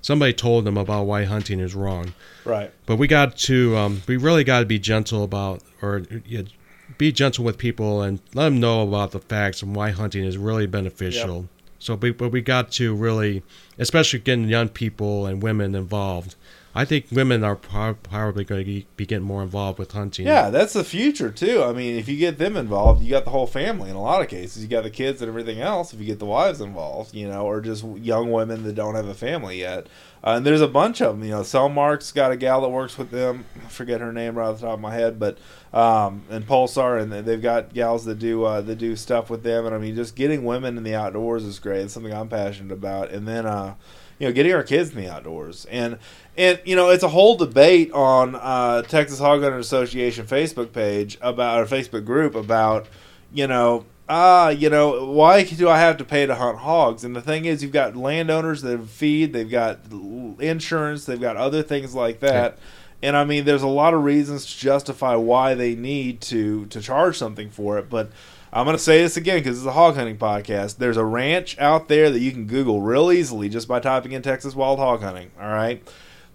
somebody 0.00 0.32
told 0.32 0.64
them 0.64 0.76
about 0.76 1.04
why 1.04 1.24
hunting 1.24 1.60
is 1.60 1.74
wrong. 1.74 2.12
Right. 2.44 2.72
But 2.86 2.96
we 2.96 3.06
got 3.06 3.36
to 3.38 3.76
um, 3.76 4.02
we 4.06 4.16
really 4.16 4.44
got 4.44 4.60
to 4.60 4.66
be 4.66 4.78
gentle 4.78 5.24
about 5.24 5.62
or 5.80 6.02
yeah, 6.26 6.42
be 6.98 7.12
gentle 7.12 7.44
with 7.44 7.58
people 7.58 8.02
and 8.02 8.20
let 8.34 8.44
them 8.44 8.60
know 8.60 8.82
about 8.82 9.12
the 9.12 9.20
facts 9.20 9.62
and 9.62 9.74
why 9.74 9.90
hunting 9.90 10.24
is 10.24 10.36
really 10.36 10.66
beneficial. 10.66 11.36
Yep. 11.36 11.46
So, 11.78 11.94
we, 11.96 12.12
but 12.12 12.28
we 12.28 12.42
got 12.42 12.70
to 12.72 12.94
really, 12.94 13.42
especially 13.76 14.20
getting 14.20 14.48
young 14.48 14.68
people 14.68 15.26
and 15.26 15.42
women 15.42 15.74
involved. 15.74 16.36
I 16.74 16.86
think 16.86 17.06
women 17.12 17.44
are 17.44 17.54
probably 17.54 18.44
going 18.44 18.64
to 18.64 18.82
be 18.96 19.06
getting 19.06 19.26
more 19.26 19.42
involved 19.42 19.78
with 19.78 19.92
hunting. 19.92 20.26
Yeah, 20.26 20.48
that's 20.48 20.72
the 20.72 20.84
future 20.84 21.30
too. 21.30 21.62
I 21.62 21.72
mean, 21.72 21.96
if 21.96 22.08
you 22.08 22.16
get 22.16 22.38
them 22.38 22.56
involved, 22.56 23.02
you 23.02 23.10
got 23.10 23.24
the 23.24 23.30
whole 23.30 23.46
family. 23.46 23.90
In 23.90 23.96
a 23.96 24.02
lot 24.02 24.22
of 24.22 24.28
cases, 24.28 24.62
you 24.62 24.68
got 24.68 24.84
the 24.84 24.90
kids 24.90 25.20
and 25.20 25.28
everything 25.28 25.60
else. 25.60 25.92
If 25.92 26.00
you 26.00 26.06
get 26.06 26.18
the 26.18 26.24
wives 26.24 26.60
involved, 26.62 27.14
you 27.14 27.28
know, 27.28 27.44
or 27.44 27.60
just 27.60 27.84
young 27.84 28.32
women 28.32 28.62
that 28.62 28.74
don't 28.74 28.94
have 28.94 29.08
a 29.08 29.14
family 29.14 29.58
yet. 29.58 29.86
Uh, 30.24 30.36
and 30.36 30.46
there's 30.46 30.60
a 30.60 30.68
bunch 30.68 31.02
of 31.02 31.18
them. 31.18 31.24
You 31.24 31.32
know, 31.32 31.40
Sellmark's 31.40 32.12
got 32.12 32.30
a 32.30 32.36
gal 32.36 32.60
that 32.60 32.68
works 32.68 32.96
with 32.96 33.10
them. 33.10 33.44
I 33.64 33.68
forget 33.68 34.00
her 34.00 34.12
name 34.12 34.36
right 34.36 34.46
off 34.46 34.60
the 34.60 34.66
top 34.66 34.74
of 34.74 34.80
my 34.80 34.94
head, 34.94 35.18
but 35.18 35.38
um, 35.72 36.22
and 36.30 36.46
Pulsar, 36.46 37.00
and 37.00 37.12
they've 37.12 37.42
got 37.42 37.74
gals 37.74 38.04
that 38.04 38.18
do 38.18 38.44
uh, 38.44 38.60
that 38.60 38.76
do 38.76 38.94
stuff 38.94 39.30
with 39.30 39.42
them. 39.42 39.66
And 39.66 39.74
I 39.74 39.78
mean, 39.78 39.96
just 39.96 40.14
getting 40.14 40.44
women 40.44 40.76
in 40.76 40.84
the 40.84 40.94
outdoors 40.94 41.44
is 41.44 41.58
great. 41.58 41.80
It's 41.80 41.92
something 41.92 42.12
I'm 42.12 42.28
passionate 42.28 42.72
about. 42.72 43.10
And 43.10 43.26
then, 43.26 43.46
uh, 43.46 43.74
you 44.20 44.28
know, 44.28 44.32
getting 44.32 44.52
our 44.54 44.62
kids 44.62 44.90
in 44.90 44.96
the 45.02 45.10
outdoors, 45.10 45.64
and 45.64 45.98
and 46.36 46.60
you 46.64 46.76
know, 46.76 46.90
it's 46.90 47.02
a 47.02 47.08
whole 47.08 47.36
debate 47.36 47.90
on 47.90 48.36
uh, 48.36 48.82
Texas 48.82 49.18
Hog 49.18 49.42
Hunter 49.42 49.58
Association 49.58 50.24
Facebook 50.26 50.72
page 50.72 51.18
about 51.20 51.58
our 51.58 51.66
Facebook 51.66 52.04
group 52.04 52.36
about, 52.36 52.86
you 53.32 53.48
know, 53.48 53.86
ah, 54.08 54.48
you 54.48 54.68
know, 54.68 55.06
why 55.06 55.44
do 55.44 55.68
I 55.68 55.78
have 55.78 55.96
to 55.98 56.04
pay 56.04 56.26
to 56.26 56.34
hunt 56.34 56.58
hogs? 56.58 57.04
And 57.04 57.14
the 57.14 57.22
thing 57.22 57.44
is, 57.44 57.62
you've 57.62 57.72
got 57.72 57.96
landowners 57.96 58.62
that 58.62 58.86
feed, 58.86 59.32
they've 59.32 59.50
got 59.50 59.80
insurance, 60.38 61.04
they've 61.04 61.20
got 61.20 61.36
other 61.36 61.62
things 61.62 61.94
like 61.94 62.20
that. 62.20 62.58
And 63.02 63.16
I 63.16 63.24
mean, 63.24 63.44
there's 63.44 63.62
a 63.62 63.68
lot 63.68 63.94
of 63.94 64.04
reasons 64.04 64.46
to 64.46 64.58
justify 64.58 65.16
why 65.16 65.54
they 65.54 65.74
need 65.74 66.20
to 66.22 66.66
to 66.66 66.80
charge 66.80 67.18
something 67.18 67.50
for 67.50 67.78
it. 67.78 67.90
But 67.90 68.12
I'm 68.52 68.64
going 68.64 68.76
to 68.76 68.82
say 68.82 69.02
this 69.02 69.16
again 69.16 69.38
because 69.38 69.58
it's 69.58 69.66
a 69.66 69.72
hog 69.72 69.96
hunting 69.96 70.18
podcast. 70.18 70.76
There's 70.76 70.96
a 70.96 71.04
ranch 71.04 71.58
out 71.58 71.88
there 71.88 72.10
that 72.10 72.20
you 72.20 72.30
can 72.30 72.46
Google 72.46 72.80
real 72.80 73.10
easily 73.10 73.48
just 73.48 73.66
by 73.66 73.80
typing 73.80 74.12
in 74.12 74.22
Texas 74.22 74.54
wild 74.54 74.78
hog 74.78 75.02
hunting. 75.02 75.32
All 75.40 75.48
right. 75.48 75.82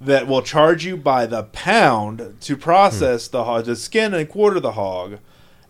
That 0.01 0.28
will 0.28 0.43
charge 0.43 0.86
you 0.86 0.95
by 0.95 1.26
the 1.26 1.43
pound 1.43 2.38
to 2.41 2.57
process 2.57 3.28
the 3.28 3.45
hog, 3.45 3.65
to 3.65 3.76
skin 3.76 4.13
and 4.13 4.30
quarter 4.30 4.59
the 4.59 4.74
hog 4.74 5.20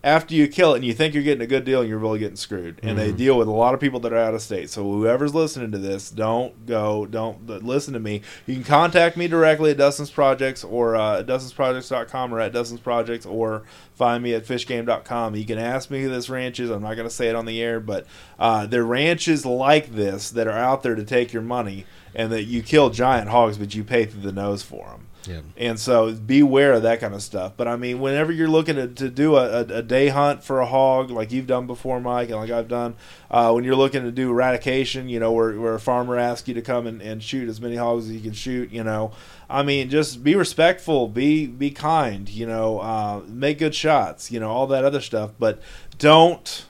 after 0.08 0.34
you 0.34 0.48
kill 0.48 0.74
it 0.74 0.78
and 0.78 0.86
you 0.86 0.94
think 0.94 1.14
you're 1.14 1.22
getting 1.22 1.42
a 1.42 1.48
good 1.48 1.66
deal 1.66 1.82
and 1.82 1.90
you're 1.90 2.00
really 2.00 2.18
getting 2.18 2.38
screwed. 2.38 2.80
And 2.82 2.98
they 2.98 3.12
deal 3.12 3.38
with 3.38 3.50
a 3.50 3.52
lot 3.52 3.74
of 3.74 3.82
people 3.82 4.00
that 4.00 4.14
are 4.14 4.18
out 4.18 4.34
of 4.34 4.42
state. 4.42 4.70
So 4.70 4.84
whoever's 4.84 5.36
listening 5.36 5.72
to 5.74 5.78
this 5.78 6.10
don't 6.10 6.66
go 6.66 7.06
don't 7.06 7.46
listen 7.46 7.94
to 7.94 8.00
me. 8.00 8.22
You 8.46 8.56
can 8.56 8.64
contact 8.64 9.18
me 9.18 9.28
directly 9.28 9.72
at 9.72 9.78
dustin's 9.78 10.10
projects 10.10 10.64
or 10.64 10.96
uh, 10.96 11.20
at 11.20 11.28
dustinsprojects.com 11.28 12.34
or 12.34 12.40
at 12.40 12.54
dustin's 12.54 12.80
projects 12.80 13.26
or 13.26 13.64
find 13.96 14.24
me 14.24 14.34
at 14.34 14.46
fishgame.com 14.46 15.36
you 15.36 15.46
can 15.46 15.58
ask 15.58 15.92
me 15.92 16.04
who 16.04 16.10
this 16.10 16.30
ranch 16.30 16.62
is. 16.62 16.70
I'm 16.70 16.84
not 16.84 16.96
going 16.96 17.08
to 17.10 17.14
say 17.14 17.28
it 17.28 17.36
on 17.36 17.46
the 17.46 17.62
air 17.62 17.82
but 17.82 18.08
uh, 18.40 18.66
there 18.66 18.84
are 18.84 18.86
ranches 18.86 19.46
like 19.46 19.94
this 19.94 20.30
that 20.32 20.48
are 20.48 20.58
out 20.58 20.84
there 20.84 20.96
to 20.96 21.04
take 21.04 21.34
your 21.34 21.42
money 21.42 21.86
and 22.16 22.32
that 22.32 22.44
you 22.44 22.64
kill 22.64 22.92
giant 22.92 23.30
hogs 23.30 23.58
but 23.58 23.76
you 23.76 23.84
pay 23.84 24.06
through 24.06 24.22
the 24.22 24.32
nose 24.32 24.64
for 24.64 24.86
them 24.88 25.07
Yeah. 25.28 25.42
and 25.58 25.80
so 25.80 26.14
beware 26.14 26.74
of 26.74 26.84
that 26.84 27.00
kind 27.00 27.14
of 27.14 27.22
stuff. 27.22 27.54
But 27.58 27.68
I 27.68 27.76
mean, 27.76 28.00
whenever 28.00 28.32
you're 28.32 28.48
looking 28.48 28.76
to, 28.76 28.88
to 28.88 29.10
do 29.10 29.36
a, 29.36 29.62
a, 29.62 29.78
a 29.78 29.82
day 29.82 30.08
hunt 30.10 30.44
for 30.44 30.60
a 30.60 30.66
hog, 30.66 31.10
like 31.12 31.32
you've 31.32 31.48
done 31.48 31.68
before, 31.68 32.00
Mike, 32.00 32.30
and 32.30 32.38
like 32.40 32.50
I've 32.52 32.68
done, 32.68 32.96
uh, 33.30 33.52
when 33.52 33.64
you're 33.64 33.76
looking 33.76 34.04
to 34.04 34.12
do 34.12 34.30
eradication, 34.32 35.10
you 35.10 35.20
know, 35.20 35.32
where, 35.32 35.60
where 35.60 35.76
a 35.76 35.80
farmer 35.80 36.18
asks 36.18 36.48
you 36.48 36.54
to 36.54 36.62
come 36.62 36.88
and, 36.88 37.02
and 37.02 37.22
shoot 37.22 37.50
as 37.50 37.60
many 37.60 37.76
hogs 37.76 38.06
as 38.06 38.12
you 38.12 38.22
can 38.22 38.34
shoot, 38.34 38.72
you 38.72 38.84
know, 38.84 39.12
I 39.50 39.64
mean, 39.64 39.90
just 39.90 40.24
be 40.24 40.36
respectful, 40.36 41.08
be 41.08 41.46
be 41.48 41.72
kind, 41.72 42.28
you 42.30 42.46
know, 42.46 42.80
uh, 42.80 43.22
make 43.28 43.60
good 43.60 43.76
shots, 43.76 44.32
you 44.32 44.40
know, 44.40 44.50
all 44.50 44.68
that 44.68 44.84
other 44.86 45.02
stuff. 45.02 45.32
But 45.40 45.62
don't, 45.98 46.66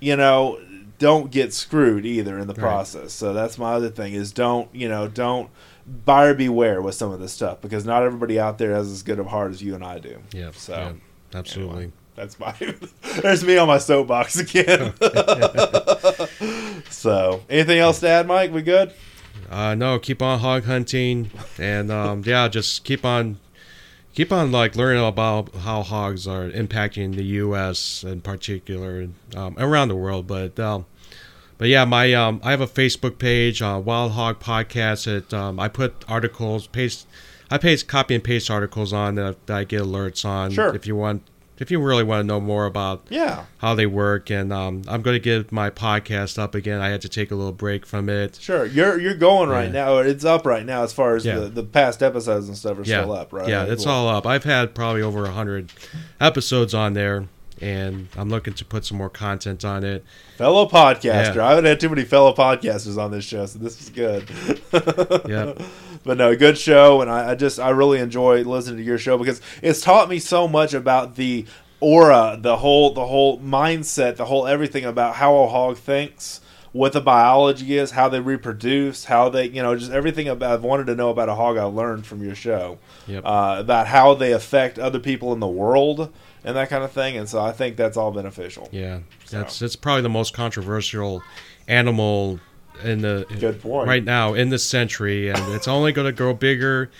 you 0.00 0.16
know, 0.16 0.60
don't 0.98 1.30
get 1.30 1.52
screwed 1.54 2.04
either 2.04 2.38
in 2.38 2.48
the 2.48 2.54
Right. 2.54 2.60
process. 2.62 3.12
So 3.12 3.32
that's 3.32 3.56
my 3.56 3.72
other 3.74 3.88
thing 3.88 4.14
is 4.14 4.32
don't, 4.32 4.68
you 4.74 4.88
know, 4.88 5.06
don't 5.06 5.48
buyer 5.88 6.34
beware 6.34 6.82
with 6.82 6.94
some 6.94 7.10
of 7.12 7.20
this 7.20 7.32
stuff 7.32 7.60
because 7.60 7.84
not 7.84 8.02
everybody 8.02 8.38
out 8.38 8.58
there 8.58 8.74
has 8.74 8.90
as 8.90 9.02
good 9.02 9.18
of 9.18 9.26
a 9.26 9.28
heart 9.28 9.50
as 9.50 9.62
you 9.62 9.74
and 9.74 9.84
I 9.84 9.98
do. 9.98 10.18
Yeah. 10.32 10.50
So 10.52 10.74
yeah, 10.74 10.92
absolutely. 11.38 11.92
that's 12.14 12.38
my 12.38 12.54
there's 13.22 13.44
me 13.44 13.56
on 13.56 13.68
my 13.68 13.78
soapbox 13.78 14.38
again. 14.38 14.92
so 16.90 17.42
anything 17.48 17.78
else 17.78 18.00
to 18.00 18.08
add, 18.08 18.26
Mike? 18.26 18.52
We 18.52 18.62
good? 18.62 18.92
Uh, 19.50 19.74
no, 19.74 19.98
keep 19.98 20.20
on 20.20 20.40
hog 20.40 20.64
hunting, 20.64 21.30
and 21.58 21.90
um, 21.90 22.22
yeah, 22.26 22.48
just 22.48 22.84
keep 22.84 23.04
on, 23.04 23.38
keep 24.12 24.30
on 24.30 24.52
like 24.52 24.76
learning 24.76 25.02
about 25.02 25.54
how 25.54 25.82
hogs 25.82 26.26
are 26.26 26.50
impacting 26.50 27.14
the 27.16 27.24
U.S. 27.24 28.04
in 28.04 28.20
particular, 28.20 29.00
and 29.00 29.14
um, 29.34 29.54
around 29.58 29.88
the 29.88 29.96
world. 29.96 30.26
But 30.26 30.60
um, 30.60 30.84
but 31.58 31.68
yeah, 31.68 31.84
my 31.84 32.12
um, 32.14 32.40
I 32.42 32.50
have 32.52 32.60
a 32.60 32.66
Facebook 32.66 33.18
page, 33.18 33.60
uh, 33.60 33.80
Wild 33.84 34.12
Hog 34.12 34.40
Podcast. 34.40 35.06
It 35.06 35.34
um, 35.34 35.58
I 35.60 35.68
put 35.68 36.04
articles, 36.08 36.66
paste, 36.66 37.06
I 37.50 37.58
paste 37.58 37.88
copy 37.88 38.14
and 38.14 38.24
paste 38.24 38.50
articles 38.50 38.92
on 38.92 39.16
that, 39.16 39.44
that 39.46 39.56
I 39.56 39.64
get 39.64 39.82
alerts 39.82 40.24
on. 40.24 40.52
Sure. 40.52 40.74
If 40.74 40.86
you 40.86 40.94
want, 40.96 41.22
if 41.58 41.70
you 41.72 41.80
really 41.82 42.04
want 42.04 42.20
to 42.20 42.26
know 42.26 42.40
more 42.40 42.66
about 42.66 43.02
Yeah. 43.10 43.46
how 43.58 43.74
they 43.74 43.86
work, 43.86 44.30
and 44.30 44.52
um, 44.52 44.82
I'm 44.86 45.02
going 45.02 45.16
to 45.16 45.20
get 45.20 45.50
my 45.50 45.70
podcast 45.70 46.38
up 46.38 46.54
again. 46.54 46.80
I 46.80 46.90
had 46.90 47.00
to 47.00 47.08
take 47.08 47.32
a 47.32 47.34
little 47.34 47.52
break 47.52 47.84
from 47.84 48.08
it. 48.08 48.38
Sure. 48.40 48.64
You're 48.64 49.00
you're 49.00 49.14
going 49.16 49.48
right 49.48 49.66
Yeah. 49.66 49.84
now. 49.86 49.96
It's 49.98 50.24
up 50.24 50.46
right 50.46 50.64
now 50.64 50.84
as 50.84 50.92
far 50.92 51.16
as 51.16 51.24
Yeah. 51.24 51.40
the, 51.40 51.48
the 51.48 51.62
past 51.64 52.00
episodes 52.02 52.46
and 52.46 52.56
stuff 52.56 52.78
are 52.78 52.82
yeah, 52.84 53.00
still 53.02 53.12
up, 53.12 53.32
right? 53.32 53.48
Yeah, 53.48 53.64
it's 53.64 53.82
Cool. 53.84 53.92
all 53.92 54.08
up. 54.08 54.24
I've 54.26 54.44
had 54.44 54.72
probably 54.74 55.02
over 55.02 55.24
a 55.24 55.32
hundred 55.32 55.72
episodes 56.20 56.74
on 56.74 56.92
there, 56.92 57.26
and 57.60 58.08
I'm 58.16 58.28
looking 58.28 58.54
to 58.54 58.64
put 58.64 58.84
some 58.84 58.96
more 58.98 59.10
content 59.10 59.64
on 59.64 59.84
it. 59.84 60.04
fellow 60.36 60.66
podcaster. 60.68 61.36
Yeah. 61.36 61.46
I 61.46 61.50
haven't 61.50 61.64
had 61.66 61.80
too 61.80 61.88
many 61.88 62.04
fellow 62.04 62.32
podcasters 62.34 62.96
on 62.96 63.10
this 63.10 63.24
show, 63.24 63.46
so 63.46 63.58
this 63.58 63.80
is 63.80 63.90
good. 63.90 64.28
Yeah. 65.28 65.54
But 66.04 66.16
no, 66.16 66.34
good 66.36 66.56
show, 66.56 67.02
and 67.02 67.10
I, 67.10 67.32
I 67.32 67.34
just 67.34 67.58
I 67.58 67.70
really 67.70 67.98
enjoy 67.98 68.42
listening 68.42 68.78
to 68.78 68.82
your 68.84 68.98
show 68.98 69.18
because 69.18 69.42
it's 69.60 69.80
taught 69.82 70.08
me 70.08 70.20
so 70.20 70.46
much 70.48 70.72
about 70.72 71.16
the 71.16 71.44
aura, 71.80 72.38
the 72.40 72.56
whole 72.58 72.92
the 72.94 73.06
whole 73.06 73.38
mindset, 73.40 74.16
the 74.16 74.24
whole 74.26 74.46
everything 74.46 74.84
about 74.84 75.16
how 75.16 75.36
a 75.38 75.48
hog 75.48 75.76
thinks, 75.76 76.40
what 76.72 76.92
the 76.92 77.00
biology 77.00 77.76
is, 77.76 77.90
how 77.90 78.08
they 78.08 78.20
reproduce, 78.20 79.04
how 79.06 79.28
they 79.28 79.46
you 79.48 79.60
know 79.60 79.76
just 79.76 79.90
everything 79.90 80.28
about 80.28 80.52
I've 80.52 80.62
wanted 80.62 80.86
to 80.86 80.94
know 80.94 81.10
about 81.10 81.28
a 81.28 81.34
hog 81.34 81.56
I 81.58 81.64
learned 81.64 82.06
from 82.06 82.22
your 82.22 82.36
show 82.36 82.78
Yep. 83.08 83.24
uh, 83.26 83.56
about 83.58 83.88
how 83.88 84.14
they 84.14 84.32
affect 84.32 84.78
other 84.78 85.00
people 85.00 85.32
in 85.32 85.40
the 85.40 85.48
world 85.48 86.12
and 86.48 86.56
that 86.56 86.68
kind 86.70 86.82
of 86.82 86.90
thing, 86.90 87.16
and 87.16 87.28
so 87.28 87.40
I 87.40 87.52
think 87.52 87.76
that's 87.76 87.96
all 87.96 88.10
beneficial. 88.10 88.68
Yeah, 88.72 89.00
that's 89.30 89.60
it's 89.62 89.76
probably 89.76 90.02
the 90.02 90.08
most 90.08 90.32
controversial 90.34 91.22
animal 91.68 92.40
in 92.82 93.02
the 93.02 93.26
Good 93.38 93.60
point. 93.60 93.86
right 93.88 94.02
now 94.04 94.34
in 94.34 94.48
this 94.48 94.64
century, 94.64 95.28
and 95.28 95.38
it's 95.54 95.68
only 95.68 95.92
going 95.92 96.06
to 96.06 96.12
grow 96.12 96.32
bigger. 96.34 96.90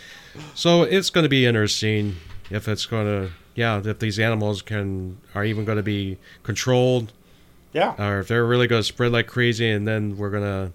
So 0.55 0.82
it's 0.82 1.11
going 1.11 1.22
to 1.24 1.28
be 1.28 1.46
interesting 1.46 2.16
if 2.51 2.68
it's 2.68 2.86
going 2.86 3.07
to 3.07 3.32
yeah 3.55 3.80
if 3.84 3.99
these 3.99 4.18
animals 4.20 4.62
can 4.62 5.18
are 5.34 5.44
even 5.44 5.64
going 5.64 5.76
to 5.78 5.82
be 5.82 6.18
controlled 6.42 7.12
Yeah. 7.72 7.94
or 7.99 8.20
if 8.20 8.28
they're 8.28 8.46
really 8.46 8.66
going 8.68 8.80
to 8.80 8.86
spread 8.86 9.12
like 9.12 9.26
crazy, 9.26 9.68
and 9.70 9.86
then 9.88 10.16
we're 10.16 10.30
gonna 10.30 10.72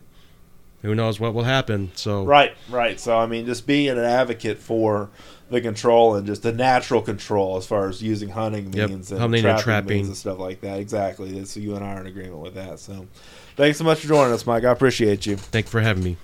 who 0.83 0.93
knows 0.93 1.19
what 1.19 1.33
will 1.33 1.43
happen. 1.45 1.91
So 1.95 2.23
Right, 2.23 2.53
right. 2.69 2.99
So 2.99 3.17
I 3.17 3.25
mean, 3.25 3.45
just 3.47 3.65
being 3.65 3.89
an 3.89 3.97
advocate 3.97 4.59
for 4.59 5.09
the 5.49 5.59
control 5.61 6.15
and 6.15 6.25
just 6.27 6.41
the 6.43 6.51
natural 6.51 7.01
control 7.01 7.57
as 7.57 7.65
far 7.65 7.87
as 7.89 8.01
using 8.01 8.29
hunting 8.29 8.71
Yep, 8.73 8.89
means 8.89 9.11
and 9.11 9.19
hunting 9.19 9.39
and 9.45 9.57
trapping, 9.59 9.63
trapping. 9.63 9.97
means 9.97 10.07
and 10.09 10.17
stuff 10.17 10.39
like 10.39 10.61
that. 10.61 10.79
Exactly. 10.79 11.43
So 11.45 11.59
you 11.59 11.75
and 11.75 11.83
I 11.83 11.93
are 11.95 12.01
in 12.01 12.07
agreement 12.07 12.37
with 12.37 12.53
that. 12.55 12.79
So 12.79 13.07
thanks 13.55 13.77
so 13.79 13.83
much 13.83 13.99
for 13.99 14.07
joining 14.07 14.33
us, 14.33 14.45
Mike. 14.45 14.63
I 14.63 14.71
appreciate 14.71 15.25
you. 15.25 15.35
thank 15.37 15.65
you 15.65 15.71
for 15.71 15.81
having 15.81 16.03
me. 16.03 16.17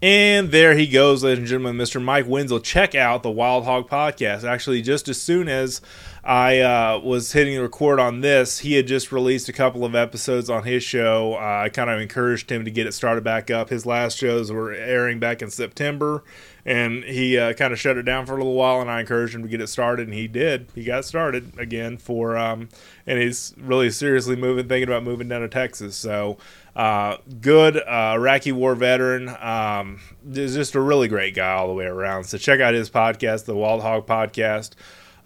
And 0.00 0.52
there 0.52 0.76
he 0.76 0.86
goes, 0.86 1.24
ladies 1.24 1.38
and 1.40 1.48
gentlemen, 1.48 1.76
Mr. 1.76 2.00
Mike 2.00 2.26
Wenzel. 2.28 2.60
Check 2.60 2.94
out 2.94 3.24
the 3.24 3.30
Wild 3.32 3.64
Hog 3.64 3.88
podcast. 3.90 4.44
Actually, 4.44 4.80
just 4.80 5.08
as 5.08 5.20
soon 5.20 5.48
as 5.48 5.80
I 6.24 6.60
uh, 6.60 7.00
was 7.02 7.32
hitting 7.32 7.58
record 7.60 8.00
on 8.00 8.20
this, 8.20 8.58
he 8.58 8.74
had 8.74 8.86
just 8.86 9.12
released 9.12 9.48
a 9.48 9.52
couple 9.52 9.84
of 9.84 9.94
episodes 9.94 10.50
on 10.50 10.64
his 10.64 10.82
show. 10.82 11.34
Uh, 11.34 11.62
I 11.64 11.68
kind 11.68 11.88
of 11.88 12.00
encouraged 12.00 12.50
him 12.50 12.64
to 12.64 12.70
get 12.70 12.86
it 12.86 12.92
started 12.92 13.24
back 13.24 13.50
up. 13.50 13.70
His 13.70 13.86
last 13.86 14.18
shows 14.18 14.50
were 14.50 14.72
airing 14.72 15.20
back 15.20 15.42
in 15.42 15.50
September, 15.50 16.24
and 16.66 17.04
he 17.04 17.38
uh, 17.38 17.52
kind 17.54 17.72
of 17.72 17.78
shut 17.78 17.96
it 17.96 18.02
down 18.02 18.26
for 18.26 18.34
a 18.34 18.36
little 18.36 18.54
while. 18.54 18.80
And 18.80 18.90
I 18.90 19.00
encouraged 19.00 19.34
him 19.34 19.42
to 19.42 19.48
get 19.48 19.60
it 19.60 19.68
started, 19.68 20.08
and 20.08 20.14
he 20.14 20.28
did. 20.28 20.68
He 20.74 20.84
got 20.84 21.04
started 21.04 21.58
again 21.58 21.96
for, 21.98 22.36
um, 22.36 22.68
and 23.06 23.20
he's 23.20 23.54
really 23.56 23.90
seriously 23.90 24.36
moving, 24.36 24.68
thinking 24.68 24.88
about 24.88 25.04
moving 25.04 25.28
down 25.28 25.42
to 25.42 25.48
Texas. 25.48 25.96
So 25.96 26.36
uh, 26.78 27.16
good 27.40 27.76
uh, 27.76 28.14
Iraqi 28.14 28.52
war 28.52 28.74
veteran. 28.74 29.28
Um, 29.40 30.00
just 30.30 30.74
a 30.74 30.80
really 30.80 31.08
great 31.08 31.34
guy 31.34 31.52
all 31.52 31.66
the 31.66 31.74
way 31.74 31.86
around. 31.86 32.24
So 32.24 32.38
check 32.38 32.60
out 32.60 32.74
his 32.74 32.88
podcast, 32.88 33.46
the 33.46 33.56
Wild 33.56 33.82
Hog 33.82 34.06
Podcast, 34.06 34.72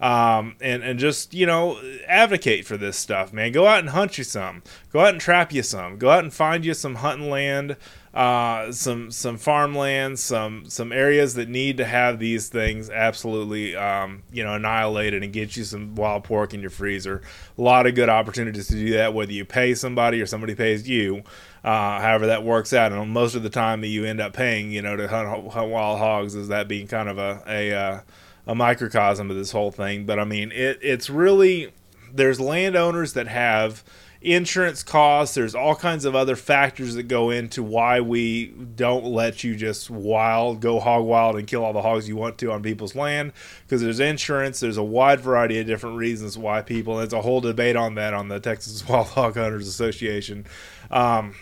um, 0.03 0.55
and 0.59 0.83
and 0.83 0.99
just 0.99 1.33
you 1.33 1.45
know 1.45 1.79
advocate 2.07 2.65
for 2.65 2.77
this 2.77 2.97
stuff, 2.97 3.31
man. 3.31 3.51
Go 3.53 3.65
out 3.65 3.79
and 3.79 3.89
hunt 3.89 4.17
you 4.17 4.23
some. 4.25 4.61
Go 4.91 4.99
out 4.99 5.09
and 5.13 5.21
trap 5.21 5.53
you 5.53 5.63
some. 5.63 5.97
Go 5.97 6.09
out 6.09 6.23
and 6.23 6.33
find 6.33 6.65
you 6.65 6.73
some 6.73 6.95
hunting 6.95 7.29
land. 7.29 7.77
uh, 8.13 8.71
some 8.71 9.09
some 9.09 9.37
farmland, 9.37 10.19
some 10.19 10.69
some 10.69 10.91
areas 10.91 11.33
that 11.33 11.49
need 11.49 11.77
to 11.77 11.85
have 11.85 12.19
these 12.19 12.47
things 12.47 12.89
absolutely 12.89 13.75
um, 13.75 14.21
you 14.31 14.43
know 14.43 14.53
annihilated 14.53 15.23
and 15.23 15.33
get 15.33 15.57
you 15.57 15.63
some 15.63 15.95
wild 15.95 16.23
pork 16.23 16.53
in 16.53 16.61
your 16.61 16.69
freezer. 16.69 17.23
A 17.57 17.61
lot 17.61 17.87
of 17.87 17.95
good 17.95 18.09
opportunities 18.09 18.67
to 18.67 18.73
do 18.73 18.93
that, 18.93 19.15
whether 19.15 19.31
you 19.31 19.45
pay 19.45 19.73
somebody 19.73 20.21
or 20.21 20.27
somebody 20.27 20.53
pays 20.53 20.87
you. 20.87 21.23
Uh, 21.63 21.99
however 22.01 22.27
that 22.27 22.43
works 22.43 22.73
out, 22.73 22.91
and 22.91 23.11
most 23.11 23.35
of 23.35 23.41
the 23.41 23.49
time 23.49 23.81
that 23.81 23.87
you 23.87 24.03
end 24.05 24.19
up 24.19 24.33
paying, 24.33 24.69
you 24.71 24.81
know, 24.81 24.95
to 24.97 25.07
hunt, 25.07 25.51
hunt 25.51 25.71
wild 25.71 25.97
hogs 25.97 26.35
is 26.35 26.49
that 26.49 26.67
being 26.67 26.87
kind 26.87 27.09
of 27.09 27.17
a 27.17 27.41
a, 27.47 27.73
uh, 27.73 27.99
a 28.45 28.55
microcosm 28.55 29.29
of 29.29 29.37
this 29.37 29.51
whole 29.51 29.71
thing. 29.71 30.05
But 30.05 30.19
I 30.19 30.25
mean, 30.25 30.51
it 30.51 30.79
it's 30.81 31.09
really 31.09 31.71
there's 32.13 32.39
landowners 32.39 33.13
that 33.13 33.27
have 33.27 33.83
insurance 34.23 34.83
costs. 34.83 35.35
There's 35.35 35.53
all 35.53 35.75
kinds 35.75 36.05
of 36.05 36.15
other 36.15 36.35
factors 36.35 36.95
that 36.95 37.03
go 37.03 37.29
into 37.29 37.61
why 37.61 37.99
we 37.99 38.47
don't 38.47 39.05
let 39.05 39.43
you 39.43 39.55
just 39.55 39.89
wild 39.89 40.61
go 40.61 40.79
hog 40.79 41.05
wild 41.05 41.35
and 41.35 41.45
kill 41.45 41.63
all 41.63 41.73
the 41.73 41.81
hogs 41.81 42.07
you 42.07 42.15
want 42.15 42.37
to 42.39 42.51
on 42.51 42.63
people's 42.63 42.95
land 42.95 43.33
because 43.63 43.81
there's 43.81 43.99
insurance. 43.99 44.59
There's 44.59 44.77
a 44.77 44.83
wide 44.83 45.19
variety 45.19 45.59
of 45.59 45.67
different 45.67 45.97
reasons 45.97 46.37
why 46.37 46.61
people. 46.61 46.97
There's 46.97 47.13
a 47.13 47.21
whole 47.21 47.41
debate 47.41 47.75
on 47.75 47.95
that 47.95 48.13
on 48.13 48.29
the 48.29 48.39
Texas 48.39 48.87
Wild 48.87 49.07
Hog 49.07 49.35
Hunters 49.35 49.67
Association. 49.67 50.45
Um, 50.89 51.35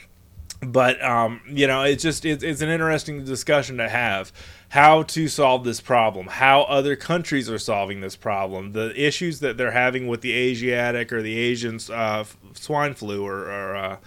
but 0.64 1.02
um, 1.04 1.42
you 1.48 1.68
know, 1.68 1.84
it's 1.84 2.04
just 2.04 2.26
it's, 2.26 2.44
it's 2.44 2.62
an 2.62 2.70
interesting 2.70 3.24
discussion 3.24 3.78
to 3.78 3.90
have 3.90 4.32
how 4.72 5.04
to 5.04 5.28
solve 5.28 5.66
this 5.66 5.82
problem, 5.82 6.28
how 6.28 6.62
other 6.62 6.96
countries 6.96 7.50
are 7.50 7.60
solving 7.60 8.00
this 8.00 8.16
problem, 8.16 8.72
the 8.72 8.94
issues 8.96 9.42
that 9.42 9.58
they're 9.58 9.72
having 9.72 10.08
with 10.08 10.22
the 10.22 10.32
Asiatic 10.32 11.12
or 11.12 11.22
the 11.22 11.38
Asian 11.38 11.78
uh, 11.92 12.24
swine 12.54 12.94
flu 12.94 13.26
or, 13.26 13.52
or 13.52 13.76
uh, 13.76 13.98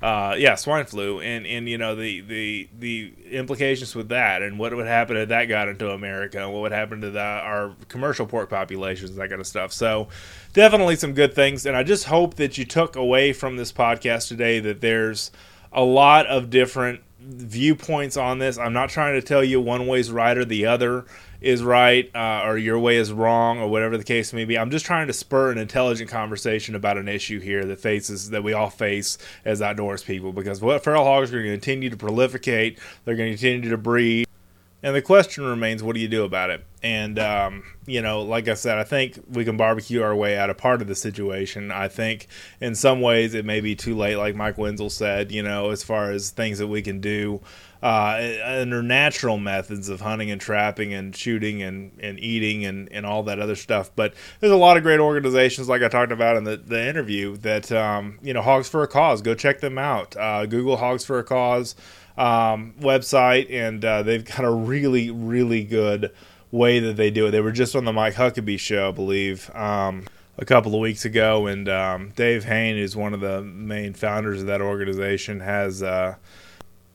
uh, 0.00 0.34
yeah, 0.38 0.54
swine 0.54 0.86
flu, 0.86 1.20
and 1.20 1.46
and 1.46 1.68
you 1.68 1.76
know 1.76 1.94
the 1.94 2.22
the 2.22 2.68
the 2.78 3.12
implications 3.30 3.94
with 3.94 4.08
that, 4.08 4.40
and 4.40 4.58
what 4.58 4.74
would 4.74 4.86
happen 4.86 5.16
if 5.16 5.28
that 5.28 5.44
got 5.44 5.68
into 5.68 5.90
America, 5.90 6.42
and 6.42 6.52
what 6.52 6.62
would 6.62 6.72
happen 6.72 7.02
to 7.02 7.10
the, 7.10 7.20
our 7.20 7.74
commercial 7.88 8.26
pork 8.26 8.48
populations, 8.48 9.14
that 9.16 9.28
kind 9.28 9.40
of 9.42 9.46
stuff. 9.46 9.72
So, 9.72 10.08
definitely 10.54 10.96
some 10.96 11.12
good 11.12 11.34
things, 11.34 11.66
and 11.66 11.76
I 11.76 11.82
just 11.82 12.04
hope 12.04 12.34
that 12.36 12.56
you 12.56 12.64
took 12.64 12.96
away 12.96 13.34
from 13.34 13.56
this 13.56 13.72
podcast 13.72 14.28
today 14.28 14.58
that 14.60 14.80
there's 14.80 15.30
a 15.70 15.84
lot 15.84 16.26
of 16.26 16.48
different 16.48 17.00
viewpoints 17.26 18.16
on 18.16 18.38
this. 18.38 18.58
I'm 18.58 18.72
not 18.72 18.90
trying 18.90 19.14
to 19.20 19.26
tell 19.26 19.42
you 19.42 19.60
one 19.60 19.86
way's 19.86 20.10
right 20.10 20.36
or 20.36 20.44
the 20.44 20.66
other 20.66 21.06
is 21.40 21.62
right 21.62 22.10
uh, 22.14 22.42
or 22.44 22.56
your 22.56 22.78
way 22.78 22.96
is 22.96 23.12
wrong 23.12 23.58
or 23.58 23.68
whatever 23.68 23.98
the 23.98 24.04
case 24.04 24.32
may 24.32 24.44
be. 24.44 24.58
I'm 24.58 24.70
just 24.70 24.86
trying 24.86 25.06
to 25.08 25.12
spur 25.12 25.52
an 25.52 25.58
intelligent 25.58 26.10
conversation 26.10 26.74
about 26.74 26.96
an 26.96 27.08
issue 27.08 27.40
here 27.40 27.64
that 27.66 27.80
faces 27.80 28.30
that 28.30 28.42
we 28.42 28.52
all 28.52 28.70
face 28.70 29.18
as 29.44 29.60
outdoors 29.60 30.02
people 30.02 30.32
because 30.32 30.62
what 30.62 30.82
feral 30.82 31.04
hogs 31.04 31.32
are 31.32 31.42
going 31.42 31.46
to 31.46 31.52
continue 31.52 31.90
to 31.90 31.96
proliferate. 31.96 32.78
They're 33.04 33.16
going 33.16 33.32
to 33.32 33.36
continue 33.36 33.70
to 33.70 33.76
breed. 33.76 34.26
And 34.84 34.94
the 34.94 35.00
question 35.00 35.44
remains, 35.44 35.82
what 35.82 35.94
do 35.94 36.00
you 36.00 36.08
do 36.08 36.24
about 36.24 36.50
it? 36.50 36.62
And, 36.82 37.18
um, 37.18 37.62
you 37.86 38.02
know, 38.02 38.20
like 38.20 38.48
I 38.48 38.54
said, 38.54 38.76
I 38.76 38.84
think 38.84 39.18
we 39.30 39.42
can 39.42 39.56
barbecue 39.56 40.02
our 40.02 40.14
way 40.14 40.36
out 40.36 40.50
of 40.50 40.58
part 40.58 40.82
of 40.82 40.88
the 40.88 40.94
situation. 40.94 41.72
I 41.72 41.88
think 41.88 42.26
in 42.60 42.74
some 42.74 43.00
ways 43.00 43.32
it 43.32 43.46
may 43.46 43.62
be 43.62 43.74
too 43.74 43.96
late, 43.96 44.16
like 44.16 44.36
Mike 44.36 44.58
Wenzel 44.58 44.90
said, 44.90 45.32
you 45.32 45.42
know, 45.42 45.70
as 45.70 45.82
far 45.82 46.10
as 46.10 46.28
things 46.28 46.58
that 46.58 46.66
we 46.66 46.82
can 46.82 47.00
do 47.00 47.40
uh, 47.82 48.20
under 48.44 48.82
natural 48.82 49.38
methods 49.38 49.88
of 49.88 50.02
hunting 50.02 50.30
and 50.30 50.38
trapping 50.38 50.92
and 50.92 51.16
shooting 51.16 51.62
and, 51.62 51.98
and 52.02 52.20
eating 52.20 52.66
and, 52.66 52.92
and 52.92 53.06
all 53.06 53.22
that 53.22 53.38
other 53.38 53.56
stuff. 53.56 53.90
But 53.96 54.12
there's 54.40 54.52
a 54.52 54.56
lot 54.56 54.76
of 54.76 54.82
great 54.82 55.00
organizations, 55.00 55.66
like 55.66 55.82
I 55.82 55.88
talked 55.88 56.12
about 56.12 56.36
in 56.36 56.44
the, 56.44 56.58
the 56.58 56.86
interview, 56.86 57.38
that, 57.38 57.72
um, 57.72 58.18
you 58.22 58.34
know, 58.34 58.42
Hogs 58.42 58.68
for 58.68 58.82
a 58.82 58.88
Cause, 58.88 59.22
go 59.22 59.34
check 59.34 59.60
them 59.60 59.78
out. 59.78 60.14
Uh, 60.14 60.44
Google 60.44 60.76
Hogs 60.76 61.06
for 61.06 61.18
a 61.18 61.24
Cause 61.24 61.74
um, 62.16 62.74
website, 62.80 63.52
and 63.52 63.84
uh, 63.84 64.02
they've 64.02 64.24
got 64.24 64.44
a 64.44 64.50
really, 64.50 65.10
really 65.10 65.64
good 65.64 66.12
way 66.50 66.78
that 66.80 66.96
they 66.96 67.10
do 67.10 67.26
it. 67.26 67.30
They 67.32 67.40
were 67.40 67.52
just 67.52 67.74
on 67.74 67.84
the 67.84 67.92
Mike 67.92 68.14
Huckabee 68.14 68.58
show, 68.60 68.88
I 68.88 68.92
believe, 68.92 69.50
um, 69.54 70.04
a 70.38 70.44
couple 70.44 70.74
of 70.74 70.80
weeks 70.80 71.04
ago, 71.04 71.46
and 71.46 71.68
um, 71.68 72.12
Dave 72.16 72.44
Hayne, 72.44 72.76
who's 72.76 72.96
one 72.96 73.14
of 73.14 73.20
the 73.20 73.42
main 73.42 73.94
founders 73.94 74.40
of 74.40 74.46
that 74.46 74.60
organization, 74.60 75.40
has. 75.40 75.82
Uh, 75.82 76.16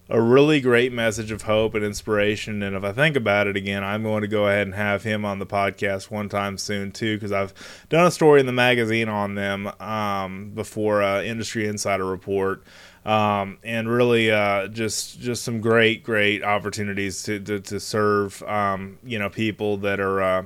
a 0.09 0.19
really 0.19 0.59
great 0.59 0.91
message 0.91 1.31
of 1.31 1.43
hope 1.43 1.75
and 1.75 1.85
inspiration. 1.85 2.63
And 2.63 2.75
if 2.75 2.83
I 2.83 2.91
think 2.91 3.15
about 3.15 3.47
it 3.47 3.55
again, 3.55 3.83
I'm 3.83 4.03
going 4.03 4.21
to 4.21 4.27
go 4.27 4.47
ahead 4.47 4.65
and 4.65 4.75
have 4.75 5.03
him 5.03 5.23
on 5.23 5.39
the 5.39 5.45
podcast 5.45 6.09
one 6.09 6.29
time 6.29 6.57
soon 6.57 6.91
too, 6.91 7.15
because 7.15 7.31
I've 7.31 7.53
done 7.89 8.07
a 8.07 8.11
story 8.11 8.39
in 8.39 8.45
the 8.45 8.51
magazine 8.51 9.07
on 9.07 9.35
them 9.35 9.67
um, 9.79 10.51
before 10.55 11.03
uh, 11.03 11.21
Industry 11.21 11.67
Insider 11.67 12.05
Report 12.05 12.63
um, 13.05 13.57
and 13.63 13.89
really 13.89 14.29
uh, 14.31 14.67
just 14.67 15.19
just 15.19 15.43
some 15.43 15.61
great 15.61 16.03
great 16.03 16.43
opportunities 16.43 17.23
to 17.23 17.39
to, 17.39 17.59
to 17.59 17.79
serve 17.79 18.43
um, 18.43 18.97
you 19.03 19.17
know 19.17 19.29
people 19.29 19.77
that 19.77 19.99
are 19.99 20.21
uh, 20.21 20.43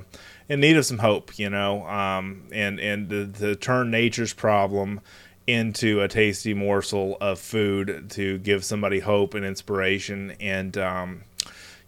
in 0.48 0.60
need 0.60 0.76
of 0.76 0.86
some 0.86 0.98
hope 0.98 1.38
you 1.38 1.50
know 1.50 1.86
um, 1.86 2.46
and 2.52 2.78
and 2.80 3.10
to, 3.10 3.26
to, 3.32 3.56
turn 3.56 3.90
nature's 3.90 4.32
problem 4.32 5.00
into 5.46 6.00
a 6.00 6.08
tasty 6.08 6.54
morsel 6.54 7.16
of 7.20 7.38
food 7.38 8.10
to 8.10 8.38
give 8.38 8.64
somebody 8.64 9.00
hope 9.00 9.34
and 9.34 9.44
inspiration 9.44 10.34
and 10.40 10.78
um, 10.78 11.24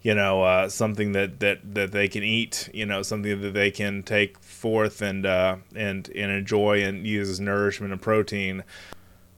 you 0.03 0.15
know 0.15 0.43
uh, 0.43 0.69
something 0.69 1.13
that, 1.13 1.41
that 1.41 1.75
that 1.75 1.93
they 1.93 2.09
can 2.09 2.23
eat 2.23 2.69
you 2.75 2.85
know 2.85 3.03
something 3.03 3.41
that 3.41 3.55
they 3.55 3.71
can 3.71 4.03
take 4.03 4.39
forth 4.41 5.01
and 5.01 5.25
uh, 5.25 5.57
and 5.75 6.11
and 6.11 6.31
enjoy 6.31 6.83
and 6.83 7.07
use 7.07 7.31
as 7.31 7.41
nourishment 7.41 7.93
and 7.93 8.03
protein 8.03 8.63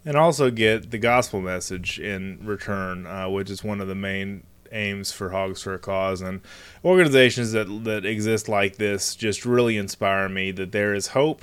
and 0.05 0.17
also 0.17 0.51
get 0.51 0.91
the 0.91 0.99
gospel 0.99 1.43
message 1.43 2.01
in 2.01 2.39
return, 2.43 3.07
uh, 3.07 3.29
which 3.29 3.51
is 3.51 3.63
one 3.63 3.81
of 3.81 3.89
the 3.89 3.95
main 3.95 4.43
aims 4.73 5.13
for 5.13 5.31
Hogs 5.31 5.63
for 5.63 5.75
a 5.75 5.79
Cause. 5.79 6.23
And 6.23 6.41
organizations 6.83 7.53
that 7.53 7.67
that 7.85 8.07
exist 8.07 8.49
like 8.49 8.77
this 8.77 9.15
just 9.15 9.45
really 9.45 9.77
inspire 9.77 10.29
me. 10.31 10.51
That 10.51 10.73
there 10.73 10.95
is 10.95 11.09
hope, 11.09 11.43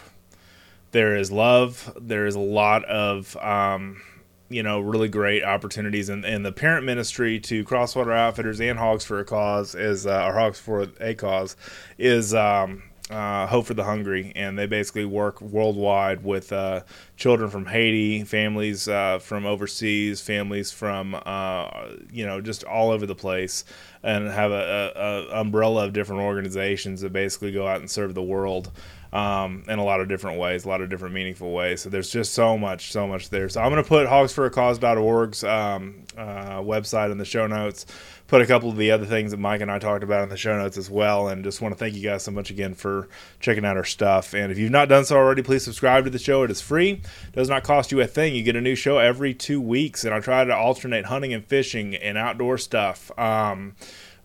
there 0.95 1.17
is 1.17 1.29
love, 1.29 1.93
there 1.99 2.25
is 2.25 2.35
a 2.35 2.39
lot 2.39 2.85
of 2.85 3.35
um, 3.37 4.01
you 4.47 4.63
know 4.63 4.79
really 4.79 5.09
great 5.09 5.43
opportunities. 5.43 6.07
And, 6.07 6.23
and 6.23 6.45
the 6.45 6.53
parent 6.53 6.85
ministry 6.85 7.37
to 7.41 7.65
crosswater 7.65 8.13
outfitters 8.13 8.61
and 8.61 8.79
hogs 8.79 9.03
for 9.03 9.19
a 9.19 9.25
cause 9.25 9.75
is 9.75 10.07
uh, 10.07 10.31
hogs 10.31 10.57
for 10.57 10.87
a 11.01 11.13
cause 11.13 11.57
is 11.97 12.33
um, 12.33 12.81
uh, 13.09 13.45
Hope 13.45 13.65
for 13.65 13.73
the 13.73 13.83
Hungry, 13.83 14.31
and 14.37 14.57
they 14.57 14.67
basically 14.67 15.03
work 15.03 15.41
worldwide 15.41 16.23
with 16.23 16.53
uh, 16.53 16.83
children 17.17 17.49
from 17.49 17.65
Haiti, 17.65 18.23
families 18.23 18.87
uh, 18.87 19.19
from 19.19 19.45
overseas, 19.45 20.21
families 20.21 20.71
from 20.71 21.21
uh, 21.25 21.89
you 22.09 22.25
know 22.25 22.39
just 22.39 22.63
all 22.63 22.91
over 22.91 23.05
the 23.05 23.15
place, 23.15 23.65
and 24.01 24.29
have 24.29 24.51
a, 24.51 24.93
a, 24.95 25.01
a, 25.01 25.41
umbrella 25.41 25.83
of 25.83 25.91
different 25.91 26.21
organizations 26.21 27.01
that 27.01 27.11
basically 27.11 27.51
go 27.51 27.67
out 27.67 27.81
and 27.81 27.91
serve 27.91 28.13
the 28.13 28.23
world 28.23 28.71
um, 29.16 29.63
in 29.68 29.80
a 29.80 29.84
lot 29.84 30.01
of 30.01 30.07
different 30.07 30.39
ways, 30.39 30.66
a 30.66 30.68
lot 30.68 30.82
of 30.82 30.89
different 30.89 31.13
meaningful 31.13 31.52
ways. 31.53 31.81
So 31.81 31.89
there's 31.89 32.10
just 32.10 32.34
so 32.34 32.57
much, 32.57 32.91
so 32.91 33.07
much 33.07 33.30
there. 33.30 33.49
So 33.49 33.61
I'm 33.61 33.72
going 33.72 33.84
to 33.84 33.88
put 33.88 34.07
hogsforacause.org's 34.07 35.44
um, 35.44 36.03
uh, 36.18 36.60
website 36.61 37.11
in 37.11 37.18
the 37.18 37.26
show 37.26 37.48
notes 37.48 37.85
put 38.27 38.41
a 38.41 38.45
couple 38.45 38.69
of 38.69 38.77
the 38.77 38.91
other 38.91 39.06
things 39.06 39.31
that 39.31 39.38
Mike 39.38 39.61
and 39.61 39.72
I 39.72 39.77
talked 39.77 40.03
about 40.03 40.23
in 40.23 40.30
the 40.30 40.38
show 40.38 40.57
notes 40.57 40.77
as 40.77 40.89
well. 40.89 41.27
And 41.27 41.44
just 41.44 41.61
want 41.61 41.73
to 41.73 41.77
thank 41.77 41.95
you 41.95 42.02
guys 42.02 42.23
so 42.23 42.31
much 42.31 42.49
again 42.49 42.73
for 42.73 43.07
checking 43.39 43.65
out 43.65 43.77
our 43.77 43.84
stuff. 43.84 44.34
And 44.34 44.52
if 44.52 44.57
you've 44.57 44.72
not 44.72 44.89
done 44.89 45.06
so 45.06 45.15
already, 45.15 45.44
please 45.44 45.64
subscribe 45.64 46.06
to 46.06 46.10
the 46.10 46.19
show. 46.19 46.44
It 46.44 46.52
is 46.52 46.61
free, 46.61 46.91
it 46.91 47.35
does 47.35 47.49
not 47.49 47.64
cost 47.64 47.91
you 47.91 48.02
a 48.02 48.07
thing. 48.07 48.35
You 48.35 48.44
get 48.44 48.56
a 48.56 48.61
new 48.61 48.76
show 48.76 48.98
every 48.98 49.34
two 49.34 49.61
weeks, 49.61 50.03
and 50.03 50.14
I 50.14 50.19
try 50.19 50.44
to 50.44 50.56
alternate 50.56 51.06
hunting 51.06 51.34
and 51.34 51.45
fishing 51.45 51.95
and 51.95 52.18
outdoor 52.18 52.57
stuff. 52.57 53.18
Um, 53.18 53.76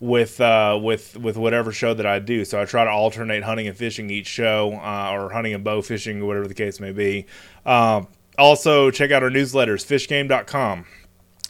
with 0.01 0.41
uh, 0.41 0.79
with 0.83 1.17
with 1.17 1.37
whatever 1.37 1.71
show 1.71 1.95
that 1.95 2.07
I 2.07 2.19
do. 2.19 2.45
So 2.45 2.61
I 2.61 2.65
try 2.65 2.85
to 2.85 2.91
alternate 2.91 3.45
hunting 3.45 3.69
and 3.69 3.77
fishing 3.77 4.11
each 4.11 4.27
show, 4.27 4.73
uh, 4.83 5.13
or 5.13 5.31
hunting 5.31 5.55
and 5.55 5.63
bow 5.63 5.83
fishing, 5.83 6.27
whatever 6.27 6.49
the 6.49 6.55
case 6.55 6.81
may 6.81 6.93
be. 6.93 7.27
Uh, 7.65 8.03
also, 8.39 8.91
check 8.91 9.11
out 9.11 9.23
our 9.23 9.31
newsletters, 9.31 9.85
fishgame.com. 9.85 10.87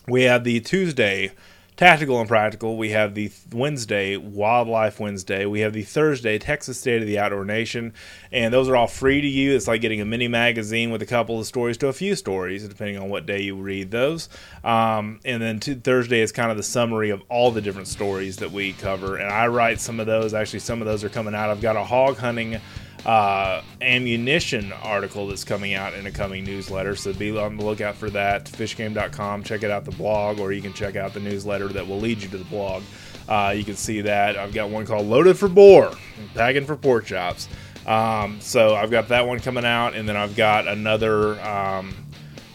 We 0.08 0.24
have 0.24 0.42
the 0.42 0.60
Tuesday 0.60 1.32
Tactical 1.80 2.20
and 2.20 2.28
Practical, 2.28 2.76
we 2.76 2.90
have 2.90 3.14
the 3.14 3.32
Wednesday 3.50 4.14
Wildlife 4.18 5.00
Wednesday. 5.00 5.46
We 5.46 5.60
have 5.60 5.72
the 5.72 5.82
Thursday 5.82 6.38
Texas 6.38 6.78
State 6.78 7.00
of 7.00 7.08
the 7.08 7.18
Outdoor 7.18 7.46
Nation, 7.46 7.94
and 8.30 8.52
those 8.52 8.68
are 8.68 8.76
all 8.76 8.86
free 8.86 9.22
to 9.22 9.26
you. 9.26 9.56
It's 9.56 9.66
like 9.66 9.80
getting 9.80 10.02
a 10.02 10.04
mini 10.04 10.28
magazine 10.28 10.90
with 10.90 11.00
a 11.00 11.06
couple 11.06 11.40
of 11.40 11.46
stories 11.46 11.78
to 11.78 11.88
a 11.88 11.94
few 11.94 12.16
stories, 12.16 12.68
depending 12.68 12.98
on 12.98 13.08
what 13.08 13.24
day 13.24 13.40
you 13.40 13.56
read 13.56 13.90
those. 13.90 14.28
Um, 14.62 15.20
and 15.24 15.40
then 15.40 15.58
Thursday 15.58 16.20
is 16.20 16.32
kind 16.32 16.50
of 16.50 16.58
the 16.58 16.62
summary 16.62 17.08
of 17.08 17.22
all 17.30 17.50
the 17.50 17.62
different 17.62 17.88
stories 17.88 18.36
that 18.36 18.52
we 18.52 18.74
cover, 18.74 19.16
and 19.16 19.32
I 19.32 19.46
write 19.46 19.80
some 19.80 20.00
of 20.00 20.06
those. 20.06 20.34
Actually, 20.34 20.58
some 20.58 20.82
of 20.82 20.86
those 20.86 21.02
are 21.02 21.08
coming 21.08 21.34
out. 21.34 21.48
I've 21.48 21.62
got 21.62 21.76
a 21.76 21.84
hog 21.84 22.18
hunting 22.18 22.60
uh, 23.06 23.62
ammunition 23.80 24.72
article 24.72 25.26
that's 25.28 25.44
coming 25.44 25.74
out 25.74 25.94
in 25.94 26.06
a 26.06 26.10
coming 26.10 26.44
newsletter. 26.44 26.94
So 26.96 27.12
be 27.12 27.36
on 27.36 27.56
the 27.56 27.64
lookout 27.64 27.96
for 27.96 28.10
that. 28.10 28.44
Fishgame.com. 28.44 29.42
Check 29.42 29.62
it 29.62 29.70
out 29.70 29.84
the 29.84 29.90
blog, 29.92 30.38
or 30.38 30.52
you 30.52 30.60
can 30.60 30.72
check 30.72 30.96
out 30.96 31.14
the 31.14 31.20
newsletter 31.20 31.68
that 31.68 31.86
will 31.86 31.98
lead 32.00 32.22
you 32.22 32.28
to 32.28 32.38
the 32.38 32.44
blog. 32.44 32.82
Uh, 33.28 33.54
you 33.56 33.64
can 33.64 33.76
see 33.76 34.00
that. 34.02 34.36
I've 34.36 34.52
got 34.52 34.70
one 34.70 34.86
called 34.86 35.06
Loaded 35.06 35.38
for 35.38 35.48
Boar, 35.48 35.92
Packing 36.34 36.66
for 36.66 36.76
Pork 36.76 37.06
Chops. 37.06 37.48
Um, 37.86 38.40
so 38.40 38.74
I've 38.74 38.90
got 38.90 39.08
that 39.08 39.26
one 39.26 39.40
coming 39.40 39.64
out, 39.64 39.94
and 39.94 40.08
then 40.08 40.16
I've 40.16 40.36
got 40.36 40.68
another 40.68 41.40
um, 41.40 41.94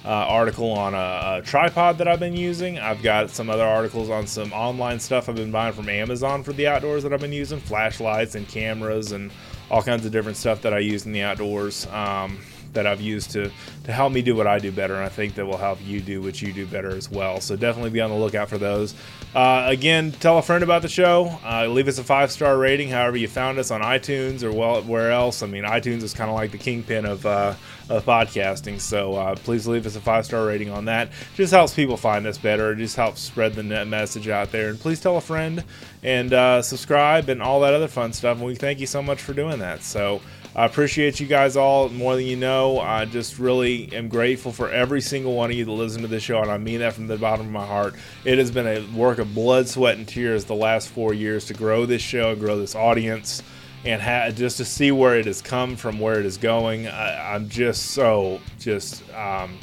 uh, 0.06 0.10
article 0.10 0.72
on 0.72 0.94
a, 0.94 1.40
a, 1.40 1.42
tripod 1.44 1.98
that 1.98 2.08
I've 2.08 2.20
been 2.20 2.36
using. 2.36 2.78
I've 2.78 3.02
got 3.02 3.32
some 3.32 3.50
other 3.50 3.64
articles 3.64 4.10
on 4.10 4.28
some 4.28 4.54
online 4.54 5.00
stuff 5.00 5.28
I've 5.28 5.36
been 5.36 5.52
buying 5.52 5.74
from 5.74 5.90
Amazon 5.90 6.44
for 6.44 6.54
the 6.54 6.68
outdoors 6.68 7.02
that 7.04 7.12
I've 7.12 7.22
been 7.22 7.34
using, 7.34 7.60
flashlights 7.60 8.36
and 8.36 8.48
cameras 8.48 9.14
and 9.14 9.32
all 9.70 9.82
kinds 9.82 10.06
of 10.06 10.12
different 10.12 10.38
stuff 10.38 10.62
that 10.62 10.74
I 10.74 10.80
use 10.80 11.06
in 11.06 11.12
the 11.12 11.22
outdoors. 11.22 11.88
Um, 11.88 12.38
that 12.76 12.86
I've 12.86 13.02
used 13.02 13.32
to 13.32 13.52
to 13.84 13.92
help 13.92 14.14
me 14.14 14.22
do 14.22 14.36
what 14.36 14.48
I 14.48 14.60
do 14.60 14.72
better, 14.72 14.96
and 14.96 15.04
I 15.04 15.10
think 15.10 15.36
that 15.36 15.46
will 15.46 15.58
help 15.58 15.80
you 15.84 16.00
do 16.00 16.22
what 16.22 16.42
you 16.42 16.54
do 16.54 16.66
better 16.66 16.90
as 16.90 17.10
well. 17.10 17.42
So 17.42 17.56
definitely 17.56 17.90
be 17.90 18.02
on 18.02 18.10
the 18.10 18.16
lookout 18.16 18.50
for 18.50 18.58
those. 18.58 18.94
Uh, 19.34 19.66
again, 19.68 20.12
tell 20.12 20.38
a 20.38 20.42
friend 20.42 20.64
about 20.64 20.82
the 20.82 20.88
show. 20.88 21.40
Uh, 21.44 21.68
leave 21.68 21.88
us 21.88 21.98
a 21.98 22.04
five 22.04 22.32
star 22.32 22.58
rating, 22.58 22.90
however 22.90 23.18
you 23.18 23.28
found 23.28 23.58
us 23.58 23.72
on 23.72 23.82
iTunes 23.82 24.44
or 24.44 24.52
well 24.52 24.82
where 24.84 25.12
else. 25.12 25.42
I 25.42 25.48
mean, 25.48 25.64
iTunes 25.64 26.04
is 26.04 26.14
kind 26.14 26.30
of 26.30 26.36
like 26.36 26.52
the 26.52 26.58
kingpin 26.58 27.06
of. 27.06 27.26
Uh, 27.26 27.56
of 27.90 28.06
podcasting. 28.06 28.80
So 28.80 29.16
uh, 29.16 29.36
please 29.36 29.68
leave 29.68 29.86
us 29.86 29.96
a 29.96 30.02
five 30.02 30.26
star 30.26 30.46
rating 30.46 30.70
on 30.70 30.86
that. 30.86 31.10
Just 31.36 31.54
helps 31.54 31.74
people 31.74 31.98
find 31.98 32.26
us 32.26 32.38
better. 32.38 32.72
It 32.72 32.78
just 32.78 32.96
helps 32.96 33.22
spread 33.22 33.54
the 33.54 33.64
net 33.64 33.88
message 33.88 34.28
out 34.28 34.52
there. 34.52 34.70
And 34.70 34.80
please 34.80 35.00
tell 35.00 35.18
a 35.18 35.22
friend 35.22 35.64
and 36.04 36.34
uh, 36.34 36.62
subscribe 36.62 37.30
and 37.30 37.42
all 37.42 37.62
that 37.62 37.74
other 37.74 37.88
fun 37.88 38.14
stuff. 38.14 38.38
And 38.38 38.46
we 38.46 38.56
thank 38.56 38.80
you 38.80 38.88
so 38.88 39.02
much 39.02 39.22
for 39.22 39.34
doing 39.34 39.60
that. 39.60 39.84
So 39.84 40.22
I 40.56 40.66
appreciate 40.66 41.20
you 41.20 41.28
guys 41.28 41.58
all 41.58 41.90
more 41.90 42.16
than 42.16 42.26
you 42.26 42.38
know. 42.38 42.80
I 42.80 43.04
just 43.04 43.40
really 43.40 43.92
am 43.92 44.08
grateful 44.08 44.54
for 44.54 44.70
every 44.70 45.02
single 45.02 45.36
one 45.36 45.52
of 45.52 45.58
you 45.58 45.66
that 45.66 45.72
listen 45.72 46.02
to 46.04 46.08
this 46.08 46.24
show, 46.24 46.42
and 46.42 46.50
I 46.50 46.58
mean 46.58 46.80
that 46.80 46.94
from 46.94 47.08
the 47.08 47.18
bottom 47.18 47.48
of 47.48 47.52
my 47.52 47.66
heart. 47.66 47.96
It 48.24 48.38
has 48.38 48.52
been 48.52 48.66
a 48.66 48.80
work 48.98 49.18
of 49.18 49.36
blood, 49.36 49.68
sweat, 49.68 49.98
and 49.98 50.08
tears 50.08 50.46
the 50.46 50.56
last 50.56 50.88
four 50.88 51.14
years 51.14 51.44
to 51.48 51.54
grow 51.54 51.86
this 51.86 52.02
show, 52.02 52.32
and 52.32 52.40
grow 52.40 52.58
this 52.58 52.74
audience, 52.74 53.44
and 53.84 54.02
ha- 54.02 54.30
just 54.30 54.56
to 54.56 54.64
see 54.64 54.94
where 54.94 55.20
it 55.20 55.26
has 55.26 55.42
come 55.42 55.76
from, 55.76 56.00
where 56.00 56.22
it 56.22 56.26
is 56.26 56.38
going. 56.38 56.88
I, 56.88 57.36
am 57.36 57.50
just 57.50 57.88
so 57.88 58.40
just. 58.58 59.04
Um, 59.14 59.60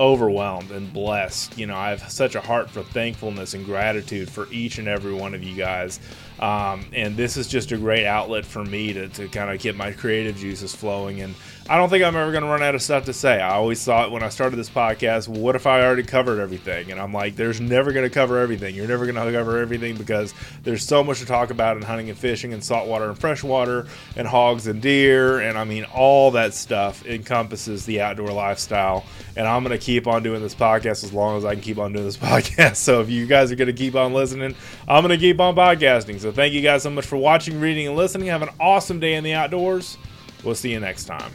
overwhelmed 0.00 0.70
and 0.70 0.92
blessed. 0.92 1.58
You 1.58 1.66
know, 1.66 1.74
I 1.74 1.90
have 1.90 2.08
such 2.08 2.36
a 2.36 2.40
heart 2.40 2.70
for 2.70 2.84
thankfulness 2.84 3.54
and 3.54 3.64
gratitude 3.64 4.30
for 4.30 4.46
each 4.52 4.78
and 4.78 4.86
every 4.86 5.12
one 5.12 5.34
of 5.34 5.42
you 5.42 5.56
guys. 5.56 5.98
Um, 6.40 6.86
and 6.92 7.16
this 7.16 7.36
is 7.36 7.48
just 7.48 7.72
a 7.72 7.76
great 7.76 8.06
outlet 8.06 8.44
for 8.44 8.64
me 8.64 8.92
to, 8.92 9.08
to 9.08 9.28
kind 9.28 9.50
of 9.50 9.60
get 9.60 9.76
my 9.76 9.92
creative 9.92 10.36
juices 10.36 10.74
flowing. 10.74 11.20
And 11.20 11.34
I 11.70 11.76
don't 11.76 11.90
think 11.90 12.02
I'm 12.02 12.16
ever 12.16 12.30
going 12.30 12.44
to 12.44 12.48
run 12.48 12.62
out 12.62 12.74
of 12.74 12.80
stuff 12.80 13.04
to 13.06 13.12
say. 13.12 13.42
I 13.42 13.50
always 13.50 13.84
thought 13.84 14.10
when 14.10 14.22
I 14.22 14.30
started 14.30 14.56
this 14.56 14.70
podcast, 14.70 15.28
well, 15.28 15.40
what 15.40 15.54
if 15.54 15.66
I 15.66 15.84
already 15.84 16.02
covered 16.02 16.40
everything? 16.40 16.90
And 16.90 16.98
I'm 16.98 17.12
like, 17.12 17.36
there's 17.36 17.60
never 17.60 17.92
going 17.92 18.08
to 18.08 18.14
cover 18.14 18.38
everything. 18.38 18.74
You're 18.74 18.88
never 18.88 19.04
going 19.04 19.16
to 19.16 19.32
cover 19.32 19.58
everything 19.58 19.96
because 19.96 20.32
there's 20.62 20.82
so 20.82 21.04
much 21.04 21.18
to 21.18 21.26
talk 21.26 21.50
about 21.50 21.76
in 21.76 21.82
hunting 21.82 22.08
and 22.08 22.18
fishing 22.18 22.54
and 22.54 22.64
saltwater 22.64 23.10
and 23.10 23.18
freshwater 23.18 23.86
and 24.16 24.26
hogs 24.26 24.66
and 24.66 24.80
deer. 24.80 25.40
And 25.40 25.58
I 25.58 25.64
mean, 25.64 25.84
all 25.84 26.30
that 26.30 26.54
stuff 26.54 27.04
encompasses 27.04 27.84
the 27.84 28.00
outdoor 28.00 28.30
lifestyle. 28.30 29.04
And 29.36 29.46
I'm 29.46 29.62
going 29.62 29.78
to 29.78 29.84
keep 29.84 30.06
on 30.06 30.22
doing 30.22 30.40
this 30.40 30.54
podcast 30.54 31.04
as 31.04 31.12
long 31.12 31.36
as 31.36 31.44
I 31.44 31.52
can 31.52 31.62
keep 31.62 31.78
on 31.78 31.92
doing 31.92 32.06
this 32.06 32.16
podcast. 32.28 32.76
So 32.76 33.02
if 33.02 33.10
you 33.10 33.26
guys 33.26 33.52
are 33.52 33.56
going 33.56 33.66
to 33.66 33.74
keep 33.74 33.94
on 33.94 34.14
listening, 34.14 34.54
I'm 34.88 35.04
going 35.04 35.18
to 35.18 35.22
keep 35.22 35.38
on 35.38 35.54
podcasting. 35.54 36.18
So 36.18 36.27
so 36.28 36.32
thank 36.32 36.52
you 36.52 36.60
guys 36.60 36.82
so 36.82 36.90
much 36.90 37.06
for 37.06 37.16
watching, 37.16 37.58
reading, 37.58 37.86
and 37.86 37.96
listening. 37.96 38.28
Have 38.28 38.42
an 38.42 38.50
awesome 38.60 39.00
day 39.00 39.14
in 39.14 39.24
the 39.24 39.32
outdoors. 39.32 39.96
We'll 40.44 40.54
see 40.54 40.70
you 40.72 40.78
next 40.78 41.06
time. 41.06 41.32